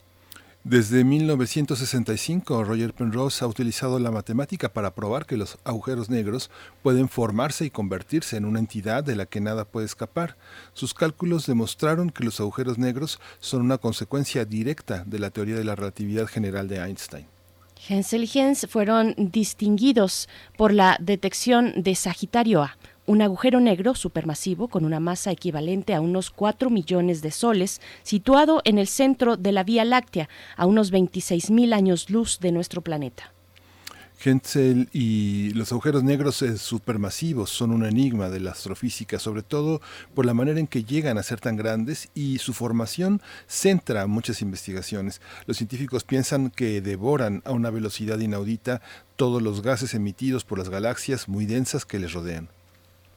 Desde 0.68 1.02
1965, 1.02 2.62
Roger 2.62 2.92
Penrose 2.92 3.42
ha 3.42 3.48
utilizado 3.48 3.98
la 3.98 4.10
matemática 4.10 4.68
para 4.68 4.94
probar 4.94 5.24
que 5.24 5.38
los 5.38 5.56
agujeros 5.64 6.10
negros 6.10 6.50
pueden 6.82 7.08
formarse 7.08 7.64
y 7.64 7.70
convertirse 7.70 8.36
en 8.36 8.44
una 8.44 8.58
entidad 8.58 9.02
de 9.02 9.16
la 9.16 9.24
que 9.24 9.40
nada 9.40 9.64
puede 9.64 9.86
escapar. 9.86 10.36
Sus 10.74 10.92
cálculos 10.92 11.46
demostraron 11.46 12.10
que 12.10 12.22
los 12.22 12.38
agujeros 12.38 12.76
negros 12.76 13.18
son 13.40 13.62
una 13.62 13.78
consecuencia 13.78 14.44
directa 14.44 15.04
de 15.06 15.18
la 15.18 15.30
teoría 15.30 15.56
de 15.56 15.64
la 15.64 15.74
relatividad 15.74 16.26
general 16.26 16.68
de 16.68 16.80
Einstein. 16.80 17.24
Hensel 17.88 18.24
y 18.24 18.38
Hens 18.38 18.66
fueron 18.68 19.14
distinguidos 19.16 20.28
por 20.58 20.74
la 20.74 20.98
detección 21.00 21.82
de 21.82 21.94
Sagitario 21.94 22.62
A, 22.62 22.76
un 23.08 23.22
agujero 23.22 23.58
negro 23.58 23.94
supermasivo 23.94 24.68
con 24.68 24.84
una 24.84 25.00
masa 25.00 25.32
equivalente 25.32 25.94
a 25.94 26.02
unos 26.02 26.30
4 26.30 26.68
millones 26.68 27.22
de 27.22 27.30
soles, 27.30 27.80
situado 28.02 28.60
en 28.64 28.76
el 28.76 28.86
centro 28.86 29.38
de 29.38 29.50
la 29.50 29.64
Vía 29.64 29.86
Láctea, 29.86 30.28
a 30.58 30.66
unos 30.66 30.90
26 30.90 31.50
mil 31.50 31.72
años 31.72 32.10
luz 32.10 32.38
de 32.38 32.52
nuestro 32.52 32.82
planeta. 32.82 33.32
Hentzel 34.22 34.90
y 34.92 35.54
los 35.54 35.72
agujeros 35.72 36.02
negros 36.02 36.42
eh, 36.42 36.58
supermasivos 36.58 37.48
son 37.48 37.70
un 37.70 37.86
enigma 37.86 38.28
de 38.28 38.40
la 38.40 38.50
astrofísica, 38.50 39.18
sobre 39.18 39.42
todo 39.42 39.80
por 40.14 40.26
la 40.26 40.34
manera 40.34 40.60
en 40.60 40.66
que 40.66 40.84
llegan 40.84 41.16
a 41.16 41.22
ser 41.22 41.40
tan 41.40 41.56
grandes 41.56 42.10
y 42.14 42.36
su 42.38 42.52
formación 42.52 43.22
centra 43.46 44.06
muchas 44.06 44.42
investigaciones. 44.42 45.22
Los 45.46 45.56
científicos 45.56 46.04
piensan 46.04 46.50
que 46.50 46.82
devoran 46.82 47.42
a 47.46 47.52
una 47.52 47.70
velocidad 47.70 48.18
inaudita 48.18 48.82
todos 49.16 49.40
los 49.40 49.62
gases 49.62 49.94
emitidos 49.94 50.44
por 50.44 50.58
las 50.58 50.68
galaxias 50.68 51.26
muy 51.26 51.46
densas 51.46 51.86
que 51.86 51.98
les 51.98 52.12
rodean. 52.12 52.50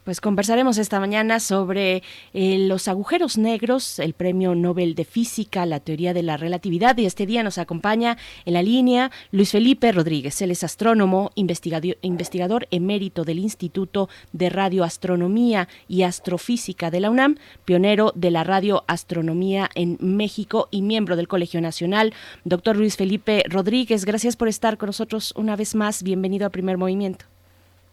Pues 0.04 0.20
conversaremos 0.20 0.80
esta 0.80 1.00
mañana 1.00 1.40
sobre 1.40 2.02
eh, 2.34 2.58
los 2.58 2.88
agujeros 2.88 3.38
negros, 3.38 4.00
el 4.00 4.14
premio 4.14 4.56
Nobel 4.56 4.96
de 4.96 5.06
Física, 5.06 5.68
la 5.68 5.80
teoría 5.80 6.12
de 6.16 6.24
la 6.24 6.38
relatividad. 6.38 6.98
Y 6.98 7.06
este 7.06 7.28
día 7.28 7.44
nos 7.44 7.60
acompaña 7.60 8.18
en 8.46 8.54
la 8.54 8.64
línea 8.64 9.12
Luis 9.32 9.52
Felipe 9.52 9.92
Rodríguez. 9.92 10.42
Él 10.42 10.50
es 10.50 10.64
astrónomo, 10.64 11.30
investigador, 11.36 12.00
investigador 12.02 12.68
emérito 12.72 13.26
del 13.26 13.38
Instituto 13.38 14.10
de 14.34 14.50
Radioastronomía 14.50 15.68
y 15.88 16.02
Astrofísica 16.02 16.90
de 16.90 17.00
la 17.00 17.12
UNAM, 17.12 17.38
pionero 17.64 18.12
de 18.16 18.32
la 18.32 18.44
radioastronomía 18.44 19.70
en 19.76 19.98
México 20.00 20.68
y 20.72 20.82
miembro 20.82 21.16
del 21.16 21.28
Colegio 21.28 21.62
Nacional. 21.62 22.12
Doctor 22.44 22.76
Luis 22.76 22.98
Felipe 22.98 23.44
Rodríguez, 23.48 24.06
gracias 24.06 24.36
por 24.36 24.48
estar 24.48 24.80
con 24.80 24.88
nosotros 24.88 25.32
una 25.36 25.56
vez 25.56 25.76
más. 25.76 26.02
Bienvenido 26.02 26.48
a 26.48 26.50
Primer 26.50 26.80
Movimiento. 26.80 27.26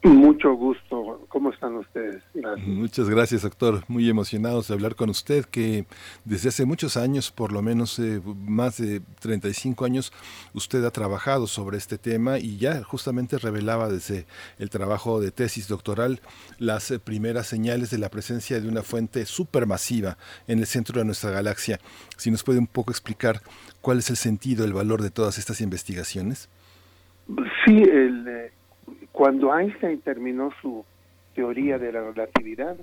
Mucho 0.01 0.53
gusto. 0.53 1.25
¿Cómo 1.27 1.51
están 1.51 1.75
ustedes? 1.75 2.23
Gracias. 2.33 2.67
Muchas 2.67 3.09
gracias, 3.09 3.41
doctor. 3.41 3.83
Muy 3.89 4.09
emocionados 4.09 4.69
de 4.69 4.73
hablar 4.73 4.95
con 4.95 5.09
usted, 5.09 5.43
que 5.43 5.85
desde 6.23 6.49
hace 6.49 6.63
muchos 6.65 6.95
años, 6.95 7.31
por 7.31 7.51
lo 7.51 7.61
menos 7.61 7.99
eh, 7.99 8.21
más 8.47 8.77
de 8.77 9.01
35 9.19 9.83
años, 9.83 10.13
usted 10.53 10.85
ha 10.85 10.91
trabajado 10.91 11.47
sobre 11.47 11.77
este 11.77 11.97
tema 11.97 12.39
y 12.39 12.57
ya 12.57 12.81
justamente 12.81 13.37
revelaba 13.37 13.89
desde 13.89 14.25
el 14.57 14.69
trabajo 14.69 15.19
de 15.19 15.31
tesis 15.31 15.67
doctoral 15.67 16.21
las 16.59 16.91
eh, 16.91 16.99
primeras 16.99 17.47
señales 17.47 17.89
de 17.89 17.97
la 17.97 18.07
presencia 18.09 18.61
de 18.61 18.69
una 18.69 18.83
fuente 18.83 19.25
supermasiva 19.25 20.17
en 20.47 20.59
el 20.59 20.65
centro 20.65 20.99
de 20.99 21.05
nuestra 21.05 21.31
galaxia. 21.31 21.77
Si 22.15 22.31
nos 22.31 22.43
puede 22.43 22.59
un 22.59 22.67
poco 22.67 22.91
explicar 22.91 23.41
cuál 23.81 23.99
es 23.99 24.09
el 24.09 24.15
sentido, 24.15 24.63
el 24.63 24.71
valor 24.71 25.01
de 25.01 25.11
todas 25.11 25.37
estas 25.37 25.59
investigaciones. 25.59 26.47
Sí, 27.65 27.83
el... 27.83 28.25
Eh, 28.29 28.58
cuando 29.11 29.57
Einstein 29.57 30.01
terminó 30.01 30.51
su 30.61 30.85
teoría 31.35 31.77
de 31.77 31.91
la 31.91 32.01
relatividad, 32.01 32.77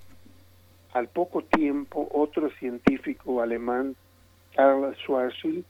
al 0.92 1.08
poco 1.08 1.42
tiempo 1.42 2.08
otro 2.12 2.50
científico 2.58 3.42
alemán, 3.42 3.94
Karl 4.54 4.94
Schwarzschild, 4.96 5.64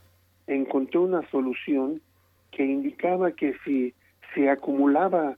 encontró 0.46 1.02
una 1.02 1.28
solución 1.30 2.00
que 2.52 2.64
indicaba 2.64 3.32
que 3.32 3.54
si 3.64 3.92
se 4.34 4.48
acumulaba 4.48 5.36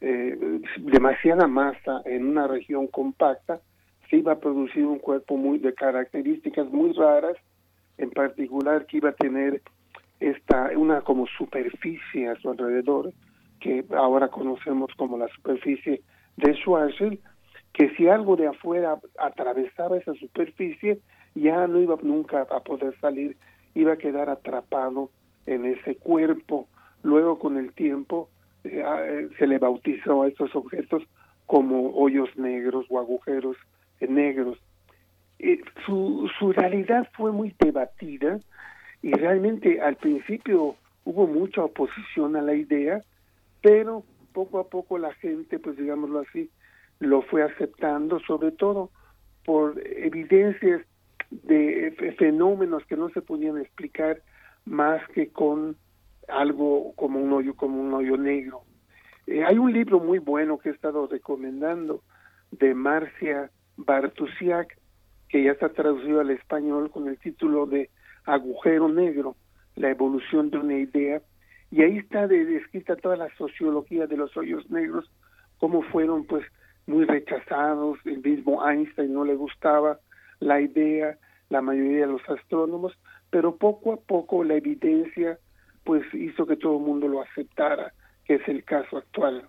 eh, 0.00 0.60
demasiada 0.78 1.46
masa 1.46 2.02
en 2.04 2.26
una 2.26 2.46
región 2.46 2.86
compacta, 2.88 3.60
se 4.10 4.16
iba 4.16 4.32
a 4.32 4.40
producir 4.40 4.84
un 4.84 4.98
cuerpo 4.98 5.36
muy 5.36 5.58
de 5.58 5.74
características 5.74 6.68
muy 6.70 6.92
raras, 6.92 7.36
en 7.98 8.10
particular 8.10 8.86
que 8.86 8.98
iba 8.98 9.10
a 9.10 9.12
tener 9.12 9.60
esta 10.20 10.70
una 10.76 11.02
como 11.02 11.26
superficie 11.26 12.28
a 12.28 12.36
su 12.36 12.50
alrededor 12.50 13.12
que 13.60 13.84
ahora 13.96 14.28
conocemos 14.28 14.90
como 14.96 15.18
la 15.18 15.28
superficie 15.28 16.02
de 16.36 16.54
Schwarzschild, 16.54 17.18
que 17.72 17.90
si 17.96 18.08
algo 18.08 18.36
de 18.36 18.48
afuera 18.48 18.98
atravesaba 19.18 19.98
esa 19.98 20.14
superficie, 20.14 21.00
ya 21.34 21.66
no 21.66 21.80
iba 21.80 21.96
nunca 22.02 22.42
a 22.50 22.60
poder 22.60 22.98
salir, 23.00 23.36
iba 23.74 23.92
a 23.92 23.98
quedar 23.98 24.28
atrapado 24.30 25.10
en 25.46 25.64
ese 25.64 25.96
cuerpo. 25.96 26.68
Luego, 27.02 27.38
con 27.38 27.56
el 27.56 27.72
tiempo, 27.72 28.28
eh, 28.64 28.82
eh, 28.84 29.28
se 29.38 29.46
le 29.46 29.58
bautizó 29.58 30.22
a 30.22 30.28
estos 30.28 30.54
objetos 30.56 31.02
como 31.46 31.90
hoyos 31.94 32.28
negros 32.36 32.86
o 32.90 32.98
agujeros 32.98 33.56
negros. 34.00 34.58
su, 35.86 36.28
su 36.38 36.52
realidad 36.52 37.08
fue 37.16 37.32
muy 37.32 37.54
debatida 37.58 38.38
y 39.02 39.12
realmente 39.12 39.80
al 39.80 39.96
principio 39.96 40.76
hubo 41.04 41.26
mucha 41.26 41.64
oposición 41.64 42.36
a 42.36 42.42
la 42.42 42.54
idea, 42.54 43.02
pero 43.60 44.04
poco 44.32 44.58
a 44.58 44.68
poco 44.68 44.98
la 44.98 45.12
gente, 45.14 45.58
pues 45.58 45.76
digámoslo 45.76 46.20
así, 46.20 46.50
lo 47.00 47.22
fue 47.22 47.42
aceptando, 47.42 48.20
sobre 48.20 48.52
todo 48.52 48.90
por 49.44 49.80
evidencias 49.84 50.82
de 51.30 52.14
fenómenos 52.18 52.84
que 52.86 52.96
no 52.96 53.08
se 53.10 53.22
podían 53.22 53.58
explicar 53.58 54.22
más 54.64 55.06
que 55.08 55.28
con 55.28 55.76
algo 56.28 56.92
como 56.94 57.20
un 57.20 57.32
hoyo, 57.32 57.54
como 57.54 57.80
un 57.80 57.92
hoyo 57.94 58.16
negro. 58.16 58.62
Eh, 59.26 59.44
hay 59.44 59.58
un 59.58 59.72
libro 59.72 60.00
muy 60.00 60.18
bueno 60.18 60.58
que 60.58 60.70
he 60.70 60.72
estado 60.72 61.06
recomendando 61.06 62.02
de 62.50 62.74
Marcia 62.74 63.50
Bartusiak, 63.76 64.78
que 65.28 65.44
ya 65.44 65.52
está 65.52 65.68
traducido 65.70 66.20
al 66.20 66.30
español 66.30 66.90
con 66.90 67.08
el 67.08 67.18
título 67.18 67.66
de 67.66 67.90
Agujero 68.24 68.88
Negro, 68.88 69.36
la 69.76 69.90
evolución 69.90 70.50
de 70.50 70.58
una 70.58 70.74
idea, 70.78 71.20
y 71.70 71.82
ahí 71.82 71.98
está 71.98 72.26
descrita 72.26 72.96
toda 72.96 73.16
la 73.16 73.28
sociología 73.36 74.06
de 74.06 74.16
los 74.16 74.36
hoyos 74.36 74.68
negros, 74.70 75.10
cómo 75.58 75.82
fueron 75.82 76.24
pues 76.24 76.44
muy 76.86 77.04
rechazados, 77.04 77.98
el 78.04 78.22
mismo 78.22 78.66
Einstein 78.66 79.12
no 79.12 79.24
le 79.24 79.34
gustaba 79.34 79.98
la 80.40 80.60
idea, 80.60 81.18
la 81.50 81.60
mayoría 81.60 82.06
de 82.06 82.12
los 82.12 82.28
astrónomos, 82.28 82.98
pero 83.30 83.56
poco 83.56 83.92
a 83.92 83.96
poco 83.96 84.44
la 84.44 84.54
evidencia 84.54 85.38
pues 85.84 86.02
hizo 86.14 86.46
que 86.46 86.56
todo 86.56 86.78
el 86.78 86.84
mundo 86.84 87.08
lo 87.08 87.22
aceptara, 87.22 87.92
que 88.24 88.36
es 88.36 88.48
el 88.48 88.64
caso 88.64 88.98
actual. 88.98 89.48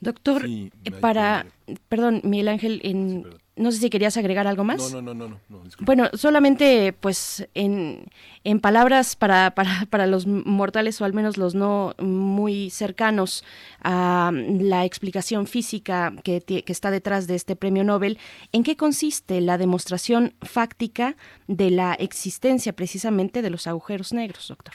Doctor, 0.00 0.44
eh, 0.46 0.70
para, 1.00 1.46
perdón, 1.88 2.20
Miguel 2.24 2.48
Ángel, 2.48 2.80
en, 2.84 3.26
no 3.56 3.72
sé 3.72 3.78
si 3.78 3.90
querías 3.90 4.16
agregar 4.16 4.46
algo 4.46 4.64
más. 4.64 4.92
No, 4.92 5.02
no, 5.02 5.14
no, 5.14 5.28
no. 5.28 5.40
bueno, 5.80 6.08
solamente 6.12 6.92
pues 6.92 7.48
en, 7.54 8.04
en 8.44 8.60
palabras 8.60 9.16
para, 9.16 9.52
para, 9.52 9.86
para, 9.90 10.06
los 10.06 10.26
mortales 10.26 11.00
o 11.00 11.04
al 11.04 11.14
menos 11.14 11.38
los 11.38 11.54
no 11.54 11.94
muy 11.98 12.70
cercanos 12.70 13.44
a 13.82 14.30
la 14.32 14.84
explicación 14.84 15.46
física 15.46 16.12
que, 16.22 16.42
que 16.42 16.72
está 16.72 16.90
detrás 16.90 17.26
de 17.26 17.34
este 17.34 17.56
premio 17.56 17.82
Nobel, 17.82 18.18
¿en 18.52 18.62
qué 18.62 18.76
consiste 18.76 19.40
la 19.40 19.58
demostración 19.58 20.34
fáctica 20.42 21.16
de 21.48 21.70
la 21.70 21.94
existencia 21.94 22.74
precisamente 22.74 23.42
de 23.42 23.50
los 23.50 23.66
agujeros 23.66 24.12
negros, 24.12 24.48
doctor? 24.48 24.74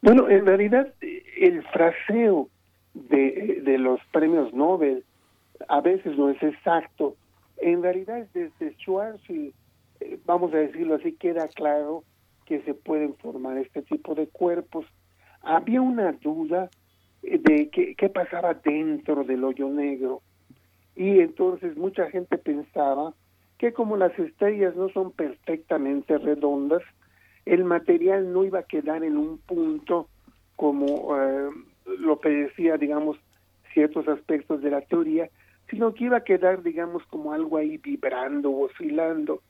Bueno, 0.00 0.28
en 0.28 0.46
realidad 0.46 0.92
el 1.00 1.62
fraseo 1.72 2.50
de, 3.08 3.78
los 3.78 4.00
premios 4.12 4.52
Nobel 4.52 5.04
a 5.68 5.80
veces 5.80 6.16
no 6.16 6.30
es 6.30 6.42
exacto 6.42 7.16
en 7.60 7.82
realidad, 7.82 8.26
desde 8.34 8.74
Schwarzschild, 8.76 9.52
eh, 10.00 10.18
vamos 10.24 10.52
a 10.54 10.58
decirlo 10.58 10.94
así, 10.94 11.12
queda 11.12 11.48
claro 11.48 12.04
que 12.46 12.62
se 12.62 12.74
pueden 12.74 13.14
formar 13.16 13.58
este 13.58 13.82
tipo 13.82 14.14
de 14.14 14.28
cuerpos. 14.28 14.86
Había 15.42 15.80
una 15.80 16.12
duda 16.12 16.70
eh, 17.22 17.38
de 17.38 17.68
qué, 17.70 17.94
qué 17.96 18.08
pasaba 18.08 18.54
dentro 18.54 19.24
del 19.24 19.44
hoyo 19.44 19.68
negro. 19.68 20.22
Y 20.94 21.20
entonces 21.20 21.76
mucha 21.76 22.10
gente 22.10 22.38
pensaba 22.38 23.12
que 23.58 23.72
como 23.72 23.96
las 23.96 24.16
estrellas 24.18 24.76
no 24.76 24.88
son 24.90 25.10
perfectamente 25.12 26.16
redondas, 26.18 26.82
el 27.44 27.64
material 27.64 28.32
no 28.32 28.44
iba 28.44 28.60
a 28.60 28.64
quedar 28.64 29.02
en 29.02 29.16
un 29.16 29.38
punto 29.38 30.08
como 30.54 31.16
eh, 31.16 31.48
lo 31.98 32.20
que 32.20 32.28
decía, 32.28 32.76
digamos, 32.76 33.18
ciertos 33.72 34.08
aspectos 34.08 34.62
de 34.62 34.70
la 34.70 34.80
teoría, 34.82 35.30
sino 35.70 35.94
que 35.94 36.04
iba 36.04 36.18
a 36.18 36.24
quedar, 36.24 36.62
digamos, 36.62 37.02
como 37.06 37.32
algo 37.32 37.56
ahí 37.56 37.76
vibrando, 37.78 38.50
oscilando. 38.52 39.42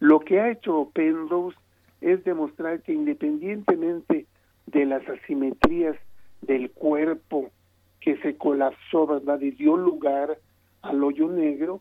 Lo 0.00 0.20
que 0.20 0.40
ha 0.40 0.50
hecho 0.50 0.90
Penrose 0.94 1.56
es 2.00 2.24
demostrar 2.24 2.82
que 2.82 2.92
independientemente 2.92 4.26
de 4.66 4.84
las 4.84 5.06
asimetrías 5.08 5.96
del 6.42 6.70
cuerpo 6.70 7.50
que 8.00 8.16
se 8.18 8.36
colapsó, 8.36 9.06
¿verdad? 9.06 9.40
Y 9.40 9.50
dio 9.52 9.76
lugar 9.76 10.38
al 10.82 11.02
hoyo 11.02 11.28
negro, 11.28 11.80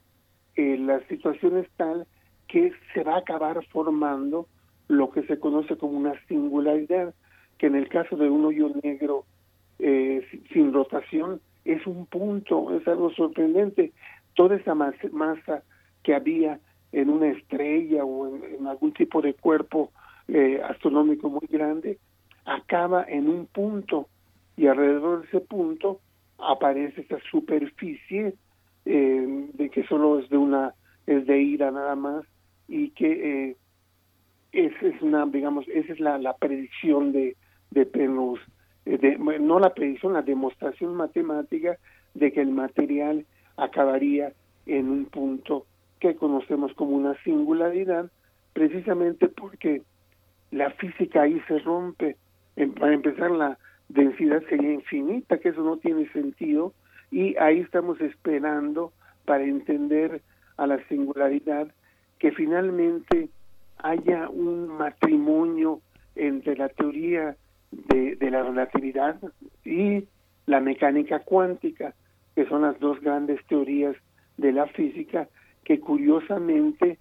eh, 0.56 0.78
la 0.78 1.00
situación 1.08 1.58
es 1.58 1.70
tal 1.78 2.08
que 2.48 2.72
se 2.94 3.04
va 3.04 3.16
a 3.16 3.20
acabar 3.20 3.64
formando 3.68 4.48
lo 4.88 5.12
que 5.12 5.24
se 5.24 5.40
conoce 5.40 5.78
como 5.78 5.98
una 5.98 6.14
singularidad, 6.28 7.14
que 7.58 7.68
en 7.68 7.76
el 7.76 7.90
caso 7.90 8.16
de 8.16 8.30
un 8.30 8.46
hoyo 8.46 8.70
negro 8.84 9.26
eh, 9.80 10.26
sin 10.52 10.74
rotación 10.74 11.42
es 11.66 11.86
un 11.88 12.06
punto, 12.06 12.76
es 12.76 12.88
algo 12.88 13.12
sorprendente. 13.12 13.92
Toda 14.36 14.56
esa 14.56 14.76
masa 14.76 15.64
que 16.04 16.14
había 16.14 16.60
en 16.92 17.10
una 17.10 17.28
estrella 17.28 18.06
o 18.06 18.28
en, 18.28 18.68
algún 18.68 18.94
tipo 18.94 19.22
de 19.22 19.34
cuerpo 19.34 19.92
eh, 20.28 20.62
astronómico 20.64 21.30
muy 21.30 21.48
grande, 21.50 22.00
acaba 22.46 23.04
en 23.04 23.28
un 23.28 23.48
punto 23.48 24.08
y 24.56 24.68
alrededor 24.68 25.22
de 25.22 25.28
ese 25.28 25.40
punto 25.42 26.00
aparece 26.38 27.02
esa 27.02 27.18
superficie 27.30 28.36
eh, 28.86 29.70
que 29.72 29.84
solo 29.88 30.20
es 30.20 30.30
de 30.30 30.38
una 30.38 30.74
es 31.08 31.26
de 31.26 31.42
ira 31.42 31.72
nada 31.72 31.96
más 31.96 32.24
y 32.68 32.90
que 32.92 33.50
eh, 33.50 33.58
esa 34.52 34.88
es 34.88 35.02
una 35.02 35.26
digamos 35.26 35.68
esa 35.68 35.92
es 35.92 36.00
la, 36.00 36.18
la 36.18 36.36
predicción 36.38 37.12
de 37.12 37.36
de 37.72 37.86
Penrose 37.86 38.44
de, 38.86 39.18
no 39.18 39.60
la 39.60 39.74
predicción 39.74 40.14
la 40.14 40.22
demostración 40.22 40.96
matemática 40.96 41.78
de 42.14 42.32
que 42.32 42.42
el 42.42 42.52
material 42.52 43.26
acabaría 43.58 44.34
en 44.66 44.90
un 44.90 45.06
punto 45.06 45.66
que 46.00 46.16
conocemos 46.16 46.74
como 46.74 46.96
una 46.96 47.16
singularidad 47.24 48.10
precisamente 48.54 49.28
porque 49.28 49.82
la 50.52 50.72
física 50.72 51.24
ahí 51.24 51.42
se 51.48 51.60
rompe. 51.60 52.16
Para 52.80 52.94
empezar 52.94 53.32
la 53.32 53.58
densidad 53.90 54.42
sería 54.50 54.72
infinita 54.72 55.40
que 55.40 55.50
eso 55.50 55.62
no 55.62 55.78
tiene 55.78 56.08
sentido 56.12 56.74
y 57.12 57.36
ahí 57.38 57.60
estamos 57.60 58.00
esperando 58.02 58.94
para 59.26 59.44
entender 59.44 60.22
a 60.58 60.68
la 60.68 60.80
singularidad 60.88 61.68
que 62.20 62.32
finalmente 62.32 63.30
haya 63.78 64.30
un 64.30 64.70
matrimonio 64.70 65.82
entre 66.16 66.56
la 66.56 66.70
teoría 66.70 67.36
de, 67.88 68.16
de, 68.16 68.32
la 68.32 68.44
relatividad 68.44 69.18
y 69.64 70.06
la 70.46 70.62
mecánica 70.62 71.20
cuántica, 71.20 71.94
que 72.36 72.46
son 72.48 72.62
las 72.64 72.80
dos 72.80 73.00
grandes 73.02 73.44
teorías 73.48 73.96
de 74.38 74.52
la 74.52 74.68
física 74.68 75.28
que 75.64 75.80
curiosamente 75.80 77.00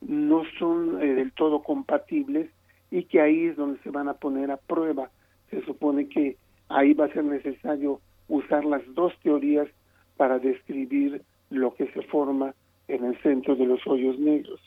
no 0.00 0.42
son 0.58 1.00
eh, 1.02 1.14
del 1.14 1.32
todo 1.32 1.62
compatibles 1.62 2.50
y 2.90 3.04
que 3.04 3.20
ahí 3.20 3.46
es 3.46 3.56
donde 3.56 3.80
se 3.82 3.90
van 3.90 4.08
a 4.08 4.14
poner 4.14 4.50
a 4.50 4.56
prueba. 4.56 5.10
Se 5.50 5.62
supone 5.64 6.08
que 6.08 6.36
ahí 6.68 6.94
va 6.94 7.06
a 7.06 7.12
ser 7.12 7.24
necesario 7.24 8.00
usar 8.28 8.64
las 8.64 8.82
dos 8.94 9.12
teorías 9.22 9.68
para 10.16 10.38
describir 10.38 11.22
lo 11.50 11.74
que 11.74 11.86
se 11.92 12.02
forma 12.02 12.54
en 12.88 13.04
el 13.04 13.20
centro 13.22 13.56
de 13.56 13.66
los 13.66 13.86
hoyos 13.86 14.18
negros. 14.18 14.60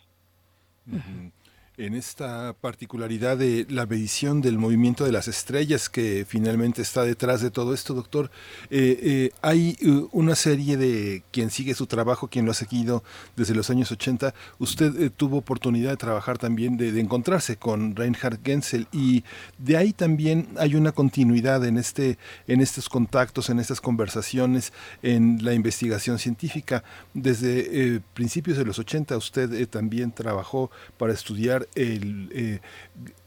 En 1.78 1.94
esta 1.94 2.54
particularidad 2.60 3.38
de 3.38 3.66
la 3.70 3.86
medición 3.86 4.42
del 4.42 4.58
movimiento 4.58 5.06
de 5.06 5.14
las 5.14 5.30
estrellas 5.30 5.88
que 5.90 6.26
finalmente 6.28 6.82
está 6.82 7.04
detrás 7.04 7.40
de 7.40 7.50
todo 7.50 7.74
esto, 7.74 7.94
doctor, 7.94 8.30
eh, 8.70 9.00
eh, 9.02 9.32
hay 9.42 9.78
uh, 9.86 10.10
una 10.12 10.36
serie 10.36 10.76
de 10.76 11.24
quien 11.32 11.50
sigue 11.50 11.74
su 11.74 11.88
trabajo, 11.88 12.28
quien 12.28 12.44
lo 12.44 12.52
ha 12.52 12.56
seguido 12.56 13.06
desde 13.38 13.56
los 13.56 13.70
años 13.70 13.90
80. 13.90 14.34
Usted 14.60 15.02
eh, 15.02 15.10
tuvo 15.10 15.38
oportunidad 15.38 15.92
de 15.92 15.98
trabajar 15.98 16.38
también, 16.38 16.76
de, 16.76 16.92
de, 16.92 17.00
encontrarse 17.00 17.56
con 17.56 17.96
Reinhard 17.96 18.40
Genzel 18.44 18.88
y 18.92 19.24
de 19.58 19.78
ahí 19.78 19.94
también 19.94 20.50
hay 20.58 20.76
una 20.76 20.92
continuidad 20.92 21.66
en, 21.66 21.78
este, 21.78 22.18
en 22.50 22.60
estos 22.60 22.90
contactos, 22.90 23.50
en 23.50 23.60
estas 23.60 23.80
conversaciones, 23.80 24.74
en 25.04 25.40
la 25.42 25.54
investigación 25.54 26.20
científica. 26.20 26.84
Desde 27.14 28.02
principios 28.14 28.58
de 28.58 28.66
los 28.66 28.78
80 28.78 29.16
usted 29.16 29.70
también 29.70 30.12
trabajó 30.12 30.70
para 30.98 31.14
estudiar 31.14 31.61
el, 31.76 32.30
eh, 32.34 32.60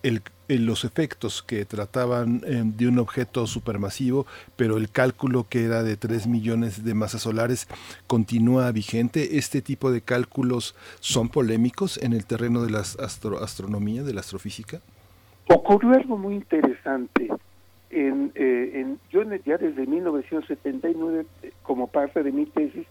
el, 0.02 0.22
el, 0.48 0.66
los 0.66 0.84
efectos 0.84 1.42
que 1.42 1.64
trataban 1.64 2.42
eh, 2.46 2.62
de 2.64 2.88
un 2.88 2.98
objeto 2.98 3.46
supermasivo, 3.46 4.26
pero 4.56 4.76
el 4.76 4.90
cálculo 4.90 5.46
que 5.48 5.64
era 5.64 5.82
de 5.82 5.96
3 5.96 6.26
millones 6.26 6.84
de 6.84 6.94
masas 6.94 7.22
solares 7.22 7.68
continúa 8.06 8.70
vigente. 8.72 9.38
¿Este 9.38 9.62
tipo 9.62 9.90
de 9.90 10.00
cálculos 10.00 10.74
son 11.00 11.28
polémicos 11.28 12.02
en 12.02 12.12
el 12.12 12.26
terreno 12.26 12.62
de 12.62 12.70
la 12.70 12.80
astro 12.80 13.42
astronomía, 13.42 14.02
de 14.02 14.14
la 14.14 14.20
astrofísica? 14.20 14.80
Ocurrió 15.48 15.92
algo 15.92 16.16
muy 16.16 16.34
interesante. 16.34 17.28
En, 17.90 18.32
eh, 18.34 18.72
en, 18.74 18.98
yo 19.10 19.22
ya 19.44 19.56
desde 19.56 19.86
1979, 19.86 21.26
como 21.62 21.86
parte 21.86 22.22
de 22.22 22.32
mi 22.32 22.46
tesis, 22.46 22.86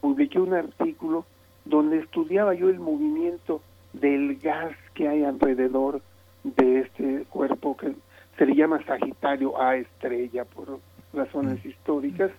publiqué 0.00 0.38
un 0.38 0.54
artículo 0.54 1.24
donde 1.64 1.98
estudiaba 1.98 2.54
yo 2.54 2.68
el 2.68 2.78
movimiento 2.78 3.62
del 3.94 4.36
gas 4.38 4.76
que 4.94 5.08
hay 5.08 5.24
alrededor 5.24 6.02
de 6.42 6.80
este 6.80 7.24
cuerpo 7.30 7.76
que 7.76 7.94
se 8.36 8.46
le 8.46 8.54
llama 8.54 8.84
Sagitario 8.84 9.60
A 9.60 9.76
estrella 9.76 10.44
por 10.44 10.80
razones 11.12 11.64
históricas 11.64 12.30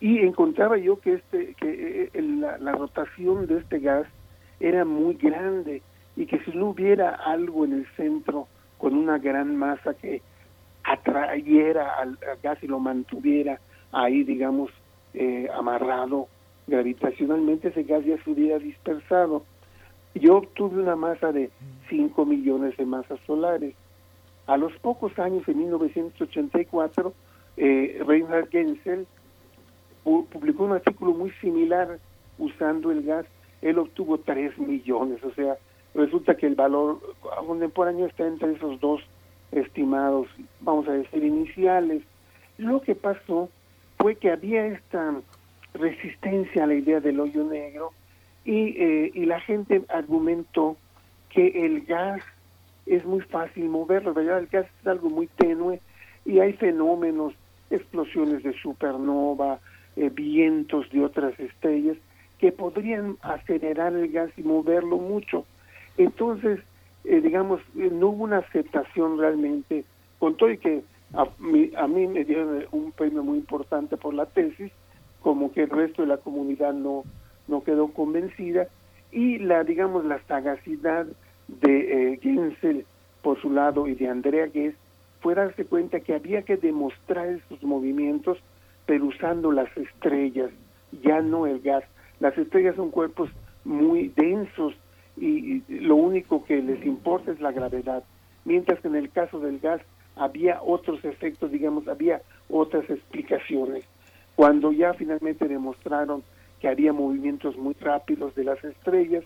y 0.00 0.18
encontraba 0.20 0.76
yo 0.78 0.98
que 0.98 1.14
este 1.14 1.54
que 1.54 2.10
eh, 2.12 2.22
la, 2.22 2.58
la, 2.58 2.72
rotación 2.72 3.46
de 3.46 3.58
este 3.58 3.78
gas 3.78 4.06
era 4.60 4.84
muy 4.84 5.14
grande 5.14 5.82
y 6.16 6.26
que 6.26 6.40
si 6.40 6.52
no 6.52 6.70
hubiera 6.70 7.10
algo 7.10 7.64
en 7.64 7.74
el 7.74 7.86
centro 7.96 8.48
con 8.78 8.94
una 8.94 9.18
gran 9.18 9.56
masa 9.56 9.94
que 9.94 10.22
atrayera 10.84 11.94
al, 11.96 12.18
al 12.30 12.38
gas 12.42 12.58
y 12.62 12.66
lo 12.66 12.78
mantuviera 12.78 13.60
ahí 13.92 14.24
digamos 14.24 14.70
eh, 15.12 15.48
amarrado 15.54 16.28
gravitacionalmente 16.66 17.68
ese 17.68 17.82
gas 17.82 18.04
ya 18.04 18.16
se 18.22 18.30
hubiera 18.30 18.58
dispersado 18.58 19.44
yo 20.14 20.36
obtuve 20.38 20.80
una 20.82 20.96
masa 20.96 21.32
de 21.32 21.50
5 21.88 22.24
millones 22.24 22.76
de 22.76 22.86
masas 22.86 23.18
solares. 23.26 23.74
A 24.46 24.56
los 24.56 24.72
pocos 24.78 25.18
años, 25.18 25.46
en 25.48 25.58
1984, 25.58 27.12
eh, 27.56 28.02
Reinhard 28.06 28.48
Genzel 28.50 29.06
publicó 30.04 30.64
un 30.64 30.72
artículo 30.72 31.12
muy 31.12 31.30
similar 31.40 31.98
usando 32.38 32.90
el 32.90 33.02
gas. 33.02 33.26
Él 33.62 33.78
obtuvo 33.78 34.18
3 34.18 34.58
millones, 34.58 35.22
o 35.24 35.32
sea, 35.32 35.56
resulta 35.94 36.36
que 36.36 36.46
el 36.46 36.54
valor 36.54 37.00
contemporáneo 37.46 38.06
está 38.06 38.26
entre 38.26 38.52
esos 38.52 38.78
dos 38.80 39.00
estimados, 39.52 40.28
vamos 40.60 40.86
a 40.88 40.92
decir, 40.92 41.24
iniciales. 41.24 42.02
Lo 42.58 42.82
que 42.82 42.94
pasó 42.94 43.48
fue 43.98 44.16
que 44.16 44.30
había 44.30 44.66
esta 44.66 45.14
resistencia 45.72 46.64
a 46.64 46.66
la 46.66 46.74
idea 46.74 47.00
del 47.00 47.20
hoyo 47.20 47.44
negro 47.44 47.92
y, 48.44 48.74
eh, 48.76 49.10
y 49.14 49.26
la 49.26 49.40
gente 49.40 49.82
argumentó 49.88 50.76
que 51.30 51.66
el 51.66 51.84
gas 51.86 52.22
es 52.86 53.04
muy 53.04 53.20
fácil 53.22 53.68
moverlo, 53.68 54.14
¿verdad? 54.14 54.38
El 54.38 54.46
gas 54.46 54.66
es 54.80 54.86
algo 54.86 55.10
muy 55.10 55.26
tenue 55.26 55.80
y 56.24 56.38
hay 56.38 56.52
fenómenos, 56.54 57.34
explosiones 57.70 58.42
de 58.42 58.52
supernova, 58.54 59.58
eh, 59.96 60.10
vientos 60.10 60.90
de 60.90 61.04
otras 61.04 61.38
estrellas 61.38 61.96
que 62.38 62.52
podrían 62.52 63.16
acelerar 63.22 63.94
el 63.94 64.10
gas 64.10 64.30
y 64.36 64.42
moverlo 64.42 64.98
mucho. 64.98 65.44
Entonces, 65.96 66.60
eh, 67.04 67.20
digamos, 67.20 67.60
eh, 67.76 67.90
no 67.92 68.08
hubo 68.08 68.24
una 68.24 68.38
aceptación 68.38 69.18
realmente, 69.18 69.84
con 70.18 70.36
todo 70.36 70.50
y 70.50 70.58
que 70.58 70.82
a 71.12 71.26
mí, 71.38 71.70
a 71.76 71.86
mí 71.86 72.06
me 72.06 72.24
dieron 72.24 72.64
un 72.72 72.92
premio 72.92 73.22
muy 73.22 73.38
importante 73.38 73.96
por 73.96 74.14
la 74.14 74.26
tesis, 74.26 74.72
como 75.20 75.52
que 75.52 75.62
el 75.62 75.70
resto 75.70 76.02
de 76.02 76.08
la 76.08 76.16
comunidad 76.16 76.74
no, 76.74 77.04
no 77.48 77.62
quedó 77.62 77.88
convencida. 77.88 78.68
Y 79.12 79.38
la 79.38 79.64
digamos 79.64 80.04
la 80.04 80.20
sagacidad 80.26 81.06
de 81.48 82.12
eh, 82.12 82.18
Gensel 82.22 82.86
por 83.22 83.40
su 83.40 83.50
lado 83.50 83.86
y 83.86 83.94
de 83.94 84.08
Andrea 84.08 84.46
Guess 84.46 84.74
fue 85.20 85.34
darse 85.34 85.64
cuenta 85.64 86.00
que 86.00 86.14
había 86.14 86.42
que 86.42 86.56
demostrar 86.56 87.28
esos 87.28 87.62
movimientos 87.62 88.38
pero 88.86 89.06
usando 89.06 89.50
las 89.50 89.74
estrellas 89.76 90.50
ya 91.02 91.22
no 91.22 91.46
el 91.46 91.60
gas. 91.60 91.84
Las 92.20 92.36
estrellas 92.36 92.76
son 92.76 92.90
cuerpos 92.90 93.30
muy 93.64 94.08
densos 94.08 94.74
y, 95.16 95.62
y 95.68 95.80
lo 95.80 95.96
único 95.96 96.44
que 96.44 96.60
les 96.60 96.84
importa 96.84 97.32
es 97.32 97.40
la 97.40 97.52
gravedad 97.52 98.04
mientras 98.44 98.80
que 98.80 98.88
en 98.88 98.96
el 98.96 99.10
caso 99.10 99.40
del 99.40 99.58
gas 99.58 99.80
había 100.16 100.60
otros 100.62 101.04
efectos 101.04 101.50
digamos 101.50 101.88
había 101.88 102.20
otras 102.48 102.88
explicaciones. 102.90 103.84
Cuando 104.36 104.72
ya 104.72 104.94
finalmente 104.94 105.48
demostraron 105.48 106.22
que 106.64 106.70
haría 106.70 106.94
movimientos 106.94 107.58
muy 107.58 107.74
rápidos 107.78 108.34
de 108.36 108.44
las 108.44 108.64
estrellas, 108.64 109.22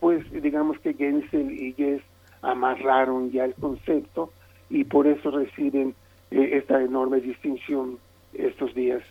pues 0.00 0.22
digamos 0.42 0.78
que 0.80 0.92
Gensel 0.92 1.50
y 1.50 1.72
Guess 1.72 2.02
amarraron 2.42 3.30
ya 3.32 3.46
el 3.46 3.54
concepto 3.54 4.30
y 4.68 4.84
por 4.84 5.06
eso 5.06 5.30
reciben 5.30 5.94
eh, 6.30 6.50
esta 6.52 6.82
enorme 6.82 7.22
distinción 7.22 7.98
estos 8.34 8.74
días. 8.74 9.02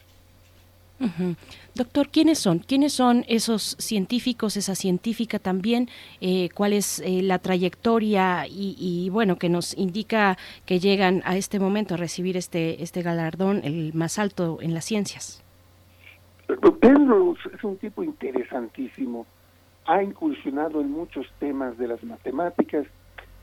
Doctor, 1.74 2.10
¿quiénes 2.10 2.38
son? 2.38 2.60
¿Quiénes 2.60 2.94
son 2.94 3.26
esos 3.28 3.76
científicos, 3.80 4.56
esa 4.56 4.76
científica 4.76 5.40
también? 5.40 5.90
Eh, 6.22 6.50
¿Cuál 6.54 6.74
es 6.74 7.00
eh, 7.00 7.24
la 7.24 7.40
trayectoria 7.40 8.45
y, 8.48 8.76
y, 8.78 9.10
bueno, 9.10 9.38
que 9.40 9.50
nos 9.50 9.76
indica 9.76 10.38
que 10.68 10.80
llegan 10.80 11.24
a 11.26 11.38
este 11.38 11.60
momento 11.60 11.95
a 11.95 11.98
recibir 11.98 12.38
este, 12.38 12.84
este 12.84 13.02
galardón, 13.02 13.62
el 13.64 13.95
más 13.95 14.20
alto 14.20 14.60
en 14.62 14.76
las 14.76 14.86
ciencias? 14.86 15.43
Penrose 16.48 17.41
es 17.53 17.64
un 17.64 17.78
tipo 17.78 18.03
interesantísimo. 18.03 19.26
Ha 19.86 20.03
incursionado 20.03 20.82
en 20.82 20.91
muchos 20.91 21.26
temas 21.40 21.78
de 21.78 21.88
las 21.88 22.03
matemáticas. 22.03 22.86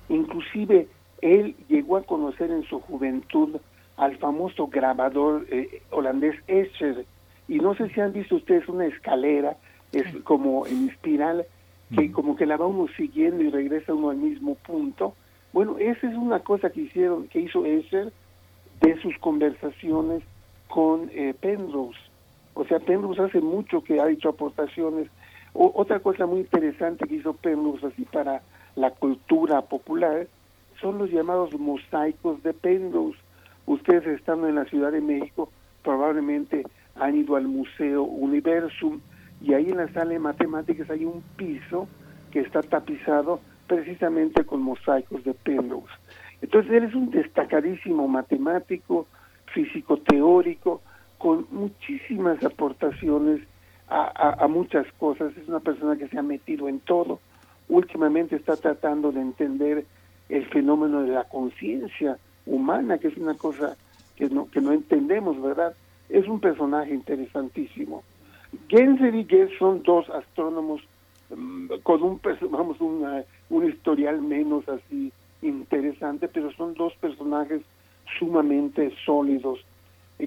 Inclusive 0.09 0.89
él 1.22 1.55
llegó 1.68 1.97
a 1.97 2.02
conocer 2.02 2.51
en 2.51 2.62
su 2.64 2.81
juventud 2.81 3.56
al 3.97 4.16
famoso 4.16 4.66
grabador 4.68 5.47
eh, 5.51 5.82
holandés 5.90 6.36
Escher. 6.47 7.05
Y 7.48 7.59
no 7.59 7.74
sé 7.74 7.89
si 7.90 8.01
han 8.01 8.12
visto 8.12 8.36
ustedes 8.36 8.68
una 8.68 8.86
escalera, 8.86 9.56
es 9.93 10.06
como 10.22 10.66
en 10.66 10.89
espiral, 10.89 11.47
que 11.94 12.12
como 12.12 12.36
que 12.36 12.47
la 12.47 12.56
va 12.56 12.66
uno 12.66 12.86
siguiendo 12.97 13.43
y 13.43 13.51
regresa 13.51 13.93
uno 13.93 14.10
al 14.10 14.16
mismo 14.16 14.55
punto. 14.55 15.14
Bueno, 15.52 15.77
esa 15.78 16.09
es 16.09 16.16
una 16.16 16.40
cosa 16.40 16.70
que 16.70 16.82
hicieron, 16.82 17.27
que 17.28 17.40
hizo 17.40 17.66
Escher 17.66 18.12
de 18.81 19.01
sus 19.02 19.18
conversaciones 19.18 20.22
con 20.68 21.10
eh, 21.12 21.35
Penrose 21.40 22.10
O 22.55 22.64
sea, 22.64 22.78
Penrose 22.78 23.22
hace 23.22 23.40
mucho 23.40 23.82
que 23.82 24.01
ha 24.01 24.10
hecho 24.10 24.31
aportaciones. 24.31 25.09
otra 25.52 26.01
cosa 26.01 26.27
muy 26.27 26.40
interesante 26.40 27.06
que 27.06 27.16
hizo 27.16 27.35
Penrose 27.35 27.86
así 27.86 28.05
para 28.05 28.43
la 28.77 28.90
cultura 28.90 29.62
popular 29.62 30.27
son 30.81 30.98
los 30.98 31.10
llamados 31.10 31.59
mosaicos 31.59 32.43
de 32.43 32.55
Penrose. 32.55 33.18
Ustedes 33.66 34.06
estando 34.06 34.48
en 34.48 34.56
la 34.56 34.64
Ciudad 34.64 34.93
de 34.93 35.01
México 35.01 35.51
probablemente 35.82 36.64
han 36.97 37.16
ido 37.16 37.36
al 37.36 37.47
Museo 37.47 38.02
Universum 38.02 39.01
y 39.40 39.55
ahí 39.55 39.70
en 39.70 39.78
la 39.78 39.93
sala 39.93 40.12
de 40.12 40.18
matemáticas 40.18 40.90
hay 40.90 41.05
un 41.05 41.22
piso 41.36 41.89
que 42.31 42.40
está 42.40 42.62
tapizado 42.62 43.40
precisamente 43.66 44.44
con 44.44 44.62
mosaicos 44.62 45.24
de 45.24 45.35
Penrose. 45.35 45.93
Entonces 46.43 46.72
él 46.72 46.85
es 46.85 46.94
un 46.94 47.10
destacadísimo 47.10 48.09
matemático, 48.09 49.06
físico 49.52 49.98
teórico, 49.98 50.82
con 51.20 51.47
muchísimas 51.51 52.42
aportaciones 52.42 53.42
a, 53.88 54.47
muchas 54.48 54.86
cosas. 54.98 55.36
Es 55.36 55.47
una 55.48 55.60
persona 55.60 55.97
que 55.97 56.09
se 56.09 56.18
ha 56.18 56.22
metido 56.22 56.66
en 56.66 56.80
todo. 56.80 57.20
Últimamente 57.68 58.36
está 58.36 58.56
tratando 58.56 59.12
de 59.12 59.20
entender 59.20 59.84
el 60.30 60.47
fenómeno 60.47 61.02
de 61.02 61.12
la 61.12 61.24
conciencia 61.24 62.16
humana, 62.47 62.97
que 62.97 63.09
es 63.09 63.16
una 63.18 63.34
cosa 63.34 63.76
que 64.16 64.30
no, 64.30 64.51
que 64.51 64.62
no 64.62 64.72
entendemos, 64.72 65.42
¿verdad? 65.42 65.74
Es 66.09 66.26
un 66.26 66.40
personaje 66.40 66.94
interesantísimo. 66.94 68.02
Genser 68.68 69.14
y 69.14 69.24
Guess 69.24 69.51
son 69.59 69.82
dos 69.82 70.09
astrónomos 70.09 70.80
mm, 71.36 71.66
con 71.82 72.02
un, 72.02 72.20
vamos, 72.51 72.78
un 72.80 73.68
historial 73.68 74.22
menos 74.22 74.66
así 74.70 75.12
interesante, 75.42 76.28
pero 76.28 76.51
son 76.52 76.72
dos 76.72 76.94
personajes 76.94 77.60
sumamente 78.18 78.90
sólidos. 79.05 79.60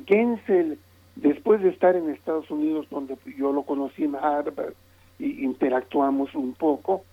Gensel, 0.05 0.79
después 1.15 1.61
de 1.61 1.69
estar 1.69 1.95
en 1.95 2.09
Estados 2.09 2.49
Unidos, 2.49 2.87
donde 2.89 3.17
yo 3.37 3.51
lo 3.51 3.63
conocí 3.63 4.03
en 4.03 4.15
Harvard 4.15 4.73
y 5.19 5.43
interactuamos 5.43 6.33
un 6.35 6.53
poco, 6.53 7.03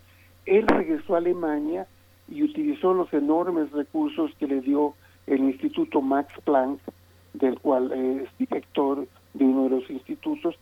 él 0.47 0.67
regresó 0.67 1.15
a 1.15 1.19
Alemania 1.19 1.87
y 2.29 2.43
utilizó 2.43 2.95
los 2.95 3.13
enormes 3.13 3.71
recursos 3.73 4.31
que 4.39 4.47
le 4.47 4.61
dio 4.61 4.95
el 5.27 5.41
Instituto 5.41 6.01
Max 6.01 6.33
Planck, 6.45 6.81
del 7.35 7.59
cual 7.61 7.93
es 7.93 8.29
director 8.39 9.07
de 9.35 9.45
uno 9.45 9.65
de 9.65 9.71
los 9.71 9.91
institutos, 9.91 10.57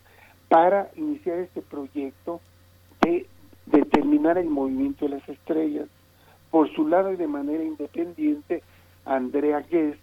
para 0.49 0.91
iniciar 0.97 1.39
este 1.39 1.63
proyecto 1.63 2.41
de 3.03 3.27
determinar 3.67 4.39
el 4.39 4.49
movimiento 4.49 5.07
de 5.07 5.17
las 5.17 5.29
estrellas. 5.29 5.89
Por 6.51 6.73
su 6.75 6.89
lado 6.89 7.13
y 7.13 7.17
de 7.17 7.27
manera 7.27 7.63
independiente, 7.63 8.63
Andrea 9.05 9.61
Guest 9.61 10.01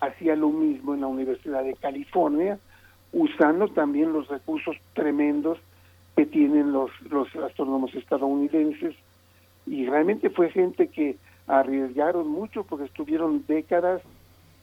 hacía 0.00 0.36
lo 0.36 0.48
mismo 0.48 0.94
en 0.94 1.02
la 1.02 1.06
Universidad 1.06 1.64
de 1.64 1.74
California, 1.74 2.58
usando 3.12 3.68
también 3.68 4.12
los 4.12 4.28
recursos 4.28 4.76
tremendos 4.94 5.58
que 6.16 6.26
tienen 6.26 6.72
los, 6.72 6.90
los 7.10 7.34
astrónomos 7.36 7.94
estadounidenses. 7.94 8.94
Y 9.66 9.86
realmente 9.86 10.30
fue 10.30 10.50
gente 10.50 10.88
que 10.88 11.16
arriesgaron 11.46 12.28
mucho 12.28 12.64
porque 12.64 12.86
estuvieron 12.86 13.44
décadas 13.46 14.02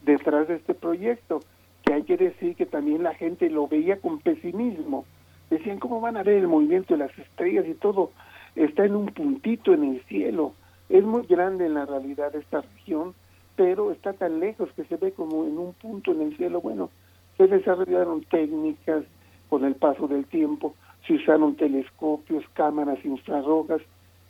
detrás 0.03 0.47
de 0.47 0.55
este 0.55 0.73
proyecto, 0.73 1.41
que 1.83 1.93
hay 1.93 2.03
que 2.03 2.17
decir 2.17 2.55
que 2.55 2.65
también 2.65 3.03
la 3.03 3.13
gente 3.13 3.49
lo 3.49 3.67
veía 3.67 3.99
con 3.99 4.19
pesimismo. 4.19 5.05
Decían, 5.49 5.79
¿cómo 5.79 6.01
van 6.01 6.17
a 6.17 6.23
ver 6.23 6.37
el 6.37 6.47
movimiento 6.47 6.93
de 6.93 6.99
las 6.99 7.17
estrellas 7.17 7.65
y 7.67 7.73
todo? 7.73 8.11
Está 8.55 8.85
en 8.85 8.95
un 8.95 9.07
puntito 9.07 9.73
en 9.73 9.83
el 9.83 10.01
cielo. 10.05 10.53
Es 10.89 11.03
muy 11.03 11.25
grande 11.25 11.65
en 11.65 11.75
la 11.75 11.85
realidad 11.85 12.35
esta 12.35 12.61
región, 12.61 13.13
pero 13.57 13.91
está 13.91 14.13
tan 14.13 14.39
lejos 14.39 14.69
que 14.73 14.85
se 14.85 14.95
ve 14.95 15.11
como 15.11 15.43
en 15.43 15.57
un 15.57 15.73
punto 15.73 16.11
en 16.11 16.21
el 16.21 16.37
cielo. 16.37 16.61
Bueno, 16.61 16.89
se 17.35 17.47
desarrollaron 17.47 18.21
técnicas 18.21 19.03
con 19.49 19.65
el 19.65 19.75
paso 19.75 20.07
del 20.07 20.25
tiempo, 20.25 20.75
se 21.05 21.15
usaron 21.15 21.55
telescopios, 21.55 22.45
cámaras 22.53 23.03
infrarrojas 23.03 23.81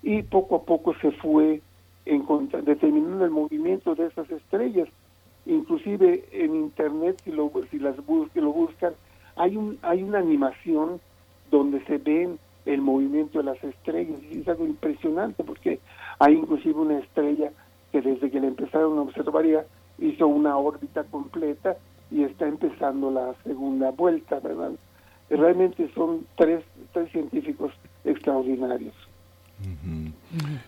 y 0.01 0.23
poco 0.23 0.55
a 0.55 0.63
poco 0.63 0.95
se 1.01 1.11
fue 1.11 1.61
determinando 2.05 3.25
el 3.25 3.31
movimiento 3.31 3.93
de 3.95 4.07
esas 4.07 4.31
estrellas. 4.31 4.87
Inclusive 5.45 6.25
en 6.31 6.55
internet, 6.55 7.21
si, 7.23 7.31
lo, 7.31 7.51
si 7.69 7.79
las 7.79 7.97
lo 7.97 8.53
buscan, 8.53 8.93
hay, 9.35 9.57
un, 9.57 9.77
hay 9.81 10.03
una 10.03 10.19
animación 10.19 11.01
donde 11.51 11.83
se 11.85 11.97
ven 11.97 12.39
el 12.65 12.81
movimiento 12.81 13.39
de 13.39 13.45
las 13.45 13.61
estrellas 13.63 14.19
y 14.31 14.39
es 14.39 14.47
algo 14.47 14.65
impresionante 14.65 15.43
porque 15.43 15.79
hay 16.19 16.33
inclusive 16.33 16.79
una 16.79 16.99
estrella 16.99 17.51
desde 18.01 18.29
que 18.29 18.39
la 18.39 18.47
empezaron 18.47 18.97
a 18.97 19.01
observar 19.01 19.45
hizo 19.99 20.27
una 20.27 20.57
órbita 20.57 21.03
completa 21.05 21.77
y 22.11 22.23
está 22.23 22.47
empezando 22.47 23.11
la 23.11 23.35
segunda 23.43 23.91
vuelta, 23.91 24.39
¿verdad? 24.39 24.71
Realmente 25.29 25.89
son 25.93 26.25
tres, 26.37 26.63
tres 26.93 27.11
científicos 27.11 27.73
extraordinarios. 28.05 28.93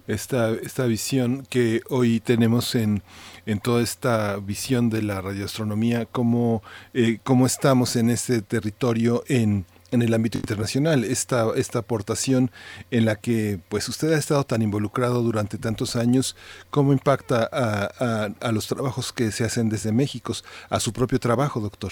Esta, 0.07 0.51
esta 0.51 0.85
visión 0.85 1.45
que 1.49 1.81
hoy 1.89 2.19
tenemos 2.19 2.73
en, 2.75 3.03
en 3.45 3.59
toda 3.59 3.83
esta 3.83 4.37
visión 4.37 4.89
de 4.89 5.03
la 5.03 5.21
radioastronomía, 5.21 6.05
cómo, 6.05 6.63
eh, 6.93 7.19
cómo 7.23 7.45
estamos 7.45 7.95
en 7.95 8.09
este 8.09 8.41
territorio 8.41 9.23
en 9.27 9.65
en 9.91 10.01
el 10.01 10.13
ámbito 10.13 10.37
internacional, 10.37 11.03
esta, 11.03 11.47
esta 11.55 11.79
aportación 11.79 12.51
en 12.91 13.05
la 13.05 13.15
que 13.15 13.59
pues 13.69 13.89
usted 13.89 14.13
ha 14.13 14.17
estado 14.17 14.43
tan 14.43 14.61
involucrado 14.61 15.21
durante 15.21 15.57
tantos 15.57 15.95
años, 15.95 16.35
¿cómo 16.69 16.93
impacta 16.93 17.49
a, 17.51 18.51
los 18.51 18.67
trabajos 18.67 19.13
que 19.13 19.31
se 19.31 19.43
hacen 19.43 19.69
desde 19.69 19.91
México, 19.91 20.33
a 20.69 20.79
su 20.79 20.93
propio 20.93 21.19
trabajo, 21.19 21.59
doctor? 21.59 21.91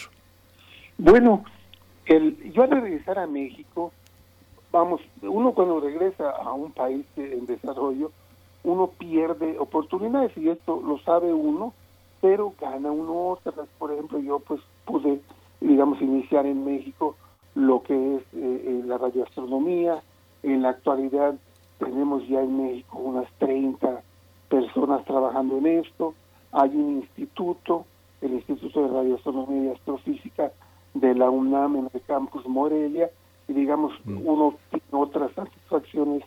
Bueno, 0.98 1.44
el, 2.06 2.52
yo 2.53 2.64
al 2.64 2.72
regresar 2.72 3.19
a 3.19 3.28
México, 3.28 3.91
vamos, 4.72 5.02
uno 5.22 5.53
cuando 5.53 5.80
regresa 5.80 6.30
a 6.30 6.53
un 6.53 6.72
país 6.72 7.06
en 7.15 7.45
desarrollo, 7.45 8.11
uno 8.64 8.91
pierde 8.98 9.57
oportunidades 9.60 10.36
y 10.38 10.49
esto 10.49 10.82
lo 10.86 10.99
sabe 10.99 11.34
uno, 11.34 11.74
pero 12.22 12.53
gana 12.60 12.91
uno 12.91 13.30
otras. 13.30 13.68
Por 13.78 13.94
ejemplo, 13.94 14.19
yo 14.19 14.40
pues 14.40 14.60
pude, 14.86 15.22
digamos, 15.61 16.02
iniciar 16.02 16.45
en 16.45 16.65
México 16.65 17.15
lo 17.57 17.81
que 17.81 18.15
es 18.15 18.21
eh, 18.21 18.25
eh, 18.34 18.81
la 18.85 18.99
radioastronomía. 18.99 20.01
En 20.43 20.61
la 20.61 20.69
actualidad 20.69 21.34
tenemos 21.79 22.27
ya 22.27 22.41
en 22.41 22.55
México 22.55 22.99
unas 22.99 23.27
30 23.39 24.03
personas 24.47 25.03
trabajando 25.05 25.57
en 25.57 25.65
esto. 25.65 26.13
Hay 26.51 26.69
un 26.69 26.97
instituto, 26.97 27.85
el 28.21 28.34
Instituto 28.34 28.84
de 28.84 28.93
Radioastronomía 28.93 29.71
y 29.71 29.75
Astrofísica 29.75 30.51
de 30.93 31.15
la 31.15 31.31
UNAM 31.31 31.77
en 31.77 31.89
el 31.91 32.01
campus 32.01 32.45
Morelia, 32.47 33.09
y 33.47 33.53
digamos, 33.53 33.93
mm. 34.05 34.27
uno 34.27 34.53
tiene 34.69 34.85
otras 34.91 35.31
satisfacciones 35.34 36.23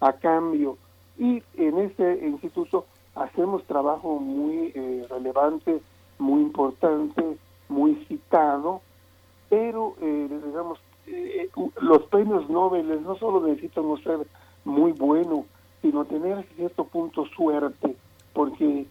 a 0.00 0.12
cambio. 0.12 0.76
Y 1.18 1.42
en 1.56 1.78
este 1.78 2.26
instituto 2.26 2.84
hacemos 3.14 3.64
trabajo 3.64 4.18
muy 4.18 4.70
eh, 4.74 5.06
relevante, 5.08 5.80
muy 6.18 6.42
importante, 6.42 7.38
muy 7.68 7.94
citado, 8.06 8.82
pero 9.54 9.94
eh, 10.00 10.28
digamos 10.44 10.80
eh, 11.06 11.48
los 11.80 12.02
premios 12.06 12.50
Nobel 12.50 13.02
no 13.04 13.14
solo 13.16 13.46
necesitan 13.46 13.84
ser 14.02 14.26
muy 14.64 14.90
bueno, 14.90 15.44
sino 15.80 16.04
tener 16.06 16.44
cierto 16.56 16.84
punto 16.84 17.24
suerte, 17.26 17.94
porque 18.32 18.86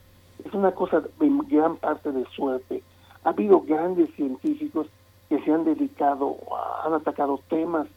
es 0.45 0.53
una 0.53 0.71
cosa 0.71 1.03
en 1.19 1.39
gran 1.49 1.75
parte 1.75 2.13
de 2.13 2.23
suerte. 2.35 2.81
Ha 3.25 3.29
habido 3.29 3.59
grandes 3.61 4.09
científicos 4.15 4.87
que 5.27 5.43
se 5.43 5.51
han 5.51 5.65
dedicado, 5.65 6.37
han 6.85 6.93
atacado 6.93 7.41
temas 7.49 7.87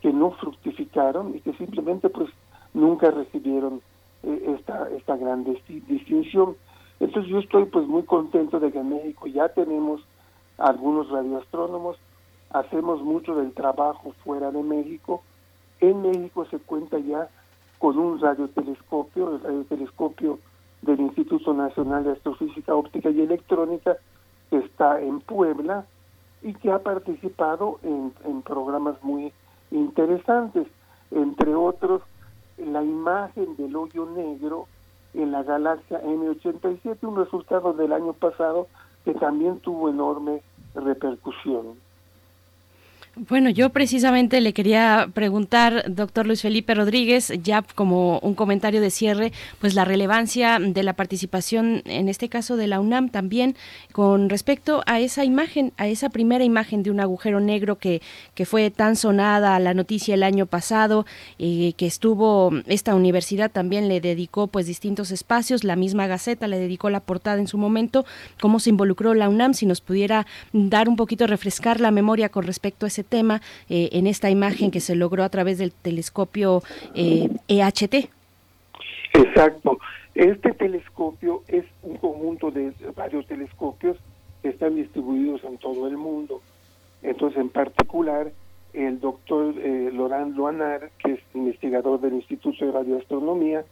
que 0.00 0.12
no 0.12 0.32
fructificaron 0.32 1.36
y 1.36 1.40
que 1.40 1.52
simplemente 1.52 2.08
pues 2.08 2.30
nunca 2.74 3.12
recibieron 3.12 3.80
eh, 4.24 4.56
esta 4.58 4.88
esta 4.90 5.16
gran 5.16 5.44
distinción. 5.44 6.56
Entonces 6.98 7.30
yo 7.30 7.38
estoy 7.38 7.66
pues 7.66 7.86
muy 7.86 8.02
contento 8.02 8.58
de 8.58 8.72
que 8.72 8.80
en 8.80 8.88
México 8.88 9.28
ya 9.28 9.48
tenemos 9.50 10.00
algunos 10.58 11.08
radioastrónomos 11.10 11.96
hacemos 12.50 13.02
mucho 13.02 13.34
del 13.34 13.52
trabajo 13.52 14.12
fuera 14.24 14.50
de 14.50 14.62
México. 14.62 15.22
En 15.80 16.02
México 16.02 16.46
se 16.46 16.58
cuenta 16.58 16.98
ya 16.98 17.28
con 17.78 17.98
un 17.98 18.20
radiotelescopio, 18.20 19.36
el 19.36 19.42
radiotelescopio 19.42 20.38
del 20.82 21.00
Instituto 21.00 21.52
Nacional 21.54 22.04
de 22.04 22.12
Astrofísica 22.12 22.74
Óptica 22.74 23.10
y 23.10 23.20
Electrónica, 23.20 23.96
que 24.50 24.58
está 24.58 25.00
en 25.00 25.20
Puebla 25.20 25.86
y 26.42 26.54
que 26.54 26.70
ha 26.70 26.78
participado 26.78 27.78
en, 27.82 28.12
en 28.24 28.42
programas 28.42 29.02
muy 29.02 29.32
interesantes, 29.70 30.66
entre 31.10 31.54
otros 31.54 32.02
la 32.56 32.82
imagen 32.82 33.56
del 33.56 33.76
hoyo 33.76 34.06
negro 34.06 34.66
en 35.14 35.32
la 35.32 35.42
galaxia 35.42 36.02
M87, 36.02 36.98
un 37.02 37.16
resultado 37.16 37.72
del 37.72 37.92
año 37.92 38.12
pasado 38.12 38.66
que 39.04 39.14
también 39.14 39.60
tuvo 39.60 39.88
enorme 39.88 40.42
repercusión. 40.74 41.78
Bueno, 43.26 43.50
yo 43.50 43.70
precisamente 43.70 44.40
le 44.40 44.52
quería 44.52 45.10
preguntar, 45.12 45.82
doctor 45.88 46.24
Luis 46.24 46.42
Felipe 46.42 46.72
Rodríguez, 46.74 47.32
ya 47.42 47.62
como 47.74 48.20
un 48.20 48.34
comentario 48.34 48.80
de 48.80 48.92
cierre, 48.92 49.32
pues 49.60 49.74
la 49.74 49.84
relevancia 49.84 50.60
de 50.60 50.84
la 50.84 50.92
participación, 50.92 51.82
en 51.86 52.08
este 52.08 52.28
caso 52.28 52.56
de 52.56 52.68
la 52.68 52.78
UNAM 52.78 53.08
también, 53.08 53.56
con 53.90 54.28
respecto 54.28 54.84
a 54.86 55.00
esa 55.00 55.24
imagen, 55.24 55.72
a 55.78 55.88
esa 55.88 56.10
primera 56.10 56.44
imagen 56.44 56.84
de 56.84 56.92
un 56.92 57.00
agujero 57.00 57.40
negro 57.40 57.76
que, 57.76 58.02
que 58.36 58.46
fue 58.46 58.70
tan 58.70 58.94
sonada 58.94 59.58
la 59.58 59.74
noticia 59.74 60.14
el 60.14 60.22
año 60.22 60.46
pasado, 60.46 61.04
y 61.38 61.72
que 61.72 61.86
estuvo, 61.86 62.52
esta 62.66 62.94
universidad 62.94 63.50
también 63.50 63.88
le 63.88 64.00
dedicó 64.00 64.46
pues 64.46 64.66
distintos 64.66 65.10
espacios, 65.10 65.64
la 65.64 65.74
misma 65.74 66.06
Gaceta 66.06 66.46
le 66.46 66.60
dedicó 66.60 66.88
la 66.88 67.00
portada 67.00 67.40
en 67.40 67.48
su 67.48 67.58
momento, 67.58 68.06
cómo 68.40 68.60
se 68.60 68.70
involucró 68.70 69.14
la 69.14 69.28
UNAM, 69.28 69.54
si 69.54 69.66
nos 69.66 69.80
pudiera 69.80 70.24
dar 70.52 70.88
un 70.88 70.94
poquito, 70.94 71.26
refrescar 71.26 71.80
la 71.80 71.90
memoria 71.90 72.28
con 72.28 72.44
respecto 72.44 72.86
a 72.86 72.88
ese 72.88 73.07
tema 73.08 73.40
eh, 73.68 73.88
en 73.92 74.06
esta 74.06 74.30
imagen 74.30 74.70
que 74.70 74.80
se 74.80 74.94
logró 74.94 75.24
a 75.24 75.28
través 75.28 75.58
del 75.58 75.72
telescopio 75.72 76.62
eh, 76.94 77.28
EHT. 77.48 78.10
Exacto. 79.14 79.78
Este 80.14 80.52
telescopio 80.52 81.42
es 81.48 81.64
un 81.82 81.96
conjunto 81.96 82.50
de 82.50 82.72
varios 82.96 83.26
telescopios 83.26 83.96
que 84.42 84.48
están 84.48 84.76
distribuidos 84.76 85.42
en 85.44 85.58
todo 85.58 85.86
el 85.86 85.96
mundo. 85.96 86.40
Entonces, 87.02 87.38
en 87.40 87.48
particular, 87.48 88.32
el 88.72 89.00
doctor 89.00 89.54
eh, 89.58 89.90
Laurent 89.92 90.36
Loanar, 90.36 90.90
que 90.98 91.14
es 91.14 91.20
investigador 91.34 92.00
del 92.00 92.14
Instituto 92.14 92.64
de 92.64 92.72
Radioastronomía, 92.72 93.64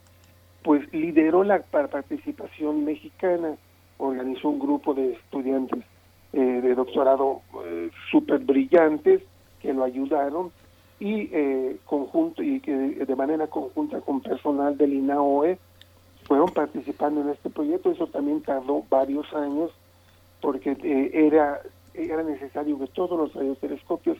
pues 0.63 0.81
lideró 0.93 1.43
la 1.43 1.59
participación 1.59 2.83
mexicana, 2.83 3.55
organizó 3.97 4.49
un 4.49 4.59
grupo 4.59 4.93
de 4.93 5.13
estudiantes 5.13 5.83
eh, 6.33 6.39
de 6.39 6.75
doctorado 6.75 7.41
eh, 7.65 7.89
súper 8.11 8.39
brillantes 8.39 9.21
que 9.61 9.73
lo 9.73 9.83
ayudaron 9.83 10.51
y 10.99 11.29
eh, 11.31 11.77
conjunto 11.85 12.41
y 12.41 12.59
que 12.59 12.71
de 12.71 13.15
manera 13.15 13.47
conjunta 13.47 14.01
con 14.01 14.21
personal 14.21 14.77
del 14.77 14.93
INAOE 14.93 15.59
fueron 16.23 16.49
participando 16.49 17.21
en 17.21 17.29
este 17.29 17.49
proyecto. 17.49 17.91
Eso 17.91 18.07
también 18.07 18.41
tardó 18.41 18.83
varios 18.89 19.31
años 19.33 19.71
porque 20.41 20.77
eh, 20.83 21.11
era 21.13 21.61
era 21.93 22.21
necesario 22.21 22.77
que 22.77 22.87
todos 22.87 23.17
los 23.17 23.33
radiotelescopios 23.33 24.17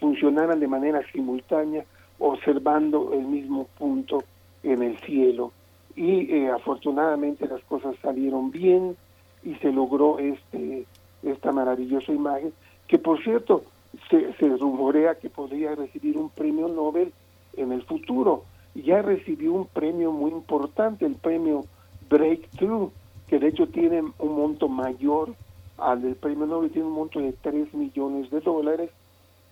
funcionaran 0.00 0.58
de 0.58 0.66
manera 0.66 1.00
simultánea, 1.12 1.84
observando 2.18 3.12
el 3.12 3.24
mismo 3.26 3.68
punto 3.78 4.24
en 4.64 4.82
el 4.82 4.98
cielo. 4.98 5.52
Y 5.94 6.34
eh, 6.34 6.50
afortunadamente 6.50 7.46
las 7.46 7.62
cosas 7.64 7.94
salieron 8.02 8.50
bien 8.50 8.96
y 9.44 9.54
se 9.56 9.70
logró 9.70 10.18
este 10.18 10.84
esta 11.22 11.52
maravillosa 11.52 12.12
imagen, 12.12 12.52
que 12.86 12.98
por 12.98 13.22
cierto 13.22 13.64
se, 14.10 14.32
se 14.34 14.48
rumorea 14.56 15.16
que 15.16 15.30
podría 15.30 15.74
recibir 15.74 16.16
un 16.16 16.30
premio 16.30 16.68
Nobel 16.68 17.12
en 17.56 17.72
el 17.72 17.82
futuro. 17.82 18.44
Ya 18.74 19.02
recibió 19.02 19.52
un 19.52 19.66
premio 19.66 20.12
muy 20.12 20.30
importante, 20.30 21.04
el 21.04 21.16
premio 21.16 21.64
Breakthrough, 22.08 22.90
que 23.28 23.38
de 23.38 23.48
hecho 23.48 23.66
tiene 23.66 24.02
un 24.18 24.36
monto 24.36 24.68
mayor 24.68 25.34
al 25.78 26.02
del 26.02 26.16
premio 26.16 26.46
Nobel, 26.46 26.70
tiene 26.70 26.88
un 26.88 26.94
monto 26.94 27.20
de 27.20 27.32
3 27.32 27.74
millones 27.74 28.30
de 28.30 28.40
dólares, 28.40 28.90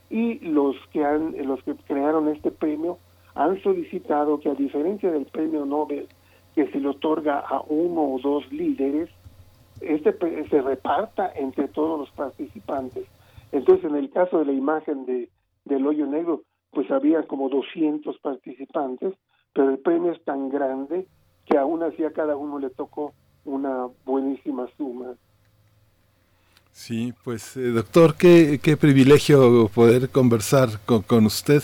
y 0.08 0.38
los 0.40 0.76
que, 0.92 1.04
han, 1.04 1.34
los 1.46 1.62
que 1.62 1.74
crearon 1.74 2.28
este 2.28 2.50
premio 2.50 2.98
han 3.34 3.62
solicitado 3.62 4.40
que 4.40 4.50
a 4.50 4.54
diferencia 4.54 5.10
del 5.10 5.26
premio 5.26 5.64
Nobel, 5.64 6.08
que 6.54 6.66
se 6.70 6.80
le 6.80 6.88
otorga 6.88 7.38
a 7.38 7.62
uno 7.68 8.14
o 8.14 8.18
dos 8.20 8.50
líderes, 8.52 9.08
este 9.80 10.16
se 10.48 10.62
reparta 10.62 11.32
entre 11.34 11.68
todos 11.68 11.98
los 11.98 12.10
participantes. 12.10 13.06
Entonces, 13.52 13.84
en 13.84 13.96
el 13.96 14.10
caso 14.10 14.38
de 14.38 14.46
la 14.46 14.52
imagen 14.52 15.06
de, 15.06 15.28
del 15.64 15.86
hoyo 15.86 16.06
negro, 16.06 16.42
pues 16.70 16.90
había 16.90 17.26
como 17.26 17.48
200 17.48 18.18
participantes, 18.18 19.14
pero 19.52 19.70
el 19.70 19.78
premio 19.78 20.12
es 20.12 20.22
tan 20.24 20.48
grande 20.50 21.06
que 21.46 21.58
aún 21.58 21.82
así 21.82 22.04
a 22.04 22.12
cada 22.12 22.36
uno 22.36 22.58
le 22.58 22.70
tocó 22.70 23.12
una 23.44 23.88
buenísima 24.04 24.68
suma. 24.76 25.14
Sí, 26.72 27.12
pues 27.24 27.56
eh, 27.56 27.72
doctor, 27.72 28.14
qué, 28.14 28.60
qué, 28.62 28.76
privilegio 28.76 29.68
poder 29.74 30.08
conversar 30.08 30.80
con, 30.86 31.02
con 31.02 31.26
usted. 31.26 31.62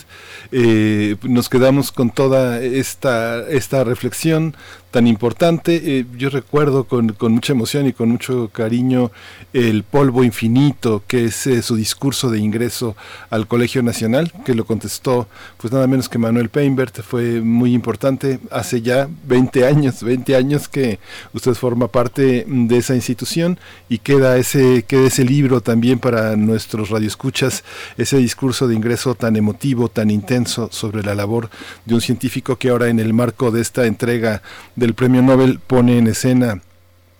Eh, 0.51 1.15
nos 1.23 1.49
quedamos 1.49 1.91
con 1.91 2.11
toda 2.11 2.61
esta, 2.61 3.47
esta 3.49 3.83
reflexión 3.85 4.55
tan 4.97 5.05
importante. 5.05 5.99
Eh, 5.99 6.05
yo 6.17 6.31
recuerdo 6.31 6.85
con, 6.85 7.15
mucha 7.19 7.53
emoción 7.53 7.85
y 7.85 7.93
con 7.93 8.09
mucho 8.09 8.49
cariño 8.51 9.11
el 9.53 9.83
polvo 9.83 10.23
infinito, 10.23 11.03
que 11.05 11.25
es 11.25 11.45
eh, 11.45 11.61
su 11.61 11.75
discurso 11.75 12.31
de 12.31 12.39
ingreso 12.39 12.95
al 13.29 13.45
Colegio 13.45 13.83
Nacional, 13.83 14.33
que 14.43 14.55
lo 14.55 14.65
contestó 14.65 15.27
pues 15.57 15.71
nada 15.71 15.85
menos 15.85 16.09
que 16.09 16.17
Manuel 16.17 16.49
Peinbert. 16.49 17.03
Fue 17.03 17.41
muy 17.41 17.75
importante 17.75 18.39
hace 18.49 18.81
ya 18.81 19.07
20 19.27 19.67
años, 19.67 20.01
20 20.01 20.35
años 20.35 20.67
que 20.67 20.97
usted 21.31 21.53
forma 21.53 21.89
parte 21.89 22.43
de 22.47 22.77
esa 22.77 22.95
institución 22.95 23.59
y 23.89 23.99
queda 23.99 24.35
ese, 24.37 24.81
queda 24.81 25.05
ese 25.05 25.25
libro 25.25 25.61
también 25.61 25.99
para 25.99 26.35
nuestros 26.35 26.89
radioescuchas, 26.89 27.63
ese 27.99 28.17
discurso 28.17 28.67
de 28.67 28.73
ingreso 28.73 29.13
tan 29.13 29.35
emotivo, 29.35 29.89
tan 29.89 30.09
intenso 30.09 30.69
sobre 30.71 31.03
la 31.03 31.13
labor 31.13 31.51
de 31.85 31.93
un 31.93 32.01
científico 32.01 32.55
que 32.55 32.69
ahora 32.69 32.87
en 32.87 32.99
el 32.99 33.13
marco 33.13 33.51
de 33.51 33.61
esta 33.61 33.85
entrega 33.85 34.41
del 34.87 34.95
premio 34.95 35.21
Nobel 35.21 35.59
pone 35.59 35.97
en 35.97 36.07
escena 36.07 36.61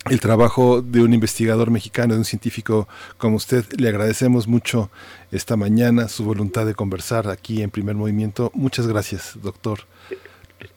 el 0.08 0.20
trabajo 0.20 0.80
de 0.80 1.02
un 1.02 1.12
investigador 1.12 1.70
mexicano, 1.70 2.14
de 2.14 2.20
un 2.20 2.24
científico 2.24 2.88
como 3.18 3.36
usted. 3.36 3.62
Le 3.76 3.90
agradecemos 3.90 4.48
mucho 4.48 4.90
esta 5.32 5.54
mañana 5.54 6.08
su 6.08 6.24
voluntad 6.24 6.64
de 6.64 6.74
conversar 6.74 7.28
aquí 7.28 7.60
en 7.60 7.68
Primer 7.68 7.94
Movimiento. 7.94 8.50
Muchas 8.54 8.86
gracias, 8.86 9.36
doctor. 9.42 9.80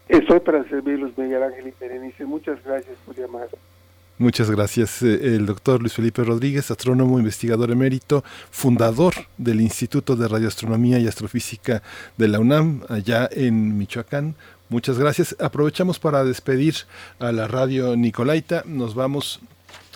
Estoy 0.09 0.41
para 0.41 0.67
servirlos, 0.67 1.17
Miguel 1.17 1.43
Ángel 1.43 1.67
y 1.67 1.73
Berenice. 1.79 2.25
Muchas 2.25 2.61
gracias 2.61 2.97
por 3.05 3.15
llamar. 3.15 3.47
Muchas 4.17 4.51
gracias. 4.51 5.01
El 5.01 5.45
doctor 5.45 5.79
Luis 5.79 5.93
Felipe 5.93 6.25
Rodríguez, 6.25 6.71
astrónomo, 6.71 7.19
investigador 7.19 7.71
emérito, 7.71 8.21
fundador 8.49 9.13
del 9.37 9.61
Instituto 9.61 10.17
de 10.17 10.27
Radioastronomía 10.27 10.99
y 10.99 11.07
Astrofísica 11.07 11.83
de 12.17 12.27
la 12.27 12.41
UNAM, 12.41 12.81
allá 12.89 13.29
en 13.31 13.77
Michoacán. 13.77 14.35
Muchas 14.71 14.97
gracias. 14.97 15.35
Aprovechamos 15.37 15.99
para 15.99 16.23
despedir 16.23 16.75
a 17.19 17.33
la 17.33 17.45
radio 17.49 17.97
Nicolaita. 17.97 18.63
Nos 18.65 18.95
vamos 18.95 19.41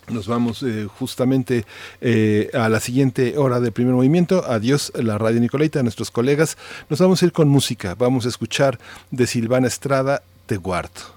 nos 0.10 0.27
vamos 0.27 0.64
eh, 0.64 0.85
justamente 0.99 1.65
eh, 2.02 2.49
a 2.53 2.68
la 2.68 2.81
siguiente 2.81 3.38
hora 3.38 3.61
del 3.61 3.72
primer 3.72 3.93
movimiento. 3.93 4.43
Adiós, 4.45 4.91
la 4.93 5.18
radio 5.18 5.39
Nicolaita, 5.39 5.80
a 5.80 5.84
nuestros 5.84 6.11
colegas. 6.11 6.57
Nos 6.89 6.99
vamos 6.99 7.23
a 7.23 7.26
ir 7.26 7.31
con 7.31 7.47
música. 7.47 7.95
Vamos 7.95 8.26
a 8.26 8.30
escuchar 8.30 8.77
de 9.11 9.26
Silvana 9.27 9.68
Estrada, 9.68 10.23
Te 10.45 10.57
Guardo. 10.57 11.15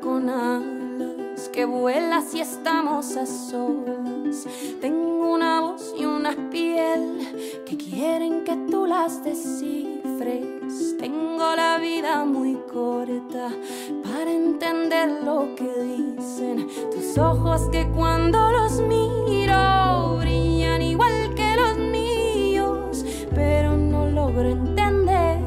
Con 0.00 0.28
alas 0.28 1.48
que 1.52 1.64
vuela 1.64 2.20
si 2.20 2.40
estamos 2.40 3.16
a 3.16 3.26
solas. 3.26 4.44
Tengo 4.80 5.34
una 5.34 5.60
voz 5.60 5.94
y 5.96 6.04
una 6.04 6.32
piel 6.50 7.62
que 7.64 7.76
quieren 7.76 8.42
que 8.42 8.56
tú 8.68 8.86
las 8.86 9.22
descifres. 9.22 10.96
Tengo 10.98 11.54
la 11.54 11.78
vida 11.78 12.24
muy 12.24 12.54
corta 12.72 13.50
para 14.02 14.28
entender 14.28 15.22
lo 15.22 15.54
que 15.54 15.70
dicen 15.84 16.66
tus 16.90 17.16
ojos 17.16 17.68
que 17.70 17.88
cuando 17.90 18.50
los 18.50 18.80
miro 18.80 20.16
brillan 20.18 20.82
igual 20.82 21.34
que 21.36 21.54
los 21.54 21.78
míos, 21.78 23.04
pero 23.32 23.76
no 23.76 24.08
logro 24.08 24.48
entender 24.50 25.38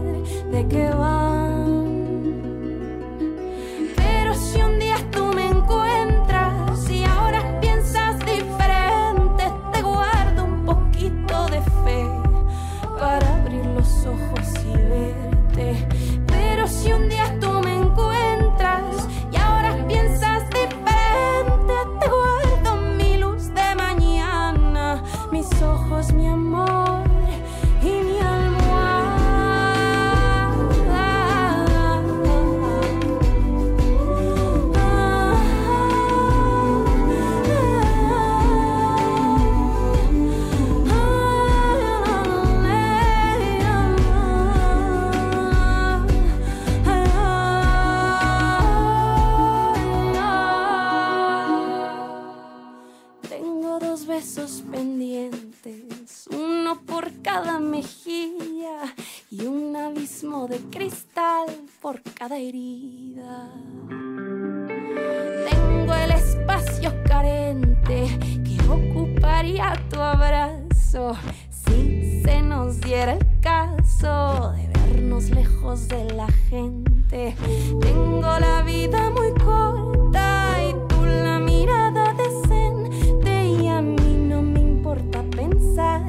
de 0.52 0.68
qué 0.70 0.90
van. 0.90 1.31
Por 61.82 62.02
cada 62.18 62.38
herida. 62.38 63.50
Tengo 65.50 65.94
el 65.94 66.12
espacio 66.12 66.92
carente 67.04 68.08
que 68.44 68.58
ocuparía 68.70 69.74
tu 69.90 70.00
abrazo 70.00 71.16
si 71.50 72.22
se 72.24 72.42
nos 72.42 72.80
diera 72.82 73.14
el 73.14 73.26
caso 73.42 74.54
de 74.54 74.68
vernos 74.68 75.30
lejos 75.32 75.88
de 75.88 76.06
la 76.14 76.28
gente. 76.50 77.36
Tengo 77.82 78.40
la 78.40 78.62
vida 78.64 79.10
muy 79.10 79.34
corta 79.44 80.58
y 80.70 80.74
tú 80.88 81.06
la 81.06 81.40
mirada 81.40 82.14
decente 82.14 83.46
y 83.46 83.68
a 83.68 83.82
mí 83.82 84.26
no 84.30 84.42
me 84.42 84.60
importa 84.60 85.24
pensar 85.36 86.06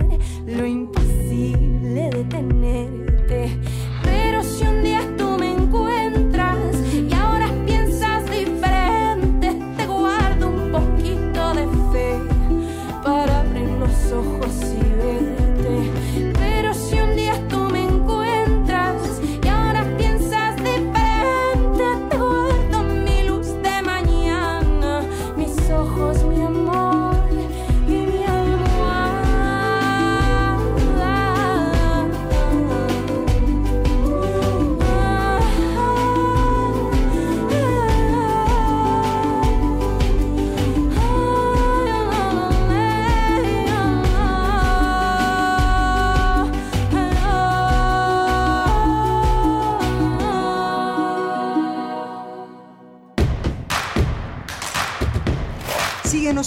lo 0.47 0.67
imposible 0.67 2.11
de 2.11 2.25
tenerte. 2.25 3.02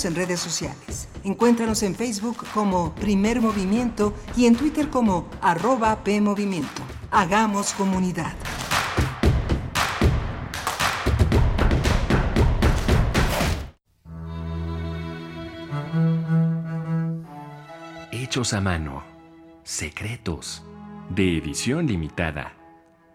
En 0.03 0.13
redes 0.13 0.41
sociales. 0.41 1.07
Encuéntranos 1.23 1.81
en 1.81 1.95
Facebook 1.95 2.45
como 2.53 2.93
Primer 2.95 3.39
Movimiento 3.39 4.13
y 4.35 4.45
en 4.45 4.57
Twitter 4.57 4.89
como 4.89 5.29
arroba 5.41 6.03
PMovimiento. 6.03 6.81
Hagamos 7.11 7.71
comunidad. 7.71 8.33
Hechos 18.11 18.53
a 18.53 18.59
mano. 18.59 19.01
Secretos. 19.63 20.61
De 21.09 21.37
edición 21.37 21.87
limitada. 21.87 22.51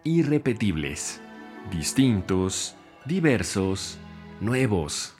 Irrepetibles. 0.02 1.20
Distintos. 1.70 2.74
Diversos. 3.04 3.98
Nuevos. 4.40 5.19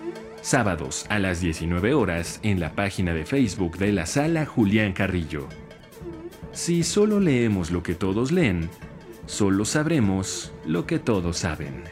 Sábados 0.41 1.05
a 1.09 1.19
las 1.19 1.39
19 1.39 1.93
horas 1.93 2.39
en 2.41 2.59
la 2.59 2.73
página 2.73 3.13
de 3.13 3.25
Facebook 3.25 3.77
de 3.77 3.91
la 3.91 4.07
Sala 4.07 4.47
Julián 4.47 4.91
Carrillo. 4.91 5.47
Si 6.51 6.81
solo 6.81 7.19
leemos 7.19 7.69
lo 7.69 7.83
que 7.83 7.93
todos 7.93 8.31
leen, 8.31 8.67
solo 9.27 9.65
sabremos 9.65 10.51
lo 10.65 10.87
que 10.87 10.97
todos 10.97 11.37
saben. 11.37 11.83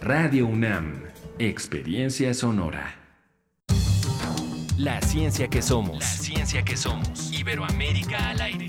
Radio 0.00 0.46
UNAM, 0.46 1.04
Experiencia 1.38 2.34
Sonora. 2.34 2.96
La 4.76 5.00
ciencia 5.00 5.48
que 5.48 5.62
somos. 5.62 6.00
La 6.00 6.06
ciencia 6.06 6.64
que 6.64 6.76
somos. 6.76 7.32
Iberoamérica 7.32 8.30
al 8.30 8.40
aire. 8.40 8.68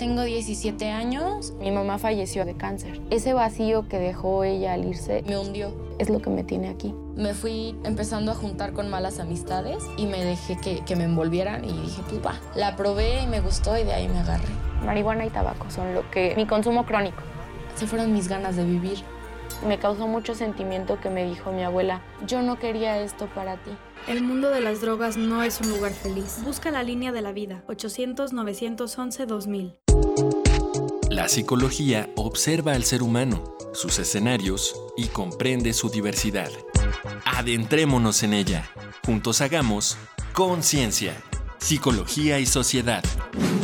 Tengo 0.00 0.22
17 0.22 0.88
años, 0.88 1.52
mi 1.60 1.70
mamá 1.70 1.98
falleció 1.98 2.46
de 2.46 2.54
cáncer. 2.54 3.02
Ese 3.10 3.34
vacío 3.34 3.86
que 3.86 3.98
dejó 3.98 4.44
ella 4.44 4.72
al 4.72 4.86
irse 4.86 5.22
me 5.28 5.36
hundió, 5.36 5.74
es 5.98 6.08
lo 6.08 6.22
que 6.22 6.30
me 6.30 6.42
tiene 6.42 6.70
aquí. 6.70 6.94
Me 7.16 7.34
fui 7.34 7.76
empezando 7.84 8.32
a 8.32 8.34
juntar 8.34 8.72
con 8.72 8.88
malas 8.88 9.20
amistades 9.20 9.84
y 9.98 10.06
me 10.06 10.24
dejé 10.24 10.56
que, 10.56 10.82
que 10.86 10.96
me 10.96 11.04
envolvieran 11.04 11.66
y 11.66 11.74
dije, 11.82 12.00
pues 12.08 12.24
va. 12.24 12.40
La 12.54 12.76
probé 12.76 13.24
y 13.24 13.26
me 13.26 13.42
gustó 13.42 13.76
y 13.76 13.84
de 13.84 13.92
ahí 13.92 14.08
me 14.08 14.20
agarré. 14.20 14.48
Marihuana 14.86 15.26
y 15.26 15.28
tabaco 15.28 15.70
son 15.70 15.94
lo 15.94 16.10
que... 16.10 16.32
mi 16.34 16.46
consumo 16.46 16.86
crónico. 16.86 17.20
Se 17.74 17.86
fueron 17.86 18.14
mis 18.14 18.26
ganas 18.26 18.56
de 18.56 18.64
vivir. 18.64 19.00
Me 19.68 19.78
causó 19.78 20.08
mucho 20.08 20.34
sentimiento 20.34 20.98
que 20.98 21.10
me 21.10 21.26
dijo 21.26 21.52
mi 21.52 21.62
abuela, 21.62 22.00
yo 22.26 22.40
no 22.40 22.58
quería 22.58 22.98
esto 23.02 23.26
para 23.34 23.56
ti. 23.56 23.72
El 24.08 24.22
mundo 24.22 24.50
de 24.50 24.60
las 24.60 24.80
drogas 24.80 25.16
no 25.16 25.42
es 25.42 25.60
un 25.60 25.70
lugar 25.70 25.92
feliz. 25.92 26.38
Busca 26.42 26.70
la 26.70 26.82
línea 26.82 27.12
de 27.12 27.22
la 27.22 27.32
vida, 27.32 27.64
800-911-2000. 27.68 29.76
La 31.10 31.28
psicología 31.28 32.10
observa 32.16 32.72
al 32.72 32.84
ser 32.84 33.02
humano, 33.02 33.56
sus 33.72 33.98
escenarios 33.98 34.74
y 34.96 35.06
comprende 35.06 35.72
su 35.72 35.90
diversidad. 35.90 36.50
Adentrémonos 37.24 38.22
en 38.22 38.34
ella. 38.34 38.70
Juntos 39.04 39.40
hagamos 39.40 39.96
conciencia, 40.32 41.16
psicología 41.60 42.40
y 42.40 42.46
sociedad. 42.46 43.04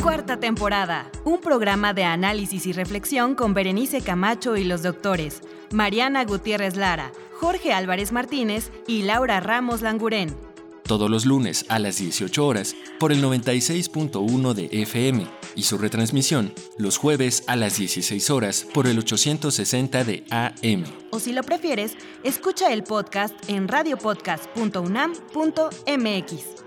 Cuarta 0.01 0.39
temporada. 0.39 1.11
Un 1.25 1.41
programa 1.41 1.93
de 1.93 2.03
análisis 2.03 2.65
y 2.65 2.73
reflexión 2.73 3.35
con 3.35 3.53
Berenice 3.53 4.01
Camacho 4.01 4.55
y 4.55 4.63
los 4.63 4.83
doctores 4.83 5.41
Mariana 5.71 6.23
Gutiérrez 6.23 6.77
Lara, 6.77 7.11
Jorge 7.39 7.73
Álvarez 7.73 8.11
Martínez 8.11 8.71
y 8.87 9.03
Laura 9.03 9.39
Ramos 9.39 9.81
Langurén. 9.81 10.35
Todos 10.83 11.11
los 11.11 11.25
lunes 11.25 11.65
a 11.67 11.79
las 11.79 11.97
18 11.97 12.45
horas 12.45 12.73
por 12.97 13.11
el 13.11 13.21
96.1 13.21 14.53
de 14.53 14.69
FM 14.71 15.27
y 15.53 15.63
su 15.63 15.77
retransmisión 15.77 16.53
los 16.77 16.97
jueves 16.97 17.43
a 17.47 17.57
las 17.57 17.77
16 17.77 18.29
horas 18.29 18.65
por 18.73 18.87
el 18.87 18.97
860 18.99 20.05
de 20.05 20.23
AM. 20.29 20.85
O 21.11 21.19
si 21.19 21.33
lo 21.33 21.43
prefieres, 21.43 21.97
escucha 22.23 22.71
el 22.71 22.83
podcast 22.83 23.35
en 23.49 23.67
radiopodcast.unam.mx. 23.67 26.66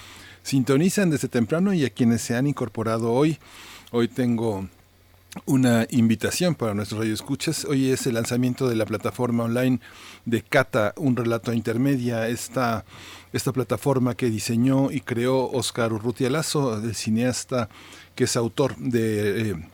sintonizan 0.43 1.11
desde 1.11 1.29
temprano 1.29 1.73
y 1.73 1.85
a 1.85 1.91
quienes 1.91 2.23
se 2.23 2.37
han 2.37 2.47
incorporado 2.47 3.13
hoy. 3.13 3.39
Hoy 3.91 4.09
tengo 4.09 4.69
una 5.45 5.87
invitación 5.91 6.55
para 6.55 6.75
nuestros 6.75 7.01
radioescuchas. 7.01 7.65
Hoy 7.65 7.91
es 7.91 8.07
el 8.07 8.15
lanzamiento 8.15 8.69
de 8.69 8.77
la 8.77 8.87
plataforma 8.87 9.45
online 9.45 9.81
de 10.25 10.43
Cata, 10.43 10.95
un 10.97 11.17
relato 11.17 11.53
intermedia. 11.53 12.29
Esta, 12.29 12.85
esta 13.33 13.53
plataforma 13.53 14.15
que 14.15 14.31
diseñó 14.31 14.91
y 14.91 15.01
creó 15.01 15.51
Oscar 15.51 15.93
Urrutia 15.93 16.31
Lazo, 16.31 16.77
el 16.83 16.95
cineasta 16.95 17.69
que 18.15 18.25
es 18.25 18.37
autor 18.37 18.77
de... 18.77 19.51
Eh, 19.51 19.69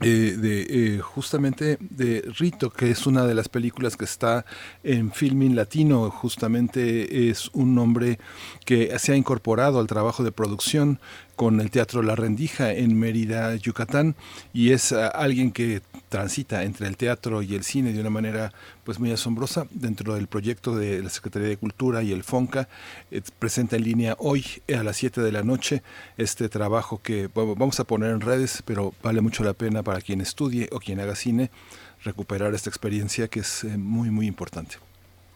eh, 0.00 0.36
de 0.38 0.66
eh, 0.68 0.98
justamente 1.00 1.76
de 1.80 2.22
Rito, 2.38 2.70
que 2.70 2.88
es 2.88 3.04
una 3.08 3.26
de 3.26 3.34
las 3.34 3.48
películas 3.48 3.96
que 3.96 4.04
está 4.04 4.44
en 4.84 5.10
Filming 5.10 5.56
Latino, 5.56 6.08
justamente 6.12 7.28
es 7.28 7.50
un 7.52 7.74
nombre 7.74 8.20
que 8.64 8.96
se 9.00 9.10
ha 9.10 9.16
incorporado 9.16 9.80
al 9.80 9.88
trabajo 9.88 10.22
de 10.22 10.30
producción 10.30 11.00
con 11.38 11.60
el 11.60 11.70
Teatro 11.70 12.02
La 12.02 12.16
Rendija 12.16 12.72
en 12.72 12.98
Mérida, 12.98 13.54
Yucatán, 13.54 14.16
y 14.52 14.72
es 14.72 14.90
uh, 14.90 15.08
alguien 15.14 15.52
que 15.52 15.82
transita 16.08 16.64
entre 16.64 16.88
el 16.88 16.96
teatro 16.96 17.42
y 17.42 17.54
el 17.54 17.62
cine 17.62 17.92
de 17.92 18.00
una 18.00 18.10
manera 18.10 18.52
pues 18.82 18.98
muy 18.98 19.12
asombrosa 19.12 19.68
dentro 19.70 20.16
del 20.16 20.26
proyecto 20.26 20.74
de 20.74 21.00
la 21.00 21.10
Secretaría 21.10 21.46
de 21.46 21.56
Cultura 21.56 22.02
y 22.02 22.10
el 22.10 22.24
FONCA. 22.24 22.68
Eh, 23.12 23.22
presenta 23.38 23.76
en 23.76 23.84
línea 23.84 24.16
hoy 24.18 24.44
a 24.76 24.82
las 24.82 24.96
7 24.96 25.20
de 25.20 25.30
la 25.30 25.44
noche 25.44 25.84
este 26.16 26.48
trabajo 26.48 27.00
que 27.00 27.28
bueno, 27.28 27.54
vamos 27.54 27.78
a 27.78 27.84
poner 27.84 28.10
en 28.10 28.20
redes, 28.20 28.60
pero 28.64 28.92
vale 29.00 29.20
mucho 29.20 29.44
la 29.44 29.52
pena 29.52 29.84
para 29.84 30.00
quien 30.00 30.20
estudie 30.20 30.68
o 30.72 30.80
quien 30.80 30.98
haga 30.98 31.14
cine 31.14 31.52
recuperar 32.02 32.52
esta 32.52 32.68
experiencia 32.68 33.28
que 33.28 33.40
es 33.40 33.62
eh, 33.62 33.78
muy 33.78 34.10
muy 34.10 34.26
importante. 34.26 34.78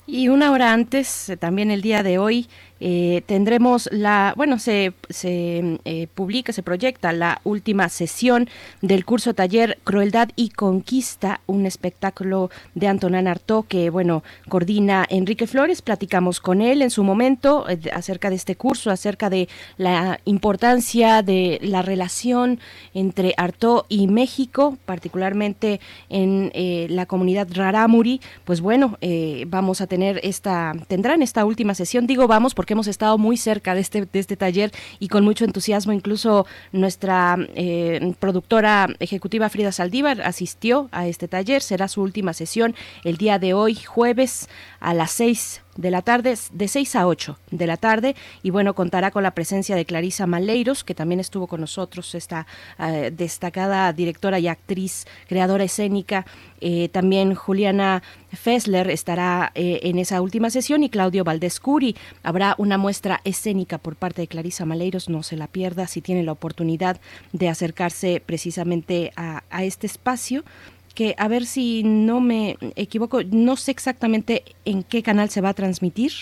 Y 0.06 0.28
una 0.28 0.50
hora 0.50 0.72
antes, 0.72 1.28
eh, 1.28 1.36
también 1.36 1.70
el 1.70 1.80
día 1.80 2.02
de 2.02 2.18
hoy, 2.18 2.48
eh, 2.84 3.22
tendremos 3.26 3.88
la, 3.92 4.34
bueno, 4.36 4.58
se, 4.58 4.92
se 5.08 5.78
eh, 5.84 6.08
publica, 6.12 6.52
se 6.52 6.64
proyecta 6.64 7.12
la 7.12 7.40
última 7.44 7.88
sesión 7.88 8.48
del 8.80 9.04
curso 9.04 9.34
taller 9.34 9.78
Crueldad 9.84 10.30
y 10.34 10.48
Conquista, 10.48 11.42
un 11.46 11.64
espectáculo 11.64 12.50
de 12.74 12.88
Antonin 12.88 13.28
Artaud 13.28 13.66
que, 13.66 13.88
bueno, 13.88 14.24
coordina 14.48 15.06
Enrique 15.08 15.46
Flores. 15.46 15.80
Platicamos 15.80 16.40
con 16.40 16.60
él 16.60 16.82
en 16.82 16.90
su 16.90 17.04
momento 17.04 17.68
eh, 17.68 17.78
acerca 17.94 18.30
de 18.30 18.34
este 18.34 18.56
curso, 18.56 18.90
acerca 18.90 19.30
de 19.30 19.48
la 19.76 20.18
importancia 20.24 21.22
de 21.22 21.60
la 21.62 21.82
relación 21.82 22.58
entre 22.94 23.32
Artaud 23.36 23.84
y 23.88 24.08
México, 24.08 24.76
particularmente 24.86 25.78
en 26.08 26.50
la 26.88 27.06
comunidad 27.06 27.46
Rarámuri. 27.52 28.20
Pues 28.44 28.60
bueno, 28.60 28.98
vamos 29.46 29.80
a 29.80 29.86
tener 29.86 30.18
esta, 30.24 30.72
tendrán 30.88 31.22
esta 31.22 31.44
última 31.44 31.74
sesión. 31.74 32.08
Digo 32.08 32.26
vamos 32.26 32.54
porque 32.54 32.71
hemos 32.72 32.86
estado 32.86 33.18
muy 33.18 33.36
cerca 33.36 33.74
de 33.74 33.80
este, 33.80 34.06
de 34.06 34.18
este 34.18 34.36
taller 34.36 34.72
y 34.98 35.08
con 35.08 35.24
mucho 35.24 35.44
entusiasmo. 35.44 35.92
Incluso 35.92 36.46
nuestra 36.72 37.36
eh, 37.54 38.14
productora 38.18 38.88
ejecutiva 39.00 39.48
Frida 39.48 39.72
Saldívar 39.72 40.20
asistió 40.22 40.88
a 40.92 41.06
este 41.06 41.28
taller. 41.28 41.62
Será 41.62 41.88
su 41.88 42.02
última 42.02 42.32
sesión 42.34 42.74
el 43.04 43.16
día 43.16 43.38
de 43.38 43.54
hoy, 43.54 43.74
jueves, 43.74 44.48
a 44.80 44.94
las 44.94 45.12
seis 45.12 45.61
de 45.76 45.90
la 45.90 46.02
tarde, 46.02 46.36
de 46.52 46.68
6 46.68 46.96
a 46.96 47.06
8 47.06 47.38
de 47.50 47.66
la 47.66 47.76
tarde, 47.76 48.14
y 48.42 48.50
bueno, 48.50 48.74
contará 48.74 49.10
con 49.10 49.22
la 49.22 49.32
presencia 49.32 49.76
de 49.76 49.84
Clarisa 49.84 50.26
Maleiros, 50.26 50.84
que 50.84 50.94
también 50.94 51.20
estuvo 51.20 51.46
con 51.46 51.60
nosotros, 51.60 52.14
esta 52.14 52.46
eh, 52.78 53.12
destacada 53.14 53.92
directora 53.92 54.38
y 54.38 54.48
actriz, 54.48 55.06
creadora 55.28 55.64
escénica, 55.64 56.26
eh, 56.60 56.88
también 56.90 57.34
Juliana 57.34 58.02
Fessler 58.32 58.88
estará 58.90 59.50
eh, 59.54 59.80
en 59.82 59.98
esa 59.98 60.20
última 60.20 60.48
sesión 60.50 60.84
y 60.84 60.90
Claudio 60.90 61.24
Valdescuri. 61.24 61.96
Habrá 62.22 62.54
una 62.56 62.78
muestra 62.78 63.20
escénica 63.24 63.78
por 63.78 63.96
parte 63.96 64.22
de 64.22 64.28
Clarisa 64.28 64.64
Maleiros, 64.64 65.08
no 65.08 65.22
se 65.22 65.36
la 65.36 65.48
pierda 65.48 65.86
si 65.86 66.00
tiene 66.00 66.22
la 66.22 66.32
oportunidad 66.32 67.00
de 67.32 67.48
acercarse 67.48 68.22
precisamente 68.24 69.12
a, 69.16 69.42
a 69.50 69.64
este 69.64 69.86
espacio 69.86 70.44
que 70.92 71.14
a 71.18 71.28
ver 71.28 71.46
si 71.46 71.82
no 71.82 72.20
me 72.20 72.56
equivoco, 72.76 73.22
no 73.24 73.56
sé 73.56 73.70
exactamente 73.70 74.44
en 74.64 74.82
qué 74.82 75.02
canal 75.02 75.30
se 75.30 75.40
va 75.40 75.50
a 75.50 75.54
transmitir. 75.54 76.12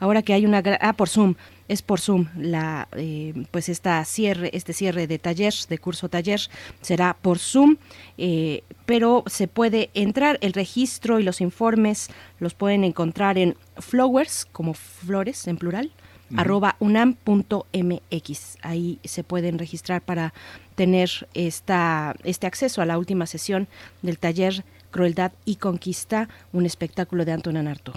Ahora 0.00 0.22
que 0.22 0.32
hay 0.32 0.46
una 0.46 0.62
ah 0.80 0.92
por 0.92 1.08
Zoom, 1.08 1.34
es 1.66 1.82
por 1.82 2.00
Zoom 2.00 2.28
la 2.36 2.88
eh, 2.92 3.34
pues 3.50 3.68
esta 3.68 4.04
cierre 4.04 4.50
este 4.52 4.72
cierre 4.72 5.06
de 5.06 5.18
taller 5.18 5.52
de 5.68 5.78
curso 5.78 6.08
taller 6.08 6.40
será 6.80 7.16
por 7.20 7.38
Zoom, 7.38 7.76
eh, 8.16 8.62
pero 8.86 9.24
se 9.26 9.48
puede 9.48 9.90
entrar 9.94 10.38
el 10.40 10.52
registro 10.52 11.18
y 11.18 11.24
los 11.24 11.40
informes 11.40 12.08
los 12.38 12.54
pueden 12.54 12.84
encontrar 12.84 13.38
en 13.38 13.56
flowers 13.76 14.46
como 14.46 14.74
flores 14.74 15.48
en 15.48 15.56
plural 15.56 15.92
arroba 16.36 16.76
unam.mx. 16.80 18.58
Ahí 18.62 18.98
se 19.04 19.24
pueden 19.24 19.58
registrar 19.58 20.02
para 20.02 20.34
tener 20.74 21.28
esta, 21.34 22.14
este 22.24 22.46
acceso 22.46 22.82
a 22.82 22.86
la 22.86 22.98
última 22.98 23.26
sesión 23.26 23.68
del 24.02 24.18
taller 24.18 24.64
Crueldad 24.90 25.32
y 25.44 25.56
Conquista, 25.56 26.28
un 26.52 26.66
espectáculo 26.66 27.24
de 27.24 27.32
Antonio 27.32 27.62
Narto. 27.62 27.92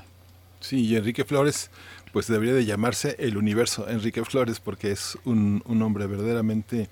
Sí, 0.59 0.85
y 0.85 0.95
Enrique 0.95 1.25
Flores, 1.25 1.71
pues 2.13 2.27
debería 2.27 2.53
de 2.53 2.65
llamarse 2.65 3.15
el 3.19 3.37
universo 3.37 3.89
Enrique 3.89 4.23
Flores 4.23 4.59
porque 4.59 4.91
es 4.91 5.17
un, 5.25 5.63
un 5.65 5.81
hombre 5.81 6.05
verdaderamente 6.05 6.89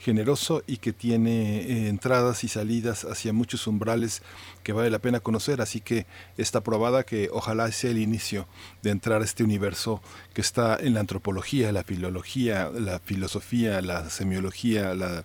generoso 0.00 0.62
y 0.66 0.78
que 0.78 0.92
tiene 0.92 1.60
eh, 1.60 1.88
entradas 1.88 2.42
y 2.44 2.48
salidas 2.48 3.04
hacia 3.04 3.32
muchos 3.32 3.66
umbrales 3.66 4.22
que 4.62 4.72
vale 4.72 4.90
la 4.90 4.98
pena 4.98 5.20
conocer, 5.20 5.60
así 5.60 5.80
que 5.80 6.06
está 6.36 6.62
probada 6.62 7.04
que 7.04 7.28
ojalá 7.32 7.70
sea 7.70 7.90
el 7.90 7.98
inicio 7.98 8.48
de 8.82 8.90
entrar 8.90 9.20
a 9.20 9.24
este 9.24 9.44
universo 9.44 10.02
que 10.32 10.40
está 10.40 10.78
en 10.80 10.94
la 10.94 11.00
antropología, 11.00 11.70
la 11.72 11.84
filología, 11.84 12.70
la 12.70 12.98
filosofía, 12.98 13.82
la 13.82 14.08
semiología, 14.08 14.94
la, 14.94 15.24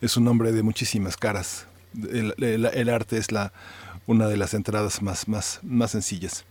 es 0.00 0.16
un 0.16 0.26
hombre 0.28 0.52
de 0.52 0.62
muchísimas 0.62 1.16
caras. 1.16 1.66
El, 2.10 2.90
arte 2.90 3.16
es 3.16 3.28
una 4.06 4.28
de 4.28 4.36
las 4.36 4.54
entradas 4.54 5.00
más 5.02 5.90
sencillas. 5.90 6.44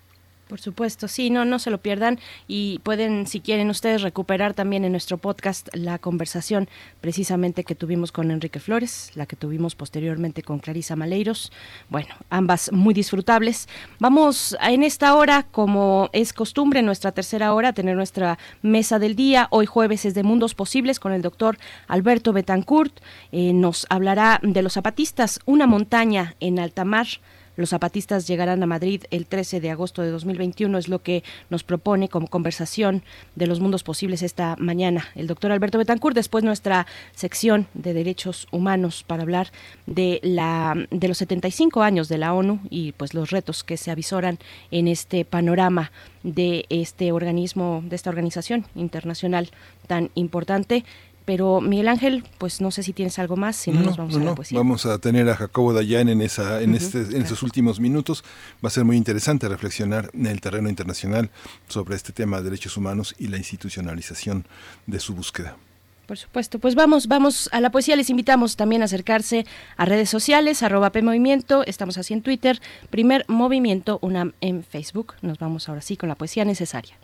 Por 0.47 0.61
supuesto, 0.61 1.07
sí, 1.07 1.31
no, 1.31 1.43
no 1.43 1.57
se 1.57 1.71
lo 1.71 1.79
pierdan 1.79 2.19
y 2.47 2.77
pueden, 2.83 3.25
si 3.25 3.39
quieren 3.39 3.71
ustedes, 3.71 4.03
recuperar 4.03 4.53
también 4.53 4.85
en 4.85 4.91
nuestro 4.91 5.17
podcast 5.17 5.69
la 5.73 5.97
conversación 5.97 6.69
precisamente 7.01 7.63
que 7.63 7.73
tuvimos 7.73 8.11
con 8.11 8.29
Enrique 8.29 8.59
Flores, 8.59 9.11
la 9.15 9.25
que 9.25 9.35
tuvimos 9.35 9.73
posteriormente 9.73 10.43
con 10.43 10.59
Clarisa 10.59 10.95
Maleiros. 10.95 11.51
Bueno, 11.89 12.13
ambas 12.29 12.71
muy 12.71 12.93
disfrutables. 12.93 13.67
Vamos 13.97 14.55
en 14.61 14.83
esta 14.83 15.15
hora, 15.15 15.47
como 15.51 16.11
es 16.13 16.31
costumbre, 16.31 16.83
nuestra 16.83 17.11
tercera 17.11 17.51
hora, 17.55 17.69
a 17.69 17.73
tener 17.73 17.95
nuestra 17.95 18.37
mesa 18.61 18.99
del 18.99 19.15
día. 19.15 19.47
Hoy 19.49 19.65
jueves 19.65 20.05
es 20.05 20.13
de 20.13 20.21
Mundos 20.21 20.53
Posibles 20.53 20.99
con 20.99 21.11
el 21.11 21.23
doctor 21.23 21.57
Alberto 21.87 22.33
Betancourt. 22.33 22.99
Eh, 23.31 23.51
nos 23.53 23.87
hablará 23.89 24.39
de 24.43 24.61
los 24.61 24.73
zapatistas, 24.73 25.39
una 25.45 25.65
montaña 25.65 26.35
en 26.39 26.59
alta 26.59 26.85
mar 26.85 27.07
Los 27.55 27.69
zapatistas 27.69 28.27
llegarán 28.27 28.61
a 28.63 28.65
Madrid 28.65 29.03
el 29.11 29.25
13 29.25 29.59
de 29.61 29.71
agosto 29.71 30.01
de 30.01 30.11
2021, 30.11 30.77
es 30.77 30.87
lo 30.87 31.01
que 31.01 31.23
nos 31.49 31.63
propone 31.63 32.09
como 32.09 32.27
conversación 32.27 33.03
de 33.35 33.47
los 33.47 33.59
mundos 33.59 33.83
posibles 33.83 34.21
esta 34.21 34.55
mañana 34.57 35.05
el 35.15 35.27
doctor 35.27 35.51
Alberto 35.51 35.77
Betancourt. 35.77 36.15
Después 36.15 36.43
nuestra 36.43 36.85
sección 37.13 37.67
de 37.73 37.93
derechos 37.93 38.47
humanos 38.51 39.03
para 39.05 39.23
hablar 39.23 39.51
de, 39.85 40.19
la, 40.23 40.75
de 40.91 41.07
los 41.07 41.17
75 41.17 41.81
años 41.81 42.09
de 42.09 42.17
la 42.17 42.33
ONU 42.33 42.59
y 42.69 42.91
pues 42.93 43.13
los 43.13 43.31
retos 43.31 43.63
que 43.63 43.77
se 43.77 43.91
avisoran 43.91 44.39
en 44.71 44.87
este 44.87 45.25
panorama 45.25 45.91
de 46.23 46.65
este 46.69 47.11
organismo, 47.11 47.83
de 47.85 47.95
esta 47.95 48.09
organización 48.09 48.65
internacional 48.75 49.49
tan 49.87 50.09
importante. 50.15 50.83
Pero 51.25 51.59
Miguel 51.59 51.87
Ángel, 51.87 52.23
pues 52.37 52.61
no 52.61 52.69
sé 52.71 52.83
si 52.83 52.93
tienes 52.93 53.17
algo 53.17 53.35
más, 53.35 53.55
si 53.55 53.71
no, 53.71 53.81
nos 53.81 53.97
vamos 53.97 54.15
a 54.15 54.19
la 54.19 54.35
poesía. 54.35 54.57
Vamos 54.57 54.85
a 54.85 54.99
tener 54.99 55.27
a 55.29 55.35
Jacobo 55.35 55.73
Dayan 55.73 56.07
en 56.09 56.21
esa, 56.21 56.61
en 56.61 56.75
este, 56.75 56.99
en 56.99 57.23
estos 57.23 57.41
últimos 57.41 57.79
minutos. 57.79 58.23
Va 58.63 58.67
a 58.67 58.71
ser 58.71 58.85
muy 58.85 58.95
interesante 58.95 59.49
reflexionar 59.49 60.11
en 60.13 60.27
el 60.27 60.39
terreno 60.39 60.69
internacional 60.69 61.31
sobre 61.67 61.95
este 61.95 62.13
tema 62.13 62.37
de 62.37 62.43
derechos 62.43 62.77
humanos 62.77 63.15
y 63.17 63.27
la 63.27 63.37
institucionalización 63.37 64.45
de 64.85 64.99
su 64.99 65.15
búsqueda. 65.15 65.57
Por 66.05 66.17
supuesto, 66.17 66.59
pues 66.59 66.75
vamos, 66.75 67.07
vamos 67.07 67.49
a 67.51 67.59
la 67.59 67.71
poesía. 67.71 67.95
Les 67.95 68.09
invitamos 68.09 68.55
también 68.55 68.83
a 68.83 68.85
acercarse 68.85 69.45
a 69.75 69.85
redes 69.85 70.09
sociales, 70.09 70.61
arroba 70.61 70.91
PMovimiento, 70.91 71.63
estamos 71.65 71.97
así 71.97 72.13
en 72.13 72.21
Twitter, 72.21 72.61
Primer 72.91 73.25
Movimiento 73.27 73.97
UNAM 74.01 74.33
en 74.41 74.63
Facebook. 74.63 75.15
Nos 75.21 75.39
vamos 75.39 75.67
ahora 75.67 75.81
sí 75.81 75.97
con 75.97 76.09
la 76.09 76.15
poesía 76.15 76.45
necesaria. 76.45 76.95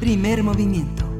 Primer 0.00 0.42
Movimiento. 0.42 1.19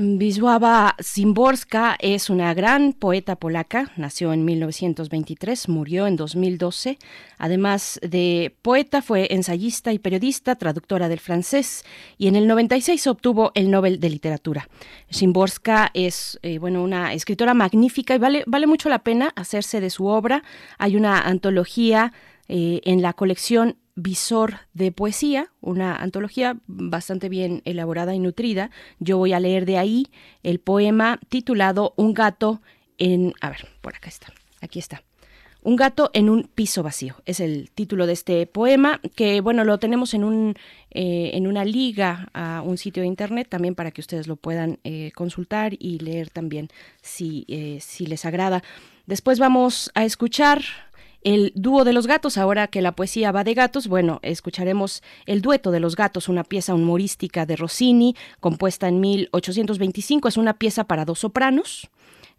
Wisława 0.00 0.96
Szymborska 0.98 1.96
es 1.98 2.30
una 2.30 2.54
gran 2.54 2.94
poeta 2.94 3.36
polaca, 3.36 3.92
nació 3.96 4.32
en 4.32 4.46
1923, 4.46 5.68
murió 5.68 6.06
en 6.06 6.16
2012. 6.16 6.98
Además 7.36 8.00
de 8.02 8.56
poeta, 8.62 9.02
fue 9.02 9.34
ensayista 9.34 9.92
y 9.92 9.98
periodista, 9.98 10.56
traductora 10.56 11.10
del 11.10 11.20
francés 11.20 11.84
y 12.16 12.28
en 12.28 12.36
el 12.36 12.46
96 12.46 13.06
obtuvo 13.08 13.52
el 13.54 13.70
Nobel 13.70 14.00
de 14.00 14.08
Literatura. 14.08 14.68
Szymborska 15.10 15.90
es 15.92 16.38
eh, 16.42 16.58
bueno, 16.58 16.82
una 16.82 17.12
escritora 17.12 17.52
magnífica 17.52 18.14
y 18.14 18.18
vale, 18.18 18.66
mucho 18.66 18.88
la 18.88 19.00
pena 19.00 19.32
hacerse 19.36 19.82
de 19.82 19.90
su 19.90 20.06
obra. 20.06 20.42
Hay 20.78 20.96
una 20.96 21.20
antología 21.20 22.14
eh, 22.48 22.80
en 22.84 23.02
la 23.02 23.12
colección 23.12 23.76
Visor 24.02 24.60
de 24.72 24.92
Poesía, 24.92 25.52
una 25.60 25.96
antología 25.96 26.56
bastante 26.66 27.28
bien 27.28 27.62
elaborada 27.64 28.14
y 28.14 28.18
nutrida. 28.18 28.70
Yo 28.98 29.18
voy 29.18 29.32
a 29.32 29.40
leer 29.40 29.66
de 29.66 29.78
ahí 29.78 30.06
el 30.42 30.60
poema 30.60 31.20
titulado 31.28 31.94
Un 31.96 32.14
gato 32.14 32.62
en... 32.98 33.34
A 33.40 33.50
ver, 33.50 33.68
por 33.80 33.94
acá 33.94 34.08
está. 34.08 34.32
Aquí 34.60 34.78
está. 34.78 35.02
Un 35.62 35.76
gato 35.76 36.10
en 36.14 36.30
un 36.30 36.44
piso 36.44 36.82
vacío. 36.82 37.16
Es 37.26 37.38
el 37.38 37.70
título 37.70 38.06
de 38.06 38.14
este 38.14 38.46
poema, 38.46 39.00
que 39.14 39.42
bueno, 39.42 39.62
lo 39.64 39.78
tenemos 39.78 40.14
en, 40.14 40.24
un, 40.24 40.54
eh, 40.90 41.32
en 41.34 41.46
una 41.46 41.66
liga 41.66 42.30
a 42.32 42.62
un 42.62 42.78
sitio 42.78 43.02
de 43.02 43.08
internet 43.08 43.48
también 43.50 43.74
para 43.74 43.90
que 43.90 44.00
ustedes 44.00 44.26
lo 44.26 44.36
puedan 44.36 44.78
eh, 44.84 45.12
consultar 45.14 45.74
y 45.78 45.98
leer 45.98 46.30
también 46.30 46.68
si, 47.02 47.44
eh, 47.48 47.78
si 47.82 48.06
les 48.06 48.24
agrada. 48.24 48.62
Después 49.04 49.38
vamos 49.38 49.90
a 49.94 50.04
escuchar 50.04 50.62
el 51.22 51.52
dúo 51.54 51.84
de 51.84 51.92
los 51.92 52.06
gatos, 52.06 52.38
ahora 52.38 52.68
que 52.68 52.82
la 52.82 52.92
poesía 52.92 53.32
va 53.32 53.44
de 53.44 53.54
gatos, 53.54 53.88
bueno, 53.88 54.20
escucharemos 54.22 55.02
el 55.26 55.42
dueto 55.42 55.70
de 55.70 55.80
los 55.80 55.96
gatos, 55.96 56.28
una 56.28 56.44
pieza 56.44 56.74
humorística 56.74 57.46
de 57.46 57.56
Rossini, 57.56 58.16
compuesta 58.40 58.88
en 58.88 59.00
1825, 59.00 60.28
es 60.28 60.36
una 60.36 60.54
pieza 60.54 60.84
para 60.84 61.04
dos 61.04 61.20
sopranos. 61.20 61.90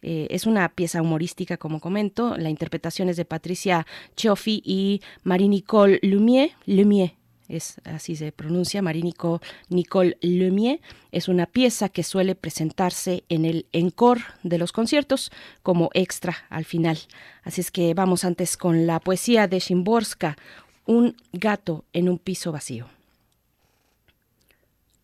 Eh, 0.04 0.28
es 0.32 0.48
una 0.48 0.68
pieza 0.70 1.00
humorística, 1.00 1.58
como 1.58 1.80
comento. 1.80 2.36
La 2.36 2.50
interpretación 2.50 3.10
es 3.10 3.18
de 3.18 3.26
Patricia 3.26 3.86
Cioffi 4.18 4.62
y 4.66 5.02
Marie-Nicole 5.24 6.00
Lumier. 6.02 6.52
Lumier, 6.66 7.14
es 7.58 7.76
así 7.84 8.16
se 8.16 8.32
pronuncia, 8.32 8.82
Marie-Nicole 8.82 9.42
Nicole 9.70 10.18
Lumier, 10.22 10.80
es 11.12 11.28
una 11.28 11.46
pieza 11.46 11.90
que 11.90 12.04
suele 12.04 12.36
presentarse 12.36 13.24
en 13.30 13.46
el 13.46 13.66
encore 13.72 14.22
de 14.44 14.58
los 14.58 14.72
conciertos 14.72 15.32
como 15.64 15.90
extra 15.94 16.36
al 16.50 16.66
final. 16.66 16.98
Así 17.44 17.62
es 17.62 17.72
que 17.72 17.94
vamos 17.94 18.24
antes 18.24 18.58
con 18.58 18.88
la 18.88 19.00
poesía 19.00 19.48
de 19.48 19.60
Shimborska, 19.60 20.38
Un 20.86 21.16
gato 21.32 21.86
en 21.94 22.10
un 22.10 22.18
piso 22.18 22.52
vacío. 22.52 22.88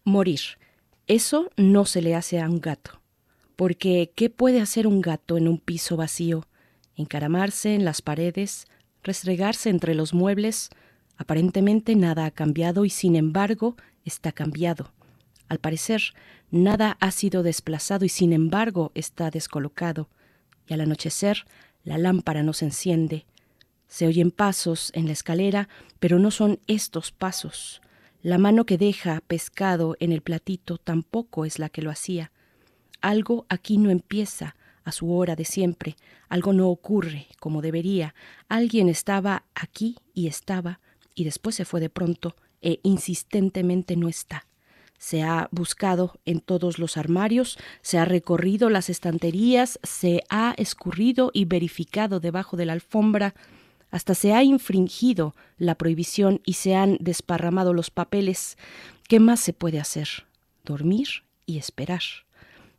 Morir. 0.04 0.40
Eso 1.06 1.52
no 1.56 1.86
se 1.86 2.02
le 2.02 2.16
hace 2.16 2.42
a 2.42 2.50
un 2.50 2.60
gato. 2.60 3.00
Porque, 3.56 4.12
¿qué 4.16 4.30
puede 4.30 4.60
hacer 4.60 4.88
un 4.88 5.02
gato 5.02 5.38
en 5.38 5.48
un 5.48 5.60
piso 5.60 5.96
vacío? 5.96 6.46
Encaramarse 6.96 7.76
en 7.76 7.86
las 7.86 8.02
paredes, 8.02 8.68
restregarse 9.04 9.70
entre 9.70 9.96
los 9.96 10.14
muebles, 10.14 10.70
Aparentemente 11.18 11.96
nada 11.96 12.26
ha 12.26 12.32
cambiado 12.32 12.86
y 12.86 12.90
sin 12.90 13.16
embargo 13.16 13.76
está 14.06 14.32
cambiado. 14.32 14.92
Al 15.50 15.60
parecer, 15.60 16.02
nada 16.52 16.98
ha 17.00 17.12
sido 17.12 17.44
desplazado 17.44 18.06
y 18.06 18.10
sin 18.10 18.34
embargo 18.34 18.92
está 18.96 19.32
descolocado. 19.32 20.10
Y 20.68 20.74
al 20.74 20.82
anochecer, 20.82 21.46
la 21.84 21.98
lámpara 21.98 22.44
no 22.44 22.54
se 22.54 22.66
enciende. 22.66 23.26
Se 23.88 24.06
oyen 24.06 24.32
pasos 24.32 24.92
en 24.94 25.06
la 25.06 25.14
escalera, 25.14 25.70
pero 26.00 26.20
no 26.20 26.32
son 26.32 26.60
estos 26.68 27.12
pasos. 27.12 27.82
La 28.22 28.38
mano 28.38 28.66
que 28.66 28.78
deja 28.78 29.22
pescado 29.22 29.96
en 30.00 30.12
el 30.12 30.22
platito 30.22 30.78
tampoco 30.78 31.46
es 31.46 31.60
la 31.60 31.70
que 31.70 31.82
lo 31.82 31.90
hacía. 31.90 32.32
Algo 33.00 33.46
aquí 33.48 33.78
no 33.78 33.90
empieza 33.90 34.56
a 34.84 34.92
su 34.92 35.14
hora 35.14 35.36
de 35.36 35.46
siempre, 35.46 35.96
algo 36.28 36.52
no 36.54 36.70
ocurre 36.70 37.28
como 37.40 37.62
debería. 37.62 38.16
Alguien 38.50 38.90
estaba 38.90 39.46
aquí 39.54 39.98
y 40.14 40.28
estaba, 40.28 40.80
y 41.18 41.24
después 41.24 41.56
se 41.56 41.66
fue 41.66 41.80
de 41.80 41.90
pronto 41.90 42.36
e 42.62 42.80
insistentemente 42.84 43.98
no 43.98 44.08
está. 44.08 44.46
Se 45.00 45.24
ha 45.24 45.50
buscado 45.52 46.20
en 46.26 46.40
todos 46.42 46.78
los 46.78 46.96
armarios, 46.96 47.58
se 47.82 47.98
ha 47.98 48.06
recorrido 48.06 48.70
las 48.70 48.90
estanterías, 48.90 49.80
se 49.82 50.24
ha 50.30 50.54
escurrido 50.58 51.32
y 51.34 51.46
verificado 51.46 52.20
debajo 52.20 52.56
de 52.56 52.68
la 52.68 52.74
alfombra, 52.74 53.34
hasta 53.90 54.14
se 54.14 54.34
ha 54.34 54.44
infringido 54.44 55.36
la 55.58 55.74
prohibición 55.74 56.40
y 56.46 56.54
se 56.54 56.76
han 56.76 56.98
desparramado 57.00 57.74
los 57.74 57.90
papeles. 57.90 58.56
¿Qué 59.08 59.20
más 59.20 59.40
se 59.40 59.54
puede 59.54 59.80
hacer? 59.80 60.08
Dormir 60.66 61.08
y 61.48 61.58
esperar. 61.58 62.02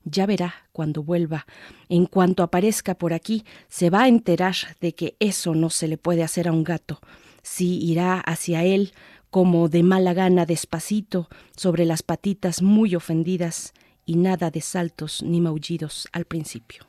Ya 0.05 0.27
verá 0.27 0.55
cuando 0.71 1.03
vuelva. 1.03 1.45
En 1.89 2.07
cuanto 2.07 2.45
aparezca 2.45 2.95
por 2.95 3.15
aquí, 3.15 3.45
se 3.69 3.91
va 3.91 4.03
a 4.03 4.09
enterar 4.09 4.55
de 4.81 4.95
que 4.95 5.17
eso 5.19 5.57
no 5.57 5.71
se 5.71 5.89
le 5.89 5.99
puede 5.99 6.23
hacer 6.23 6.47
a 6.47 6.53
un 6.53 6.63
gato 6.63 7.01
si 7.43 7.83
irá 7.85 8.21
hacia 8.21 8.65
él 8.65 8.93
como 9.31 9.69
de 9.69 9.83
mala 9.83 10.15
gana 10.15 10.47
despacito 10.47 11.29
sobre 11.57 11.85
las 11.85 12.03
patitas 12.03 12.63
muy 12.63 12.95
ofendidas 12.95 13.75
y 14.07 14.17
nada 14.17 14.51
de 14.51 14.61
saltos 14.61 15.23
ni 15.23 15.41
maullidos 15.41 16.09
al 16.13 16.25
principio. 16.25 16.87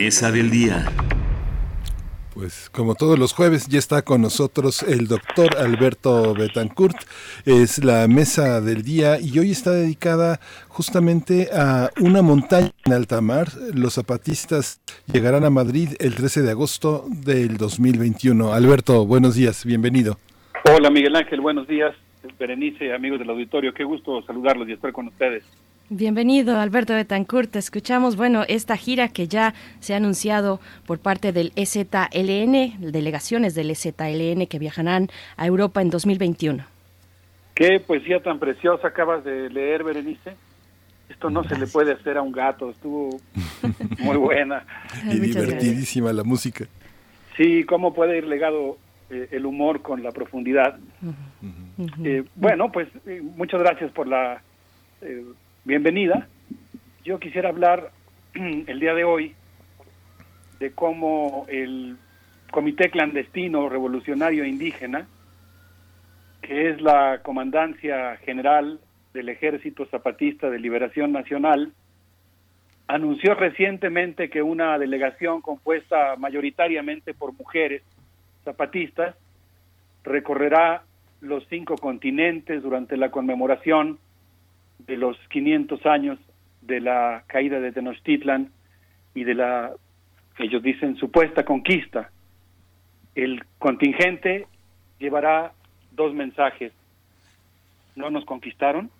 Mesa 0.00 0.30
del 0.30 0.48
día. 0.48 0.86
Pues 2.32 2.70
como 2.70 2.94
todos 2.94 3.18
los 3.18 3.32
jueves 3.32 3.66
ya 3.66 3.80
está 3.80 4.02
con 4.02 4.22
nosotros 4.22 4.84
el 4.84 5.08
doctor 5.08 5.56
Alberto 5.58 6.34
Betancourt. 6.34 6.96
Es 7.44 7.84
la 7.84 8.06
mesa 8.06 8.60
del 8.60 8.82
día 8.82 9.18
y 9.20 9.36
hoy 9.40 9.50
está 9.50 9.72
dedicada 9.72 10.38
justamente 10.68 11.48
a 11.52 11.90
una 12.00 12.22
montaña 12.22 12.70
en 12.84 12.92
alta 12.92 13.20
mar. 13.20 13.48
Los 13.74 13.94
zapatistas 13.94 14.80
llegarán 15.12 15.44
a 15.44 15.50
Madrid 15.50 15.88
el 15.98 16.14
13 16.14 16.42
de 16.42 16.50
agosto 16.52 17.04
del 17.08 17.56
2021. 17.56 18.52
Alberto, 18.52 19.04
buenos 19.04 19.34
días, 19.34 19.64
bienvenido. 19.64 20.16
Hola 20.64 20.90
Miguel 20.90 21.16
Ángel, 21.16 21.40
buenos 21.40 21.66
días. 21.66 21.92
Berenice, 22.38 22.94
amigos 22.94 23.18
del 23.18 23.30
auditorio, 23.30 23.74
qué 23.74 23.82
gusto 23.82 24.22
saludarlos 24.22 24.68
y 24.68 24.72
estar 24.74 24.92
con 24.92 25.08
ustedes. 25.08 25.42
Bienvenido, 25.90 26.58
Alberto 26.58 26.92
Betancourt. 26.92 27.56
Escuchamos, 27.56 28.14
bueno, 28.16 28.44
esta 28.46 28.76
gira 28.76 29.08
que 29.08 29.26
ya 29.26 29.54
se 29.80 29.94
ha 29.94 29.96
anunciado 29.96 30.60
por 30.86 30.98
parte 30.98 31.32
del 31.32 31.50
EZLN, 31.56 32.92
delegaciones 32.92 33.54
del 33.54 33.70
EZLN 33.70 34.46
que 34.48 34.58
viajarán 34.58 35.08
a 35.38 35.46
Europa 35.46 35.80
en 35.80 35.88
2021. 35.88 36.62
Qué 37.54 37.80
poesía 37.80 38.22
tan 38.22 38.38
preciosa 38.38 38.88
acabas 38.88 39.24
de 39.24 39.48
leer, 39.48 39.82
Berenice. 39.82 40.36
Esto 41.08 41.30
no 41.30 41.42
se 41.44 41.58
le 41.58 41.66
puede 41.66 41.92
hacer 41.92 42.18
a 42.18 42.22
un 42.22 42.32
gato, 42.32 42.68
estuvo 42.68 43.18
muy 43.98 44.18
buena. 44.18 44.66
y 45.10 45.18
divertidísima 45.18 46.12
la 46.12 46.22
música. 46.22 46.66
Sí, 47.38 47.64
cómo 47.64 47.94
puede 47.94 48.18
ir 48.18 48.26
legado 48.26 48.76
eh, 49.08 49.28
el 49.30 49.46
humor 49.46 49.80
con 49.80 50.02
la 50.02 50.12
profundidad. 50.12 50.78
Eh, 52.04 52.24
bueno, 52.34 52.70
pues 52.70 52.88
eh, 53.06 53.22
muchas 53.22 53.60
gracias 53.60 53.90
por 53.92 54.06
la 54.06 54.42
eh, 55.00 55.24
bienvenida. 55.64 56.28
Yo 57.04 57.18
quisiera 57.18 57.48
hablar 57.48 57.90
el 58.34 58.80
día 58.80 58.94
de 58.94 59.04
hoy 59.04 59.34
de 60.60 60.72
cómo 60.72 61.46
el 61.48 61.96
Comité 62.50 62.90
Clandestino 62.90 63.68
Revolucionario 63.68 64.44
Indígena, 64.44 65.06
que 66.42 66.70
es 66.70 66.80
la 66.80 67.20
Comandancia 67.22 68.16
General 68.18 68.80
del 69.12 69.28
Ejército 69.28 69.86
Zapatista 69.86 70.50
de 70.50 70.58
Liberación 70.58 71.12
Nacional, 71.12 71.72
anunció 72.86 73.34
recientemente 73.34 74.30
que 74.30 74.42
una 74.42 74.78
delegación 74.78 75.42
compuesta 75.42 76.16
mayoritariamente 76.16 77.14
por 77.14 77.34
mujeres 77.34 77.82
zapatistas 78.44 79.14
recorrerá 80.04 80.84
los 81.20 81.46
cinco 81.48 81.76
continentes 81.76 82.62
durante 82.62 82.96
la 82.96 83.10
conmemoración 83.10 83.98
de 84.78 84.96
los 84.96 85.16
500 85.28 85.84
años 85.86 86.18
de 86.62 86.80
la 86.80 87.24
caída 87.26 87.60
de 87.60 87.72
Tenochtitlan 87.72 88.50
y 89.14 89.24
de 89.24 89.34
la, 89.34 89.72
ellos 90.38 90.62
dicen, 90.62 90.96
supuesta 90.96 91.44
conquista. 91.44 92.10
El 93.14 93.44
contingente 93.58 94.46
llevará 94.98 95.52
dos 95.92 96.14
mensajes. 96.14 96.72
No 97.96 98.10
nos 98.10 98.24
conquistaron 98.24 98.90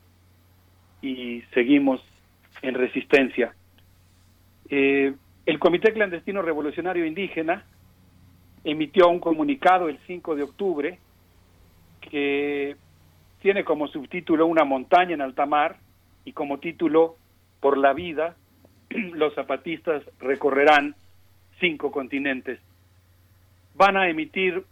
y 1.00 1.42
seguimos 1.54 2.02
en 2.62 2.74
resistencia. 2.74 3.54
Eh, 4.68 5.14
el 5.46 5.58
Comité 5.58 5.92
Clandestino 5.92 6.42
Revolucionario 6.42 7.06
Indígena 7.06 7.64
emitió 8.64 9.08
un 9.08 9.20
comunicado 9.20 9.88
el 9.88 9.98
5 10.06 10.34
de 10.34 10.42
octubre 10.42 10.98
que 12.00 12.76
tiene 13.48 13.64
como 13.64 13.88
subtítulo 13.88 14.46
Una 14.46 14.64
montaña 14.64 15.14
en 15.14 15.22
alta 15.22 15.46
mar 15.46 15.76
y 16.26 16.34
como 16.34 16.58
título 16.58 17.16
Por 17.60 17.78
la 17.78 17.94
vida, 17.94 18.36
los 18.90 19.34
zapatistas 19.34 20.02
recorrerán 20.20 20.94
cinco 21.58 21.90
continentes. 21.90 22.60
Van 23.74 23.96
a 23.96 24.10
emitir 24.10 24.64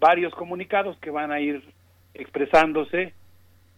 varios 0.00 0.34
comunicados 0.34 0.96
que 1.00 1.10
van 1.10 1.32
a 1.32 1.40
ir 1.40 1.62
expresándose 2.14 3.12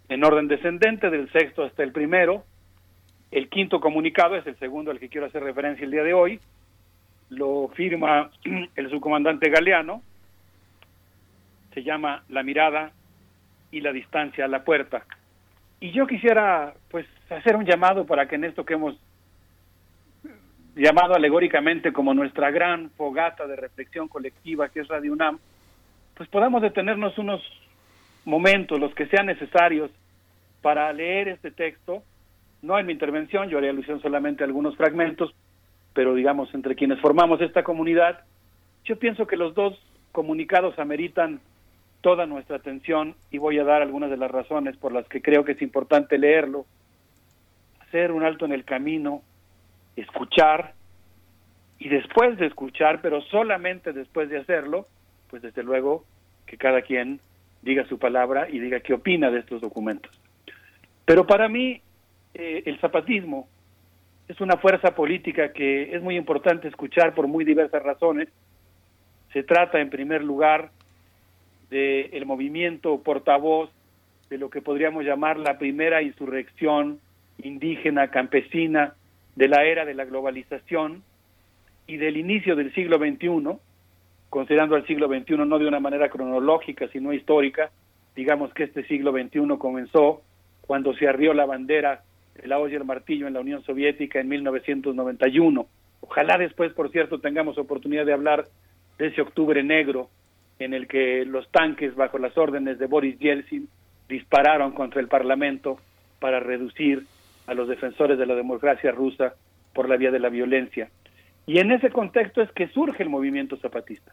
en 0.08 0.22
orden 0.22 0.46
descendente 0.46 1.10
del 1.10 1.28
sexto 1.32 1.64
hasta 1.64 1.82
el 1.82 1.90
primero. 1.90 2.44
El 3.32 3.48
quinto 3.48 3.80
comunicado 3.80 4.36
es 4.36 4.46
el 4.46 4.56
segundo 4.60 4.92
al 4.92 5.00
que 5.00 5.08
quiero 5.08 5.26
hacer 5.26 5.42
referencia 5.42 5.84
el 5.84 5.90
día 5.90 6.04
de 6.04 6.14
hoy. 6.14 6.38
Lo 7.30 7.66
firma 7.74 8.30
el 8.76 8.90
subcomandante 8.90 9.50
Galeano. 9.50 10.02
Se 11.74 11.82
llama 11.82 12.22
La 12.28 12.44
mirada 12.44 12.92
y 13.76 13.80
la 13.80 13.92
distancia 13.92 14.46
a 14.46 14.48
la 14.48 14.64
puerta. 14.64 15.04
Y 15.80 15.92
yo 15.92 16.06
quisiera 16.06 16.72
pues 16.90 17.06
hacer 17.28 17.56
un 17.56 17.66
llamado 17.66 18.06
para 18.06 18.26
que 18.26 18.36
en 18.36 18.44
esto 18.44 18.64
que 18.64 18.74
hemos 18.74 18.96
llamado 20.74 21.14
alegóricamente 21.14 21.92
como 21.92 22.14
nuestra 22.14 22.50
gran 22.50 22.90
fogata 22.90 23.46
de 23.46 23.56
reflexión 23.56 24.08
colectiva 24.08 24.68
que 24.70 24.80
es 24.80 24.88
Radio 24.88 25.12
UNAM, 25.12 25.38
pues 26.14 26.28
podamos 26.30 26.62
detenernos 26.62 27.18
unos 27.18 27.42
momentos, 28.24 28.80
los 28.80 28.94
que 28.94 29.06
sean 29.06 29.26
necesarios, 29.26 29.90
para 30.62 30.90
leer 30.92 31.28
este 31.28 31.50
texto. 31.50 32.02
No 32.62 32.78
en 32.78 32.86
mi 32.86 32.92
intervención, 32.92 33.48
yo 33.50 33.58
haré 33.58 33.68
alusión 33.68 34.00
solamente 34.00 34.42
a 34.42 34.46
algunos 34.46 34.76
fragmentos, 34.76 35.34
pero 35.92 36.14
digamos, 36.14 36.52
entre 36.54 36.74
quienes 36.74 36.98
formamos 37.00 37.40
esta 37.42 37.62
comunidad, 37.62 38.24
yo 38.84 38.98
pienso 38.98 39.26
que 39.26 39.36
los 39.36 39.54
dos 39.54 39.78
comunicados 40.12 40.78
ameritan 40.78 41.40
toda 42.00 42.26
nuestra 42.26 42.56
atención 42.56 43.14
y 43.30 43.38
voy 43.38 43.58
a 43.58 43.64
dar 43.64 43.82
algunas 43.82 44.10
de 44.10 44.16
las 44.16 44.30
razones 44.30 44.76
por 44.76 44.92
las 44.92 45.06
que 45.08 45.22
creo 45.22 45.44
que 45.44 45.52
es 45.52 45.62
importante 45.62 46.18
leerlo, 46.18 46.66
hacer 47.80 48.12
un 48.12 48.24
alto 48.24 48.44
en 48.44 48.52
el 48.52 48.64
camino, 48.64 49.22
escuchar 49.96 50.74
y 51.78 51.88
después 51.88 52.38
de 52.38 52.46
escuchar, 52.46 53.00
pero 53.02 53.20
solamente 53.22 53.92
después 53.92 54.28
de 54.28 54.38
hacerlo, 54.38 54.86
pues 55.28 55.42
desde 55.42 55.62
luego 55.62 56.04
que 56.46 56.56
cada 56.56 56.82
quien 56.82 57.20
diga 57.62 57.86
su 57.88 57.98
palabra 57.98 58.48
y 58.48 58.58
diga 58.58 58.80
qué 58.80 58.94
opina 58.94 59.30
de 59.30 59.40
estos 59.40 59.60
documentos. 59.60 60.10
Pero 61.04 61.26
para 61.26 61.48
mí 61.48 61.80
eh, 62.34 62.62
el 62.66 62.78
zapatismo 62.80 63.48
es 64.28 64.40
una 64.40 64.56
fuerza 64.56 64.94
política 64.94 65.52
que 65.52 65.94
es 65.94 66.02
muy 66.02 66.16
importante 66.16 66.68
escuchar 66.68 67.14
por 67.14 67.28
muy 67.28 67.44
diversas 67.44 67.82
razones. 67.82 68.28
Se 69.32 69.42
trata 69.42 69.80
en 69.80 69.90
primer 69.90 70.22
lugar 70.22 70.70
del 71.70 72.10
el 72.12 72.26
movimiento 72.26 73.02
portavoz 73.02 73.70
de 74.30 74.38
lo 74.38 74.50
que 74.50 74.62
podríamos 74.62 75.04
llamar 75.04 75.38
la 75.38 75.58
primera 75.58 76.02
insurrección 76.02 77.00
indígena 77.42 78.08
campesina 78.08 78.94
de 79.34 79.48
la 79.48 79.64
era 79.64 79.84
de 79.84 79.94
la 79.94 80.04
globalización 80.04 81.02
y 81.86 81.96
del 81.98 82.16
inicio 82.16 82.56
del 82.56 82.74
siglo 82.74 82.98
XXI, 82.98 83.58
considerando 84.30 84.76
el 84.76 84.86
siglo 84.86 85.08
XXI 85.08 85.36
no 85.36 85.58
de 85.58 85.68
una 85.68 85.80
manera 85.80 86.08
cronológica, 86.08 86.88
sino 86.88 87.12
histórica, 87.12 87.70
digamos 88.16 88.52
que 88.54 88.64
este 88.64 88.84
siglo 88.86 89.12
XXI 89.12 89.56
comenzó 89.58 90.22
cuando 90.62 90.94
se 90.94 91.06
arrió 91.06 91.32
la 91.32 91.46
bandera 91.46 92.02
de 92.34 92.48
la 92.48 92.58
olla 92.58 92.74
y 92.74 92.76
el 92.76 92.84
martillo 92.84 93.26
en 93.26 93.34
la 93.34 93.40
Unión 93.40 93.62
Soviética 93.62 94.20
en 94.20 94.28
1991. 94.28 95.66
Ojalá 96.00 96.38
después, 96.38 96.72
por 96.72 96.90
cierto, 96.90 97.20
tengamos 97.20 97.58
oportunidad 97.58 98.04
de 98.04 98.12
hablar 98.12 98.46
de 98.98 99.08
ese 99.08 99.20
octubre 99.20 99.62
negro 99.62 100.08
en 100.58 100.74
el 100.74 100.86
que 100.86 101.24
los 101.24 101.48
tanques 101.50 101.94
bajo 101.94 102.18
las 102.18 102.36
órdenes 102.36 102.78
de 102.78 102.86
Boris 102.86 103.18
Yeltsin 103.18 103.68
dispararon 104.08 104.72
contra 104.72 105.00
el 105.00 105.08
Parlamento 105.08 105.78
para 106.18 106.40
reducir 106.40 107.04
a 107.46 107.54
los 107.54 107.68
defensores 107.68 108.18
de 108.18 108.26
la 108.26 108.34
democracia 108.34 108.90
rusa 108.90 109.34
por 109.72 109.88
la 109.88 109.96
vía 109.96 110.10
de 110.10 110.18
la 110.18 110.28
violencia. 110.28 110.88
Y 111.46 111.58
en 111.58 111.70
ese 111.70 111.90
contexto 111.90 112.42
es 112.42 112.50
que 112.52 112.68
surge 112.68 113.02
el 113.02 113.08
movimiento 113.08 113.56
zapatista, 113.58 114.12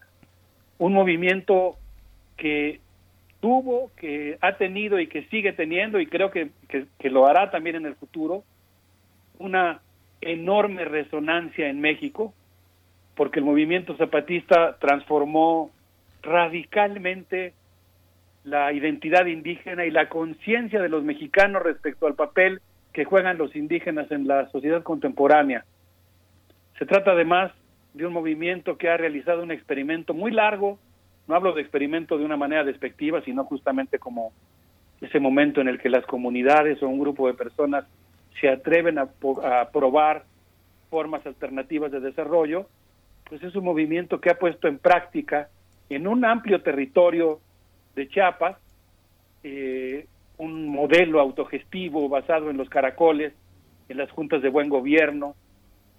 un 0.77 0.93
movimiento 0.93 1.77
que 2.37 2.79
tuvo, 3.39 3.91
que 3.97 4.37
ha 4.41 4.57
tenido 4.57 4.99
y 4.99 5.07
que 5.07 5.23
sigue 5.23 5.53
teniendo, 5.53 5.99
y 5.99 6.07
creo 6.07 6.31
que, 6.31 6.51
que, 6.69 7.09
lo 7.09 7.25
hará 7.25 7.51
también 7.51 7.75
en 7.75 7.85
el 7.85 7.95
futuro, 7.95 8.43
una 9.39 9.81
enorme 10.21 10.85
resonancia 10.85 11.67
en 11.67 11.81
México, 11.81 12.33
porque 13.15 13.39
el 13.39 13.45
movimiento 13.45 13.97
zapatista 13.97 14.77
transformó 14.79 15.71
radicalmente 16.23 17.53
la 18.43 18.73
identidad 18.73 19.25
indígena 19.25 19.85
y 19.85 19.91
la 19.91 20.09
conciencia 20.09 20.81
de 20.81 20.89
los 20.89 21.03
mexicanos 21.03 21.61
respecto 21.61 22.07
al 22.07 22.15
papel 22.15 22.61
que 22.91 23.05
juegan 23.05 23.37
los 23.37 23.55
indígenas 23.55 24.11
en 24.11 24.27
la 24.27 24.49
sociedad 24.49 24.83
contemporánea. 24.83 25.65
Se 26.79 26.85
trata 26.85 27.11
además 27.11 27.51
de 27.93 28.05
un 28.05 28.13
movimiento 28.13 28.77
que 28.77 28.89
ha 28.89 28.97
realizado 28.97 29.43
un 29.43 29.51
experimento 29.51 30.13
muy 30.13 30.31
largo, 30.31 30.79
no 31.27 31.35
hablo 31.35 31.53
de 31.53 31.61
experimento 31.61 32.17
de 32.17 32.25
una 32.25 32.37
manera 32.37 32.63
despectiva, 32.63 33.21
sino 33.21 33.45
justamente 33.45 33.99
como 33.99 34.33
ese 34.99 35.19
momento 35.19 35.61
en 35.61 35.67
el 35.67 35.79
que 35.79 35.89
las 35.89 36.05
comunidades 36.05 36.81
o 36.81 36.87
un 36.87 36.99
grupo 36.99 37.27
de 37.27 37.33
personas 37.33 37.85
se 38.39 38.49
atreven 38.49 38.97
a, 38.97 39.09
a 39.43 39.69
probar 39.71 40.23
formas 40.89 41.25
alternativas 41.25 41.91
de 41.91 41.99
desarrollo, 41.99 42.67
pues 43.29 43.41
es 43.43 43.55
un 43.55 43.63
movimiento 43.63 44.19
que 44.19 44.29
ha 44.29 44.37
puesto 44.37 44.67
en 44.67 44.77
práctica 44.77 45.49
en 45.89 46.07
un 46.07 46.25
amplio 46.25 46.61
territorio 46.61 47.39
de 47.95 48.07
Chiapas 48.07 48.57
eh, 49.43 50.07
un 50.37 50.67
modelo 50.67 51.19
autogestivo 51.19 52.09
basado 52.09 52.49
en 52.49 52.57
los 52.57 52.69
caracoles, 52.69 53.33
en 53.89 53.97
las 53.97 54.09
juntas 54.11 54.41
de 54.41 54.49
buen 54.49 54.69
gobierno, 54.69 55.35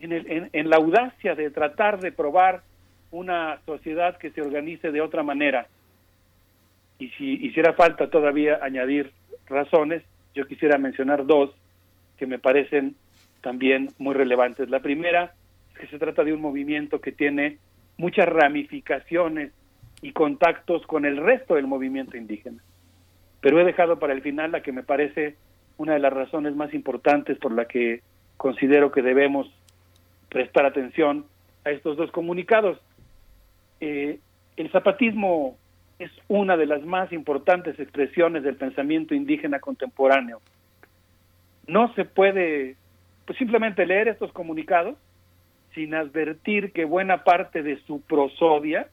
en, 0.00 0.12
el, 0.12 0.50
en, 0.52 0.70
la 0.70 0.76
audacia 0.76 1.34
de 1.34 1.50
tratar 1.50 2.00
de 2.00 2.10
probar 2.10 2.62
una 3.10 3.60
sociedad 3.64 4.18
que 4.18 4.30
se 4.30 4.42
organice 4.42 4.90
de 4.90 5.00
otra 5.00 5.22
manera. 5.22 5.68
Y 6.98 7.08
si 7.10 7.46
hiciera 7.46 7.74
falta 7.74 8.10
todavía 8.10 8.58
añadir 8.62 9.12
razones, 9.46 10.02
yo 10.34 10.46
quisiera 10.46 10.78
mencionar 10.78 11.24
dos 11.26 11.50
que 12.18 12.26
me 12.26 12.38
parecen 12.38 12.96
también 13.40 13.90
muy 13.98 14.14
relevantes. 14.14 14.68
La 14.68 14.80
primera 14.80 15.34
es 15.72 15.78
que 15.78 15.86
se 15.86 15.98
trata 15.98 16.24
de 16.24 16.32
un 16.32 16.40
movimiento 16.40 17.00
que 17.00 17.12
tiene 17.12 17.58
muchas 17.98 18.26
ramificaciones 18.26 19.52
y 20.02 20.12
contactos 20.12 20.86
con 20.86 21.04
el 21.04 21.16
resto 21.16 21.54
del 21.54 21.66
movimiento 21.66 22.16
indígena. 22.16 22.62
Pero 23.40 23.60
he 23.60 23.64
dejado 23.64 23.98
para 23.98 24.12
el 24.12 24.22
final 24.22 24.52
la 24.52 24.62
que 24.62 24.72
me 24.72 24.82
parece 24.82 25.36
una 25.76 25.94
de 25.94 25.98
las 25.98 26.12
razones 26.12 26.54
más 26.54 26.72
importantes 26.74 27.38
por 27.38 27.52
la 27.52 27.66
que 27.66 28.02
considero 28.36 28.92
que 28.92 29.02
debemos 29.02 29.48
prestar 30.28 30.66
atención 30.66 31.26
a 31.64 31.70
estos 31.70 31.96
dos 31.96 32.10
comunicados. 32.10 32.78
Eh, 33.80 34.18
el 34.56 34.70
zapatismo 34.70 35.56
es 35.98 36.10
una 36.28 36.56
de 36.56 36.66
las 36.66 36.82
más 36.84 37.12
importantes 37.12 37.78
expresiones 37.78 38.42
del 38.42 38.56
pensamiento 38.56 39.14
indígena 39.14 39.60
contemporáneo. 39.60 40.40
No 41.66 41.92
se 41.94 42.04
puede 42.04 42.76
pues, 43.26 43.38
simplemente 43.38 43.86
leer 43.86 44.08
estos 44.08 44.32
comunicados 44.32 44.96
sin 45.74 45.94
advertir 45.94 46.72
que 46.72 46.84
buena 46.84 47.24
parte 47.24 47.62
de 47.62 47.78
su 47.86 48.00
prosodia 48.02 48.88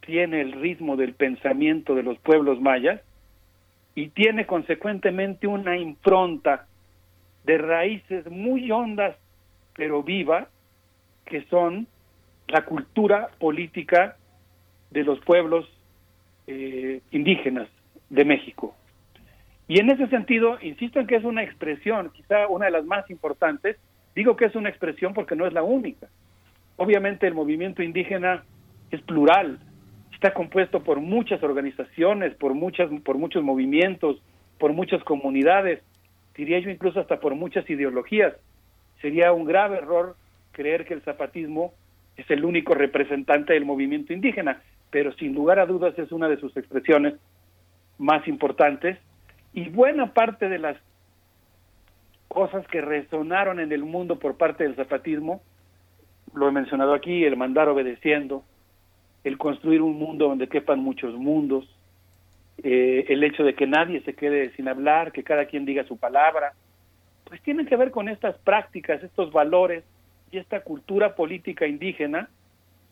tiene 0.00 0.40
el 0.40 0.52
ritmo 0.52 0.96
del 0.96 1.14
pensamiento 1.14 1.94
de 1.94 2.02
los 2.02 2.18
pueblos 2.18 2.60
mayas 2.60 3.00
y 3.94 4.08
tiene 4.08 4.46
consecuentemente 4.46 5.46
una 5.46 5.76
impronta 5.76 6.66
de 7.44 7.58
raíces 7.58 8.30
muy 8.30 8.70
hondas 8.70 9.16
pero 9.74 10.02
vivas 10.02 10.48
que 11.24 11.42
son 11.44 11.86
la 12.48 12.64
cultura 12.64 13.30
política 13.38 14.16
de 14.90 15.04
los 15.04 15.20
pueblos 15.20 15.66
eh, 16.46 17.00
indígenas 17.12 17.68
de 18.08 18.24
México. 18.24 18.74
Y 19.68 19.78
en 19.78 19.88
ese 19.88 20.08
sentido, 20.08 20.58
insisto 20.60 20.98
en 20.98 21.06
que 21.06 21.16
es 21.16 21.24
una 21.24 21.44
expresión, 21.44 22.10
quizá 22.12 22.48
una 22.48 22.66
de 22.66 22.72
las 22.72 22.84
más 22.84 23.08
importantes, 23.08 23.76
digo 24.16 24.36
que 24.36 24.46
es 24.46 24.56
una 24.56 24.68
expresión 24.68 25.14
porque 25.14 25.36
no 25.36 25.46
es 25.46 25.52
la 25.52 25.62
única. 25.62 26.08
Obviamente 26.76 27.28
el 27.28 27.34
movimiento 27.34 27.82
indígena 27.82 28.42
es 28.90 29.00
plural, 29.02 29.60
está 30.20 30.34
compuesto 30.34 30.84
por 30.84 31.00
muchas 31.00 31.42
organizaciones, 31.42 32.34
por 32.34 32.52
muchas, 32.52 32.90
por 33.06 33.16
muchos 33.16 33.42
movimientos, 33.42 34.20
por 34.58 34.74
muchas 34.74 35.02
comunidades, 35.02 35.82
diría 36.36 36.58
yo 36.58 36.68
incluso 36.68 37.00
hasta 37.00 37.20
por 37.20 37.34
muchas 37.34 37.68
ideologías. 37.70 38.34
Sería 39.00 39.32
un 39.32 39.46
grave 39.46 39.78
error 39.78 40.16
creer 40.52 40.84
que 40.84 40.92
el 40.92 41.00
zapatismo 41.00 41.72
es 42.18 42.30
el 42.30 42.44
único 42.44 42.74
representante 42.74 43.54
del 43.54 43.64
movimiento 43.64 44.12
indígena, 44.12 44.60
pero 44.90 45.10
sin 45.14 45.34
lugar 45.34 45.58
a 45.58 45.64
dudas 45.64 45.98
es 45.98 46.12
una 46.12 46.28
de 46.28 46.36
sus 46.36 46.54
expresiones 46.54 47.14
más 47.96 48.28
importantes 48.28 48.98
y 49.54 49.70
buena 49.70 50.12
parte 50.12 50.50
de 50.50 50.58
las 50.58 50.76
cosas 52.28 52.66
que 52.66 52.82
resonaron 52.82 53.58
en 53.58 53.72
el 53.72 53.84
mundo 53.84 54.18
por 54.18 54.36
parte 54.36 54.64
del 54.64 54.76
zapatismo, 54.76 55.40
lo 56.34 56.46
he 56.46 56.52
mencionado 56.52 56.92
aquí, 56.92 57.24
el 57.24 57.38
mandar 57.38 57.70
obedeciendo, 57.70 58.44
el 59.24 59.38
construir 59.38 59.82
un 59.82 59.98
mundo 59.98 60.28
donde 60.28 60.48
quepan 60.48 60.80
muchos 60.80 61.14
mundos, 61.14 61.66
eh, 62.62 63.06
el 63.08 63.24
hecho 63.24 63.44
de 63.44 63.54
que 63.54 63.66
nadie 63.66 64.00
se 64.02 64.14
quede 64.14 64.50
sin 64.56 64.68
hablar, 64.68 65.12
que 65.12 65.22
cada 65.22 65.46
quien 65.46 65.64
diga 65.64 65.84
su 65.84 65.96
palabra, 65.96 66.52
pues 67.24 67.40
tienen 67.42 67.66
que 67.66 67.76
ver 67.76 67.90
con 67.90 68.08
estas 68.08 68.36
prácticas, 68.38 69.02
estos 69.02 69.32
valores 69.32 69.84
y 70.30 70.38
esta 70.38 70.60
cultura 70.60 71.14
política 71.14 71.66
indígena 71.66 72.28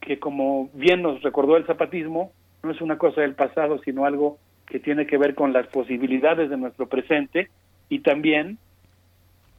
que 0.01 0.19
como 0.19 0.71
bien 0.75 1.03
nos 1.03 1.23
recordó 1.23 1.57
el 1.57 1.67
zapatismo, 1.67 2.33
no 2.63 2.71
es 2.71 2.81
una 2.81 2.99
cosa 2.99 3.21
del 3.23 3.35
pasado, 3.35 3.79
sino 3.85 4.05
algo 4.05 4.39
que 4.67 4.79
tiene 4.79 5.07
que 5.07 5.19
ver 5.19 5.35
con 5.35 5.53
las 5.53 5.67
posibilidades 5.69 6.51
de 6.51 6.57
nuestro 6.57 6.87
presente 6.87 7.49
y 7.89 8.01
también 8.01 8.59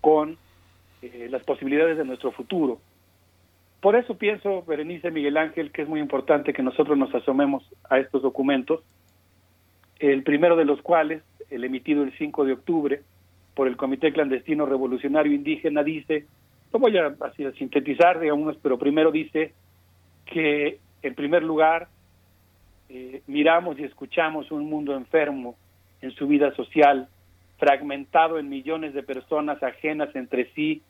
con 0.01 0.38
eh, 1.01 1.27
las 1.30 1.43
posibilidades 1.43 1.98
de 1.98 2.06
nuestro 2.06 2.31
futuro. 2.31 2.80
Por 3.82 3.95
eso 3.95 4.17
pienso, 4.17 4.64
Berenice 4.64 5.09
Miguel 5.09 5.38
Ángel, 5.38 5.72
que 5.72 5.83
es 5.83 5.88
muy 5.88 6.01
importante 6.01 6.53
que 6.53 6.64
nosotros 6.64 6.98
nos 6.98 7.14
asomemos 7.16 7.64
a 7.90 7.99
estos 7.99 8.22
documentos, 8.22 8.83
el 9.99 10.24
primero 10.24 10.56
de 10.58 10.66
los 10.66 10.82
cuales, 10.82 11.24
el 11.49 11.64
emitido 11.64 12.03
el 12.03 12.11
5 12.17 12.45
de 12.45 12.53
octubre 12.53 13.01
por 13.53 13.67
el 13.67 13.77
Comité 13.77 14.11
Clandestino 14.11 14.66
Revolucionario 14.66 15.33
Indígena, 15.33 15.83
dice, 15.83 16.25
lo 16.74 16.80
voy 16.80 16.98
a, 16.98 17.16
así, 17.22 17.45
a 17.45 17.51
sintetizar, 17.53 18.19
pero 18.61 18.77
primero 18.77 19.11
dice 19.11 19.53
que, 20.25 20.80
en 21.01 21.16
primer 21.16 21.43
lugar, 21.43 21.88
eh, 22.90 23.22
miramos 23.27 23.80
y 23.80 23.83
escuchamos 23.83 24.51
un 24.51 24.69
mundo 24.69 24.95
enfermo 24.95 25.56
en 26.01 26.11
su 26.11 26.27
vida 26.27 26.53
social, 26.56 27.08
fragmentado 27.58 28.40
en 28.40 28.49
millones 28.49 28.93
de 28.93 29.03
personas 29.03 29.61
ajenas 29.64 30.14
entre 30.16 30.51
sí 30.53 30.82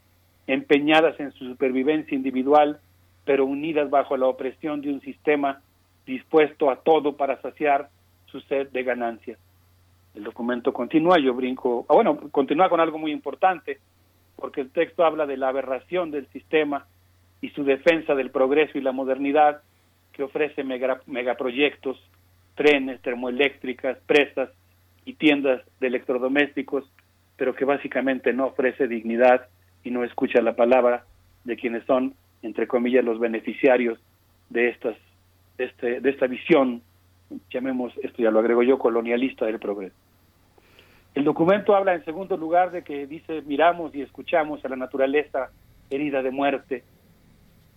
empeñadas 0.50 1.20
en 1.20 1.32
su 1.34 1.46
supervivencia 1.46 2.16
individual, 2.16 2.80
pero 3.24 3.46
unidas 3.46 3.92
bajo 3.92 4.18
la 4.18 4.26
opresión 4.26 4.82
de 4.82 4.90
un 4.90 5.00
sistema 5.02 5.62
dispuesto 6.08 6.72
a 6.72 6.78
todo 6.78 7.16
para 7.16 7.40
saciar 7.40 7.90
su 8.26 8.42
sed 8.42 8.70
de 8.70 8.84
ganancias. 8.84 9.38
El 10.16 10.24
documento 10.24 10.74
continúa, 10.74 11.20
yo 11.20 11.36
brinco, 11.36 11.86
ah, 11.88 11.94
bueno, 11.94 12.18
continúa 12.32 12.68
con 12.68 12.80
algo 12.80 12.98
muy 12.98 13.12
importante, 13.12 13.78
porque 14.36 14.62
el 14.62 14.72
texto 14.72 15.06
habla 15.06 15.28
de 15.28 15.38
la 15.38 15.50
aberración 15.50 16.10
del 16.10 16.26
sistema 16.30 16.88
y 17.42 17.50
su 17.50 17.64
defensa 17.64 18.16
del 18.16 18.32
progreso 18.32 18.80
y 18.80 18.82
la 18.82 18.92
modernidad 18.92 19.62
que 20.14 20.24
ofrece 20.24 20.64
megaproyectos, 20.64 22.04
trenes, 22.56 23.00
termoeléctricas, 23.04 24.00
presas 24.08 24.50
y 25.06 25.14
tiendas 25.14 25.62
de 25.80 25.88
electrodomésticos, 25.88 26.92
pero 27.38 27.54
que 27.54 27.66
básicamente 27.66 28.34
no 28.34 28.48
ofrece 28.48 28.88
dignidad 28.88 29.48
y 29.84 29.92
no 29.92 30.04
escucha 30.04 30.42
la 30.42 30.56
palabra 30.56 31.06
de 31.44 31.56
quienes 31.56 31.86
son, 31.86 32.14
entre 32.42 32.68
comillas, 32.68 33.04
los 33.04 33.20
beneficiarios 33.20 34.00
de 34.50 34.70
estas 34.70 34.96
este, 35.58 36.00
de 36.00 36.10
esta 36.10 36.26
visión, 36.28 36.82
llamemos 37.52 37.94
esto 38.02 38.24
ya 38.24 38.32
lo 38.32 38.40
agrego 38.40 38.64
yo, 38.64 38.80
colonialista 38.80 39.46
del 39.46 39.60
progreso. 39.60 39.96
El 41.14 41.26
documento 41.26 41.76
habla 41.76 41.94
en 41.96 42.06
segundo 42.06 42.38
lugar 42.38 42.72
de 42.72 42.84
que 42.84 43.06
dice 43.08 43.42
miramos 43.42 43.94
y 43.94 44.02
escuchamos 44.02 44.64
a 44.64 44.70
la 44.70 44.78
naturaleza 44.78 45.50
herida 45.90 46.22
de 46.22 46.32
muerte. 46.32 46.84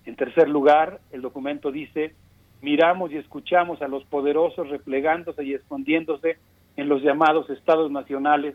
En 0.05 0.17
tercer 0.17 0.49
lugar, 0.49 1.01
el 1.11 1.23
documento 1.23 1.73
dice 1.73 2.15
miramos 2.61 3.11
y 3.11 3.17
escuchamos 3.17 3.83
a 3.83 3.89
los 3.89 4.05
poderosos 4.05 4.69
replegándose 4.69 5.43
y 5.43 5.55
escondiéndose 5.55 6.39
en 6.77 6.89
los 6.89 7.03
llamados 7.03 7.51
estados 7.51 7.91
nacionales 7.91 8.55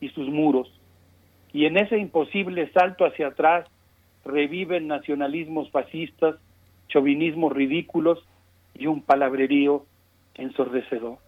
y 0.00 0.10
sus 0.10 0.28
muros 0.28 0.79
y 1.52 1.66
en 1.66 1.76
ese 1.76 1.98
imposible 1.98 2.70
salto 2.72 3.04
hacia 3.04 3.28
atrás 3.28 3.66
reviven 4.24 4.86
nacionalismos 4.86 5.70
fascistas, 5.70 6.36
chauvinismos 6.88 7.52
ridículos 7.52 8.24
y 8.74 8.86
un 8.86 9.02
palabrerío 9.02 9.84
ensordecedor. 10.34 11.18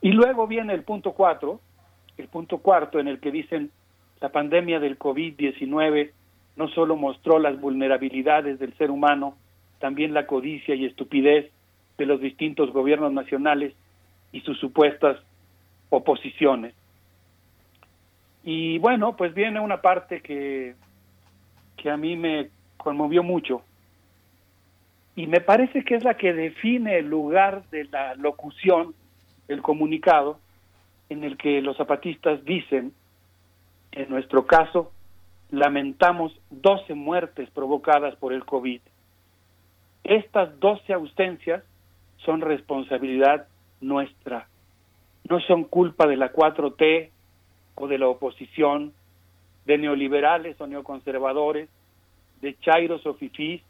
Y 0.00 0.12
luego 0.12 0.46
viene 0.46 0.74
el 0.74 0.84
punto 0.84 1.12
cuatro, 1.12 1.60
el 2.16 2.28
punto 2.28 2.58
cuarto 2.58 2.98
en 2.98 3.08
el 3.08 3.20
que 3.20 3.30
dicen 3.30 3.70
la 4.20 4.30
pandemia 4.30 4.80
del 4.80 4.98
COVID-19 4.98 6.12
no 6.56 6.68
solo 6.68 6.96
mostró 6.96 7.38
las 7.38 7.60
vulnerabilidades 7.60 8.58
del 8.58 8.74
ser 8.74 8.90
humano, 8.90 9.36
también 9.80 10.14
la 10.14 10.26
codicia 10.26 10.74
y 10.74 10.84
estupidez 10.84 11.50
de 11.98 12.06
los 12.06 12.20
distintos 12.20 12.72
gobiernos 12.72 13.12
nacionales 13.12 13.74
y 14.32 14.40
sus 14.40 14.58
supuestas 14.58 15.18
oposiciones. 15.90 16.74
Y 18.44 18.78
bueno, 18.78 19.16
pues 19.16 19.34
viene 19.34 19.60
una 19.60 19.80
parte 19.80 20.20
que, 20.20 20.74
que 21.76 21.90
a 21.90 21.96
mí 21.96 22.16
me 22.16 22.50
conmovió 22.76 23.22
mucho 23.22 23.62
y 25.16 25.26
me 25.26 25.40
parece 25.40 25.84
que 25.84 25.94
es 25.94 26.04
la 26.04 26.14
que 26.14 26.32
define 26.32 26.98
el 26.98 27.08
lugar 27.08 27.64
de 27.70 27.84
la 27.84 28.14
locución, 28.16 28.94
el 29.46 29.62
comunicado, 29.62 30.38
en 31.08 31.22
el 31.22 31.36
que 31.36 31.60
los 31.60 31.76
zapatistas 31.76 32.44
dicen, 32.44 32.92
en 33.92 34.08
nuestro 34.08 34.46
caso, 34.46 34.90
lamentamos 35.50 36.36
12 36.50 36.94
muertes 36.94 37.48
provocadas 37.50 38.16
por 38.16 38.32
el 38.32 38.44
COVID. 38.44 38.80
Estas 40.02 40.58
12 40.58 40.92
ausencias 40.92 41.62
son 42.16 42.40
responsabilidad 42.40 43.46
nuestra, 43.80 44.48
no 45.28 45.38
son 45.40 45.64
culpa 45.64 46.08
de 46.08 46.16
la 46.16 46.32
4T 46.32 47.10
o 47.74 47.88
de 47.88 47.98
la 47.98 48.08
oposición, 48.08 48.92
de 49.66 49.78
neoliberales 49.78 50.60
o 50.60 50.66
neoconservadores, 50.66 51.68
de 52.40 52.56
chairos 52.60 53.04
o 53.06 53.14
fifís, 53.14 53.62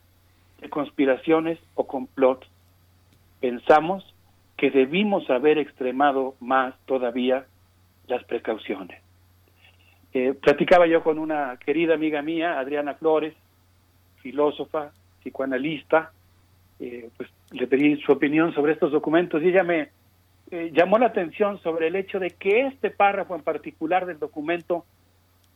de 0.61 0.69
conspiraciones 0.69 1.59
o 1.75 1.87
complot. 1.87 2.45
Pensamos 3.41 4.05
que 4.57 4.71
debimos 4.71 5.29
haber 5.31 5.59
extremado 5.59 6.35
más 6.41 6.75
todavía 6.87 7.47
las 8.07 8.25
precauciones. 8.25 9.03
Eh, 10.13 10.33
platicaba 10.35 10.87
yo 10.87 11.03
con 11.03 11.19
una 11.19 11.59
querida 11.59 11.95
amiga 11.95 12.23
mía, 12.23 12.59
Adriana 12.59 12.95
Flores, 12.95 13.35
filósofa, 14.23 14.93
psicoanalista, 15.21 16.13
eh, 16.79 17.11
pues 17.17 17.29
le 17.51 17.67
pedí 17.67 17.97
su 18.03 18.13
opinión 18.13 18.55
sobre 18.55 18.73
estos 18.73 18.93
documentos 18.93 19.43
y 19.43 19.49
ella 19.49 19.65
me 19.65 19.91
eh, 20.51 20.71
llamó 20.75 20.99
la 20.99 21.07
atención 21.07 21.59
sobre 21.61 21.89
el 21.89 21.97
hecho 21.97 22.19
de 22.19 22.31
que 22.31 22.67
este 22.67 22.91
párrafo 22.91 23.35
en 23.35 23.43
particular 23.43 24.07
del 24.07 24.19
documento 24.19 24.85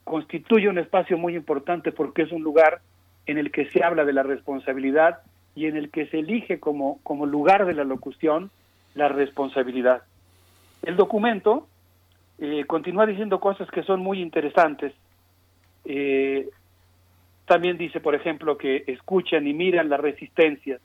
constituye 0.05 0.69
un 0.69 0.79
espacio 0.79 1.19
muy 1.19 1.37
importante 1.37 1.93
porque 1.93 2.23
es 2.23 2.33
un 2.33 2.43
lugar 2.43 2.81
en 3.27 3.37
el 3.39 3.51
que 3.51 3.69
se 3.71 3.85
habla 3.85 4.05
de 4.05 4.15
la 4.15 4.23
responsabilidad 4.23 5.19
y 5.55 5.67
en 5.67 5.77
el 5.77 5.91
que 5.91 6.07
se 6.07 6.21
elige 6.21 6.59
como, 6.59 7.01
como 7.03 7.27
lugar 7.27 7.67
de 7.67 7.75
la 7.75 7.85
locución 7.85 8.51
la 8.95 9.09
responsabilidad. 9.09 10.03
El 10.83 10.97
documento 10.97 11.69
eh, 12.39 12.65
continúa 12.67 13.05
diciendo 13.07 13.41
cosas 13.41 13.71
que 13.71 13.83
son 13.83 14.01
muy 14.01 14.23
interesantes. 14.23 14.95
Eh, 15.85 16.49
también 17.47 17.77
dice, 17.77 18.01
por 18.01 18.15
ejemplo, 18.15 18.57
que 18.57 18.85
escuchan 18.87 19.47
y 19.47 19.53
miran 19.53 19.89
las 19.89 20.01
resistencias. 20.01 20.81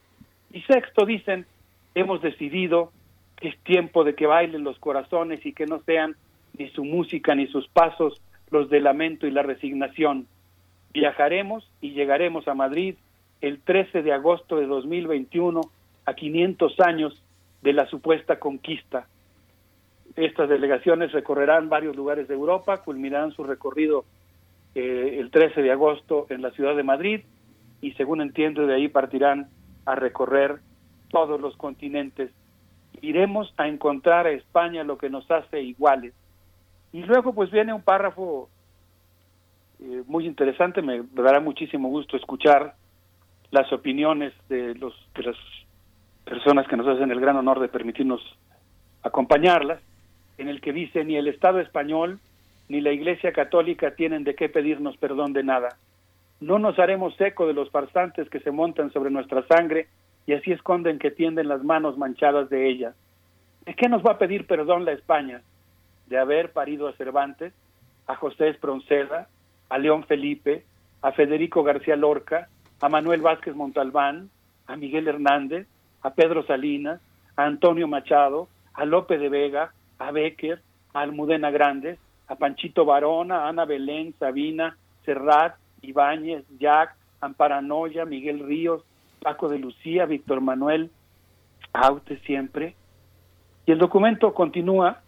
Y 0.52 0.62
sexto, 0.62 1.06
dicen, 1.06 1.46
hemos 1.96 2.22
decidido 2.22 2.92
es 3.42 3.58
tiempo 3.60 4.04
de 4.04 4.16
que 4.16 4.28
bailen 4.28 4.64
los 4.64 4.80
corazones 4.80 5.46
y 5.46 5.54
que 5.54 5.66
no 5.66 5.82
sean 5.84 6.16
ni 6.58 6.70
su 6.70 6.84
música 6.84 7.36
ni 7.36 7.48
sus 7.48 7.68
pasos 7.68 8.22
los 8.52 8.70
de 8.70 8.80
lamento 8.80 9.28
y 9.28 9.32
la 9.32 9.42
resignación. 9.42 10.28
Viajaremos 10.94 11.70
y 11.82 11.92
llegaremos 11.92 12.48
a 12.48 12.54
Madrid 12.54 12.96
el 13.42 13.60
13 13.60 14.04
de 14.04 14.14
agosto 14.14 14.58
de 14.58 14.68
2021, 14.68 15.62
a 16.06 16.14
500 16.14 16.80
años 16.80 17.24
de 17.62 17.74
la 17.74 17.88
supuesta 17.88 18.40
conquista. 18.40 19.08
Estas 20.16 20.48
delegaciones 20.48 21.12
recorrerán 21.12 21.70
varios 21.70 21.96
lugares 21.96 22.28
de 22.28 22.36
Europa, 22.36 22.84
culminarán 22.84 23.32
su 23.32 23.44
recorrido 23.44 24.06
eh, 24.76 25.18
el 25.20 25.32
13 25.32 25.62
de 25.62 25.72
agosto 25.72 26.28
en 26.30 26.42
la 26.42 26.52
ciudad 26.52 26.76
de 26.76 26.84
Madrid 26.84 27.22
y 27.82 27.92
según 27.94 28.22
entiendo 28.22 28.66
de 28.66 28.76
ahí 28.76 28.88
partirán 28.88 29.50
a 29.86 29.96
recorrer 29.96 30.60
todos 31.10 31.42
los 31.42 31.58
continentes. 31.58 32.32
Iremos 33.04 33.54
a 33.58 33.68
encontrar 33.68 34.28
a 34.28 34.32
España 34.32 34.86
lo 34.86 34.98
que 34.98 35.10
nos 35.10 35.30
hace 35.30 35.62
iguales. 35.62 36.14
Y 36.94 37.04
luego 37.04 37.34
pues 37.34 37.52
viene 37.52 37.74
un 37.74 37.82
párrafo 37.82 38.50
eh, 39.82 40.04
muy 40.08 40.26
interesante, 40.26 40.82
me 40.82 41.04
dará 41.12 41.42
muchísimo 41.42 41.90
gusto 41.90 42.16
escuchar 42.16 42.76
las 43.52 43.72
opiniones 43.74 44.34
de, 44.48 44.74
los, 44.76 44.94
de 45.16 45.24
las 45.24 45.36
personas 46.24 46.66
que 46.68 46.78
nos 46.78 46.88
hacen 46.88 47.12
el 47.12 47.20
gran 47.20 47.36
honor 47.36 47.60
de 47.60 47.68
permitirnos 47.68 48.22
acompañarlas, 49.02 49.82
en 50.38 50.48
el 50.48 50.62
que 50.62 50.72
dice 50.72 51.04
ni 51.04 51.18
el 51.18 51.28
Estado 51.28 51.60
español 51.60 52.20
ni 52.70 52.80
la 52.80 52.94
Iglesia 52.94 53.34
católica 53.34 53.96
tienen 53.96 54.24
de 54.24 54.36
qué 54.36 54.48
pedirnos 54.48 54.96
perdón 54.96 55.34
de 55.34 55.44
nada. 55.44 55.76
No 56.40 56.58
nos 56.58 56.80
haremos 56.80 57.20
eco 57.20 57.48
de 57.48 57.54
los 57.54 57.70
farsantes 57.70 58.30
que 58.30 58.40
se 58.40 58.52
montan 58.52 58.94
sobre 58.94 59.12
nuestra 59.12 59.46
sangre 59.48 59.88
y 60.26 60.34
así 60.34 60.52
esconden 60.52 61.00
que 61.00 61.12
tienden 61.12 61.48
las 61.48 61.64
manos 61.64 61.98
manchadas 61.98 62.50
de 62.50 62.70
ella. 62.70 62.94
¿De 63.66 63.74
qué 63.74 63.90
nos 63.90 64.04
va 64.04 64.14
a 64.14 64.18
pedir 64.18 64.48
perdón 64.48 64.86
la 64.86 64.92
España? 64.92 65.42
De 66.08 66.18
haber 66.18 66.52
parido 66.52 66.88
a 66.88 66.94
Cervantes, 66.94 67.54
a 68.08 68.16
José 68.16 68.50
Espronceda, 68.50 69.28
a 69.70 69.78
León 69.78 70.04
Felipe, 70.04 70.64
a 71.02 71.12
Federico 71.12 71.64
García 71.64 71.96
Lorca, 71.96 72.50
a 72.82 72.90
Manuel 72.90 73.22
Vázquez 73.22 73.56
Montalbán, 73.56 74.30
a 74.68 74.76
Miguel 74.76 75.08
Hernández, 75.08 75.68
a 76.02 76.14
Pedro 76.14 76.46
Salinas, 76.46 77.02
a 77.36 77.46
Antonio 77.46 77.88
Machado, 77.88 78.48
a 78.74 78.86
Lope 78.86 79.18
de 79.18 79.30
Vega, 79.30 79.74
a 80.00 80.12
Becker, 80.12 80.62
a 80.94 81.02
Almudena 81.02 81.52
Grandes, 81.52 82.00
a 82.28 82.36
Panchito 82.36 82.86
Varona, 82.86 83.46
a 83.46 83.50
Ana 83.50 83.66
Belén, 83.66 84.14
Sabina, 84.20 84.78
Serrat, 85.06 85.56
Ibáñez, 85.82 86.46
Jack, 86.60 86.96
Amparanoya, 87.22 88.06
Miguel 88.06 88.40
Ríos, 88.40 88.84
Paco 89.24 89.48
de 89.48 89.58
Lucía, 89.58 90.06
Víctor 90.06 90.42
Manuel, 90.42 90.92
Aute 91.72 92.18
siempre. 92.20 92.76
Y 93.66 93.72
el 93.72 93.80
documento 93.80 94.34
continúa, 94.34 95.02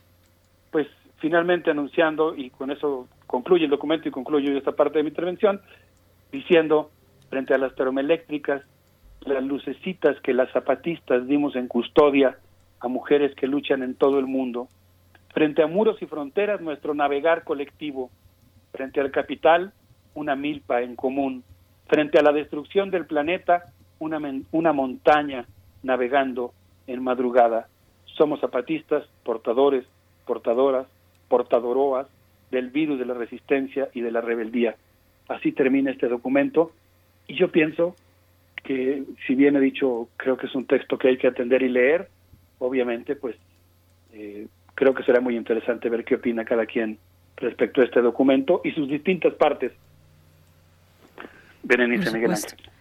pues 0.72 0.88
finalmente 1.18 1.69
anunciando, 1.69 2.35
y 2.35 2.50
con 2.50 2.72
eso 2.72 3.08
concluye 3.27 3.66
el 3.66 3.72
documento 3.72 4.08
y 4.08 4.11
concluyo 4.11 4.58
esta 4.58 4.72
parte 4.72 4.98
de 4.98 5.03
mi 5.03 5.10
intervención, 5.10 5.61
diciendo, 6.32 6.90
frente 7.30 7.53
a 7.53 7.58
las 7.58 7.76
termoeléctricas, 7.76 8.64
las 9.22 9.44
lucecitas 9.44 10.19
que 10.22 10.34
las 10.34 10.52
zapatistas 10.52 11.27
dimos 11.27 11.56
en 11.56 11.68
custodia 11.68 12.38
a 12.80 12.88
mujeres 12.88 13.35
que 13.35 13.48
luchan 13.48 13.84
en 13.84 13.95
todo 13.95 14.19
el 14.19 14.27
mundo, 14.27 14.69
frente 15.34 15.61
a 15.61 15.68
muros 15.68 16.02
y 16.02 16.06
fronteras 16.06 16.61
nuestro 16.61 16.94
navegar 16.94 17.44
colectivo, 17.44 18.10
frente 18.72 19.02
al 19.02 19.11
capital 19.11 19.74
una 20.14 20.35
milpa 20.35 20.82
en 20.82 20.95
común, 20.95 21.44
frente 21.88 22.18
a 22.18 22.24
la 22.24 22.32
destrucción 22.32 22.90
del 22.90 23.06
planeta 23.06 23.66
una, 23.99 24.19
una 24.51 24.74
montaña 24.74 25.45
navegando 25.83 26.53
en 26.88 27.03
madrugada. 27.03 27.67
Somos 28.06 28.40
zapatistas, 28.40 29.06
portadores, 29.24 29.85
portadoras, 30.25 30.88
portadoroas 31.27 32.07
del 32.51 32.69
virus 32.69 32.99
de 32.99 33.06
la 33.06 33.14
resistencia 33.14 33.90
y 33.93 34.01
de 34.01 34.11
la 34.11 34.22
rebeldía. 34.22 34.75
Así 35.27 35.51
termina 35.51 35.91
este 35.91 36.07
documento 36.07 36.72
y 37.27 37.35
yo 37.35 37.51
pienso 37.51 37.95
que 38.64 39.03
si 39.25 39.35
bien 39.35 39.56
he 39.56 39.59
dicho, 39.59 40.09
creo 40.17 40.38
que 40.38 40.48
es 40.48 40.56
un 40.56 40.65
texto 40.65 40.98
que 40.98 41.09
hay 41.09 41.17
que 41.17 41.27
atender 41.27 41.61
y 41.61 41.69
leer, 41.69 42.09
obviamente 42.59 43.15
pues 43.15 43.35
eh, 44.14 44.48
creo 44.74 44.93
que 44.93 45.03
será 45.03 45.19
muy 45.19 45.35
interesante 45.35 45.90
ver 45.90 46.03
qué 46.03 46.15
opina 46.15 46.45
cada 46.45 46.65
quien 46.65 46.98
respecto 47.38 47.82
a 47.82 47.85
este 47.85 48.01
documento 48.01 48.61
y 48.64 48.72
sus 48.72 48.88
distintas 48.88 49.33
partes. 49.33 49.72
Berenice 51.64 52.11
Miguel 52.11 52.32
Ángel. 52.32 52.75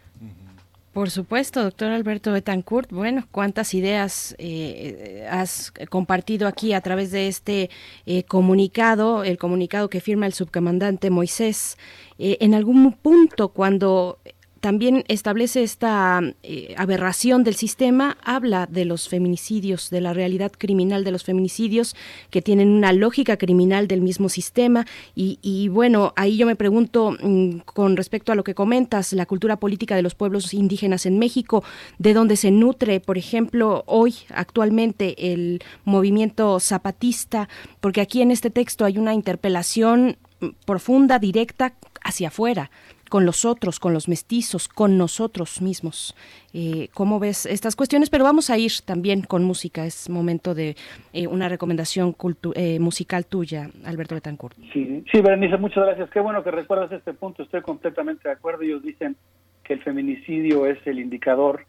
Por 0.94 1.10
supuesto, 1.10 1.64
doctor 1.64 1.90
Alberto 1.90 2.30
Betancourt. 2.30 2.92
Bueno, 2.92 3.26
cuántas 3.32 3.74
ideas 3.74 4.36
eh, 4.38 5.26
has 5.28 5.72
compartido 5.90 6.46
aquí 6.46 6.72
a 6.72 6.80
través 6.82 7.10
de 7.10 7.26
este 7.26 7.68
eh, 8.06 8.22
comunicado, 8.22 9.24
el 9.24 9.36
comunicado 9.36 9.90
que 9.90 10.00
firma 10.00 10.26
el 10.26 10.34
subcomandante 10.34 11.10
Moisés. 11.10 11.78
Eh, 12.20 12.36
en 12.38 12.54
algún 12.54 12.92
punto, 12.92 13.48
cuando 13.48 14.20
también 14.64 15.04
establece 15.08 15.62
esta 15.62 16.22
eh, 16.42 16.74
aberración 16.78 17.44
del 17.44 17.54
sistema, 17.54 18.16
habla 18.24 18.64
de 18.64 18.86
los 18.86 19.10
feminicidios, 19.10 19.90
de 19.90 20.00
la 20.00 20.14
realidad 20.14 20.52
criminal 20.56 21.04
de 21.04 21.10
los 21.10 21.22
feminicidios, 21.22 21.94
que 22.30 22.40
tienen 22.40 22.70
una 22.70 22.94
lógica 22.94 23.36
criminal 23.36 23.88
del 23.88 24.00
mismo 24.00 24.30
sistema. 24.30 24.86
Y, 25.14 25.68
bueno, 25.68 26.14
ahí 26.16 26.38
yo 26.38 26.46
me 26.46 26.56
pregunto, 26.56 27.14
mm, 27.22 27.58
con 27.66 27.94
respecto 27.98 28.32
a 28.32 28.36
lo 28.36 28.42
que 28.42 28.54
comentas, 28.54 29.12
la 29.12 29.26
cultura 29.26 29.56
política 29.56 29.96
de 29.96 30.02
los 30.02 30.14
pueblos 30.14 30.54
indígenas 30.54 31.04
en 31.04 31.18
México, 31.18 31.62
de 31.98 32.14
dónde 32.14 32.36
se 32.36 32.50
nutre, 32.50 33.00
por 33.00 33.18
ejemplo, 33.18 33.84
hoy, 33.86 34.14
actualmente, 34.30 35.34
el 35.34 35.62
movimiento 35.84 36.58
zapatista, 36.58 37.50
porque 37.82 38.00
aquí 38.00 38.22
en 38.22 38.30
este 38.30 38.48
texto 38.48 38.86
hay 38.86 38.96
una 38.96 39.12
interpelación 39.12 40.16
mm, 40.40 40.46
profunda, 40.64 41.18
directa, 41.18 41.74
hacia 42.02 42.28
afuera 42.28 42.70
con 43.14 43.26
los 43.26 43.44
otros, 43.44 43.78
con 43.78 43.94
los 43.94 44.08
mestizos, 44.08 44.66
con 44.66 44.98
nosotros 44.98 45.62
mismos. 45.62 46.16
Eh, 46.52 46.88
¿Cómo 46.92 47.20
ves 47.20 47.46
estas 47.46 47.76
cuestiones? 47.76 48.10
Pero 48.10 48.24
vamos 48.24 48.50
a 48.50 48.58
ir 48.58 48.72
también 48.84 49.22
con 49.22 49.44
música. 49.44 49.86
Es 49.86 50.10
momento 50.10 50.52
de 50.52 50.74
eh, 51.12 51.28
una 51.28 51.48
recomendación 51.48 52.16
eh, 52.56 52.80
musical 52.80 53.24
tuya, 53.24 53.70
Alberto 53.84 54.16
Betancourt. 54.16 54.56
Sí, 54.72 55.04
sí, 55.12 55.20
Berenice, 55.20 55.58
muchas 55.58 55.84
gracias. 55.84 56.10
Qué 56.10 56.18
bueno 56.18 56.42
que 56.42 56.50
recuerdas 56.50 56.90
este 56.90 57.12
punto. 57.12 57.44
Estoy 57.44 57.62
completamente 57.62 58.28
de 58.28 58.34
acuerdo. 58.34 58.62
Ellos 58.62 58.82
dicen 58.82 59.14
que 59.62 59.74
el 59.74 59.82
feminicidio 59.84 60.66
es 60.66 60.84
el 60.84 60.98
indicador 60.98 61.66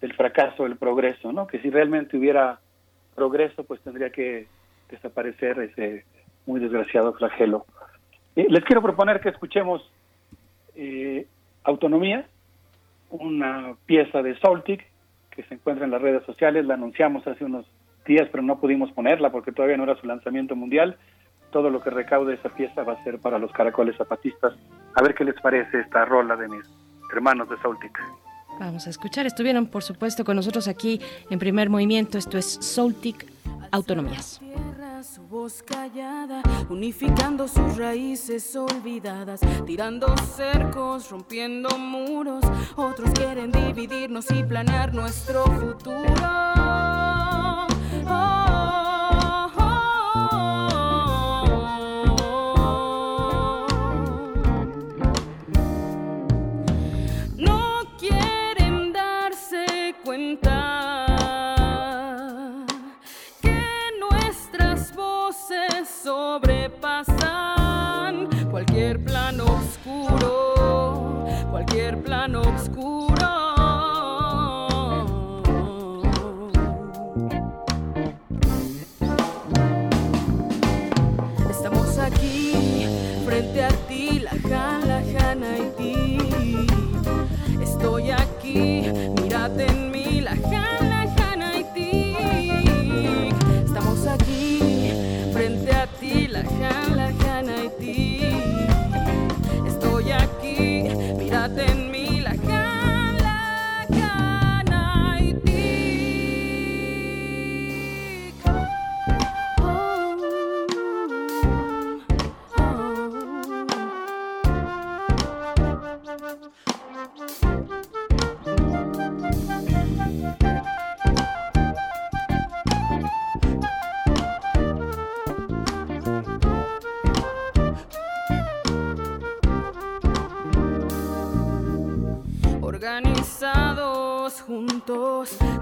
del 0.00 0.12
fracaso 0.14 0.64
del 0.64 0.78
progreso, 0.78 1.32
¿no? 1.32 1.46
Que 1.46 1.60
si 1.60 1.70
realmente 1.70 2.16
hubiera 2.16 2.58
progreso, 3.14 3.62
pues 3.62 3.80
tendría 3.82 4.10
que 4.10 4.48
desaparecer 4.90 5.60
ese 5.60 6.04
muy 6.44 6.58
desgraciado 6.58 7.12
flagelo. 7.12 7.66
Eh, 8.34 8.48
les 8.50 8.64
quiero 8.64 8.82
proponer 8.82 9.20
que 9.20 9.28
escuchemos 9.28 9.88
eh, 10.78 11.26
Autonomía, 11.64 12.26
una 13.10 13.74
pieza 13.84 14.22
de 14.22 14.38
Soltic 14.38 14.86
que 15.30 15.42
se 15.42 15.54
encuentra 15.54 15.84
en 15.84 15.90
las 15.90 16.00
redes 16.00 16.24
sociales, 16.24 16.64
la 16.64 16.74
anunciamos 16.74 17.26
hace 17.26 17.44
unos 17.44 17.66
días, 18.06 18.28
pero 18.30 18.42
no 18.42 18.58
pudimos 18.58 18.90
ponerla 18.92 19.30
porque 19.30 19.52
todavía 19.52 19.76
no 19.76 19.82
era 19.82 20.00
su 20.00 20.06
lanzamiento 20.06 20.56
mundial. 20.56 20.96
Todo 21.50 21.68
lo 21.68 21.80
que 21.80 21.90
recaude 21.90 22.34
esa 22.34 22.48
pieza 22.48 22.84
va 22.84 22.94
a 22.94 23.04
ser 23.04 23.18
para 23.18 23.38
los 23.38 23.52
caracoles 23.52 23.96
zapatistas. 23.96 24.54
A 24.94 25.02
ver 25.02 25.14
qué 25.14 25.24
les 25.24 25.38
parece 25.40 25.80
esta 25.80 26.04
rola 26.04 26.36
de 26.36 26.48
mis 26.48 26.64
hermanos 27.12 27.50
de 27.50 27.56
Soltic. 27.58 27.98
Vamos 28.58 28.86
a 28.86 28.90
escuchar. 28.90 29.26
Estuvieron, 29.26 29.66
por 29.66 29.82
supuesto, 29.82 30.24
con 30.24 30.36
nosotros 30.36 30.68
aquí 30.68 31.00
en 31.30 31.38
primer 31.38 31.70
movimiento. 31.70 32.18
Esto 32.18 32.38
es 32.38 32.46
Soltic 32.46 33.26
Autonomías 33.72 34.40
su 35.02 35.22
voz 35.22 35.62
callada, 35.62 36.42
unificando 36.68 37.46
sus 37.46 37.76
raíces 37.76 38.56
olvidadas, 38.56 39.40
tirando 39.64 40.14
cercos, 40.36 41.10
rompiendo 41.10 41.78
muros. 41.78 42.44
Otros 42.76 43.10
quieren 43.12 43.52
dividirnos 43.52 44.30
y 44.30 44.42
planear 44.42 44.92
nuestro 44.94 45.44
futuro. 45.44 46.04
No 48.04 48.47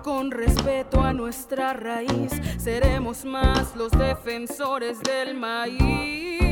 Con 0.05 0.31
respeto 0.31 1.01
a 1.01 1.13
nuestra 1.13 1.73
raíz, 1.73 2.31
seremos 2.59 3.25
más 3.25 3.75
los 3.75 3.91
defensores 3.91 5.01
del 5.03 5.35
maíz. 5.35 6.46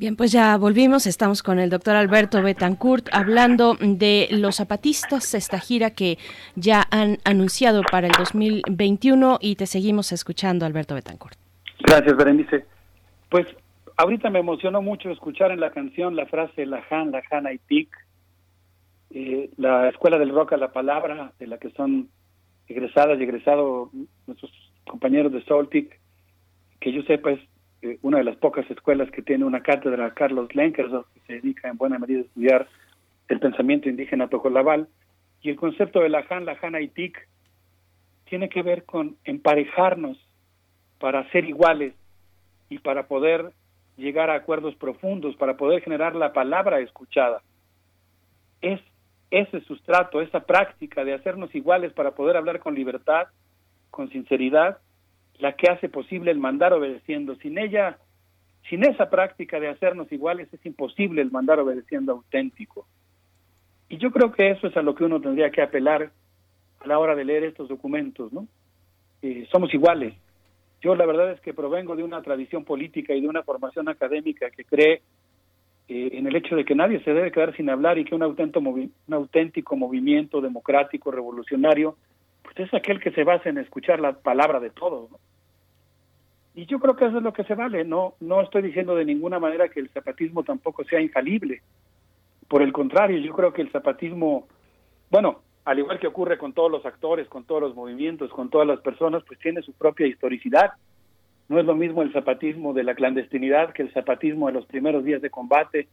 Bien, 0.00 0.16
pues 0.16 0.32
ya 0.32 0.56
volvimos. 0.56 1.06
Estamos 1.06 1.42
con 1.42 1.58
el 1.58 1.68
doctor 1.68 1.94
Alberto 1.94 2.42
Betancourt 2.42 3.10
hablando 3.12 3.76
de 3.78 4.28
los 4.30 4.56
zapatistas, 4.56 5.34
esta 5.34 5.58
gira 5.60 5.90
que 5.90 6.16
ya 6.56 6.84
han 6.90 7.18
anunciado 7.26 7.82
para 7.82 8.06
el 8.06 8.14
2021 8.14 9.36
y 9.42 9.56
te 9.56 9.66
seguimos 9.66 10.12
escuchando, 10.12 10.64
Alberto 10.64 10.94
Betancourt. 10.94 11.36
Gracias, 11.80 12.16
Berenice. 12.16 12.64
Pues 13.28 13.46
ahorita 13.98 14.30
me 14.30 14.38
emocionó 14.38 14.80
mucho 14.80 15.10
escuchar 15.10 15.50
en 15.50 15.60
la 15.60 15.70
canción 15.70 16.16
la 16.16 16.24
frase 16.24 16.64
la 16.64 16.82
Han, 16.88 17.10
la 17.10 17.20
Hana 17.30 17.52
y 17.52 17.58
Tic, 17.58 17.94
eh, 19.10 19.50
la 19.58 19.90
Escuela 19.90 20.18
del 20.18 20.30
Rock 20.30 20.54
a 20.54 20.56
la 20.56 20.72
Palabra, 20.72 21.32
de 21.38 21.46
la 21.46 21.58
que 21.58 21.72
son 21.72 22.08
egresadas 22.68 23.20
y 23.20 23.24
egresados 23.24 23.90
nuestros 24.26 24.50
compañeros 24.86 25.30
de 25.30 25.44
Soltic, 25.44 26.00
que 26.80 26.90
yo 26.90 27.02
sepa 27.02 27.32
es 27.32 27.49
eh, 27.82 27.98
una 28.02 28.18
de 28.18 28.24
las 28.24 28.36
pocas 28.36 28.70
escuelas 28.70 29.10
que 29.10 29.22
tiene 29.22 29.44
una 29.44 29.62
cátedra 29.62 30.12
Carlos 30.12 30.54
Lenkersdorf, 30.54 31.06
que 31.14 31.20
se 31.26 31.32
dedica 31.34 31.68
en 31.68 31.78
buena 31.78 31.98
medida 31.98 32.20
a 32.20 32.22
estudiar 32.22 32.68
el 33.28 33.40
pensamiento 33.40 33.88
indígena 33.88 34.28
tojolabal, 34.28 34.88
y 35.42 35.50
el 35.50 35.56
concepto 35.56 36.00
de 36.00 36.10
la 36.10 36.24
Han, 36.28 36.44
la 36.44 36.58
Hana 36.60 36.80
y 36.80 36.88
Tic 36.88 37.26
tiene 38.28 38.48
que 38.48 38.62
ver 38.62 38.84
con 38.84 39.16
emparejarnos 39.24 40.18
para 40.98 41.28
ser 41.30 41.44
iguales 41.46 41.94
y 42.68 42.78
para 42.78 43.08
poder 43.08 43.52
llegar 43.96 44.30
a 44.30 44.34
acuerdos 44.34 44.74
profundos, 44.76 45.36
para 45.36 45.56
poder 45.56 45.82
generar 45.82 46.14
la 46.14 46.32
palabra 46.32 46.80
escuchada. 46.80 47.42
Es 48.60 48.80
ese 49.30 49.60
sustrato, 49.62 50.20
esa 50.20 50.40
práctica 50.40 51.04
de 51.04 51.14
hacernos 51.14 51.54
iguales 51.54 51.92
para 51.92 52.12
poder 52.12 52.36
hablar 52.36 52.60
con 52.60 52.74
libertad, 52.74 53.28
con 53.90 54.10
sinceridad, 54.10 54.78
la 55.40 55.52
que 55.52 55.70
hace 55.70 55.88
posible 55.88 56.30
el 56.30 56.38
mandar 56.38 56.72
obedeciendo. 56.72 57.34
Sin 57.36 57.58
ella, 57.58 57.98
sin 58.68 58.84
esa 58.84 59.10
práctica 59.10 59.58
de 59.58 59.68
hacernos 59.68 60.10
iguales, 60.12 60.52
es 60.52 60.64
imposible 60.64 61.22
el 61.22 61.30
mandar 61.30 61.58
obedeciendo 61.58 62.12
auténtico. 62.12 62.86
Y 63.88 63.98
yo 63.98 64.10
creo 64.10 64.32
que 64.32 64.50
eso 64.50 64.68
es 64.68 64.76
a 64.76 64.82
lo 64.82 64.94
que 64.94 65.04
uno 65.04 65.20
tendría 65.20 65.50
que 65.50 65.62
apelar 65.62 66.10
a 66.80 66.86
la 66.86 66.98
hora 66.98 67.14
de 67.14 67.24
leer 67.24 67.44
estos 67.44 67.68
documentos, 67.68 68.32
¿no? 68.32 68.46
Eh, 69.22 69.46
somos 69.50 69.72
iguales. 69.74 70.14
Yo 70.80 70.94
la 70.94 71.04
verdad 71.04 71.32
es 71.32 71.40
que 71.40 71.52
provengo 71.52 71.94
de 71.96 72.02
una 72.02 72.22
tradición 72.22 72.64
política 72.64 73.14
y 73.14 73.20
de 73.20 73.28
una 73.28 73.42
formación 73.42 73.88
académica 73.88 74.50
que 74.50 74.64
cree 74.64 75.02
eh, 75.88 76.10
en 76.12 76.26
el 76.26 76.36
hecho 76.36 76.56
de 76.56 76.64
que 76.64 76.74
nadie 76.74 77.02
se 77.02 77.12
debe 77.12 77.32
quedar 77.32 77.54
sin 77.56 77.68
hablar 77.68 77.98
y 77.98 78.04
que 78.04 78.14
un 78.14 78.20
movi 78.62 78.90
un 79.08 79.14
auténtico 79.14 79.76
movimiento 79.76 80.40
democrático, 80.40 81.10
revolucionario, 81.10 81.96
pues 82.42 82.58
es 82.58 82.74
aquel 82.74 83.00
que 83.00 83.10
se 83.12 83.24
basa 83.24 83.48
en 83.48 83.58
escuchar 83.58 84.00
la 84.00 84.12
palabra 84.12 84.60
de 84.60 84.70
todos. 84.70 85.10
¿no? 85.10 85.18
Y 86.54 86.66
yo 86.66 86.78
creo 86.78 86.96
que 86.96 87.06
eso 87.06 87.18
es 87.18 87.22
lo 87.22 87.32
que 87.32 87.44
se 87.44 87.54
vale. 87.54 87.84
No, 87.84 88.14
no 88.20 88.40
estoy 88.40 88.62
diciendo 88.62 88.94
de 88.94 89.04
ninguna 89.04 89.38
manera 89.38 89.68
que 89.68 89.80
el 89.80 89.88
zapatismo 89.90 90.42
tampoco 90.42 90.84
sea 90.84 91.00
infalible. 91.00 91.62
Por 92.48 92.62
el 92.62 92.72
contrario, 92.72 93.18
yo 93.18 93.32
creo 93.32 93.52
que 93.52 93.62
el 93.62 93.70
zapatismo, 93.70 94.48
bueno, 95.10 95.42
al 95.64 95.78
igual 95.78 96.00
que 96.00 96.08
ocurre 96.08 96.38
con 96.38 96.52
todos 96.52 96.70
los 96.70 96.84
actores, 96.84 97.28
con 97.28 97.44
todos 97.44 97.62
los 97.62 97.74
movimientos, 97.74 98.30
con 98.30 98.50
todas 98.50 98.66
las 98.66 98.80
personas, 98.80 99.22
pues 99.26 99.38
tiene 99.38 99.62
su 99.62 99.72
propia 99.72 100.06
historicidad. 100.06 100.72
No 101.48 101.60
es 101.60 101.66
lo 101.66 101.74
mismo 101.74 102.02
el 102.02 102.12
zapatismo 102.12 102.72
de 102.72 102.84
la 102.84 102.94
clandestinidad 102.94 103.72
que 103.72 103.82
el 103.82 103.92
zapatismo 103.92 104.48
de 104.48 104.54
los 104.54 104.66
primeros 104.66 105.04
días 105.04 105.22
de 105.22 105.30
combate 105.30 105.88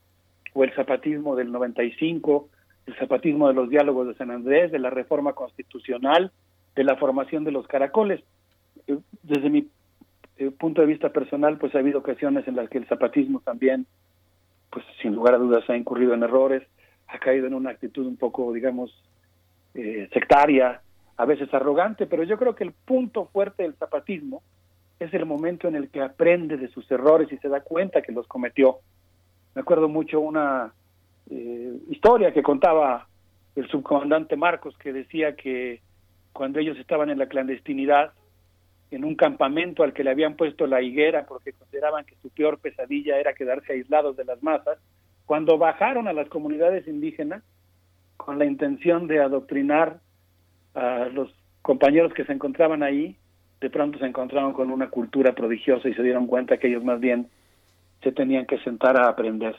o 0.54 0.64
el 0.64 0.74
zapatismo 0.74 1.36
del 1.36 1.52
95, 1.52 2.48
el 2.88 2.96
zapatismo 2.96 3.48
de 3.48 3.54
los 3.54 3.68
diálogos 3.68 4.08
de 4.08 4.14
San 4.14 4.30
Andrés, 4.30 4.72
de 4.72 4.78
la 4.78 4.88
reforma 4.88 5.34
constitucional, 5.34 6.32
de 6.74 6.84
la 6.84 6.96
formación 6.96 7.44
de 7.44 7.52
los 7.52 7.66
caracoles. 7.66 8.24
eh, 8.86 8.98
desde 9.22 9.50
mi 9.50 9.68
eh, 10.38 10.50
punto 10.50 10.80
de 10.80 10.86
vista 10.86 11.10
personal, 11.10 11.58
pues 11.58 11.74
ha 11.74 11.80
habido 11.80 11.98
ocasiones 11.98 12.48
en 12.48 12.56
las 12.56 12.70
que 12.70 12.78
el 12.78 12.86
zapatismo 12.86 13.40
también, 13.40 13.86
pues 14.70 14.86
sin 15.02 15.14
lugar 15.14 15.34
a 15.34 15.38
dudas 15.38 15.68
ha 15.68 15.76
incurrido 15.76 16.14
en 16.14 16.22
errores, 16.22 16.62
ha 17.08 17.18
caído 17.18 17.46
en 17.46 17.54
una 17.54 17.70
actitud 17.70 18.06
un 18.06 18.16
poco, 18.16 18.52
digamos, 18.54 18.90
eh, 19.74 20.08
sectaria, 20.12 20.80
a 21.18 21.24
veces 21.26 21.52
arrogante, 21.52 22.06
pero 22.06 22.22
yo 22.22 22.38
creo 22.38 22.54
que 22.54 22.64
el 22.64 22.72
punto 22.72 23.26
fuerte 23.26 23.64
del 23.64 23.74
zapatismo 23.74 24.42
es 24.98 25.12
el 25.12 25.26
momento 25.26 25.68
en 25.68 25.76
el 25.76 25.90
que 25.90 26.00
aprende 26.00 26.56
de 26.56 26.68
sus 26.68 26.90
errores 26.90 27.30
y 27.30 27.36
se 27.36 27.48
da 27.48 27.60
cuenta 27.60 28.00
que 28.00 28.12
los 28.12 28.26
cometió. 28.26 28.78
Me 29.54 29.60
acuerdo 29.60 29.88
mucho 29.88 30.20
una 30.20 30.72
eh, 31.30 31.76
historia 31.90 32.32
que 32.32 32.42
contaba 32.42 33.06
el 33.56 33.68
subcomandante 33.68 34.36
Marcos 34.36 34.76
que 34.78 34.92
decía 34.92 35.34
que 35.34 35.80
cuando 36.32 36.60
ellos 36.60 36.78
estaban 36.78 37.10
en 37.10 37.18
la 37.18 37.26
clandestinidad, 37.26 38.12
en 38.90 39.04
un 39.04 39.16
campamento 39.16 39.82
al 39.82 39.92
que 39.92 40.04
le 40.04 40.10
habían 40.10 40.36
puesto 40.36 40.66
la 40.66 40.80
higuera 40.80 41.26
porque 41.26 41.52
consideraban 41.52 42.04
que 42.04 42.14
su 42.22 42.30
peor 42.30 42.58
pesadilla 42.58 43.18
era 43.18 43.34
quedarse 43.34 43.72
aislados 43.72 44.16
de 44.16 44.24
las 44.24 44.42
masas, 44.42 44.78
cuando 45.26 45.58
bajaron 45.58 46.08
a 46.08 46.12
las 46.12 46.28
comunidades 46.28 46.86
indígenas 46.88 47.42
con 48.16 48.38
la 48.38 48.46
intención 48.46 49.06
de 49.06 49.20
adoctrinar 49.20 50.00
a 50.74 51.08
los 51.12 51.30
compañeros 51.60 52.14
que 52.14 52.24
se 52.24 52.32
encontraban 52.32 52.82
ahí, 52.82 53.16
de 53.60 53.68
pronto 53.68 53.98
se 53.98 54.06
encontraron 54.06 54.52
con 54.52 54.70
una 54.70 54.88
cultura 54.88 55.34
prodigiosa 55.34 55.88
y 55.88 55.94
se 55.94 56.02
dieron 56.02 56.26
cuenta 56.26 56.56
que 56.56 56.68
ellos 56.68 56.84
más 56.84 57.00
bien 57.00 57.28
se 58.02 58.12
tenían 58.12 58.46
que 58.46 58.58
sentar 58.60 58.98
a 58.98 59.08
aprender. 59.08 59.56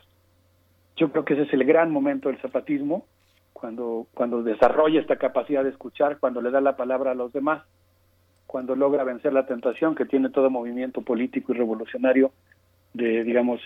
Yo 1.00 1.10
creo 1.12 1.24
que 1.24 1.34
ese 1.34 1.44
es 1.44 1.54
el 1.54 1.64
gran 1.64 1.92
momento 1.92 2.28
del 2.28 2.42
zapatismo, 2.42 3.06
cuando, 3.54 4.06
cuando 4.14 4.44
desarrolla 4.44 5.00
esta 5.00 5.16
capacidad 5.16 5.64
de 5.64 5.70
escuchar, 5.70 6.18
cuando 6.20 6.42
le 6.42 6.52
da 6.52 6.60
la 6.60 6.76
palabra 6.76 7.12
a 7.12 7.16
los 7.16 7.32
demás, 7.32 7.64
cuando 8.46 8.76
logra 8.76 9.06
vencer 9.06 9.32
la 9.32 9.46
tentación 9.46 9.96
que 9.96 10.06
tiene 10.06 10.30
todo 10.30 10.50
movimiento 10.50 11.02
político 11.02 11.54
y 11.54 11.58
revolucionario 11.58 12.34
de, 12.94 13.24
digamos, 13.24 13.62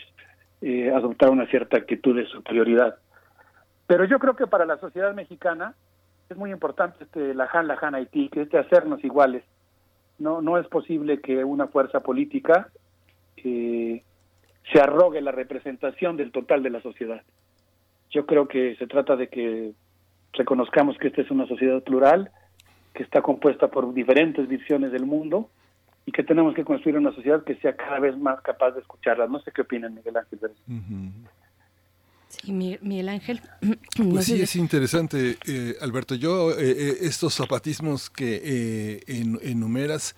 eh, 0.62 0.92
adoptar 0.92 1.32
una 1.32 1.48
cierta 1.48 1.78
actitud 1.78 2.16
de 2.16 2.28
superioridad. 2.28 2.98
Pero 3.88 4.06
yo 4.06 4.20
creo 4.20 4.36
que 4.36 4.46
para 4.46 4.66
la 4.66 4.78
sociedad 4.78 5.14
mexicana 5.16 5.74
es 6.30 6.38
muy 6.38 6.52
importante 6.52 7.04
este 7.04 7.34
Lajan, 7.34 7.68
Lajan 7.68 7.96
Haití, 7.96 8.30
que 8.30 8.44
este 8.44 8.60
hacernos 8.60 9.04
iguales. 9.04 9.44
No, 10.20 10.42
no 10.42 10.60
es 10.60 10.68
posible 10.68 11.20
que 11.20 11.44
una 11.44 11.66
fuerza 11.66 12.02
política 12.02 12.70
eh, 13.38 14.04
se 14.72 14.80
arrogue 14.80 15.22
la 15.22 15.32
representación 15.32 16.18
del 16.18 16.32
total 16.32 16.64
de 16.64 16.70
la 16.70 16.82
sociedad. 16.82 17.22
Yo 18.12 18.26
creo 18.26 18.48
que 18.48 18.76
se 18.78 18.88
trata 18.88 19.16
de 19.16 19.28
que 19.28 19.74
reconozcamos 20.34 20.98
que 20.98 21.08
esta 21.08 21.22
es 21.22 21.32
una 21.32 21.48
sociedad 21.48 21.82
plural, 21.84 22.32
que 22.94 23.04
está 23.04 23.22
compuesta 23.22 23.70
por 23.70 23.94
diferentes 23.94 24.48
visiones 24.48 24.92
del 24.92 25.06
mundo 25.06 25.50
y 26.06 26.12
que 26.12 26.24
tenemos 26.24 26.54
que 26.54 26.64
construir 26.64 26.98
una 26.98 27.14
sociedad 27.14 27.44
que 27.44 27.56
sea 27.56 27.76
cada 27.76 28.00
vez 28.00 28.18
más 28.18 28.42
capaz 28.42 28.72
de 28.72 28.82
escucharlas. 28.82 29.30
No 29.30 29.40
sé 29.40 29.52
qué 29.52 29.62
opinan, 29.62 29.96
Miguel 29.96 30.18
Ángel. 30.18 30.40
Sí, 32.28 32.52
Miguel 32.52 33.10
Ángel. 33.10 33.42
Pues 33.96 34.26
sí, 34.26 34.42
es 34.42 34.56
interesante, 34.56 35.38
eh, 35.48 35.76
Alberto. 35.82 36.16
Yo, 36.16 36.52
eh, 36.52 36.72
eh, 36.72 36.98
estos 37.02 37.36
zapatismos 37.36 38.10
que 38.10 39.04
enumeras, 39.44 40.16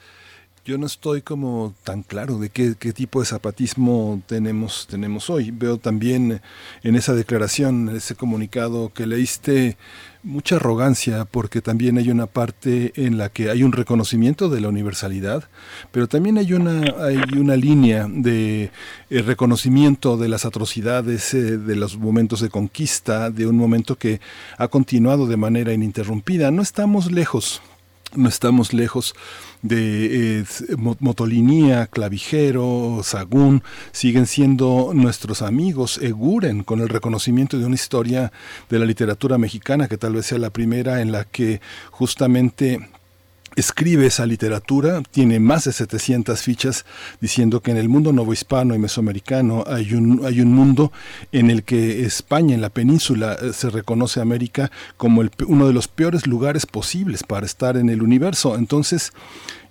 yo 0.66 0.80
no 0.80 0.88
estoy 0.88 1.22
como 1.22 1.76
tan 1.84 2.02
claro 2.02 2.40
de 2.40 2.50
qué, 2.50 2.74
tipo 2.74 3.20
de 3.20 3.28
zapatismo 3.28 4.24
tenemos, 4.26 4.88
tenemos 4.90 5.30
hoy. 5.30 5.52
Veo 5.52 5.78
también 5.78 6.42
en 6.82 6.96
esa 6.96 7.14
declaración, 7.14 7.90
en 7.90 7.98
ese 7.98 8.16
comunicado 8.16 8.92
que 8.92 9.06
leíste, 9.06 9.78
mucha 10.24 10.56
arrogancia 10.56 11.26
porque 11.26 11.62
también 11.62 12.00
hay 12.00 12.10
una 12.10 12.26
parte 12.26 12.94
en 12.96 13.20
la 13.20 13.30
que 13.30 13.52
hay 13.52 13.62
un 13.62 13.74
reconocimiento 13.74 14.50
de 14.50 14.60
la 14.60 14.70
universalidad, 14.70 15.44
pero 15.92 16.08
también 16.08 16.40
hay 16.40 16.54
una, 16.54 16.82
hay 17.00 17.20
una 17.38 17.56
línea 17.56 18.08
de 18.10 18.72
eh, 19.12 19.22
reconocimiento 19.22 20.18
de 20.18 20.30
las 20.30 20.46
atrocidades, 20.46 21.32
eh, 21.36 21.60
de 21.60 21.76
los 21.76 22.00
momentos 22.00 22.42
de 22.42 22.50
conquista, 22.50 23.30
de 23.30 23.46
un 23.46 23.56
momento 23.56 23.98
que 23.98 24.20
ha 24.58 24.68
continuado 24.68 25.28
de 25.28 25.38
manera 25.38 25.74
ininterrumpida. 25.74 26.50
No 26.50 26.64
estamos 26.64 27.12
lejos, 27.12 27.62
no 28.16 28.30
estamos 28.30 28.74
lejos 28.74 29.16
de 29.62 30.40
eh, 30.42 30.46
Motolinía, 30.78 31.88
Clavijero, 31.88 33.02
Sagún, 33.04 33.64
siguen 33.92 34.28
siendo 34.28 34.92
nuestros 34.94 35.42
amigos, 35.42 36.00
Eguren, 36.02 36.64
con 36.64 36.82
el 36.82 36.90
reconocimiento 36.90 37.58
de 37.58 37.66
una 37.66 37.76
historia 37.76 38.32
de 38.70 38.80
la 38.80 38.86
literatura 38.86 39.38
mexicana 39.38 39.88
que 39.88 39.98
tal 39.98 40.14
vez 40.14 40.28
sea 40.28 40.38
la 40.38 40.52
primera 40.52 41.02
en 41.02 41.12
la 41.12 41.24
que 41.24 41.62
justamente 41.92 42.90
escribe 43.56 44.08
esa 44.08 44.26
literatura, 44.26 45.02
tiene 45.12 45.40
más 45.40 45.66
de 45.66 45.74
700 45.74 46.42
fichas 46.42 46.86
diciendo 47.22 47.62
que 47.62 47.72
en 47.72 47.78
el 47.78 47.90
mundo 47.90 48.14
novohispano 48.14 48.76
y 48.76 48.80
mesoamericano 48.80 49.64
hay 49.68 49.94
un, 49.94 50.26
hay 50.26 50.42
un 50.42 50.54
mundo 50.54 50.92
en 51.32 51.50
el 51.50 51.64
que 51.64 52.06
España, 52.06 52.56
en 52.56 52.62
la 52.62 52.70
península, 52.70 53.38
eh, 53.42 53.54
se 53.54 53.70
reconoce 53.70 54.20
a 54.20 54.24
América 54.24 54.72
como 54.98 55.22
el, 55.22 55.32
uno 55.48 55.68
de 55.68 55.74
los 55.74 55.88
peores 55.88 56.28
lugares 56.28 56.66
posibles 56.66 57.24
para 57.24 57.46
estar 57.46 57.78
en 57.78 57.90
el 57.90 58.02
universo. 58.02 58.56
Entonces, 58.58 59.14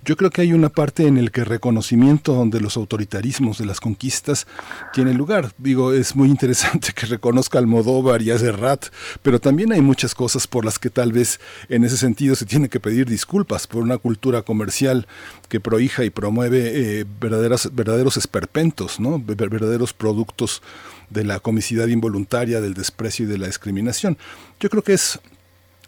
yo 0.05 0.15
creo 0.15 0.29
que 0.29 0.41
hay 0.41 0.53
una 0.53 0.69
parte 0.69 1.07
en 1.07 1.17
el 1.17 1.31
que 1.31 1.43
reconocimiento 1.43 2.45
de 2.45 2.61
los 2.61 2.77
autoritarismos, 2.77 3.57
de 3.57 3.65
las 3.65 3.79
conquistas, 3.79 4.45
tiene 4.93 5.13
lugar. 5.13 5.51
Digo, 5.57 5.93
es 5.93 6.15
muy 6.15 6.29
interesante 6.29 6.93
que 6.93 7.07
reconozca 7.07 7.57
Almodóvar 7.57 8.21
y 8.21 8.25
Serrat, 8.37 8.85
pero 9.23 9.39
también 9.41 9.71
hay 9.71 9.81
muchas 9.81 10.13
cosas 10.13 10.45
por 10.45 10.63
las 10.63 10.77
que 10.77 10.91
tal 10.91 11.11
vez 11.11 11.39
en 11.69 11.83
ese 11.83 11.97
sentido 11.97 12.35
se 12.35 12.45
tiene 12.45 12.69
que 12.69 12.79
pedir 12.79 13.09
disculpas 13.09 13.65
por 13.65 13.81
una 13.81 13.97
cultura 13.97 14.43
comercial 14.43 15.07
que 15.49 15.59
prohija 15.59 16.03
y 16.03 16.11
promueve 16.11 16.99
eh, 16.99 17.05
verdaderos 17.19 18.17
esperpentos, 18.17 18.99
¿no? 18.99 19.19
verdaderos 19.19 19.93
productos 19.93 20.61
de 21.09 21.23
la 21.23 21.39
comicidad 21.39 21.87
involuntaria, 21.87 22.61
del 22.61 22.75
desprecio 22.75 23.25
y 23.25 23.29
de 23.29 23.39
la 23.39 23.47
discriminación. 23.47 24.19
Yo 24.59 24.69
creo 24.69 24.83
que 24.83 24.93
es 24.93 25.19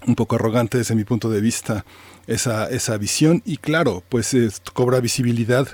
un 0.06 0.16
poco 0.16 0.36
arrogante 0.36 0.78
desde 0.78 0.96
mi 0.96 1.04
punto 1.04 1.30
de 1.30 1.42
vista 1.42 1.86
esa, 2.28 2.70
esa 2.70 2.98
visión 2.98 3.42
y 3.46 3.58
claro, 3.58 4.04
pues 4.10 4.36
cobra 4.74 5.00
visibilidad 5.00 5.68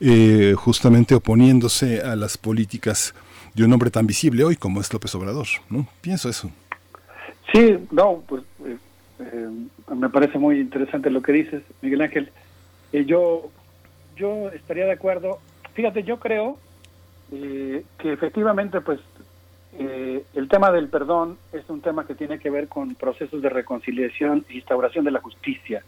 eh, 0.00 0.54
justamente 0.56 1.14
oponiéndose 1.14 2.02
a 2.02 2.16
las 2.16 2.36
políticas 2.36 3.14
de 3.54 3.64
un 3.64 3.72
hombre 3.72 3.90
tan 3.90 4.06
visible 4.06 4.44
hoy 4.44 4.56
como 4.56 4.80
es 4.80 4.92
López 4.92 5.14
Obrador, 5.14 5.46
¿no? 5.70 5.86
Pienso 6.00 6.28
eso. 6.28 6.50
Sí, 7.52 7.78
no, 7.90 8.22
pues 8.26 8.42
eh, 8.64 8.76
eh, 9.20 9.48
me 9.94 10.08
parece 10.08 10.38
muy 10.38 10.60
interesante 10.60 11.10
lo 11.10 11.22
que 11.22 11.32
dices, 11.32 11.62
Miguel 11.80 12.02
Ángel. 12.02 12.30
yo, 12.92 13.50
yo 14.16 14.50
estaría 14.50 14.86
de 14.86 14.92
acuerdo. 14.92 15.38
Fíjate, 15.74 16.02
yo 16.02 16.18
creo 16.18 16.58
que 17.30 17.84
efectivamente, 18.12 18.80
pues 18.80 18.98
el 19.78 20.48
tema 20.48 20.72
del 20.72 20.88
perdón 20.88 21.38
es 21.52 21.62
un 21.70 21.80
tema 21.80 22.04
que 22.04 22.16
tiene 22.16 22.40
que 22.40 22.50
ver 22.50 22.66
con 22.66 22.96
procesos 22.96 23.40
de 23.40 23.48
reconciliación 23.48 24.44
e 24.48 24.56
instauración 24.56 25.04
de 25.04 25.12
la 25.12 25.20
justicia. 25.20 25.84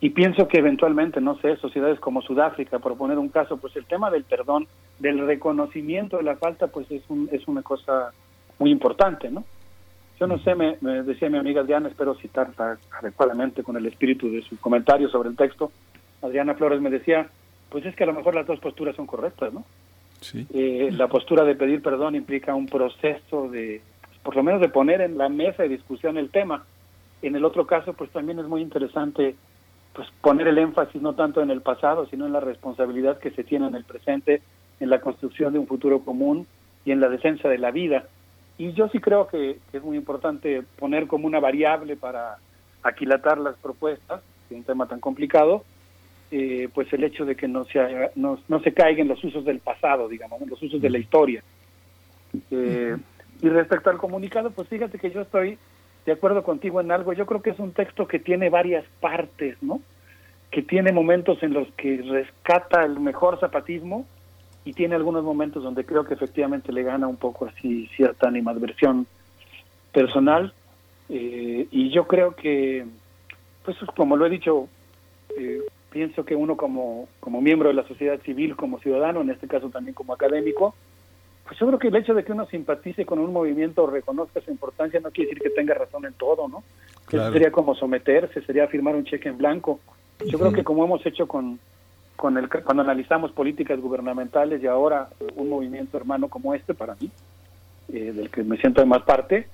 Y 0.00 0.10
pienso 0.10 0.48
que 0.48 0.58
eventualmente, 0.58 1.20
no 1.20 1.36
sé, 1.38 1.56
sociedades 1.56 2.00
como 2.00 2.22
Sudáfrica, 2.22 2.78
por 2.78 2.96
poner 2.96 3.18
un 3.18 3.28
caso, 3.28 3.58
pues 3.58 3.76
el 3.76 3.84
tema 3.84 4.10
del 4.10 4.24
perdón, 4.24 4.66
del 4.98 5.26
reconocimiento 5.26 6.16
de 6.16 6.22
la 6.22 6.36
falta, 6.36 6.68
pues 6.68 6.90
es, 6.90 7.02
un, 7.08 7.28
es 7.30 7.46
una 7.46 7.62
cosa 7.62 8.12
muy 8.58 8.70
importante, 8.70 9.30
¿no? 9.30 9.44
Yo 10.18 10.26
no 10.26 10.38
sé, 10.38 10.54
me, 10.54 10.76
decía 11.02 11.30
mi 11.30 11.38
amiga 11.38 11.62
Adriana, 11.62 11.88
espero 11.88 12.14
citarla 12.14 12.78
adecuadamente 12.98 13.62
con 13.62 13.76
el 13.76 13.86
espíritu 13.86 14.30
de 14.30 14.42
su 14.42 14.58
comentario 14.58 15.08
sobre 15.08 15.30
el 15.30 15.36
texto. 15.36 15.70
Adriana 16.22 16.54
Flores 16.54 16.80
me 16.80 16.90
decía, 16.90 17.28
pues 17.70 17.84
es 17.86 17.94
que 17.94 18.04
a 18.04 18.06
lo 18.06 18.14
mejor 18.14 18.34
las 18.34 18.46
dos 18.46 18.60
posturas 18.60 18.96
son 18.96 19.06
correctas, 19.06 19.52
¿no? 19.52 19.64
Sí. 20.20 20.46
Eh, 20.52 20.90
la 20.92 21.08
postura 21.08 21.44
de 21.44 21.54
pedir 21.54 21.82
perdón 21.82 22.14
implica 22.14 22.54
un 22.54 22.66
proceso 22.66 23.48
de, 23.48 23.80
pues, 24.02 24.18
por 24.18 24.36
lo 24.36 24.42
menos 24.42 24.60
de 24.60 24.68
poner 24.68 25.00
en 25.00 25.16
la 25.16 25.30
mesa 25.30 25.62
de 25.62 25.70
discusión 25.70 26.18
el 26.18 26.30
tema 26.30 26.64
en 27.22 27.36
el 27.36 27.44
otro 27.44 27.66
caso, 27.66 27.92
pues 27.92 28.10
también 28.10 28.38
es 28.38 28.46
muy 28.46 28.62
interesante 28.62 29.36
pues 29.92 30.08
poner 30.20 30.46
el 30.48 30.58
énfasis 30.58 31.02
no 31.02 31.14
tanto 31.14 31.42
en 31.42 31.50
el 31.50 31.62
pasado, 31.62 32.06
sino 32.06 32.26
en 32.26 32.32
la 32.32 32.40
responsabilidad 32.40 33.18
que 33.18 33.30
se 33.32 33.44
tiene 33.44 33.66
en 33.66 33.74
el 33.74 33.84
presente, 33.84 34.42
en 34.78 34.88
la 34.90 35.00
construcción 35.00 35.52
de 35.52 35.58
un 35.58 35.66
futuro 35.66 36.00
común 36.00 36.46
y 36.84 36.92
en 36.92 37.00
la 37.00 37.08
defensa 37.08 37.48
de 37.48 37.58
la 37.58 37.70
vida. 37.70 38.04
Y 38.56 38.72
yo 38.72 38.88
sí 38.88 38.98
creo 38.98 39.26
que, 39.26 39.58
es 39.72 39.82
muy 39.82 39.96
importante 39.96 40.62
poner 40.78 41.06
como 41.06 41.26
una 41.26 41.40
variable 41.40 41.96
para 41.96 42.36
aquilatar 42.82 43.38
las 43.38 43.56
propuestas, 43.56 44.22
es 44.48 44.56
un 44.56 44.64
tema 44.64 44.86
tan 44.86 45.00
complicado, 45.00 45.64
eh, 46.30 46.68
pues 46.72 46.92
el 46.92 47.04
hecho 47.04 47.24
de 47.24 47.34
que 47.34 47.48
no 47.48 47.64
se, 47.64 48.10
no, 48.14 48.38
no 48.48 48.60
se 48.60 48.72
caigan 48.72 49.08
los 49.08 49.22
usos 49.24 49.44
del 49.44 49.58
pasado, 49.58 50.08
digamos, 50.08 50.40
los 50.46 50.62
usos 50.62 50.80
de 50.80 50.90
la 50.90 50.98
historia. 50.98 51.42
Eh, 52.50 52.96
y 53.42 53.48
respecto 53.48 53.90
al 53.90 53.98
comunicado, 53.98 54.50
pues 54.50 54.68
fíjate 54.68 54.98
que 54.98 55.10
yo 55.10 55.22
estoy 55.22 55.58
de 56.06 56.12
acuerdo 56.12 56.42
contigo 56.42 56.80
en 56.80 56.92
algo. 56.92 57.12
Yo 57.12 57.26
creo 57.26 57.42
que 57.42 57.50
es 57.50 57.58
un 57.58 57.72
texto 57.72 58.06
que 58.06 58.18
tiene 58.18 58.50
varias 58.50 58.84
partes, 59.00 59.56
¿no? 59.62 59.80
Que 60.50 60.62
tiene 60.62 60.92
momentos 60.92 61.42
en 61.42 61.52
los 61.52 61.68
que 61.72 62.02
rescata 62.02 62.84
el 62.84 62.98
mejor 63.00 63.38
zapatismo 63.38 64.06
y 64.64 64.72
tiene 64.72 64.94
algunos 64.94 65.24
momentos 65.24 65.62
donde 65.62 65.84
creo 65.84 66.04
que 66.04 66.14
efectivamente 66.14 66.72
le 66.72 66.82
gana 66.82 67.06
un 67.06 67.16
poco 67.16 67.46
así 67.46 67.88
cierta 67.96 68.28
animadversión 68.28 69.06
personal. 69.92 70.52
Eh, 71.08 71.66
y 71.70 71.90
yo 71.90 72.06
creo 72.06 72.34
que, 72.34 72.86
pues 73.64 73.76
como 73.96 74.16
lo 74.16 74.26
he 74.26 74.30
dicho, 74.30 74.68
eh, 75.36 75.60
pienso 75.90 76.24
que 76.24 76.36
uno 76.36 76.56
como, 76.56 77.08
como 77.20 77.40
miembro 77.40 77.68
de 77.68 77.74
la 77.74 77.86
sociedad 77.86 78.20
civil, 78.22 78.56
como 78.56 78.78
ciudadano, 78.80 79.20
en 79.20 79.30
este 79.30 79.48
caso 79.48 79.70
también 79.70 79.94
como 79.94 80.12
académico, 80.12 80.74
pues 81.50 81.58
yo 81.58 81.66
creo 81.66 81.80
que 81.80 81.88
el 81.88 81.96
hecho 81.96 82.14
de 82.14 82.22
que 82.22 82.30
uno 82.30 82.46
simpatice 82.46 83.04
con 83.04 83.18
un 83.18 83.32
movimiento 83.32 83.82
o 83.82 83.90
reconozca 83.90 84.40
su 84.40 84.52
importancia 84.52 85.00
no 85.00 85.10
quiere 85.10 85.30
decir 85.30 85.42
que 85.42 85.50
tenga 85.50 85.74
razón 85.74 86.04
en 86.04 86.12
todo, 86.12 86.46
¿no? 86.46 86.62
Claro. 87.06 87.24
Eso 87.24 87.32
sería 87.32 87.50
como 87.50 87.74
someterse, 87.74 88.40
sería 88.42 88.68
firmar 88.68 88.94
un 88.94 89.02
cheque 89.02 89.30
en 89.30 89.36
blanco. 89.36 89.80
Yo 90.24 90.38
creo 90.38 90.52
que 90.52 90.62
como 90.62 90.84
hemos 90.84 91.04
hecho 91.04 91.26
con, 91.26 91.58
con 92.14 92.38
el 92.38 92.48
cuando 92.48 92.84
analizamos 92.84 93.32
políticas 93.32 93.80
gubernamentales 93.80 94.62
y 94.62 94.68
ahora 94.68 95.08
un 95.34 95.48
movimiento 95.48 95.96
hermano 95.96 96.28
como 96.28 96.54
este 96.54 96.72
para 96.72 96.94
mí, 97.00 97.10
eh, 97.92 98.12
del 98.12 98.30
que 98.30 98.44
me 98.44 98.56
siento 98.58 98.80
de 98.80 98.86
más 98.86 99.02
parte, 99.02 99.48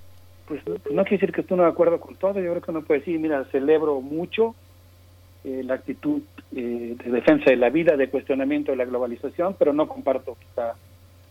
pues, 0.47 0.61
no- 0.69 0.75
pues 0.75 0.95
no 0.95 1.03
quiere 1.05 1.17
decir 1.17 1.33
que 1.33 1.41
esté 1.41 1.55
uno 1.55 1.63
de 1.63 1.71
acuerdo 1.71 1.99
con 1.99 2.15
todo. 2.17 2.35
Yo 2.41 2.51
creo 2.51 2.61
que 2.61 2.71
uno 2.73 2.83
puede 2.83 3.01
decir, 3.01 3.19
mira, 3.19 3.43
celebro 3.47 4.03
mucho 4.03 4.55
eh, 5.45 5.63
la 5.65 5.75
actitud 5.77 6.21
eh, 6.55 6.95
de 7.03 7.11
defensa 7.11 7.49
de 7.51 7.57
la 7.57 7.71
vida, 7.71 7.97
de 7.97 8.11
cuestionamiento 8.11 8.71
de 8.73 8.77
la 8.77 8.85
globalización, 8.85 9.57
pero 9.59 9.73
no 9.73 9.89
comparto 9.89 10.37
quizá 10.39 10.75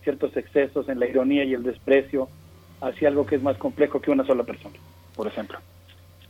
ciertos 0.06 0.36
excesos 0.36 0.88
en 0.88 1.00
la 1.00 1.08
ironía 1.08 1.42
y 1.42 1.52
el 1.52 1.64
desprecio 1.64 2.28
hacia 2.80 3.08
algo 3.08 3.26
que 3.26 3.34
es 3.34 3.42
más 3.42 3.56
complejo 3.58 4.00
que 4.00 4.12
una 4.12 4.24
sola 4.24 4.44
persona, 4.44 4.76
por 5.16 5.26
ejemplo. 5.26 5.58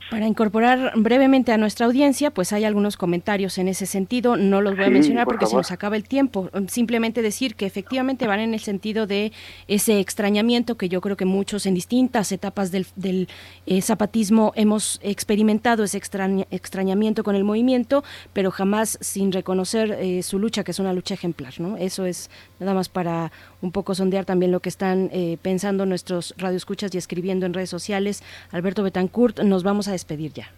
Para 0.09 0.29
incorporar 0.29 0.93
brevemente 0.95 1.51
a 1.51 1.59
nuestra 1.59 1.87
audiencia, 1.87 2.31
pues 2.31 2.53
hay 2.53 2.65
algunos 2.65 2.97
comentarios 2.97 3.59
en 3.59 3.67
ese 3.67 3.87
sentido, 3.87 4.37
no 4.37 4.61
los 4.61 4.77
voy 4.77 4.85
a 4.85 4.87
Sí, 4.87 4.93
mencionar 4.93 5.25
por 5.25 5.35
porque 5.35 5.47
se 5.47 5.57
nos 5.57 5.73
acaba 5.73 5.97
el 5.97 6.05
tiempo. 6.05 6.49
Simplemente 6.69 7.23
decir 7.23 7.57
que 7.57 7.67
efectivamente 7.67 8.29
van 8.29 8.39
en 8.39 8.55
el 8.55 8.61
sentido 8.61 9.09
de 9.09 9.33
ese 9.67 9.99
extrañamiento 9.99 10.77
que 10.77 10.89
yo 10.89 11.01
creo 11.01 11.17
que 11.17 11.25
muchos 11.25 11.67
en 11.67 11.75
distintas 11.75 12.31
etapas 12.31 12.71
del, 12.71 12.87
del, 12.95 13.29
eh, 13.67 13.83
zapatismo 13.83 14.53
hemos 14.55 15.01
experimentado, 15.03 15.83
ese 15.83 15.99
extraña- 15.99 16.47
extrañamiento 16.53 17.25
con 17.25 17.35
el 17.35 17.43
movimiento, 17.43 18.05
pero 18.33 18.53
jamás 18.53 18.99
sin 19.01 19.33
reconocer 19.33 19.91
eh, 19.99 20.23
su 20.23 20.39
lucha, 20.39 20.63
que 20.63 20.71
es 20.71 20.79
una 20.79 20.93
lucha 20.93 21.15
ejemplar. 21.15 21.55
¿no? 21.59 21.77
Eso 21.79 22.07
es 22.07 22.31
nada 22.61 22.75
más 22.75 22.89
para 22.89 23.33
un 23.61 23.73
poco 23.73 23.93
sondear 23.97 24.25
también 24.25 24.53
lo 24.53 24.61
que 24.61 24.69
están 24.69 25.11
eh, 25.13 25.37
pensando 25.43 25.85
nuestros 25.85 26.33
radioescuchas 26.39 26.95
y 26.95 26.99
escribiendo 26.99 27.45
en 27.45 27.55
redes 27.55 27.71
sociales. 27.71 28.23
Alberto 28.53 28.85
Betancourt, 28.85 29.41
nos 29.41 29.65
vamos 29.65 29.89
a 29.89 29.96
despedir 29.97 30.33
ya. 30.33 30.51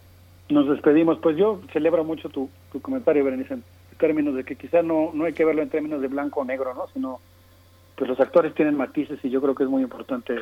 Nos 0.49 0.67
despedimos. 0.69 1.19
Pues 1.19 1.37
yo 1.37 1.61
celebro 1.73 2.03
mucho 2.03 2.29
tu, 2.29 2.49
tu 2.71 2.81
comentario, 2.81 3.23
Berenice, 3.23 3.55
en 3.55 3.63
términos 3.97 4.35
de 4.35 4.43
que 4.43 4.55
quizá 4.55 4.81
no, 4.81 5.11
no 5.13 5.25
hay 5.25 5.33
que 5.33 5.45
verlo 5.45 5.61
en 5.61 5.69
términos 5.69 6.01
de 6.01 6.07
blanco 6.07 6.41
o 6.41 6.45
negro, 6.45 6.73
¿no? 6.73 6.87
Sino, 6.93 7.19
pues 7.95 8.09
los 8.09 8.19
actores 8.19 8.53
tienen 8.53 8.75
matices 8.75 9.19
y 9.23 9.29
yo 9.29 9.41
creo 9.41 9.55
que 9.55 9.63
es 9.63 9.69
muy 9.69 9.83
importante, 9.83 10.35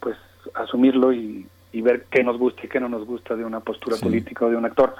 pues, 0.00 0.16
asumirlo 0.54 1.12
y, 1.12 1.46
y 1.72 1.80
ver 1.82 2.06
qué 2.10 2.22
nos 2.24 2.38
gusta 2.38 2.62
y 2.64 2.68
qué 2.68 2.80
no 2.80 2.88
nos 2.88 3.04
gusta 3.06 3.36
de 3.36 3.44
una 3.44 3.60
postura 3.60 3.96
política 3.96 4.46
o 4.46 4.50
de 4.50 4.56
un 4.56 4.64
actor. 4.64 4.94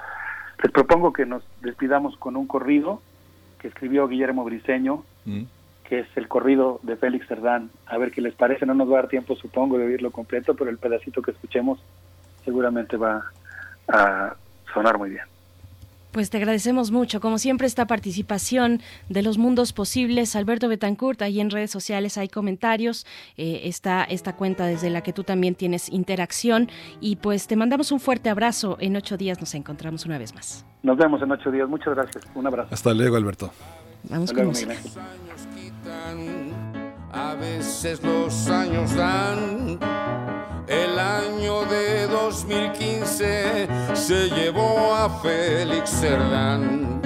Les 0.61 0.71
propongo 0.71 1.11
que 1.13 1.25
nos 1.25 1.43
despidamos 1.61 2.15
con 2.17 2.35
un 2.35 2.45
corrido 2.45 3.01
que 3.59 3.67
escribió 3.69 4.07
Guillermo 4.07 4.43
Briseño, 4.43 5.03
Mm. 5.25 5.43
que 5.87 5.99
es 5.99 6.07
el 6.15 6.27
corrido 6.27 6.79
de 6.83 6.95
Félix 6.95 7.27
Cerdán. 7.27 7.69
A 7.85 7.97
ver 7.97 8.11
qué 8.11 8.21
les 8.21 8.33
parece, 8.33 8.65
no 8.65 8.73
nos 8.73 8.87
va 8.89 8.93
a 8.93 9.01
dar 9.01 9.07
tiempo, 9.09 9.35
supongo, 9.35 9.77
de 9.77 9.85
oírlo 9.85 10.09
completo, 10.11 10.55
pero 10.55 10.69
el 10.69 10.77
pedacito 10.79 11.21
que 11.21 11.31
escuchemos 11.31 11.79
seguramente 12.45 12.97
va 12.97 13.23
a 13.87 14.35
sonar 14.73 14.97
muy 14.97 15.11
bien. 15.11 15.23
Pues 16.11 16.29
te 16.29 16.37
agradecemos 16.37 16.91
mucho, 16.91 17.21
como 17.21 17.37
siempre, 17.37 17.67
esta 17.67 17.87
participación 17.87 18.81
de 19.07 19.21
los 19.21 19.37
mundos 19.37 19.71
posibles. 19.71 20.35
Alberto 20.35 20.67
Betancourt, 20.67 21.21
ahí 21.21 21.39
en 21.39 21.49
redes 21.49 21.71
sociales 21.71 22.17
hay 22.17 22.27
comentarios, 22.27 23.05
eh, 23.37 23.61
está 23.63 24.03
esta 24.03 24.35
cuenta 24.35 24.65
desde 24.65 24.89
la 24.89 25.03
que 25.03 25.13
tú 25.13 25.23
también 25.23 25.55
tienes 25.55 25.87
interacción 25.87 26.69
y 26.99 27.15
pues 27.15 27.47
te 27.47 27.55
mandamos 27.55 27.93
un 27.93 28.01
fuerte 28.01 28.29
abrazo. 28.29 28.75
En 28.81 28.97
ocho 28.97 29.15
días 29.15 29.39
nos 29.39 29.55
encontramos 29.55 30.05
una 30.05 30.17
vez 30.17 30.35
más. 30.35 30.65
Nos 30.83 30.97
vemos 30.97 31.21
en 31.21 31.31
ocho 31.31 31.49
días. 31.49 31.69
Muchas 31.69 31.95
gracias. 31.95 32.25
Un 32.35 32.45
abrazo. 32.45 32.73
Hasta 32.73 32.93
luego, 32.93 33.15
Alberto. 33.15 33.51
Vamos 34.09 34.31
Hasta 34.31 34.43
con 34.43 34.51
luego, 34.51 34.51
música. 34.51 34.73
Miguel. 36.13 36.53
A 37.13 37.35
veces 37.35 38.03
los 38.03 38.47
años 38.49 38.93
dan. 38.95 40.40
El 40.71 40.97
año 40.97 41.65
de 41.65 42.07
2015 42.07 43.67
se 43.93 44.29
llevó 44.29 44.95
a 44.95 45.09
Félix 45.21 45.89
Cerdán. 45.89 47.01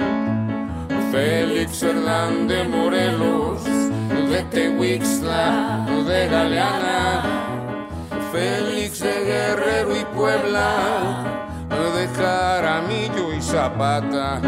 Félix 1.10 1.80
Cerdán 1.80 2.46
de 2.46 2.62
Morelos, 2.62 3.64
de 3.64 4.44
Tehuixtla, 4.52 5.84
de 6.06 6.28
Galeana. 6.28 7.22
Félix 8.30 9.00
de 9.00 9.24
Guerrero 9.24 9.96
y 9.96 10.04
Puebla, 10.16 11.24
de 11.68 12.06
Jaramillo 12.06 13.34
y 13.36 13.42
Zapata. 13.42 14.40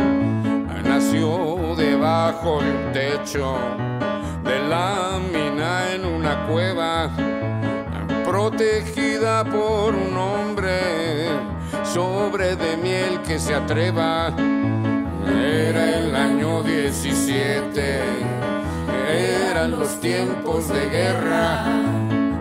Nació 0.84 1.74
debajo 1.76 2.60
del 2.62 2.92
techo 2.92 3.56
de 4.44 4.60
la 4.68 5.18
mina 5.32 5.92
en 5.92 6.04
una 6.04 6.46
cueva 6.46 7.10
protegida 8.38 9.42
por 9.42 9.96
un 9.96 10.16
hombre 10.16 11.26
sobre 11.82 12.54
de 12.54 12.76
miel 12.76 13.20
que 13.26 13.36
se 13.36 13.52
atreva. 13.52 14.32
Era 15.26 15.98
el 15.98 16.14
año 16.14 16.62
17, 16.62 18.00
eran 19.50 19.72
los 19.72 20.00
tiempos 20.00 20.68
de 20.68 20.88
guerra. 20.88 21.64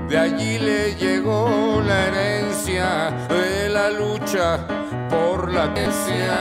De 0.08 0.19
allí 0.19 0.59
le 0.59 0.93
llegó 0.98 1.82
la 1.84 2.06
herencia 2.06 3.09
de 3.27 3.67
la 3.69 3.90
lucha 3.90 4.67
por 5.09 5.51
la 5.51 5.66
herencia, 5.66 6.38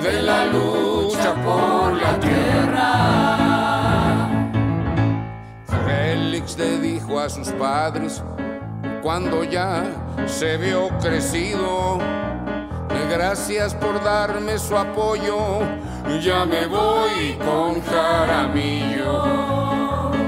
de 0.00 0.22
la 0.22 0.44
lucha 0.44 1.34
por 1.44 1.92
la 2.00 2.20
tierra. 2.20 2.57
A 7.20 7.28
sus 7.28 7.48
padres 7.52 8.22
cuando 9.02 9.44
ya 9.44 9.84
se 10.26 10.56
vio 10.56 10.88
crecido, 11.00 11.98
gracias 13.10 13.74
por 13.74 14.02
darme 14.02 14.58
su 14.58 14.76
apoyo, 14.76 15.60
ya 16.20 16.44
me 16.44 16.66
voy 16.66 17.38
con 17.38 17.80
Jaramillo. 17.82 19.22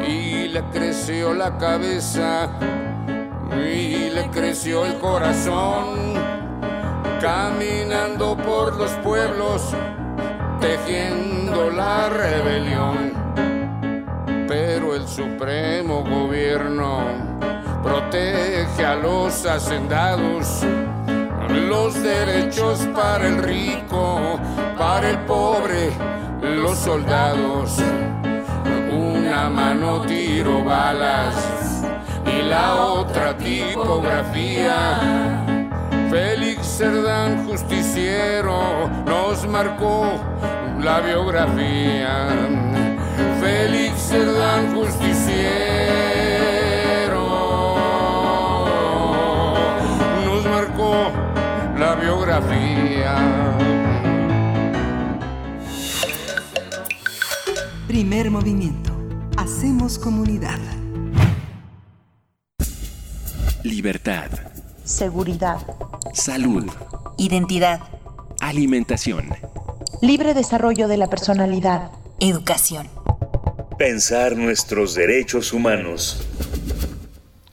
Y 0.06 0.48
le 0.48 0.62
creció 0.72 1.34
la 1.34 1.58
cabeza 1.58 2.48
y 3.52 4.10
le 4.10 4.30
creció 4.30 4.86
el 4.86 4.94
corazón, 4.98 6.14
caminando 7.20 8.36
por 8.36 8.76
los 8.76 8.92
pueblos, 9.02 9.74
tejiendo 10.60 11.70
la 11.70 12.08
rebelión 12.08 13.29
pero 14.50 14.96
el 14.96 15.06
supremo 15.06 16.02
gobierno 16.02 17.04
protege 17.84 18.84
a 18.84 18.96
los 18.96 19.46
hacendados, 19.46 20.66
los 21.68 22.02
derechos 22.02 22.80
para 22.92 23.28
el 23.28 23.44
rico, 23.44 24.40
para 24.76 25.10
el 25.10 25.18
pobre, 25.18 25.92
los 26.42 26.76
soldados. 26.78 27.78
Una 28.90 29.48
mano 29.48 30.00
tiro 30.00 30.64
balas 30.64 31.84
y 32.26 32.42
la 32.42 32.74
otra 32.74 33.38
tipografía. 33.38 34.98
Félix 36.10 36.66
Cerdán, 36.76 37.46
justiciero, 37.46 38.90
nos 39.06 39.46
marcó 39.46 40.06
la 40.80 40.98
biografía. 40.98 42.89
Félix 43.40 44.00
Cerdán, 44.08 44.74
justiciero, 44.74 45.40
nos 50.24 50.44
marcó 50.46 51.10
la 51.78 51.94
biografía. 51.94 53.16
Primer 57.86 58.30
movimiento. 58.30 58.92
Hacemos 59.36 59.98
comunidad. 59.98 60.58
Libertad. 63.64 64.30
Seguridad. 64.84 65.58
Salud. 66.12 66.70
Identidad. 67.18 67.80
Alimentación. 68.40 69.30
Libre 70.00 70.34
desarrollo 70.34 70.88
de 70.88 70.96
la 70.96 71.08
personalidad. 71.08 71.90
Educación. 72.22 72.86
Pensar 73.78 74.36
nuestros 74.36 74.94
derechos 74.94 75.54
humanos. 75.54 76.22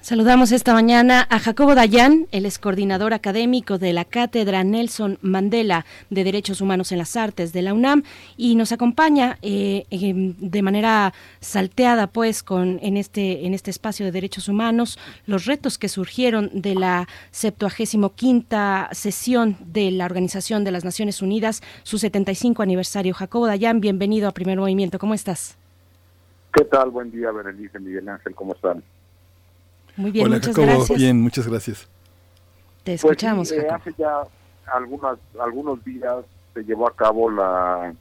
Saludamos 0.07 0.53
esta 0.53 0.73
mañana 0.73 1.27
a 1.29 1.37
Jacobo 1.37 1.75
Dayan, 1.75 2.27
el 2.31 2.45
es 2.45 2.59
coordinador 2.59 3.13
académico 3.13 3.77
de 3.77 3.91
la 3.91 4.05
Cátedra 4.05 4.63
Nelson 4.63 5.17
Mandela 5.21 5.85
de 6.09 6.23
Derechos 6.23 6.61
Humanos 6.61 6.93
en 6.93 6.99
las 6.99 7.17
Artes 7.17 7.51
de 7.51 7.61
la 7.61 7.73
UNAM 7.73 8.03
y 8.37 8.55
nos 8.55 8.71
acompaña 8.71 9.37
eh, 9.41 9.83
de 9.91 10.61
manera 10.61 11.13
salteada 11.41 12.07
pues 12.07 12.41
con 12.41 12.79
en 12.81 12.95
este 12.95 13.45
en 13.45 13.53
este 13.53 13.69
espacio 13.69 14.05
de 14.05 14.13
derechos 14.13 14.47
humanos 14.47 14.97
los 15.25 15.43
retos 15.43 15.77
que 15.77 15.89
surgieron 15.89 16.51
de 16.53 16.75
la 16.75 17.05
75 17.31 18.13
quinta 18.15 18.87
sesión 18.93 19.57
de 19.59 19.91
la 19.91 20.05
Organización 20.05 20.63
de 20.63 20.71
las 20.71 20.85
Naciones 20.85 21.21
Unidas, 21.21 21.61
su 21.83 21.97
75 21.97 22.63
aniversario. 22.63 23.13
Jacobo 23.13 23.45
Dayan, 23.45 23.81
bienvenido 23.81 24.29
a 24.29 24.31
Primer 24.31 24.57
Movimiento. 24.57 24.99
¿Cómo 24.99 25.15
estás? 25.15 25.57
¿Qué 26.53 26.63
tal? 26.63 26.91
Buen 26.91 27.11
día, 27.11 27.29
Berenice, 27.33 27.77
Miguel 27.81 28.07
Ángel, 28.07 28.33
¿cómo 28.35 28.53
están? 28.53 28.81
Muy 29.97 30.11
bien, 30.11 30.25
Hola, 30.27 30.35
muchas 30.37 30.55
Jacobo. 30.55 30.73
gracias. 30.77 30.97
Bien, 30.99 31.21
muchas 31.21 31.47
gracias. 31.47 31.87
Te 32.83 32.91
Pues 32.93 33.03
escuchamos, 33.03 33.49
sí, 33.49 33.55
eh, 33.55 33.67
hace 33.69 33.93
ya 33.97 34.21
algunas, 34.73 35.17
algunos 35.39 35.83
días 35.83 36.23
se 36.53 36.63
llevó 36.63 36.87
a 36.87 36.95
cabo 36.95 37.29
la, 37.29 37.93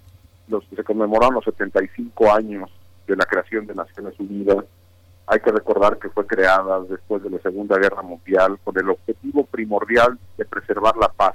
los, 0.49 0.65
se 0.75 0.85
conmemoraron 0.85 1.35
los 1.35 1.45
75 1.45 2.33
años 2.33 2.71
de 3.07 3.17
la 3.17 3.25
creación 3.25 3.67
de 3.67 3.75
Naciones 3.75 4.15
Unidas. 4.21 4.65
Hay 5.27 5.41
que 5.41 5.51
recordar 5.51 5.99
que 5.99 6.09
fue 6.11 6.27
creada 6.27 6.81
después 6.83 7.23
de 7.23 7.31
la 7.31 7.39
Segunda 7.41 7.79
Guerra 7.79 8.03
Mundial 8.03 8.59
con 8.63 8.79
el 8.79 8.91
objetivo 8.91 9.45
primordial 9.45 10.19
de 10.37 10.45
preservar 10.45 10.97
la 10.97 11.09
paz 11.09 11.35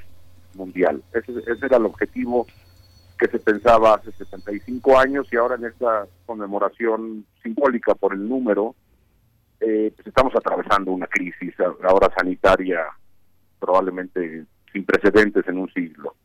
mundial. 0.53 1.01
Ese, 1.14 1.31
ese 1.40 1.65
era 1.65 1.77
el 1.77 1.85
objetivo 1.85 2.48
que 3.19 3.27
se 3.27 3.40
pensaba 3.40 3.95
hace 3.95 4.11
75 4.14 4.98
años 4.98 5.27
y 5.31 5.38
ahora 5.38 5.56
en 5.56 5.65
esta 5.65 6.07
conmemoración 6.25 7.25
simbólica 7.43 7.93
por 7.95 8.14
el 8.14 8.27
número, 8.27 8.75
eh, 9.61 9.93
pues 9.95 10.07
estamos 10.07 10.35
atravesando 10.35 10.91
una 10.91 11.07
crisis 11.07 11.53
ahora 11.83 12.14
sanitaria 12.17 12.85
probablemente 13.59 14.45
sin 14.73 14.83
precedentes 14.85 15.48
en 15.48 15.57
un 15.59 15.72
siglo. 15.72 16.15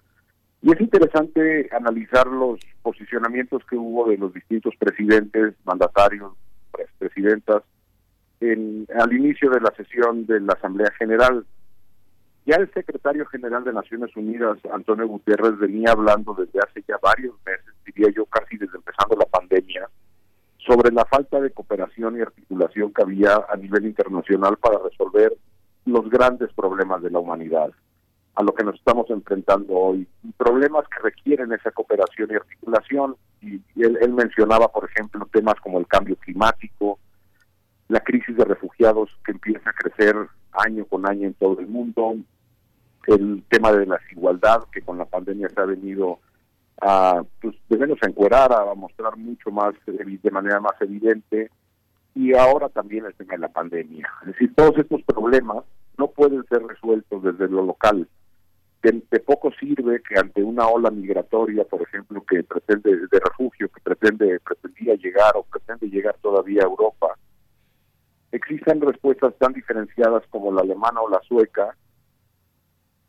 Y 0.62 0.72
es 0.72 0.80
interesante 0.80 1.68
analizar 1.70 2.26
los 2.26 2.58
posicionamientos 2.82 3.62
que 3.68 3.76
hubo 3.76 4.08
de 4.08 4.16
los 4.16 4.32
distintos 4.32 4.74
presidentes, 4.76 5.54
mandatarios, 5.64 6.32
pres- 6.72 6.88
presidentas, 6.98 7.62
en, 8.40 8.86
al 8.98 9.12
inicio 9.12 9.50
de 9.50 9.60
la 9.60 9.72
sesión 9.76 10.26
de 10.26 10.40
la 10.40 10.54
Asamblea 10.54 10.90
General. 10.98 11.46
Ya 12.46 12.56
el 12.56 12.72
secretario 12.72 13.26
general 13.26 13.64
de 13.64 13.72
Naciones 13.72 14.16
Unidas, 14.16 14.58
Antonio 14.72 15.06
Gutiérrez, 15.08 15.58
venía 15.58 15.92
hablando 15.92 16.32
desde 16.34 16.60
hace 16.60 16.82
ya 16.86 16.96
varios 17.02 17.34
meses, 17.44 17.74
diría 17.84 18.08
yo 18.14 18.24
casi 18.26 18.56
desde 18.56 18.76
empezando 18.76 19.16
la 19.16 19.26
pandemia, 19.26 19.88
sobre 20.66 20.90
la 20.92 21.04
falta 21.04 21.40
de 21.40 21.50
cooperación 21.50 22.18
y 22.18 22.22
articulación 22.22 22.92
que 22.92 23.02
había 23.02 23.44
a 23.48 23.56
nivel 23.56 23.86
internacional 23.86 24.56
para 24.56 24.78
resolver 24.78 25.32
los 25.84 26.10
grandes 26.10 26.52
problemas 26.52 27.02
de 27.02 27.10
la 27.10 27.20
humanidad, 27.20 27.70
a 28.34 28.42
lo 28.42 28.52
que 28.52 28.64
nos 28.64 28.74
estamos 28.74 29.08
enfrentando 29.08 29.74
hoy. 29.74 30.08
Problemas 30.36 30.84
que 30.88 31.02
requieren 31.02 31.52
esa 31.52 31.70
cooperación 31.70 32.28
y 32.30 32.34
articulación. 32.34 33.16
Y 33.40 33.60
él, 33.80 33.96
él 34.00 34.12
mencionaba, 34.12 34.68
por 34.68 34.90
ejemplo, 34.90 35.28
temas 35.32 35.54
como 35.62 35.78
el 35.78 35.86
cambio 35.86 36.16
climático, 36.16 36.98
la 37.88 38.00
crisis 38.00 38.36
de 38.36 38.44
refugiados 38.44 39.10
que 39.24 39.32
empieza 39.32 39.70
a 39.70 39.72
crecer 39.72 40.16
año 40.52 40.84
con 40.86 41.08
año 41.08 41.28
en 41.28 41.34
todo 41.34 41.60
el 41.60 41.68
mundo, 41.68 42.16
el 43.06 43.44
tema 43.48 43.70
de 43.72 43.86
la 43.86 43.98
desigualdad 43.98 44.64
que 44.72 44.82
con 44.82 44.98
la 44.98 45.04
pandemia 45.04 45.48
se 45.48 45.60
ha 45.60 45.64
venido 45.64 46.18
a, 46.80 47.22
pues, 47.40 47.54
de 47.68 47.78
menos 47.78 47.98
a 48.02 48.08
encuerar, 48.08 48.52
a 48.52 48.74
mostrar 48.74 49.16
mucho 49.16 49.50
más, 49.50 49.74
de 49.86 50.30
manera 50.30 50.60
más 50.60 50.80
evidente, 50.80 51.50
y 52.14 52.34
ahora 52.34 52.68
también 52.68 53.04
el 53.04 53.14
tema 53.14 53.34
de 53.34 53.38
la 53.38 53.48
pandemia. 53.48 54.10
Es 54.22 54.28
decir, 54.28 54.54
todos 54.54 54.76
estos 54.78 55.02
problemas 55.02 55.64
no 55.98 56.08
pueden 56.08 56.44
ser 56.46 56.62
resueltos 56.62 57.22
desde 57.22 57.48
lo 57.48 57.62
local. 57.62 58.08
De, 58.82 59.02
de 59.10 59.20
poco 59.20 59.50
sirve 59.58 60.02
que 60.02 60.18
ante 60.18 60.42
una 60.42 60.66
ola 60.66 60.90
migratoria, 60.90 61.64
por 61.64 61.82
ejemplo, 61.82 62.22
que 62.24 62.42
pretende 62.44 62.96
de 62.96 63.20
refugio, 63.20 63.68
que 63.68 63.80
pretende 63.80 64.38
pretendía 64.40 64.94
llegar 64.94 65.36
o 65.36 65.42
pretende 65.42 65.88
llegar 65.88 66.16
todavía 66.22 66.62
a 66.62 66.66
Europa, 66.66 67.16
existan 68.32 68.80
respuestas 68.80 69.34
tan 69.38 69.52
diferenciadas 69.52 70.22
como 70.30 70.52
la 70.52 70.60
alemana 70.60 71.00
o 71.00 71.08
la 71.08 71.20
sueca, 71.22 71.76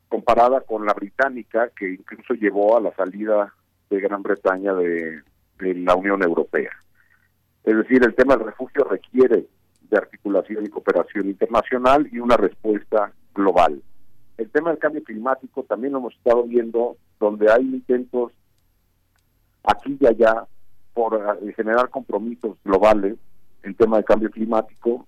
comparada 0.10 0.62
con 0.62 0.86
la 0.86 0.94
británica, 0.94 1.70
que 1.78 1.94
incluso 1.94 2.34
llevó 2.34 2.78
a 2.78 2.82
la 2.82 2.96
salida 2.96 3.54
de 3.90 4.00
Gran 4.00 4.24
Bretaña 4.24 4.74
de, 4.74 5.22
de 5.60 5.74
la 5.76 5.96
Unión 5.96 6.24
Europea. 6.24 6.72
Es 7.64 7.76
decir, 7.76 8.04
el 8.04 8.16
tema 8.16 8.36
del 8.36 8.48
refugio 8.48 8.84
requiere 8.86 9.46
de 9.90 9.98
articulación 9.98 10.66
y 10.66 10.70
cooperación 10.70 11.28
internacional 11.28 12.08
y 12.12 12.20
una 12.20 12.38
respuesta 12.38 13.12
global. 13.34 13.82
El 14.38 14.50
tema 14.50 14.70
del 14.70 14.80
cambio 14.80 15.04
climático 15.04 15.64
también 15.64 15.94
lo 15.94 16.00
hemos 16.00 16.16
estado 16.16 16.44
viendo, 16.44 16.98
donde 17.20 17.52
hay 17.52 17.64
intentos 17.64 18.32
aquí 19.64 19.98
y 20.00 20.06
allá 20.06 20.46
por 20.94 21.16
eh, 21.42 21.54
generar 21.54 21.90
compromisos 21.90 22.58
globales 22.64 23.18
en 23.64 23.76
tema 23.76 23.98
de 23.98 24.04
cambio 24.04 24.30
climático, 24.32 25.06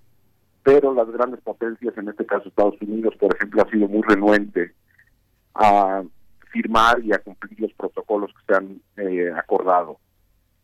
pero 0.64 0.94
las 0.94 1.10
grandes 1.10 1.42
potencias, 1.42 1.98
en 1.98 2.10
este 2.10 2.26
caso 2.26 2.50
Estados 2.50 2.80
Unidos, 2.82 3.16
por 3.20 3.34
ejemplo, 3.36 3.62
ha 3.62 3.70
sido 3.70 3.88
muy 3.88 4.02
renuente 4.04 4.74
a 5.56 6.04
firmar 6.50 7.00
y 7.04 7.14
a 7.14 7.20
cumplir 7.20 7.60
los 7.60 7.74
protocolos 7.74 8.32
que 8.34 8.46
se 8.48 8.58
han 8.58 8.82
eh, 8.98 9.32
acordado. 9.36 10.00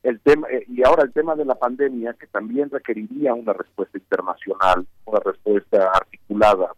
El 0.04 0.20
tema 0.20 0.48
eh, 0.50 0.66
y 0.68 0.84
ahora 0.84 1.04
el 1.04 1.14
tema 1.14 1.36
de 1.36 1.46
la 1.46 1.56
pandemia 1.56 2.14
que 2.14 2.28
también 2.28 2.70
requeriría 2.70 3.34
una 3.34 3.54
respuesta 3.54 3.98
internacional, 3.98 4.86
una 5.06 5.20
respuesta 5.20 5.90
articulada. 5.92 6.72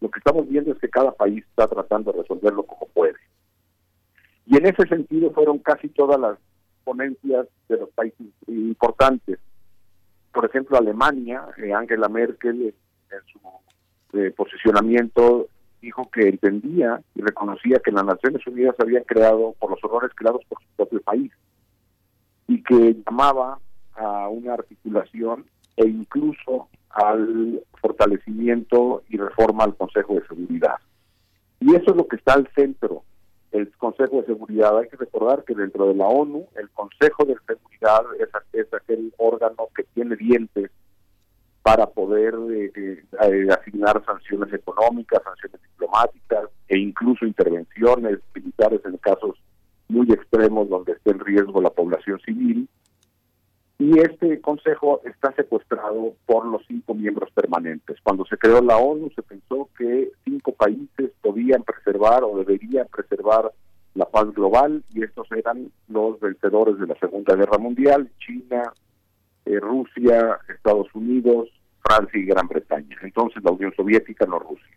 Lo 0.00 0.10
que 0.10 0.18
estamos 0.18 0.48
viendo 0.48 0.72
es 0.72 0.78
que 0.78 0.88
cada 0.88 1.12
país 1.12 1.44
está 1.44 1.68
tratando 1.68 2.12
de 2.12 2.22
resolverlo 2.22 2.62
como 2.62 2.86
puede. 2.92 3.18
Y 4.46 4.56
en 4.56 4.66
ese 4.66 4.86
sentido 4.88 5.30
fueron 5.32 5.58
casi 5.58 5.88
todas 5.88 6.18
las 6.18 6.38
ponencias 6.84 7.46
de 7.68 7.76
los 7.76 7.90
países 7.90 8.26
importantes. 8.46 9.38
Por 10.32 10.46
ejemplo, 10.46 10.78
Alemania, 10.78 11.44
eh, 11.58 11.72
Angela 11.72 12.08
Merkel, 12.08 12.74
en 13.10 13.20
su 13.30 14.18
eh, 14.18 14.30
posicionamiento, 14.30 15.48
dijo 15.80 16.08
que 16.10 16.28
entendía 16.28 17.00
y 17.14 17.22
reconocía 17.22 17.80
que 17.84 17.92
las 17.92 18.04
Naciones 18.04 18.46
Unidas 18.46 18.74
habían 18.78 19.04
creado 19.04 19.54
por 19.58 19.70
los 19.70 19.82
horrores 19.82 20.12
creados 20.14 20.42
por 20.48 20.58
su 20.62 20.68
propio 20.76 21.00
país 21.02 21.32
y 22.48 22.62
que 22.62 22.96
llamaba 23.06 23.58
a 23.94 24.28
una 24.28 24.54
articulación 24.54 25.44
e 25.76 25.86
incluso 25.86 26.68
al 26.90 27.62
fortalecimiento 27.80 29.02
y 29.08 29.16
reforma 29.16 29.64
al 29.64 29.76
Consejo 29.76 30.14
de 30.14 30.26
Seguridad. 30.26 30.76
Y 31.60 31.74
eso 31.74 31.90
es 31.90 31.96
lo 31.96 32.06
que 32.06 32.16
está 32.16 32.34
al 32.34 32.48
centro 32.54 33.04
el 33.52 33.70
Consejo 33.76 34.20
de 34.20 34.26
Seguridad. 34.26 34.78
Hay 34.78 34.88
que 34.88 34.96
recordar 34.96 35.44
que 35.44 35.54
dentro 35.54 35.88
de 35.88 35.94
la 35.94 36.06
ONU, 36.06 36.46
el 36.56 36.68
Consejo 36.70 37.24
de 37.24 37.36
Seguridad 37.46 38.02
es, 38.18 38.28
es 38.52 38.72
aquel 38.72 39.12
órgano 39.18 39.68
que 39.74 39.84
tiene 39.94 40.16
dientes 40.16 40.70
para 41.62 41.86
poder 41.86 42.34
eh, 42.50 43.02
eh, 43.22 43.48
asignar 43.50 44.02
sanciones 44.04 44.52
económicas, 44.52 45.22
sanciones 45.22 45.60
diplomáticas 45.62 46.48
e 46.68 46.78
incluso 46.78 47.26
intervenciones 47.26 48.18
militares 48.34 48.80
en 48.84 48.96
casos 48.98 49.36
muy 49.88 50.10
extremos 50.12 50.68
donde 50.68 50.92
esté 50.92 51.10
en 51.10 51.20
riesgo 51.20 51.60
la 51.60 51.70
población 51.70 52.18
civil. 52.20 52.68
Y 53.78 53.98
este 53.98 54.40
consejo 54.40 55.00
está 55.04 55.32
secuestrado 55.32 56.14
por 56.26 56.46
los 56.46 56.62
cinco 56.66 56.94
miembros 56.94 57.30
permanentes. 57.32 57.96
Cuando 58.02 58.24
se 58.26 58.36
creó 58.36 58.60
la 58.60 58.76
ONU 58.76 59.10
se 59.14 59.22
pensó 59.22 59.68
que 59.76 60.10
cinco 60.24 60.52
países 60.52 61.10
podían 61.22 61.62
preservar 61.62 62.22
o 62.24 62.36
deberían 62.36 62.86
preservar 62.88 63.50
la 63.94 64.04
paz 64.04 64.32
global 64.32 64.84
y 64.94 65.02
estos 65.02 65.30
eran 65.32 65.72
los 65.88 66.20
vencedores 66.20 66.78
de 66.78 66.86
la 66.86 66.94
Segunda 66.96 67.34
Guerra 67.34 67.58
Mundial, 67.58 68.10
China, 68.18 68.72
eh, 69.46 69.58
Rusia, 69.60 70.38
Estados 70.48 70.88
Unidos, 70.94 71.48
Francia 71.82 72.18
y 72.20 72.24
Gran 72.24 72.48
Bretaña. 72.48 72.96
Entonces 73.02 73.42
la 73.42 73.52
Unión 73.52 73.72
Soviética, 73.76 74.26
no 74.26 74.38
Rusia. 74.38 74.76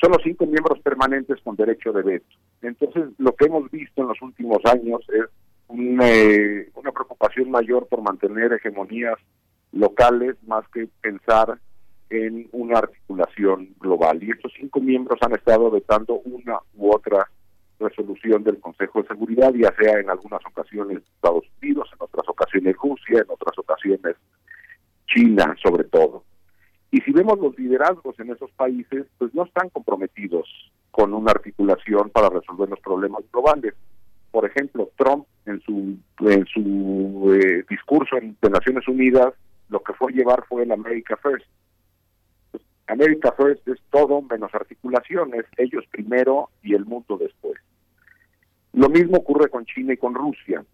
Son 0.00 0.10
los 0.12 0.22
cinco 0.22 0.46
miembros 0.46 0.80
permanentes 0.80 1.40
con 1.42 1.56
derecho 1.56 1.92
de 1.92 2.02
veto. 2.02 2.36
Entonces 2.60 3.04
lo 3.18 3.34
que 3.34 3.46
hemos 3.46 3.70
visto 3.70 4.02
en 4.02 4.08
los 4.08 4.20
últimos 4.20 4.58
años 4.64 5.00
es 5.08 5.26
una, 5.68 6.08
eh, 6.08 6.70
una 6.74 6.92
preocupación 6.92 7.50
mayor 7.50 7.86
por 7.86 8.02
mantener 8.02 8.52
hegemonías 8.52 9.18
locales 9.72 10.36
más 10.46 10.66
que 10.68 10.88
pensar 11.00 11.58
en 12.10 12.48
una 12.52 12.78
articulación 12.78 13.70
global. 13.80 14.22
Y 14.22 14.30
estos 14.30 14.52
cinco 14.58 14.80
miembros 14.80 15.18
han 15.22 15.32
estado 15.32 15.70
vetando 15.70 16.20
una 16.24 16.58
u 16.74 16.94
otra 16.94 17.28
resolución 17.82 18.42
del 18.44 18.60
Consejo 18.60 19.02
de 19.02 19.08
Seguridad, 19.08 19.52
ya 19.54 19.74
sea 19.78 20.00
en 20.00 20.10
algunas 20.10 20.40
ocasiones 20.46 20.98
Estados 20.98 21.44
Unidos, 21.60 21.88
en 21.92 21.98
otras 22.00 22.28
ocasiones 22.28 22.76
Rusia, 22.76 23.18
en 23.18 23.30
otras 23.30 23.58
ocasiones 23.58 24.16
China 25.06 25.56
sobre 25.62 25.84
todo. 25.84 26.24
Y 26.90 27.00
si 27.00 27.12
vemos 27.12 27.38
los 27.38 27.58
liderazgos 27.58 28.18
en 28.20 28.30
esos 28.30 28.50
países, 28.52 29.06
pues 29.18 29.34
no 29.34 29.44
están 29.44 29.70
comprometidos 29.70 30.46
con 30.90 31.14
una 31.14 31.30
articulación 31.30 32.10
para 32.10 32.28
resolver 32.28 32.68
los 32.68 32.80
problemas 32.80 33.22
globales. 33.32 33.74
Por 34.30 34.44
ejemplo, 34.44 34.90
Trump 34.96 35.26
en 35.46 35.60
su 35.62 35.96
en 36.20 36.46
su 36.46 37.32
eh, 37.34 37.64
discurso 37.68 38.16
en, 38.16 38.36
de 38.40 38.50
Naciones 38.50 38.86
Unidas 38.86 39.34
lo 39.68 39.82
que 39.82 39.94
fue 39.94 40.12
llevar 40.12 40.44
fue 40.46 40.62
el 40.64 40.72
America 40.72 41.16
First. 41.16 41.46
Pues, 42.50 42.62
América 42.86 43.32
First 43.32 43.66
es 43.68 43.78
todo 43.90 44.20
menos 44.22 44.54
articulaciones, 44.54 45.46
ellos 45.56 45.84
primero 45.90 46.50
y 46.62 46.74
el 46.74 46.84
mundo 46.84 47.16
después. 47.16 47.58
Lo 48.72 48.88
mismo 48.88 49.18
ocurre 49.18 49.48
con 49.48 49.64
China 49.66 49.92
y 49.92 49.96
con 49.96 50.14
Rusia. 50.14 50.64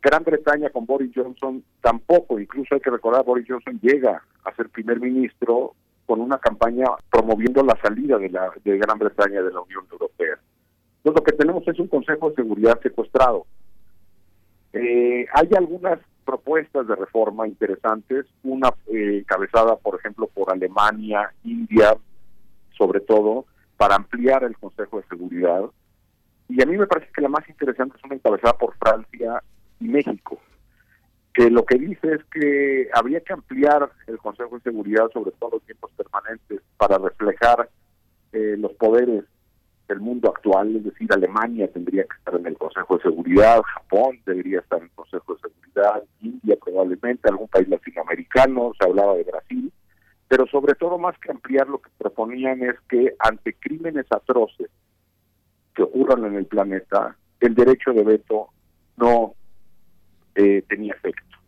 Gran 0.00 0.24
Bretaña 0.24 0.70
con 0.70 0.86
Boris 0.86 1.10
Johnson 1.14 1.62
tampoco, 1.80 2.38
incluso 2.38 2.74
hay 2.74 2.80
que 2.80 2.90
recordar, 2.90 3.24
Boris 3.24 3.46
Johnson 3.48 3.78
llega 3.82 4.22
a 4.44 4.54
ser 4.54 4.68
primer 4.68 5.00
ministro 5.00 5.74
con 6.06 6.20
una 6.20 6.38
campaña 6.38 6.86
promoviendo 7.10 7.62
la 7.62 7.76
salida 7.82 8.16
de, 8.16 8.30
la, 8.30 8.50
de 8.64 8.78
Gran 8.78 8.98
Bretaña 8.98 9.42
de 9.42 9.52
la 9.52 9.60
Unión 9.60 9.84
Europea. 9.90 10.38
Entonces 10.98 11.20
lo 11.20 11.24
que 11.24 11.36
tenemos 11.36 11.68
es 11.68 11.78
un 11.78 11.88
Consejo 11.88 12.30
de 12.30 12.36
Seguridad 12.36 12.80
secuestrado. 12.80 13.46
Eh, 14.72 15.26
hay 15.32 15.48
algunas 15.56 15.98
propuestas 16.24 16.86
de 16.86 16.94
reforma 16.94 17.48
interesantes, 17.48 18.26
una 18.42 18.68
eh, 18.86 19.18
encabezada, 19.20 19.76
por 19.76 19.98
ejemplo, 19.98 20.28
por 20.28 20.52
Alemania, 20.52 21.32
India, 21.44 21.96
sobre 22.76 23.00
todo, 23.00 23.46
para 23.76 23.96
ampliar 23.96 24.44
el 24.44 24.56
Consejo 24.56 24.98
de 24.98 25.06
Seguridad. 25.08 25.64
Y 26.48 26.62
a 26.62 26.66
mí 26.66 26.76
me 26.76 26.86
parece 26.86 27.12
que 27.14 27.20
la 27.20 27.28
más 27.28 27.48
interesante 27.48 27.96
es 27.98 28.04
una 28.04 28.14
encabezada 28.14 28.54
por 28.54 28.74
Francia 28.76 29.42
y 29.80 29.88
México, 29.88 30.40
que 31.34 31.50
lo 31.50 31.64
que 31.64 31.78
dice 31.78 32.14
es 32.14 32.24
que 32.32 32.88
habría 32.94 33.20
que 33.20 33.34
ampliar 33.34 33.90
el 34.06 34.18
Consejo 34.18 34.56
de 34.56 34.62
Seguridad, 34.62 35.10
sobre 35.12 35.30
todo 35.32 35.50
los 35.52 35.62
tiempos 35.64 35.90
permanentes, 35.96 36.60
para 36.78 36.98
reflejar 36.98 37.68
eh, 38.32 38.56
los 38.58 38.72
poderes 38.72 39.24
del 39.88 40.00
mundo 40.00 40.28
actual, 40.28 40.76
es 40.76 40.84
decir, 40.84 41.10
Alemania 41.12 41.70
tendría 41.72 42.04
que 42.04 42.16
estar 42.16 42.34
en 42.34 42.46
el 42.46 42.58
Consejo 42.58 42.96
de 42.96 43.02
Seguridad, 43.02 43.62
Japón 43.62 44.18
debería 44.26 44.60
estar 44.60 44.78
en 44.78 44.84
el 44.86 44.90
Consejo 44.90 45.34
de 45.34 45.40
Seguridad, 45.40 46.02
India 46.20 46.56
probablemente, 46.62 47.28
algún 47.28 47.48
país 47.48 47.68
latinoamericano, 47.68 48.72
se 48.78 48.86
hablaba 48.86 49.14
de 49.14 49.24
Brasil, 49.24 49.72
pero 50.28 50.46
sobre 50.46 50.74
todo 50.74 50.98
más 50.98 51.18
que 51.18 51.30
ampliar 51.30 51.68
lo 51.68 51.78
que 51.80 51.90
proponían 51.96 52.62
es 52.62 52.74
que 52.88 53.14
ante 53.18 53.54
crímenes 53.54 54.06
atroces 54.10 54.68
que 55.78 55.84
ocurran 55.84 56.24
en 56.24 56.34
el 56.34 56.46
planeta, 56.46 57.16
el 57.38 57.54
derecho 57.54 57.92
de 57.92 58.02
veto 58.02 58.48
no 58.96 59.34
eh, 60.34 60.64
tenía 60.68 60.92
efecto. 60.92 61.38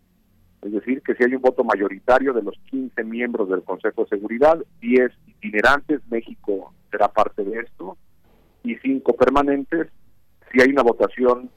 Es 0.61 0.71
decir, 0.71 1.01
que 1.01 1.15
si 1.15 1.25
hay 1.25 1.35
un 1.35 1.41
voto 1.41 1.65
mayoritario 1.65 2.31
de 2.31 2.41
los 2.41 2.55
15 2.69 3.03
miembros 3.03 3.49
del 3.49 3.61
Consejo 3.63 4.03
de 4.03 4.09
Seguridad, 4.17 4.57
10 4.79 5.11
itinerantes, 5.27 5.99
México 6.09 6.73
será 6.89 7.09
parte 7.09 7.43
de 7.43 7.59
esto, 7.59 7.97
y 8.63 8.75
5 8.75 9.17
permanentes, 9.17 9.89
si 10.49 10.61
hay 10.61 10.69
una 10.69 10.83
votación 10.83 11.49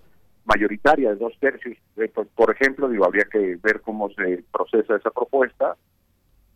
mayoritaria 0.45 1.11
de 1.11 1.17
dos 1.17 1.35
tercios, 1.39 1.77
eh, 1.97 2.09
por, 2.09 2.27
por 2.27 2.51
ejemplo, 2.51 2.89
digo, 2.89 3.05
habría 3.05 3.27
que 3.31 3.57
ver 3.63 3.83
cómo 3.83 4.11
se 4.11 4.43
procesa 4.51 4.97
esa 4.97 5.13
propuesta, 5.13 5.77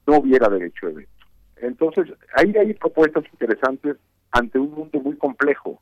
no 0.04 0.18
hubiera 0.18 0.48
derecho 0.48 0.88
de 0.88 0.94
veto. 0.94 1.26
Entonces, 1.58 2.12
ahí 2.34 2.52
hay 2.56 2.74
propuestas 2.74 3.22
interesantes 3.32 3.98
ante 4.32 4.58
un 4.58 4.72
mundo 4.72 4.98
muy 5.00 5.16
complejo 5.16 5.80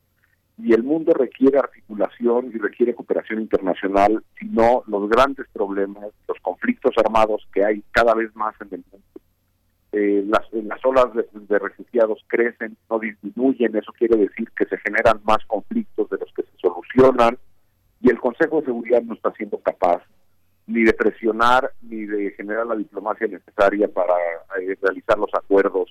y 0.58 0.72
el 0.72 0.82
mundo 0.82 1.12
requiere 1.12 1.58
articulación 1.58 2.50
y 2.54 2.58
requiere 2.58 2.94
cooperación 2.94 3.40
internacional, 3.40 4.22
si 4.38 4.46
no 4.46 4.82
los 4.86 5.08
grandes 5.08 5.46
problemas, 5.52 6.06
los 6.26 6.38
conflictos 6.40 6.94
armados 6.96 7.46
que 7.52 7.64
hay 7.64 7.82
cada 7.90 8.14
vez 8.14 8.34
más 8.34 8.54
en 8.62 8.68
el 8.72 8.84
mundo, 8.90 9.20
eh, 9.92 10.24
las, 10.26 10.42
las 10.52 10.84
olas 10.84 11.06
de, 11.14 11.58
refugiados 11.58 12.24
crecen, 12.26 12.76
no 12.90 12.98
disminuyen, 12.98 13.76
eso 13.76 13.92
quiere 13.92 14.16
decir 14.16 14.50
que 14.56 14.64
se 14.66 14.78
generan 14.78 15.20
más 15.24 15.44
conflictos 15.46 16.08
de 16.10 16.18
los 16.18 16.32
que 16.32 16.42
se 16.42 16.58
solucionan, 16.58 17.38
y 18.00 18.10
el 18.10 18.18
Consejo 18.18 18.60
de 18.60 18.66
Seguridad 18.66 19.02
no 19.02 19.14
está 19.14 19.32
siendo 19.32 19.58
capaz 19.58 20.02
ni 20.66 20.82
de 20.82 20.92
presionar 20.92 21.70
ni 21.82 22.06
de 22.06 22.32
generar 22.32 22.66
la 22.66 22.76
diplomacia 22.76 23.26
necesaria 23.26 23.88
para 23.88 24.14
eh, 24.60 24.76
realizar 24.80 25.18
los 25.18 25.32
acuerdos 25.32 25.88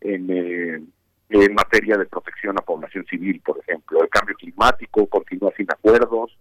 en, 0.00 0.30
eh, 0.30 0.82
en 1.28 1.54
materia 1.54 1.96
de 1.96 2.06
protección 2.06 2.58
a 2.58 2.62
población 2.62 3.04
civil, 3.06 3.40
por 3.44 3.58
ejemplo. 3.58 4.02
El 4.02 4.08
cambio 4.08 4.34
climático 4.36 5.06
continúa 5.06 5.52
sin 5.56 5.66
acuerdos. 5.70 6.36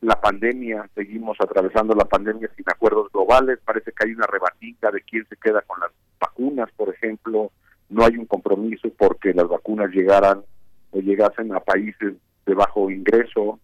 La 0.00 0.20
pandemia, 0.20 0.88
seguimos 0.94 1.36
atravesando 1.40 1.94
la 1.94 2.04
pandemia 2.04 2.48
sin 2.56 2.64
acuerdos 2.68 3.10
globales. 3.12 3.58
Parece 3.64 3.92
que 3.92 4.06
hay 4.06 4.14
una 4.14 4.26
rebatinga 4.26 4.90
de 4.92 5.00
quién 5.02 5.26
se 5.28 5.36
queda 5.36 5.62
con 5.62 5.80
las 5.80 5.90
vacunas, 6.20 6.70
por 6.76 6.94
ejemplo. 6.94 7.50
No 7.88 8.04
hay 8.04 8.16
un 8.16 8.26
compromiso 8.26 8.88
porque 8.96 9.34
las 9.34 9.48
vacunas 9.48 9.90
llegaran 9.90 10.42
o 10.92 11.00
llegasen 11.00 11.52
a 11.52 11.60
países 11.60 12.14
de 12.46 12.54
bajo 12.54 12.90
ingreso. 12.90 13.58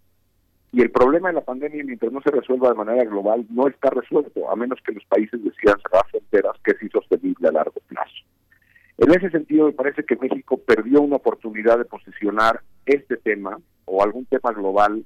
Y 0.72 0.82
el 0.82 0.90
problema 0.90 1.28
de 1.28 1.34
la 1.34 1.44
pandemia, 1.44 1.84
mientras 1.84 2.10
no 2.10 2.20
se 2.20 2.32
resuelva 2.32 2.70
de 2.70 2.74
manera 2.74 3.04
global, 3.04 3.46
no 3.50 3.68
está 3.68 3.90
resuelto, 3.90 4.50
a 4.50 4.56
menos 4.56 4.80
que 4.84 4.92
los 4.92 5.04
países 5.04 5.42
decidan 5.44 5.78
cerrar 5.82 6.04
fronteras, 6.10 6.56
que 6.64 6.72
es 6.72 6.82
insostenible 6.82 7.48
a 7.48 7.52
largo 7.52 7.80
plazo. 7.86 8.24
En 8.98 9.10
ese 9.10 9.30
sentido, 9.30 9.66
me 9.66 9.72
parece 9.72 10.04
que 10.04 10.16
México 10.16 10.56
perdió 10.56 11.00
una 11.00 11.16
oportunidad 11.16 11.78
de 11.78 11.84
posicionar 11.84 12.60
este 12.86 13.16
tema 13.16 13.58
o 13.86 14.02
algún 14.02 14.24
tema 14.26 14.52
global 14.52 15.04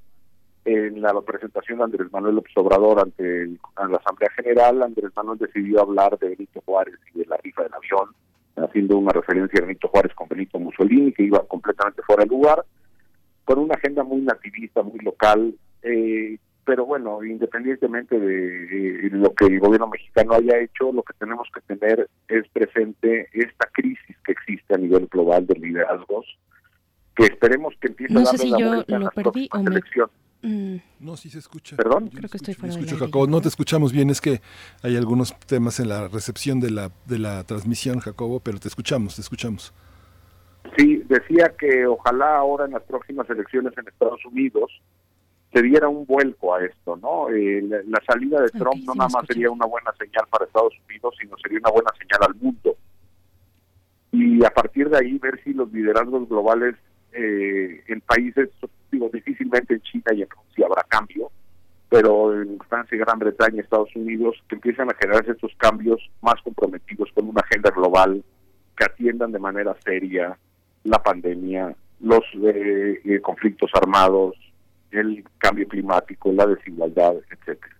en 0.64 1.00
la 1.00 1.18
presentación 1.22 1.78
de 1.78 1.84
Andrés 1.84 2.12
Manuel 2.12 2.34
López 2.36 2.52
Obrador 2.56 3.00
ante 3.00 3.42
el- 3.42 3.58
la 3.76 3.96
Asamblea 3.96 4.30
General. 4.36 4.82
Andrés 4.82 5.10
Manuel 5.16 5.38
decidió 5.38 5.80
hablar 5.80 6.18
de 6.18 6.28
Benito 6.28 6.60
Juárez 6.66 6.96
y 7.14 7.20
de 7.20 7.26
la 7.26 7.38
rifa 7.38 7.62
del 7.62 7.72
avión, 7.72 8.14
haciendo 8.56 8.98
una 8.98 9.12
referencia 9.12 9.58
a 9.58 9.66
Benito 9.66 9.88
Juárez 9.88 10.14
con 10.14 10.28
Benito 10.28 10.58
Mussolini, 10.58 11.12
que 11.12 11.22
iba 11.22 11.42
completamente 11.46 12.02
fuera 12.02 12.24
de 12.24 12.28
lugar, 12.28 12.64
con 13.44 13.58
una 13.60 13.74
agenda 13.74 14.04
muy 14.04 14.20
nativista, 14.20 14.82
muy 14.82 14.98
local, 14.98 15.54
eh, 15.82 16.36
pero 16.68 16.84
bueno, 16.84 17.24
independientemente 17.24 18.20
de, 18.20 19.06
eh, 19.06 19.08
lo 19.10 19.32
que 19.32 19.46
el 19.46 19.58
gobierno 19.58 19.88
mexicano 19.88 20.34
haya 20.34 20.58
hecho, 20.58 20.92
lo 20.92 21.02
que 21.02 21.14
tenemos 21.14 21.48
que 21.54 21.62
tener 21.62 22.10
es 22.28 22.46
presente 22.50 23.26
esta 23.32 23.70
crisis 23.72 24.14
que 24.22 24.32
existe 24.32 24.74
a 24.74 24.76
nivel 24.76 25.06
global 25.06 25.46
de 25.46 25.54
liderazgos, 25.54 26.26
que 27.16 27.24
esperemos 27.24 27.72
que 27.80 27.88
empiece 27.88 28.12
No 28.12 28.20
a 28.20 28.26
sé 28.26 28.36
darle 28.36 28.44
si 28.44 28.50
la 28.50 28.58
yo 28.58 28.68
vuelta 28.68 28.94
en 28.94 28.98
lo 28.98 29.04
las 29.06 29.14
perdí 29.14 29.46
o 29.46 29.48
próximas 29.48 29.64
me... 29.64 29.70
elecciones. 29.70 30.14
Mm, 30.42 30.76
No, 31.00 31.16
sí 31.16 31.30
se 31.30 31.38
escucha. 31.38 31.74
¿Perdón? 31.74 32.10
Creo 32.10 32.28
que 32.28 32.36
estoy 32.36 32.52
fuera 32.52 32.74
Escucho. 32.74 32.98
Jacobo. 32.98 33.26
No 33.26 33.40
te 33.40 33.48
escuchamos 33.48 33.90
bien, 33.90 34.10
es 34.10 34.20
que 34.20 34.42
hay 34.82 34.94
algunos 34.98 35.34
temas 35.46 35.80
en 35.80 35.88
la 35.88 36.08
recepción 36.08 36.60
de 36.60 36.70
la, 36.70 36.92
de 37.06 37.18
la 37.18 37.44
transmisión, 37.44 38.00
Jacobo, 38.00 38.40
pero 38.40 38.58
te 38.58 38.68
escuchamos, 38.68 39.14
te 39.14 39.22
escuchamos. 39.22 39.72
Sí, 40.76 41.02
decía 41.08 41.54
que 41.58 41.86
ojalá 41.86 42.36
ahora 42.36 42.66
en 42.66 42.72
las 42.72 42.82
próximas 42.82 43.28
elecciones 43.30 43.72
en 43.78 43.88
Estados 43.88 44.22
Unidos 44.26 44.70
se 45.58 45.62
diera 45.64 45.88
un 45.88 46.06
vuelco 46.06 46.54
a 46.54 46.64
esto, 46.64 46.96
¿no? 46.96 47.28
Eh, 47.30 47.60
la, 47.62 47.78
la 47.88 48.00
salida 48.06 48.40
de 48.40 48.50
Trump 48.50 48.84
no 48.86 48.94
nada 48.94 49.10
más 49.12 49.26
sería 49.26 49.50
una 49.50 49.66
buena 49.66 49.90
señal 49.98 50.24
para 50.30 50.44
Estados 50.44 50.72
Unidos, 50.88 51.16
sino 51.20 51.36
sería 51.38 51.58
una 51.58 51.70
buena 51.72 51.90
señal 51.98 52.20
al 52.28 52.34
mundo. 52.36 52.76
Y 54.12 54.44
a 54.44 54.50
partir 54.50 54.88
de 54.88 54.98
ahí 54.98 55.18
ver 55.18 55.42
si 55.42 55.52
los 55.52 55.72
liderazgos 55.72 56.28
globales 56.28 56.76
eh, 57.12 57.82
en 57.88 58.00
países, 58.02 58.50
digo, 58.92 59.10
difícilmente 59.12 59.74
en 59.74 59.80
China 59.80 60.12
y 60.14 60.22
en 60.22 60.30
Rusia 60.30 60.66
habrá 60.66 60.84
cambio, 60.84 61.32
pero 61.88 62.40
en 62.40 62.60
Francia, 62.68 62.96
Gran 62.96 63.18
Bretaña, 63.18 63.60
Estados 63.60 63.94
Unidos, 63.96 64.36
que 64.48 64.54
empiezan 64.54 64.88
a 64.90 64.94
generarse 64.94 65.32
estos 65.32 65.52
cambios 65.56 66.00
más 66.22 66.40
comprometidos 66.44 67.10
con 67.14 67.28
una 67.28 67.40
agenda 67.40 67.70
global 67.70 68.22
que 68.76 68.84
atiendan 68.84 69.32
de 69.32 69.40
manera 69.40 69.76
seria 69.84 70.38
la 70.84 71.02
pandemia, 71.02 71.74
los 71.98 72.22
eh, 72.44 73.00
eh, 73.04 73.20
conflictos 73.20 73.72
armados, 73.74 74.36
el 74.90 75.24
cambio 75.38 75.66
climático, 75.68 76.32
la 76.32 76.46
desigualdad, 76.46 77.14
etcétera. 77.30 77.76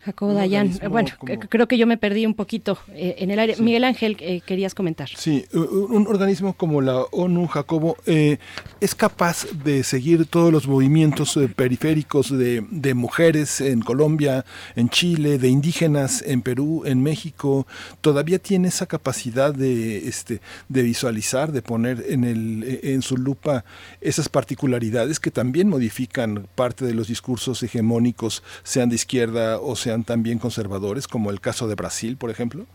Jacobo 0.00 0.32
Dayan, 0.32 0.68
eh, 0.80 0.88
bueno, 0.88 1.10
como- 1.18 1.38
creo 1.40 1.66
que 1.68 1.76
yo 1.76 1.86
me 1.86 1.96
perdí 1.98 2.24
un 2.24 2.34
poquito 2.34 2.78
eh, 2.94 3.16
en 3.18 3.30
el 3.30 3.38
área. 3.38 3.56
Sí. 3.56 3.62
Miguel 3.62 3.84
Ángel, 3.84 4.16
eh, 4.20 4.40
querías 4.46 4.74
comentar. 4.74 5.08
Sí, 5.16 5.44
un 5.52 6.06
organismo 6.06 6.52
como 6.54 6.80
la 6.80 6.98
ONU, 7.10 7.46
Jacobo, 7.48 7.96
eh, 8.06 8.38
es 8.80 8.94
capaz 8.94 9.46
de 9.64 9.82
seguir 9.82 10.26
todos 10.26 10.52
los 10.52 10.66
movimientos 10.68 11.36
eh, 11.36 11.48
periféricos 11.48 12.30
de, 12.36 12.64
de 12.70 12.94
mujeres 12.94 13.60
en 13.60 13.80
Colombia, 13.80 14.44
en 14.76 14.88
Chile, 14.88 15.38
de 15.38 15.48
indígenas 15.48 16.22
en 16.26 16.42
Perú, 16.42 16.82
en 16.86 17.02
México. 17.02 17.66
Todavía 18.00 18.38
tiene 18.38 18.68
esa 18.68 18.86
capacidad 18.86 19.52
de, 19.52 20.08
este, 20.08 20.40
de 20.68 20.82
visualizar, 20.82 21.50
de 21.52 21.60
poner 21.62 22.04
en, 22.08 22.24
el, 22.24 22.62
eh, 22.62 22.80
en 22.94 23.02
su 23.02 23.16
lupa 23.16 23.64
esas 24.00 24.28
particularidades 24.28 25.18
que 25.18 25.30
también 25.30 25.68
modifican 25.68 26.46
parte 26.54 26.84
de 26.84 26.94
los 26.94 27.08
discursos 27.08 27.62
hegemónicos, 27.62 28.42
sean 28.62 28.88
de 28.88 28.94
izquierda 28.94 29.58
o 29.58 29.74
sean 29.74 29.87
también 30.04 30.38
conservadores, 30.38 31.08
como 31.08 31.30
el 31.30 31.40
caso 31.40 31.68
de 31.68 31.74
Brasil, 31.74 32.16
por 32.16 32.30
ejemplo. 32.30 32.66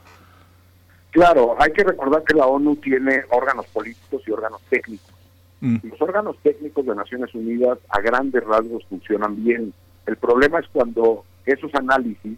Claro, 1.11 1.55
hay 1.59 1.71
que 1.71 1.83
recordar 1.83 2.23
que 2.23 2.33
la 2.33 2.47
ONU 2.47 2.75
tiene 2.77 3.23
órganos 3.29 3.67
políticos 3.67 4.23
y 4.25 4.31
órganos 4.31 4.61
técnicos. 4.69 5.13
Mm. 5.61 5.77
Los 5.83 6.01
órganos 6.01 6.35
técnicos 6.41 6.85
de 6.85 6.95
Naciones 6.95 7.33
Unidas 7.35 7.77
a 7.89 8.01
grandes 8.01 8.43
rasgos 8.43 8.83
funcionan 8.89 9.43
bien. 9.43 9.73
El 10.07 10.17
problema 10.17 10.59
es 10.59 10.65
cuando 10.73 11.23
esos 11.45 11.73
análisis 11.75 12.37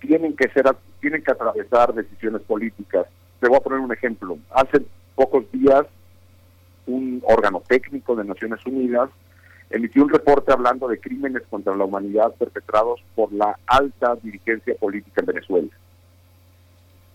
tienen 0.00 0.36
que 0.36 0.48
ser 0.50 0.64
tienen 1.00 1.22
que 1.22 1.32
atravesar 1.32 1.94
decisiones 1.94 2.42
políticas. 2.42 3.06
Te 3.40 3.48
voy 3.48 3.56
a 3.56 3.60
poner 3.60 3.80
un 3.80 3.92
ejemplo. 3.92 4.38
Hace 4.50 4.82
pocos 5.14 5.50
días 5.50 5.86
un 6.86 7.22
órgano 7.26 7.62
técnico 7.66 8.14
de 8.14 8.24
Naciones 8.24 8.64
Unidas 8.66 9.10
emitió 9.70 10.02
un 10.02 10.10
reporte 10.10 10.52
hablando 10.52 10.88
de 10.88 11.00
crímenes 11.00 11.42
contra 11.50 11.74
la 11.76 11.84
humanidad 11.84 12.34
perpetrados 12.34 13.00
por 13.14 13.32
la 13.32 13.58
alta 13.66 14.16
dirigencia 14.22 14.74
política 14.76 15.20
en 15.20 15.26
Venezuela. 15.26 15.68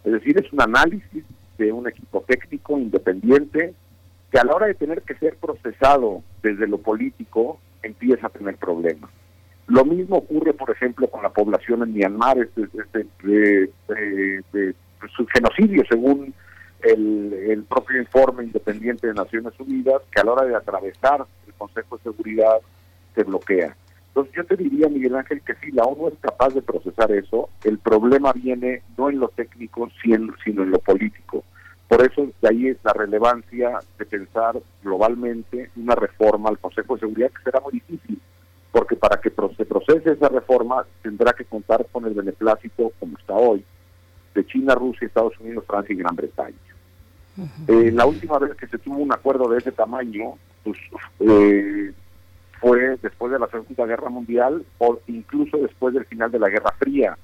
Es 0.04 0.12
decir, 0.14 0.38
es 0.38 0.52
un 0.52 0.62
análisis 0.62 1.24
de 1.58 1.72
un 1.72 1.88
equipo 1.88 2.22
técnico 2.28 2.78
independiente 2.78 3.74
que 4.32 4.40
a 4.40 4.44
la 4.44 4.54
hora 4.56 4.68
de 4.68 4.74
tener 4.74 5.02
que 5.04 5.16
ser 5.16 5.36
procesado 5.38 6.24
desde 6.42 6.68
lo 6.68 6.78
político 6.80 7.60
empieza 7.84 8.28
a 8.28 8.32
tener 8.32 8.56
problemas. 8.58 9.10
Lo 9.68 9.86
mismo 9.86 10.18
ocurre, 10.18 10.54
por 10.54 10.70
ejemplo, 10.72 11.08
con 11.10 11.24
la 11.24 11.30
población 11.30 11.84
en 11.84 11.94
Myanmar, 11.94 12.38
este, 12.40 12.64
este, 12.74 13.06
de, 13.24 13.70
de- 13.88 14.44
de- 14.52 14.76
su 15.16 15.26
genocidio, 15.28 15.84
según 15.90 16.34
el, 16.84 17.34
el 17.34 17.64
propio 17.64 18.00
informe 18.00 18.44
independiente 18.44 19.08
de 19.08 19.14
Naciones 19.14 19.54
Unidas, 19.60 20.02
que 20.12 20.20
a 20.20 20.24
la 20.24 20.32
hora 20.34 20.46
de 20.46 20.56
atravesar 20.56 21.26
Consejo 21.62 21.98
de 21.98 22.04
Seguridad 22.04 22.58
se 23.14 23.24
bloquea. 23.24 23.76
Entonces 24.08 24.34
yo 24.36 24.44
te 24.46 24.58
diría, 24.58 24.90
Miguel 24.90 25.16
Ángel, 25.16 25.42
que 25.42 25.54
si 25.56 25.72
la 25.72 25.84
ONU 25.84 26.08
es 26.08 26.16
capaz 26.20 26.54
de 26.54 26.62
procesar 26.62 27.12
eso, 27.12 27.50
el 27.64 27.78
problema 27.78 28.34
viene 28.34 28.82
no 28.98 29.10
en 29.10 29.20
lo 29.20 29.30
técnico, 29.30 29.90
sino 30.02 30.64
en 30.64 30.72
lo 30.72 30.80
político. 30.80 31.44
Por 31.88 32.02
eso 32.02 32.28
de 32.42 32.50
ahí 32.50 32.68
es 32.68 32.78
la 32.84 32.94
relevancia 32.94 33.80
de 34.00 34.06
pensar 34.06 34.58
globalmente 34.84 35.70
una 35.76 35.94
reforma 35.94 36.50
al 36.50 36.58
Consejo 36.58 36.96
de 36.96 37.02
Seguridad 37.02 37.30
que 37.30 37.44
será 37.44 37.60
muy 37.60 37.74
difícil, 37.74 38.20
porque 38.72 38.96
para 38.96 39.22
que 39.22 39.30
se 39.30 39.66
procese 39.66 40.12
esa 40.12 40.30
reforma 40.30 40.86
tendrá 41.04 41.34
que 41.34 41.46
contar 41.46 41.86
con 41.92 42.06
el 42.06 42.14
beneplácito, 42.14 42.92
como 43.00 43.18
está 43.18 43.36
hoy, 43.36 43.64
de 44.34 44.46
China, 44.46 44.74
Rusia, 44.74 45.08
Estados 45.08 45.40
Unidos, 45.40 45.64
Francia 45.68 45.94
y 45.94 45.98
Gran 45.98 46.16
Bretaña. 46.16 46.58
Eh, 47.68 47.92
la 47.94 48.06
última 48.06 48.40
vez 48.40 48.56
que 48.56 48.68
se 48.68 48.78
tuvo 48.78 48.98
un 48.98 49.14
acuerdo 49.14 49.48
de 49.50 49.60
ese 49.60 49.72
tamaño, 49.72 50.36
pues, 50.64 50.78
eh, 51.20 51.94
fue 52.60 52.98
después 53.02 53.32
de 53.32 53.40
la 53.40 53.48
Segunda 53.48 53.86
Guerra 53.86 54.10
Mundial 54.10 54.64
o 54.78 55.00
incluso 55.08 55.58
después 55.58 55.94
del 55.94 56.06
final 56.06 56.32
de 56.32 56.40
la 56.40 56.50
Guerra 56.50 56.74
Fría. 56.78 57.18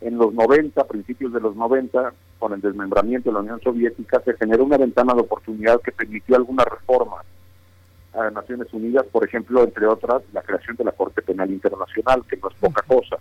En 0.00 0.18
los 0.18 0.32
90, 0.32 0.84
principios 0.84 1.32
de 1.32 1.40
los 1.40 1.56
90, 1.56 2.12
con 2.38 2.52
el 2.52 2.60
desmembramiento 2.60 3.30
de 3.30 3.34
la 3.34 3.40
Unión 3.40 3.60
Soviética, 3.62 4.20
se 4.20 4.34
generó 4.34 4.64
una 4.64 4.76
ventana 4.76 5.14
de 5.14 5.22
oportunidad 5.22 5.80
que 5.80 5.92
permitió 5.92 6.36
algunas 6.36 6.66
reformas 6.66 7.24
a 8.14 8.30
Naciones 8.30 8.72
Unidas, 8.72 9.04
por 9.10 9.24
ejemplo, 9.24 9.62
entre 9.62 9.86
otras, 9.86 10.22
la 10.32 10.42
creación 10.42 10.76
de 10.76 10.84
la 10.84 10.92
Corte 10.92 11.22
Penal 11.22 11.50
Internacional, 11.50 12.24
que 12.28 12.36
no 12.36 12.48
es 12.48 12.54
poca 12.56 12.82
cosa. 12.82 13.16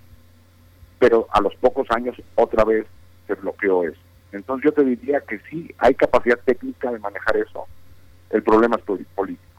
Pero 0.99 1.27
a 1.31 1.41
los 1.41 1.55
pocos 1.55 1.87
años, 1.91 2.15
otra 2.35 2.63
vez, 2.63 2.85
se 3.27 3.33
bloqueó 3.35 3.83
eso. 3.83 3.99
Entonces 4.31 4.65
yo 4.65 4.73
te 4.73 4.83
diría 4.83 5.21
que 5.21 5.39
sí, 5.49 5.73
hay 5.77 5.95
capacidad 5.95 6.39
técnica 6.45 6.91
de 6.91 6.99
manejar 6.99 7.37
eso. 7.37 7.65
El 8.29 8.43
problema 8.43 8.75
es 8.77 8.83
político. 8.83 9.54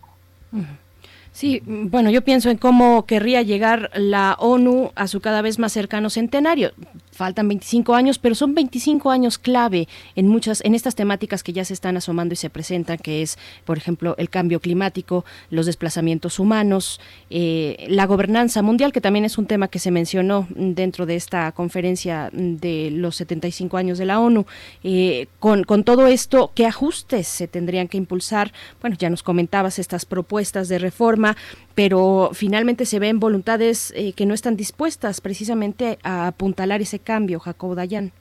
Sí, 1.33 1.62
mm, 1.65 1.89
bueno, 1.89 2.10
yo 2.10 2.23
pienso 2.23 2.49
en 2.49 2.57
cómo 2.57 3.05
querría 3.05 3.43
llegar 3.43 3.91
la 3.94 4.36
ONU 4.39 4.93
a 4.94 5.07
su 5.07 5.20
cada 5.20 5.43
vez 5.43 5.59
más 5.59 5.73
cercano 5.73 6.09
centenario. 6.09 6.73
Faltan 7.17 7.49
25 7.49 7.95
años, 7.95 8.19
pero 8.19 8.35
son 8.35 8.55
25 8.55 9.11
años 9.11 9.39
clave 9.39 9.89
en 10.17 10.28
muchas, 10.28 10.62
en 10.65 10.75
estas 10.75 10.95
temáticas 10.95 11.43
que 11.43 11.55
ya 11.55 11.65
se 11.65 11.73
están 11.73 11.97
asomando 11.97 12.35
y 12.35 12.36
se 12.36 12.51
presentan, 12.51 12.99
que 12.99 13.23
es, 13.23 13.39
por 13.65 13.78
ejemplo, 13.78 14.15
el 14.19 14.28
cambio 14.28 14.61
climático, 14.61 15.25
los 15.49 15.65
desplazamientos 15.65 16.39
humanos, 16.39 17.01
eh, 17.31 17.86
la 17.89 18.05
gobernanza 18.05 18.61
mundial, 18.61 18.93
que 18.93 19.01
también 19.01 19.25
es 19.25 19.39
un 19.39 19.47
tema 19.47 19.69
que 19.69 19.78
se 19.78 19.91
mencionó 19.91 20.47
dentro 20.51 21.07
de 21.07 21.17
esta 21.17 21.51
conferencia 21.53 22.28
de 22.33 22.91
los 22.93 23.17
75 23.17 23.78
años 23.78 23.97
de 23.97 24.05
la 24.05 24.20
ONU. 24.20 24.45
Eh, 24.85 25.27
con, 25.39 25.65
con 25.65 25.85
todo 25.85 26.07
esto, 26.07 26.53
¿qué 26.55 26.67
ajustes 26.67 27.27
se 27.27 27.49
tendrían 27.49 27.89
que 27.89 27.97
impulsar? 27.97 28.53
Bueno, 28.83 28.97
ya 28.99 29.09
nos 29.09 29.23
comentabas 29.23 29.78
estas 29.78 30.05
propuestas 30.05 30.69
de 30.69 30.78
reforma, 30.78 31.36
pero 31.77 32.31
finalmente 32.33 32.87
se 32.87 32.99
ven 32.99 33.21
voluntades 33.21 33.93
eh, 33.95 34.15
que 34.15 34.25
no 34.25 34.33
están 34.33 34.57
dispuestas 34.57 35.21
precisamente 35.21 35.99
a 36.03 36.27
apuntalar 36.27 36.81
ese 36.81 36.99
cambio, 36.99 37.39
Jacobo 37.39 37.75
Dayan. 37.75 38.13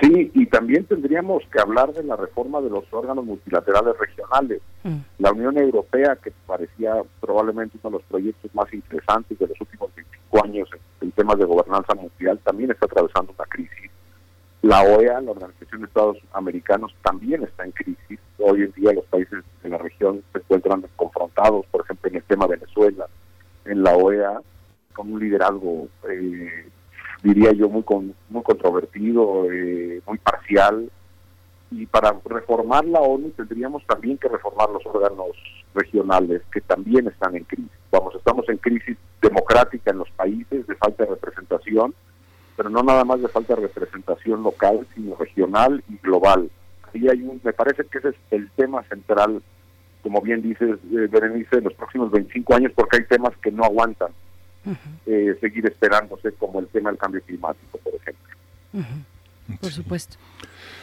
Sí, 0.00 0.30
y 0.34 0.46
también 0.46 0.84
tendríamos 0.84 1.42
que 1.52 1.60
hablar 1.60 1.92
de 1.92 2.02
la 2.02 2.16
reforma 2.16 2.62
de 2.62 2.70
los 2.70 2.84
órganos 2.92 3.24
multilaterales 3.26 3.94
regionales. 3.98 4.62
La 5.18 5.32
Unión 5.32 5.58
Europea, 5.58 6.16
que 6.16 6.32
parecía 6.46 6.94
probablemente 7.20 7.78
uno 7.82 7.90
de 7.90 7.98
los 7.98 8.08
proyectos 8.08 8.54
más 8.54 8.72
interesantes 8.72 9.38
de 9.38 9.46
los 9.46 9.60
últimos 9.60 9.94
25 9.94 10.44
años 10.44 10.68
en, 10.72 11.08
en 11.08 11.12
temas 11.12 11.38
de 11.38 11.44
gobernanza 11.44 11.94
mundial, 11.94 12.40
también 12.42 12.70
está 12.70 12.86
atravesando 12.86 13.34
una 13.36 13.44
crisis. 13.44 13.90
La 14.62 14.82
OEA, 14.82 15.22
la 15.22 15.30
Organización 15.30 15.80
de 15.80 15.86
Estados 15.86 16.18
Americanos, 16.32 16.94
también 17.02 17.42
está 17.42 17.64
en 17.64 17.72
crisis. 17.72 18.18
Hoy 18.38 18.62
en 18.62 18.72
día 18.72 18.92
los 18.92 19.06
países 19.06 19.42
de 19.62 19.68
la 19.70 19.78
región 19.78 20.22
se 20.32 20.38
encuentran 20.38 20.84
confrontados, 20.96 21.64
por 21.70 21.82
ejemplo, 21.82 22.10
en 22.10 22.16
el 22.16 22.22
tema 22.24 22.46
Venezuela, 22.46 23.06
en 23.64 23.82
la 23.82 23.96
OEA, 23.96 24.40
con 24.92 25.14
un 25.14 25.20
liderazgo, 25.20 25.88
eh, 26.10 26.68
diría 27.22 27.52
yo, 27.52 27.70
muy, 27.70 27.82
con, 27.84 28.14
muy 28.28 28.42
controvertido, 28.42 29.50
eh, 29.50 30.02
muy 30.06 30.18
parcial. 30.18 30.90
Y 31.70 31.86
para 31.86 32.14
reformar 32.24 32.84
la 32.84 33.00
ONU 33.00 33.30
tendríamos 33.30 33.86
también 33.86 34.18
que 34.18 34.28
reformar 34.28 34.68
los 34.70 34.84
órganos 34.84 35.28
regionales 35.74 36.42
que 36.52 36.60
también 36.60 37.06
están 37.06 37.34
en 37.34 37.44
crisis. 37.44 37.70
Vamos, 37.90 38.14
estamos 38.14 38.46
en 38.48 38.58
crisis 38.58 38.98
democrática 39.22 39.90
en 39.90 39.98
los 39.98 40.10
países, 40.10 40.66
de 40.66 40.74
falta 40.74 41.04
de 41.04 41.10
representación, 41.10 41.94
pero 42.60 42.68
no 42.68 42.82
nada 42.82 43.06
más 43.06 43.22
de 43.22 43.28
falta 43.28 43.54
de 43.54 43.62
representación 43.62 44.42
local, 44.42 44.86
sino 44.94 45.16
regional 45.16 45.82
y 45.88 45.96
global. 45.96 46.50
Ahí 46.92 47.08
hay 47.08 47.22
un, 47.22 47.40
me 47.42 47.54
parece 47.54 47.84
que 47.86 47.96
ese 47.96 48.10
es 48.10 48.14
el 48.32 48.50
tema 48.50 48.82
central, 48.82 49.42
como 50.02 50.20
bien 50.20 50.42
dices, 50.42 50.78
eh, 50.92 51.08
Berenice, 51.10 51.56
en 51.56 51.64
los 51.64 51.72
próximos 51.72 52.10
25 52.10 52.54
años, 52.54 52.72
porque 52.74 52.98
hay 52.98 53.04
temas 53.04 53.34
que 53.38 53.50
no 53.50 53.64
aguantan 53.64 54.10
eh, 55.06 55.38
seguir 55.40 55.64
esperándose, 55.64 56.32
como 56.32 56.60
el 56.60 56.66
tema 56.66 56.90
del 56.90 56.98
cambio 56.98 57.22
climático, 57.22 57.78
por 57.78 57.94
ejemplo. 57.94 58.34
Por 59.58 59.72
supuesto. 59.72 60.16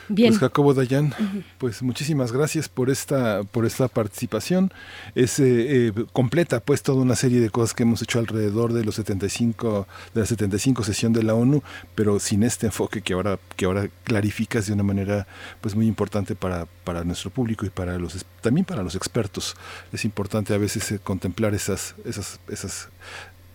Bien. 0.10 0.30
Pues 0.30 0.40
Jacobo 0.40 0.74
Dayan, 0.74 1.14
pues 1.58 1.82
muchísimas 1.82 2.32
gracias 2.32 2.70
por 2.70 2.90
esta 2.90 3.44
por 3.44 3.66
esta 3.66 3.90
participación. 3.90 4.72
Es 5.16 5.40
eh, 5.40 5.88
eh, 5.88 5.94
completa 6.14 6.62
pues 6.62 6.82
toda 6.82 7.02
una 7.02 7.16
serie 7.16 7.42
de 7.42 7.50
cosas 7.50 7.74
que 7.74 7.84
hemos 7.84 8.02
hecho 8.02 8.20
alrededor 8.20 8.72
de 8.72 8.86
los 8.86 8.96
75 8.96 9.88
de 10.14 10.22
la 10.22 10.26
75 10.26 10.84
sesión 10.84 11.12
de 11.12 11.24
la 11.24 11.36
ONU, 11.36 11.62
pero 11.94 12.20
sin 12.20 12.44
este 12.44 12.68
enfoque 12.68 13.02
que 13.02 13.14
ahora 13.14 13.38
que 13.58 13.66
ahora 13.66 13.90
clarificas 14.06 14.68
de 14.68 14.74
una 14.74 14.84
manera 14.84 15.28
pues 15.60 15.76
muy 15.76 15.88
importante 15.88 16.36
para 16.36 16.68
para 16.86 17.04
nuestro 17.04 17.30
público 17.30 17.66
y 17.66 17.70
para 17.70 17.98
los 17.98 18.26
también 18.42 18.66
para 18.66 18.84
los 18.84 18.96
expertos. 18.96 19.56
Es 19.92 20.06
importante 20.06 20.54
a 20.54 20.58
veces 20.58 20.90
eh, 20.92 21.00
contemplar 21.00 21.54
esas 21.54 21.96
esas 22.06 22.40
esas 22.48 22.90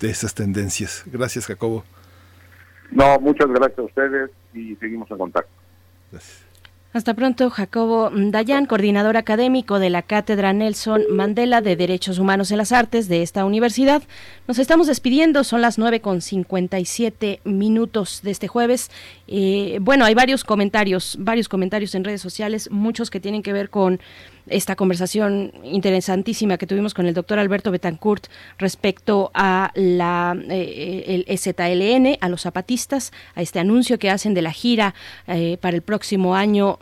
esas 0.02 0.34
tendencias. 0.34 1.04
Gracias, 1.06 1.46
Jacobo. 1.46 1.84
No, 2.92 3.18
muchas 3.18 3.48
gracias 3.48 3.78
a 3.78 3.82
ustedes 3.82 4.30
y 4.54 4.76
seguimos 4.76 5.10
en 5.10 5.18
contacto. 5.18 5.50
Hasta 6.92 7.14
pronto, 7.14 7.48
Jacobo 7.48 8.10
Dayan, 8.14 8.66
coordinador 8.66 9.16
académico 9.16 9.78
de 9.78 9.88
la 9.88 10.02
Cátedra 10.02 10.52
Nelson 10.52 11.04
Mandela 11.10 11.62
de 11.62 11.74
Derechos 11.74 12.18
Humanos 12.18 12.50
en 12.50 12.58
las 12.58 12.70
Artes 12.70 13.08
de 13.08 13.22
esta 13.22 13.46
universidad. 13.46 14.02
Nos 14.46 14.58
estamos 14.58 14.88
despidiendo, 14.88 15.42
son 15.42 15.62
las 15.62 15.78
9 15.78 16.02
con 16.02 16.20
57 16.20 17.40
minutos 17.44 18.20
de 18.22 18.30
este 18.30 18.46
jueves. 18.46 18.90
Eh, 19.26 19.78
bueno, 19.80 20.04
hay 20.04 20.12
varios 20.12 20.44
comentarios, 20.44 21.16
varios 21.18 21.48
comentarios 21.48 21.94
en 21.94 22.04
redes 22.04 22.20
sociales, 22.20 22.70
muchos 22.70 23.08
que 23.08 23.20
tienen 23.20 23.42
que 23.42 23.54
ver 23.54 23.70
con 23.70 23.98
esta 24.46 24.76
conversación 24.76 25.52
interesantísima 25.64 26.58
que 26.58 26.66
tuvimos 26.66 26.94
con 26.94 27.06
el 27.06 27.14
doctor 27.14 27.38
Alberto 27.38 27.70
Betancourt 27.70 28.26
respecto 28.58 29.30
a 29.34 29.70
la 29.74 30.36
eh, 30.48 31.24
el 31.26 31.38
ZLN, 31.38 32.18
a 32.20 32.28
los 32.28 32.42
zapatistas, 32.42 33.12
a 33.34 33.42
este 33.42 33.58
anuncio 33.58 33.98
que 33.98 34.10
hacen 34.10 34.34
de 34.34 34.42
la 34.42 34.52
gira 34.52 34.94
eh, 35.26 35.58
para 35.60 35.76
el 35.76 35.82
próximo 35.82 36.34
año. 36.34 36.78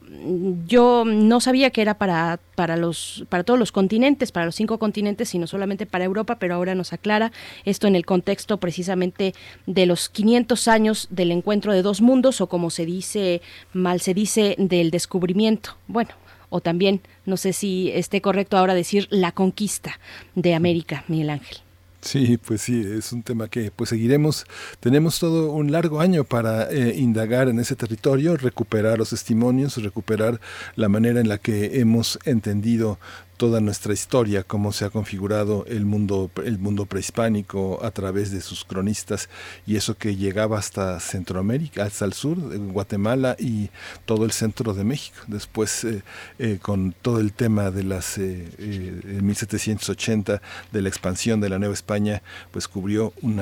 Yo 0.66 1.04
no 1.06 1.40
sabía 1.40 1.70
que 1.70 1.82
era 1.82 1.94
para 1.94 2.40
para 2.54 2.76
los 2.76 3.24
para 3.28 3.44
todos 3.44 3.58
los 3.58 3.72
continentes, 3.72 4.32
para 4.32 4.46
los 4.46 4.54
cinco 4.54 4.78
continentes, 4.78 5.28
sino 5.28 5.46
solamente 5.46 5.86
para 5.86 6.04
Europa, 6.04 6.36
pero 6.38 6.54
ahora 6.54 6.74
nos 6.74 6.92
aclara 6.92 7.32
esto 7.64 7.86
en 7.86 7.96
el 7.96 8.04
contexto 8.04 8.58
precisamente 8.58 9.34
de 9.66 9.86
los 9.86 10.08
500 10.08 10.68
años 10.68 11.08
del 11.10 11.30
encuentro 11.32 11.72
de 11.72 11.82
dos 11.82 12.00
mundos 12.00 12.40
o 12.40 12.48
como 12.48 12.70
se 12.70 12.84
dice 12.84 13.40
mal 13.72 14.00
se 14.00 14.14
dice 14.14 14.56
del 14.58 14.90
descubrimiento. 14.90 15.76
Bueno, 15.86 16.10
o 16.50 16.60
también, 16.60 17.00
no 17.24 17.36
sé 17.36 17.52
si 17.52 17.90
esté 17.92 18.20
correcto 18.20 18.58
ahora 18.58 18.74
decir 18.74 19.08
la 19.10 19.32
conquista 19.32 19.98
de 20.34 20.54
América, 20.54 21.04
Miguel 21.08 21.30
Ángel. 21.30 21.58
Sí, 22.02 22.38
pues 22.38 22.62
sí, 22.62 22.80
es 22.80 23.12
un 23.12 23.22
tema 23.22 23.48
que 23.48 23.70
pues 23.70 23.90
seguiremos. 23.90 24.46
Tenemos 24.80 25.18
todo 25.18 25.52
un 25.52 25.70
largo 25.70 26.00
año 26.00 26.24
para 26.24 26.70
eh, 26.70 26.94
indagar 26.96 27.48
en 27.48 27.60
ese 27.60 27.76
territorio, 27.76 28.36
recuperar 28.38 28.98
los 28.98 29.10
testimonios, 29.10 29.76
recuperar 29.82 30.40
la 30.76 30.88
manera 30.88 31.20
en 31.20 31.28
la 31.28 31.36
que 31.36 31.78
hemos 31.80 32.18
entendido 32.24 32.98
toda 33.40 33.62
nuestra 33.62 33.94
historia, 33.94 34.42
cómo 34.42 34.70
se 34.70 34.84
ha 34.84 34.90
configurado 34.90 35.64
el 35.66 35.86
mundo, 35.86 36.30
el 36.44 36.58
mundo 36.58 36.84
prehispánico 36.84 37.82
a 37.82 37.90
través 37.90 38.30
de 38.32 38.42
sus 38.42 38.66
cronistas 38.66 39.30
y 39.66 39.76
eso 39.76 39.96
que 39.96 40.14
llegaba 40.14 40.58
hasta 40.58 41.00
Centroamérica, 41.00 41.84
hasta 41.84 42.04
el 42.04 42.12
sur, 42.12 42.36
Guatemala 42.36 43.36
y 43.38 43.70
todo 44.04 44.26
el 44.26 44.32
centro 44.32 44.74
de 44.74 44.84
México. 44.84 45.16
Después, 45.26 45.84
eh, 45.84 46.02
eh, 46.38 46.58
con 46.60 46.92
todo 46.92 47.18
el 47.18 47.32
tema 47.32 47.70
de 47.70 47.82
las 47.82 48.18
eh, 48.18 48.46
en 48.58 49.24
1780 49.24 50.42
de 50.70 50.82
la 50.82 50.90
expansión 50.90 51.40
de 51.40 51.48
la 51.48 51.58
Nueva 51.58 51.72
España, 51.72 52.22
pues 52.50 52.68
cubrió 52.68 53.14
un 53.22 53.40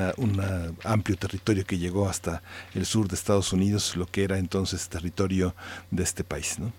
amplio 0.85 1.17
territorio 1.17 1.67
que 1.67 1.77
llegó 1.77 2.09
hasta 2.09 2.45
el 2.73 2.87
sur 2.87 3.09
de 3.09 3.17
Estados 3.17 3.53
Unidos, 3.53 3.97
lo 3.97 4.07
que 4.07 4.23
era 4.23 4.39
entonces 4.39 4.89
territorio 4.89 5.57
de 5.91 6.05
este 6.05 6.23
país, 6.23 6.61
¿no? 6.61 6.73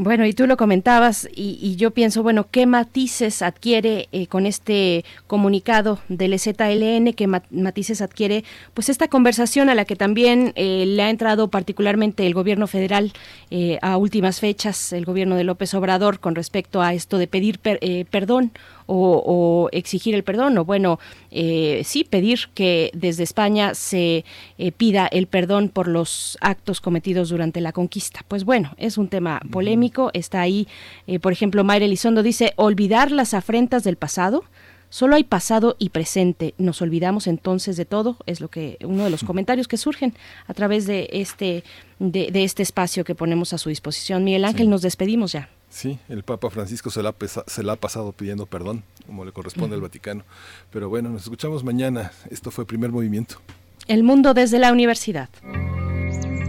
Bueno, 0.00 0.24
y 0.26 0.32
tú 0.32 0.46
lo 0.46 0.56
comentabas 0.56 1.28
y, 1.34 1.74
yo 1.74 1.90
pienso, 1.90 2.22
bueno, 2.22 2.46
¿qué 2.48 2.66
matices 2.66 3.42
adquiere 3.42 4.08
eh, 4.12 4.28
con 4.28 4.46
este 4.46 5.04
comunicado 5.26 5.98
del 6.08 6.38
ZLN? 6.38 7.14
¿Qué 7.14 7.26
matices 7.26 8.00
adquiere 8.00 8.44
pues 8.74 8.90
esta 8.90 9.08
conversación 9.08 9.68
a 9.68 9.74
la 9.74 9.84
que 9.84 9.96
también 9.96 10.52
eh, 10.54 10.84
le 10.86 11.02
ha 11.02 11.10
entrado 11.10 11.48
particularmente 11.48 12.24
el 12.28 12.32
gobierno 12.32 12.68
federal 12.68 13.12
eh, 13.50 13.80
a 13.82 13.96
últimas 13.96 14.38
fechas, 14.38 14.92
el 14.92 15.04
gobierno 15.04 15.34
de 15.34 15.42
López 15.42 15.74
Obrador 15.74 16.20
con 16.20 16.36
respecto 16.36 16.80
a 16.80 16.94
esto 16.94 17.18
de 17.18 17.26
pedir 17.26 17.58
perdón 17.58 18.52
o, 18.88 19.68
exigir 19.72 20.14
el 20.14 20.24
perdón, 20.24 20.56
o 20.58 20.64
bueno, 20.64 20.98
eh, 21.30 21.82
sí, 21.84 22.04
pedir 22.04 22.48
que 22.54 22.90
desde 22.94 23.22
España 23.22 23.74
se 23.74 24.24
eh, 24.56 24.72
pida 24.72 25.06
el 25.06 25.26
perdón 25.26 25.68
por 25.68 25.88
los 25.88 26.38
actos 26.40 26.80
cometidos 26.80 27.28
durante 27.28 27.60
la 27.60 27.72
conquista. 27.72 28.24
Pues 28.28 28.44
bueno, 28.44 28.74
es 28.78 28.96
un 28.98 29.08
tema 29.08 29.40
polémico, 29.50 30.10
está 30.14 30.40
ahí, 30.40 30.66
eh, 31.06 31.18
por 31.18 31.32
ejemplo, 31.32 31.64
Mayra 31.64 31.84
Elizondo 31.84 32.22
dice, 32.22 32.54
olvidar 32.56 33.12
las 33.12 33.34
afrentas 33.34 33.84
del 33.84 33.96
pasado. 33.96 34.44
Solo 34.90 35.16
hay 35.16 35.24
pasado 35.24 35.76
y 35.78 35.90
presente. 35.90 36.54
Nos 36.56 36.80
olvidamos 36.80 37.26
entonces 37.26 37.76
de 37.76 37.84
todo. 37.84 38.16
Es 38.24 38.40
lo 38.40 38.48
que 38.48 38.78
uno 38.82 39.04
de 39.04 39.10
los 39.10 39.22
comentarios 39.22 39.68
que 39.68 39.76
surgen 39.76 40.14
a 40.46 40.54
través 40.54 40.86
de 40.86 41.10
este 41.12 41.62
de, 41.98 42.30
este 42.32 42.62
espacio 42.62 43.04
que 43.04 43.14
ponemos 43.14 43.52
a 43.52 43.58
su 43.58 43.68
disposición. 43.68 44.24
Miguel 44.24 44.46
Ángel, 44.46 44.70
nos 44.70 44.80
despedimos 44.80 45.32
ya. 45.32 45.50
Sí, 45.70 45.98
el 46.08 46.22
Papa 46.22 46.50
Francisco 46.50 46.90
se 46.90 47.02
la, 47.02 47.14
se 47.46 47.62
la 47.62 47.72
ha 47.72 47.76
pasado 47.76 48.12
pidiendo 48.12 48.46
perdón, 48.46 48.82
como 49.06 49.24
le 49.24 49.32
corresponde 49.32 49.76
al 49.76 49.82
Vaticano. 49.82 50.24
Pero 50.70 50.88
bueno, 50.88 51.10
nos 51.10 51.22
escuchamos 51.22 51.64
mañana. 51.64 52.12
Esto 52.30 52.50
fue 52.50 52.66
Primer 52.66 52.90
Movimiento. 52.90 53.40
El 53.86 54.02
mundo 54.02 54.34
desde 54.34 54.58
la 54.58 54.72
universidad. 54.72 55.28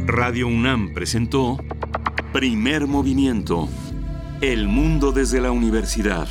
Radio 0.05 0.47
UNAM 0.47 0.93
presentó 0.93 1.57
Primer 2.33 2.87
Movimiento. 2.87 3.69
El 4.41 4.67
mundo 4.67 5.11
desde 5.11 5.41
la 5.41 5.51
universidad. 5.51 6.27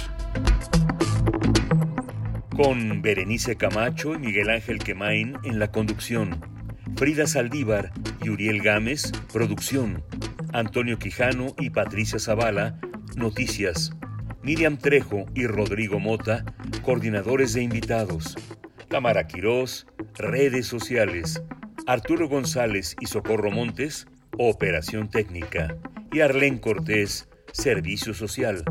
Con 2.57 3.02
Berenice 3.02 3.57
Camacho 3.57 4.15
y 4.15 4.18
Miguel 4.18 4.50
Ángel 4.50 4.78
Quemain 4.78 5.36
en 5.44 5.58
la 5.58 5.70
conducción. 5.70 6.58
Frida 6.97 7.26
Saldívar 7.26 7.92
y 8.23 8.31
Uriel 8.31 8.62
Gámez, 8.62 9.12
producción. 9.33 10.02
Antonio 10.52 10.99
Quijano 10.99 11.55
y 11.58 11.70
Patricia 11.70 12.18
Zavala, 12.18 12.81
noticias. 13.17 13.92
Miriam 14.42 14.78
Trejo 14.78 15.26
y 15.34 15.47
Rodrigo 15.47 16.00
Mota, 16.00 16.44
coordinadores 16.83 17.52
de 17.52 17.62
invitados. 17.62 18.36
Tamara 18.89 19.26
Quirós, 19.26 19.86
redes 20.15 20.67
sociales. 20.67 21.42
Arturo 21.86 22.28
González 22.28 22.97
y 23.00 23.07
Socorro 23.07 23.50
Montes, 23.50 24.07
operación 24.39 25.10
técnica. 25.10 25.76
Y 26.12 26.20
Arlén 26.20 26.58
Cortés, 26.58 27.28
servicio 27.52 28.15
social. 28.15 28.65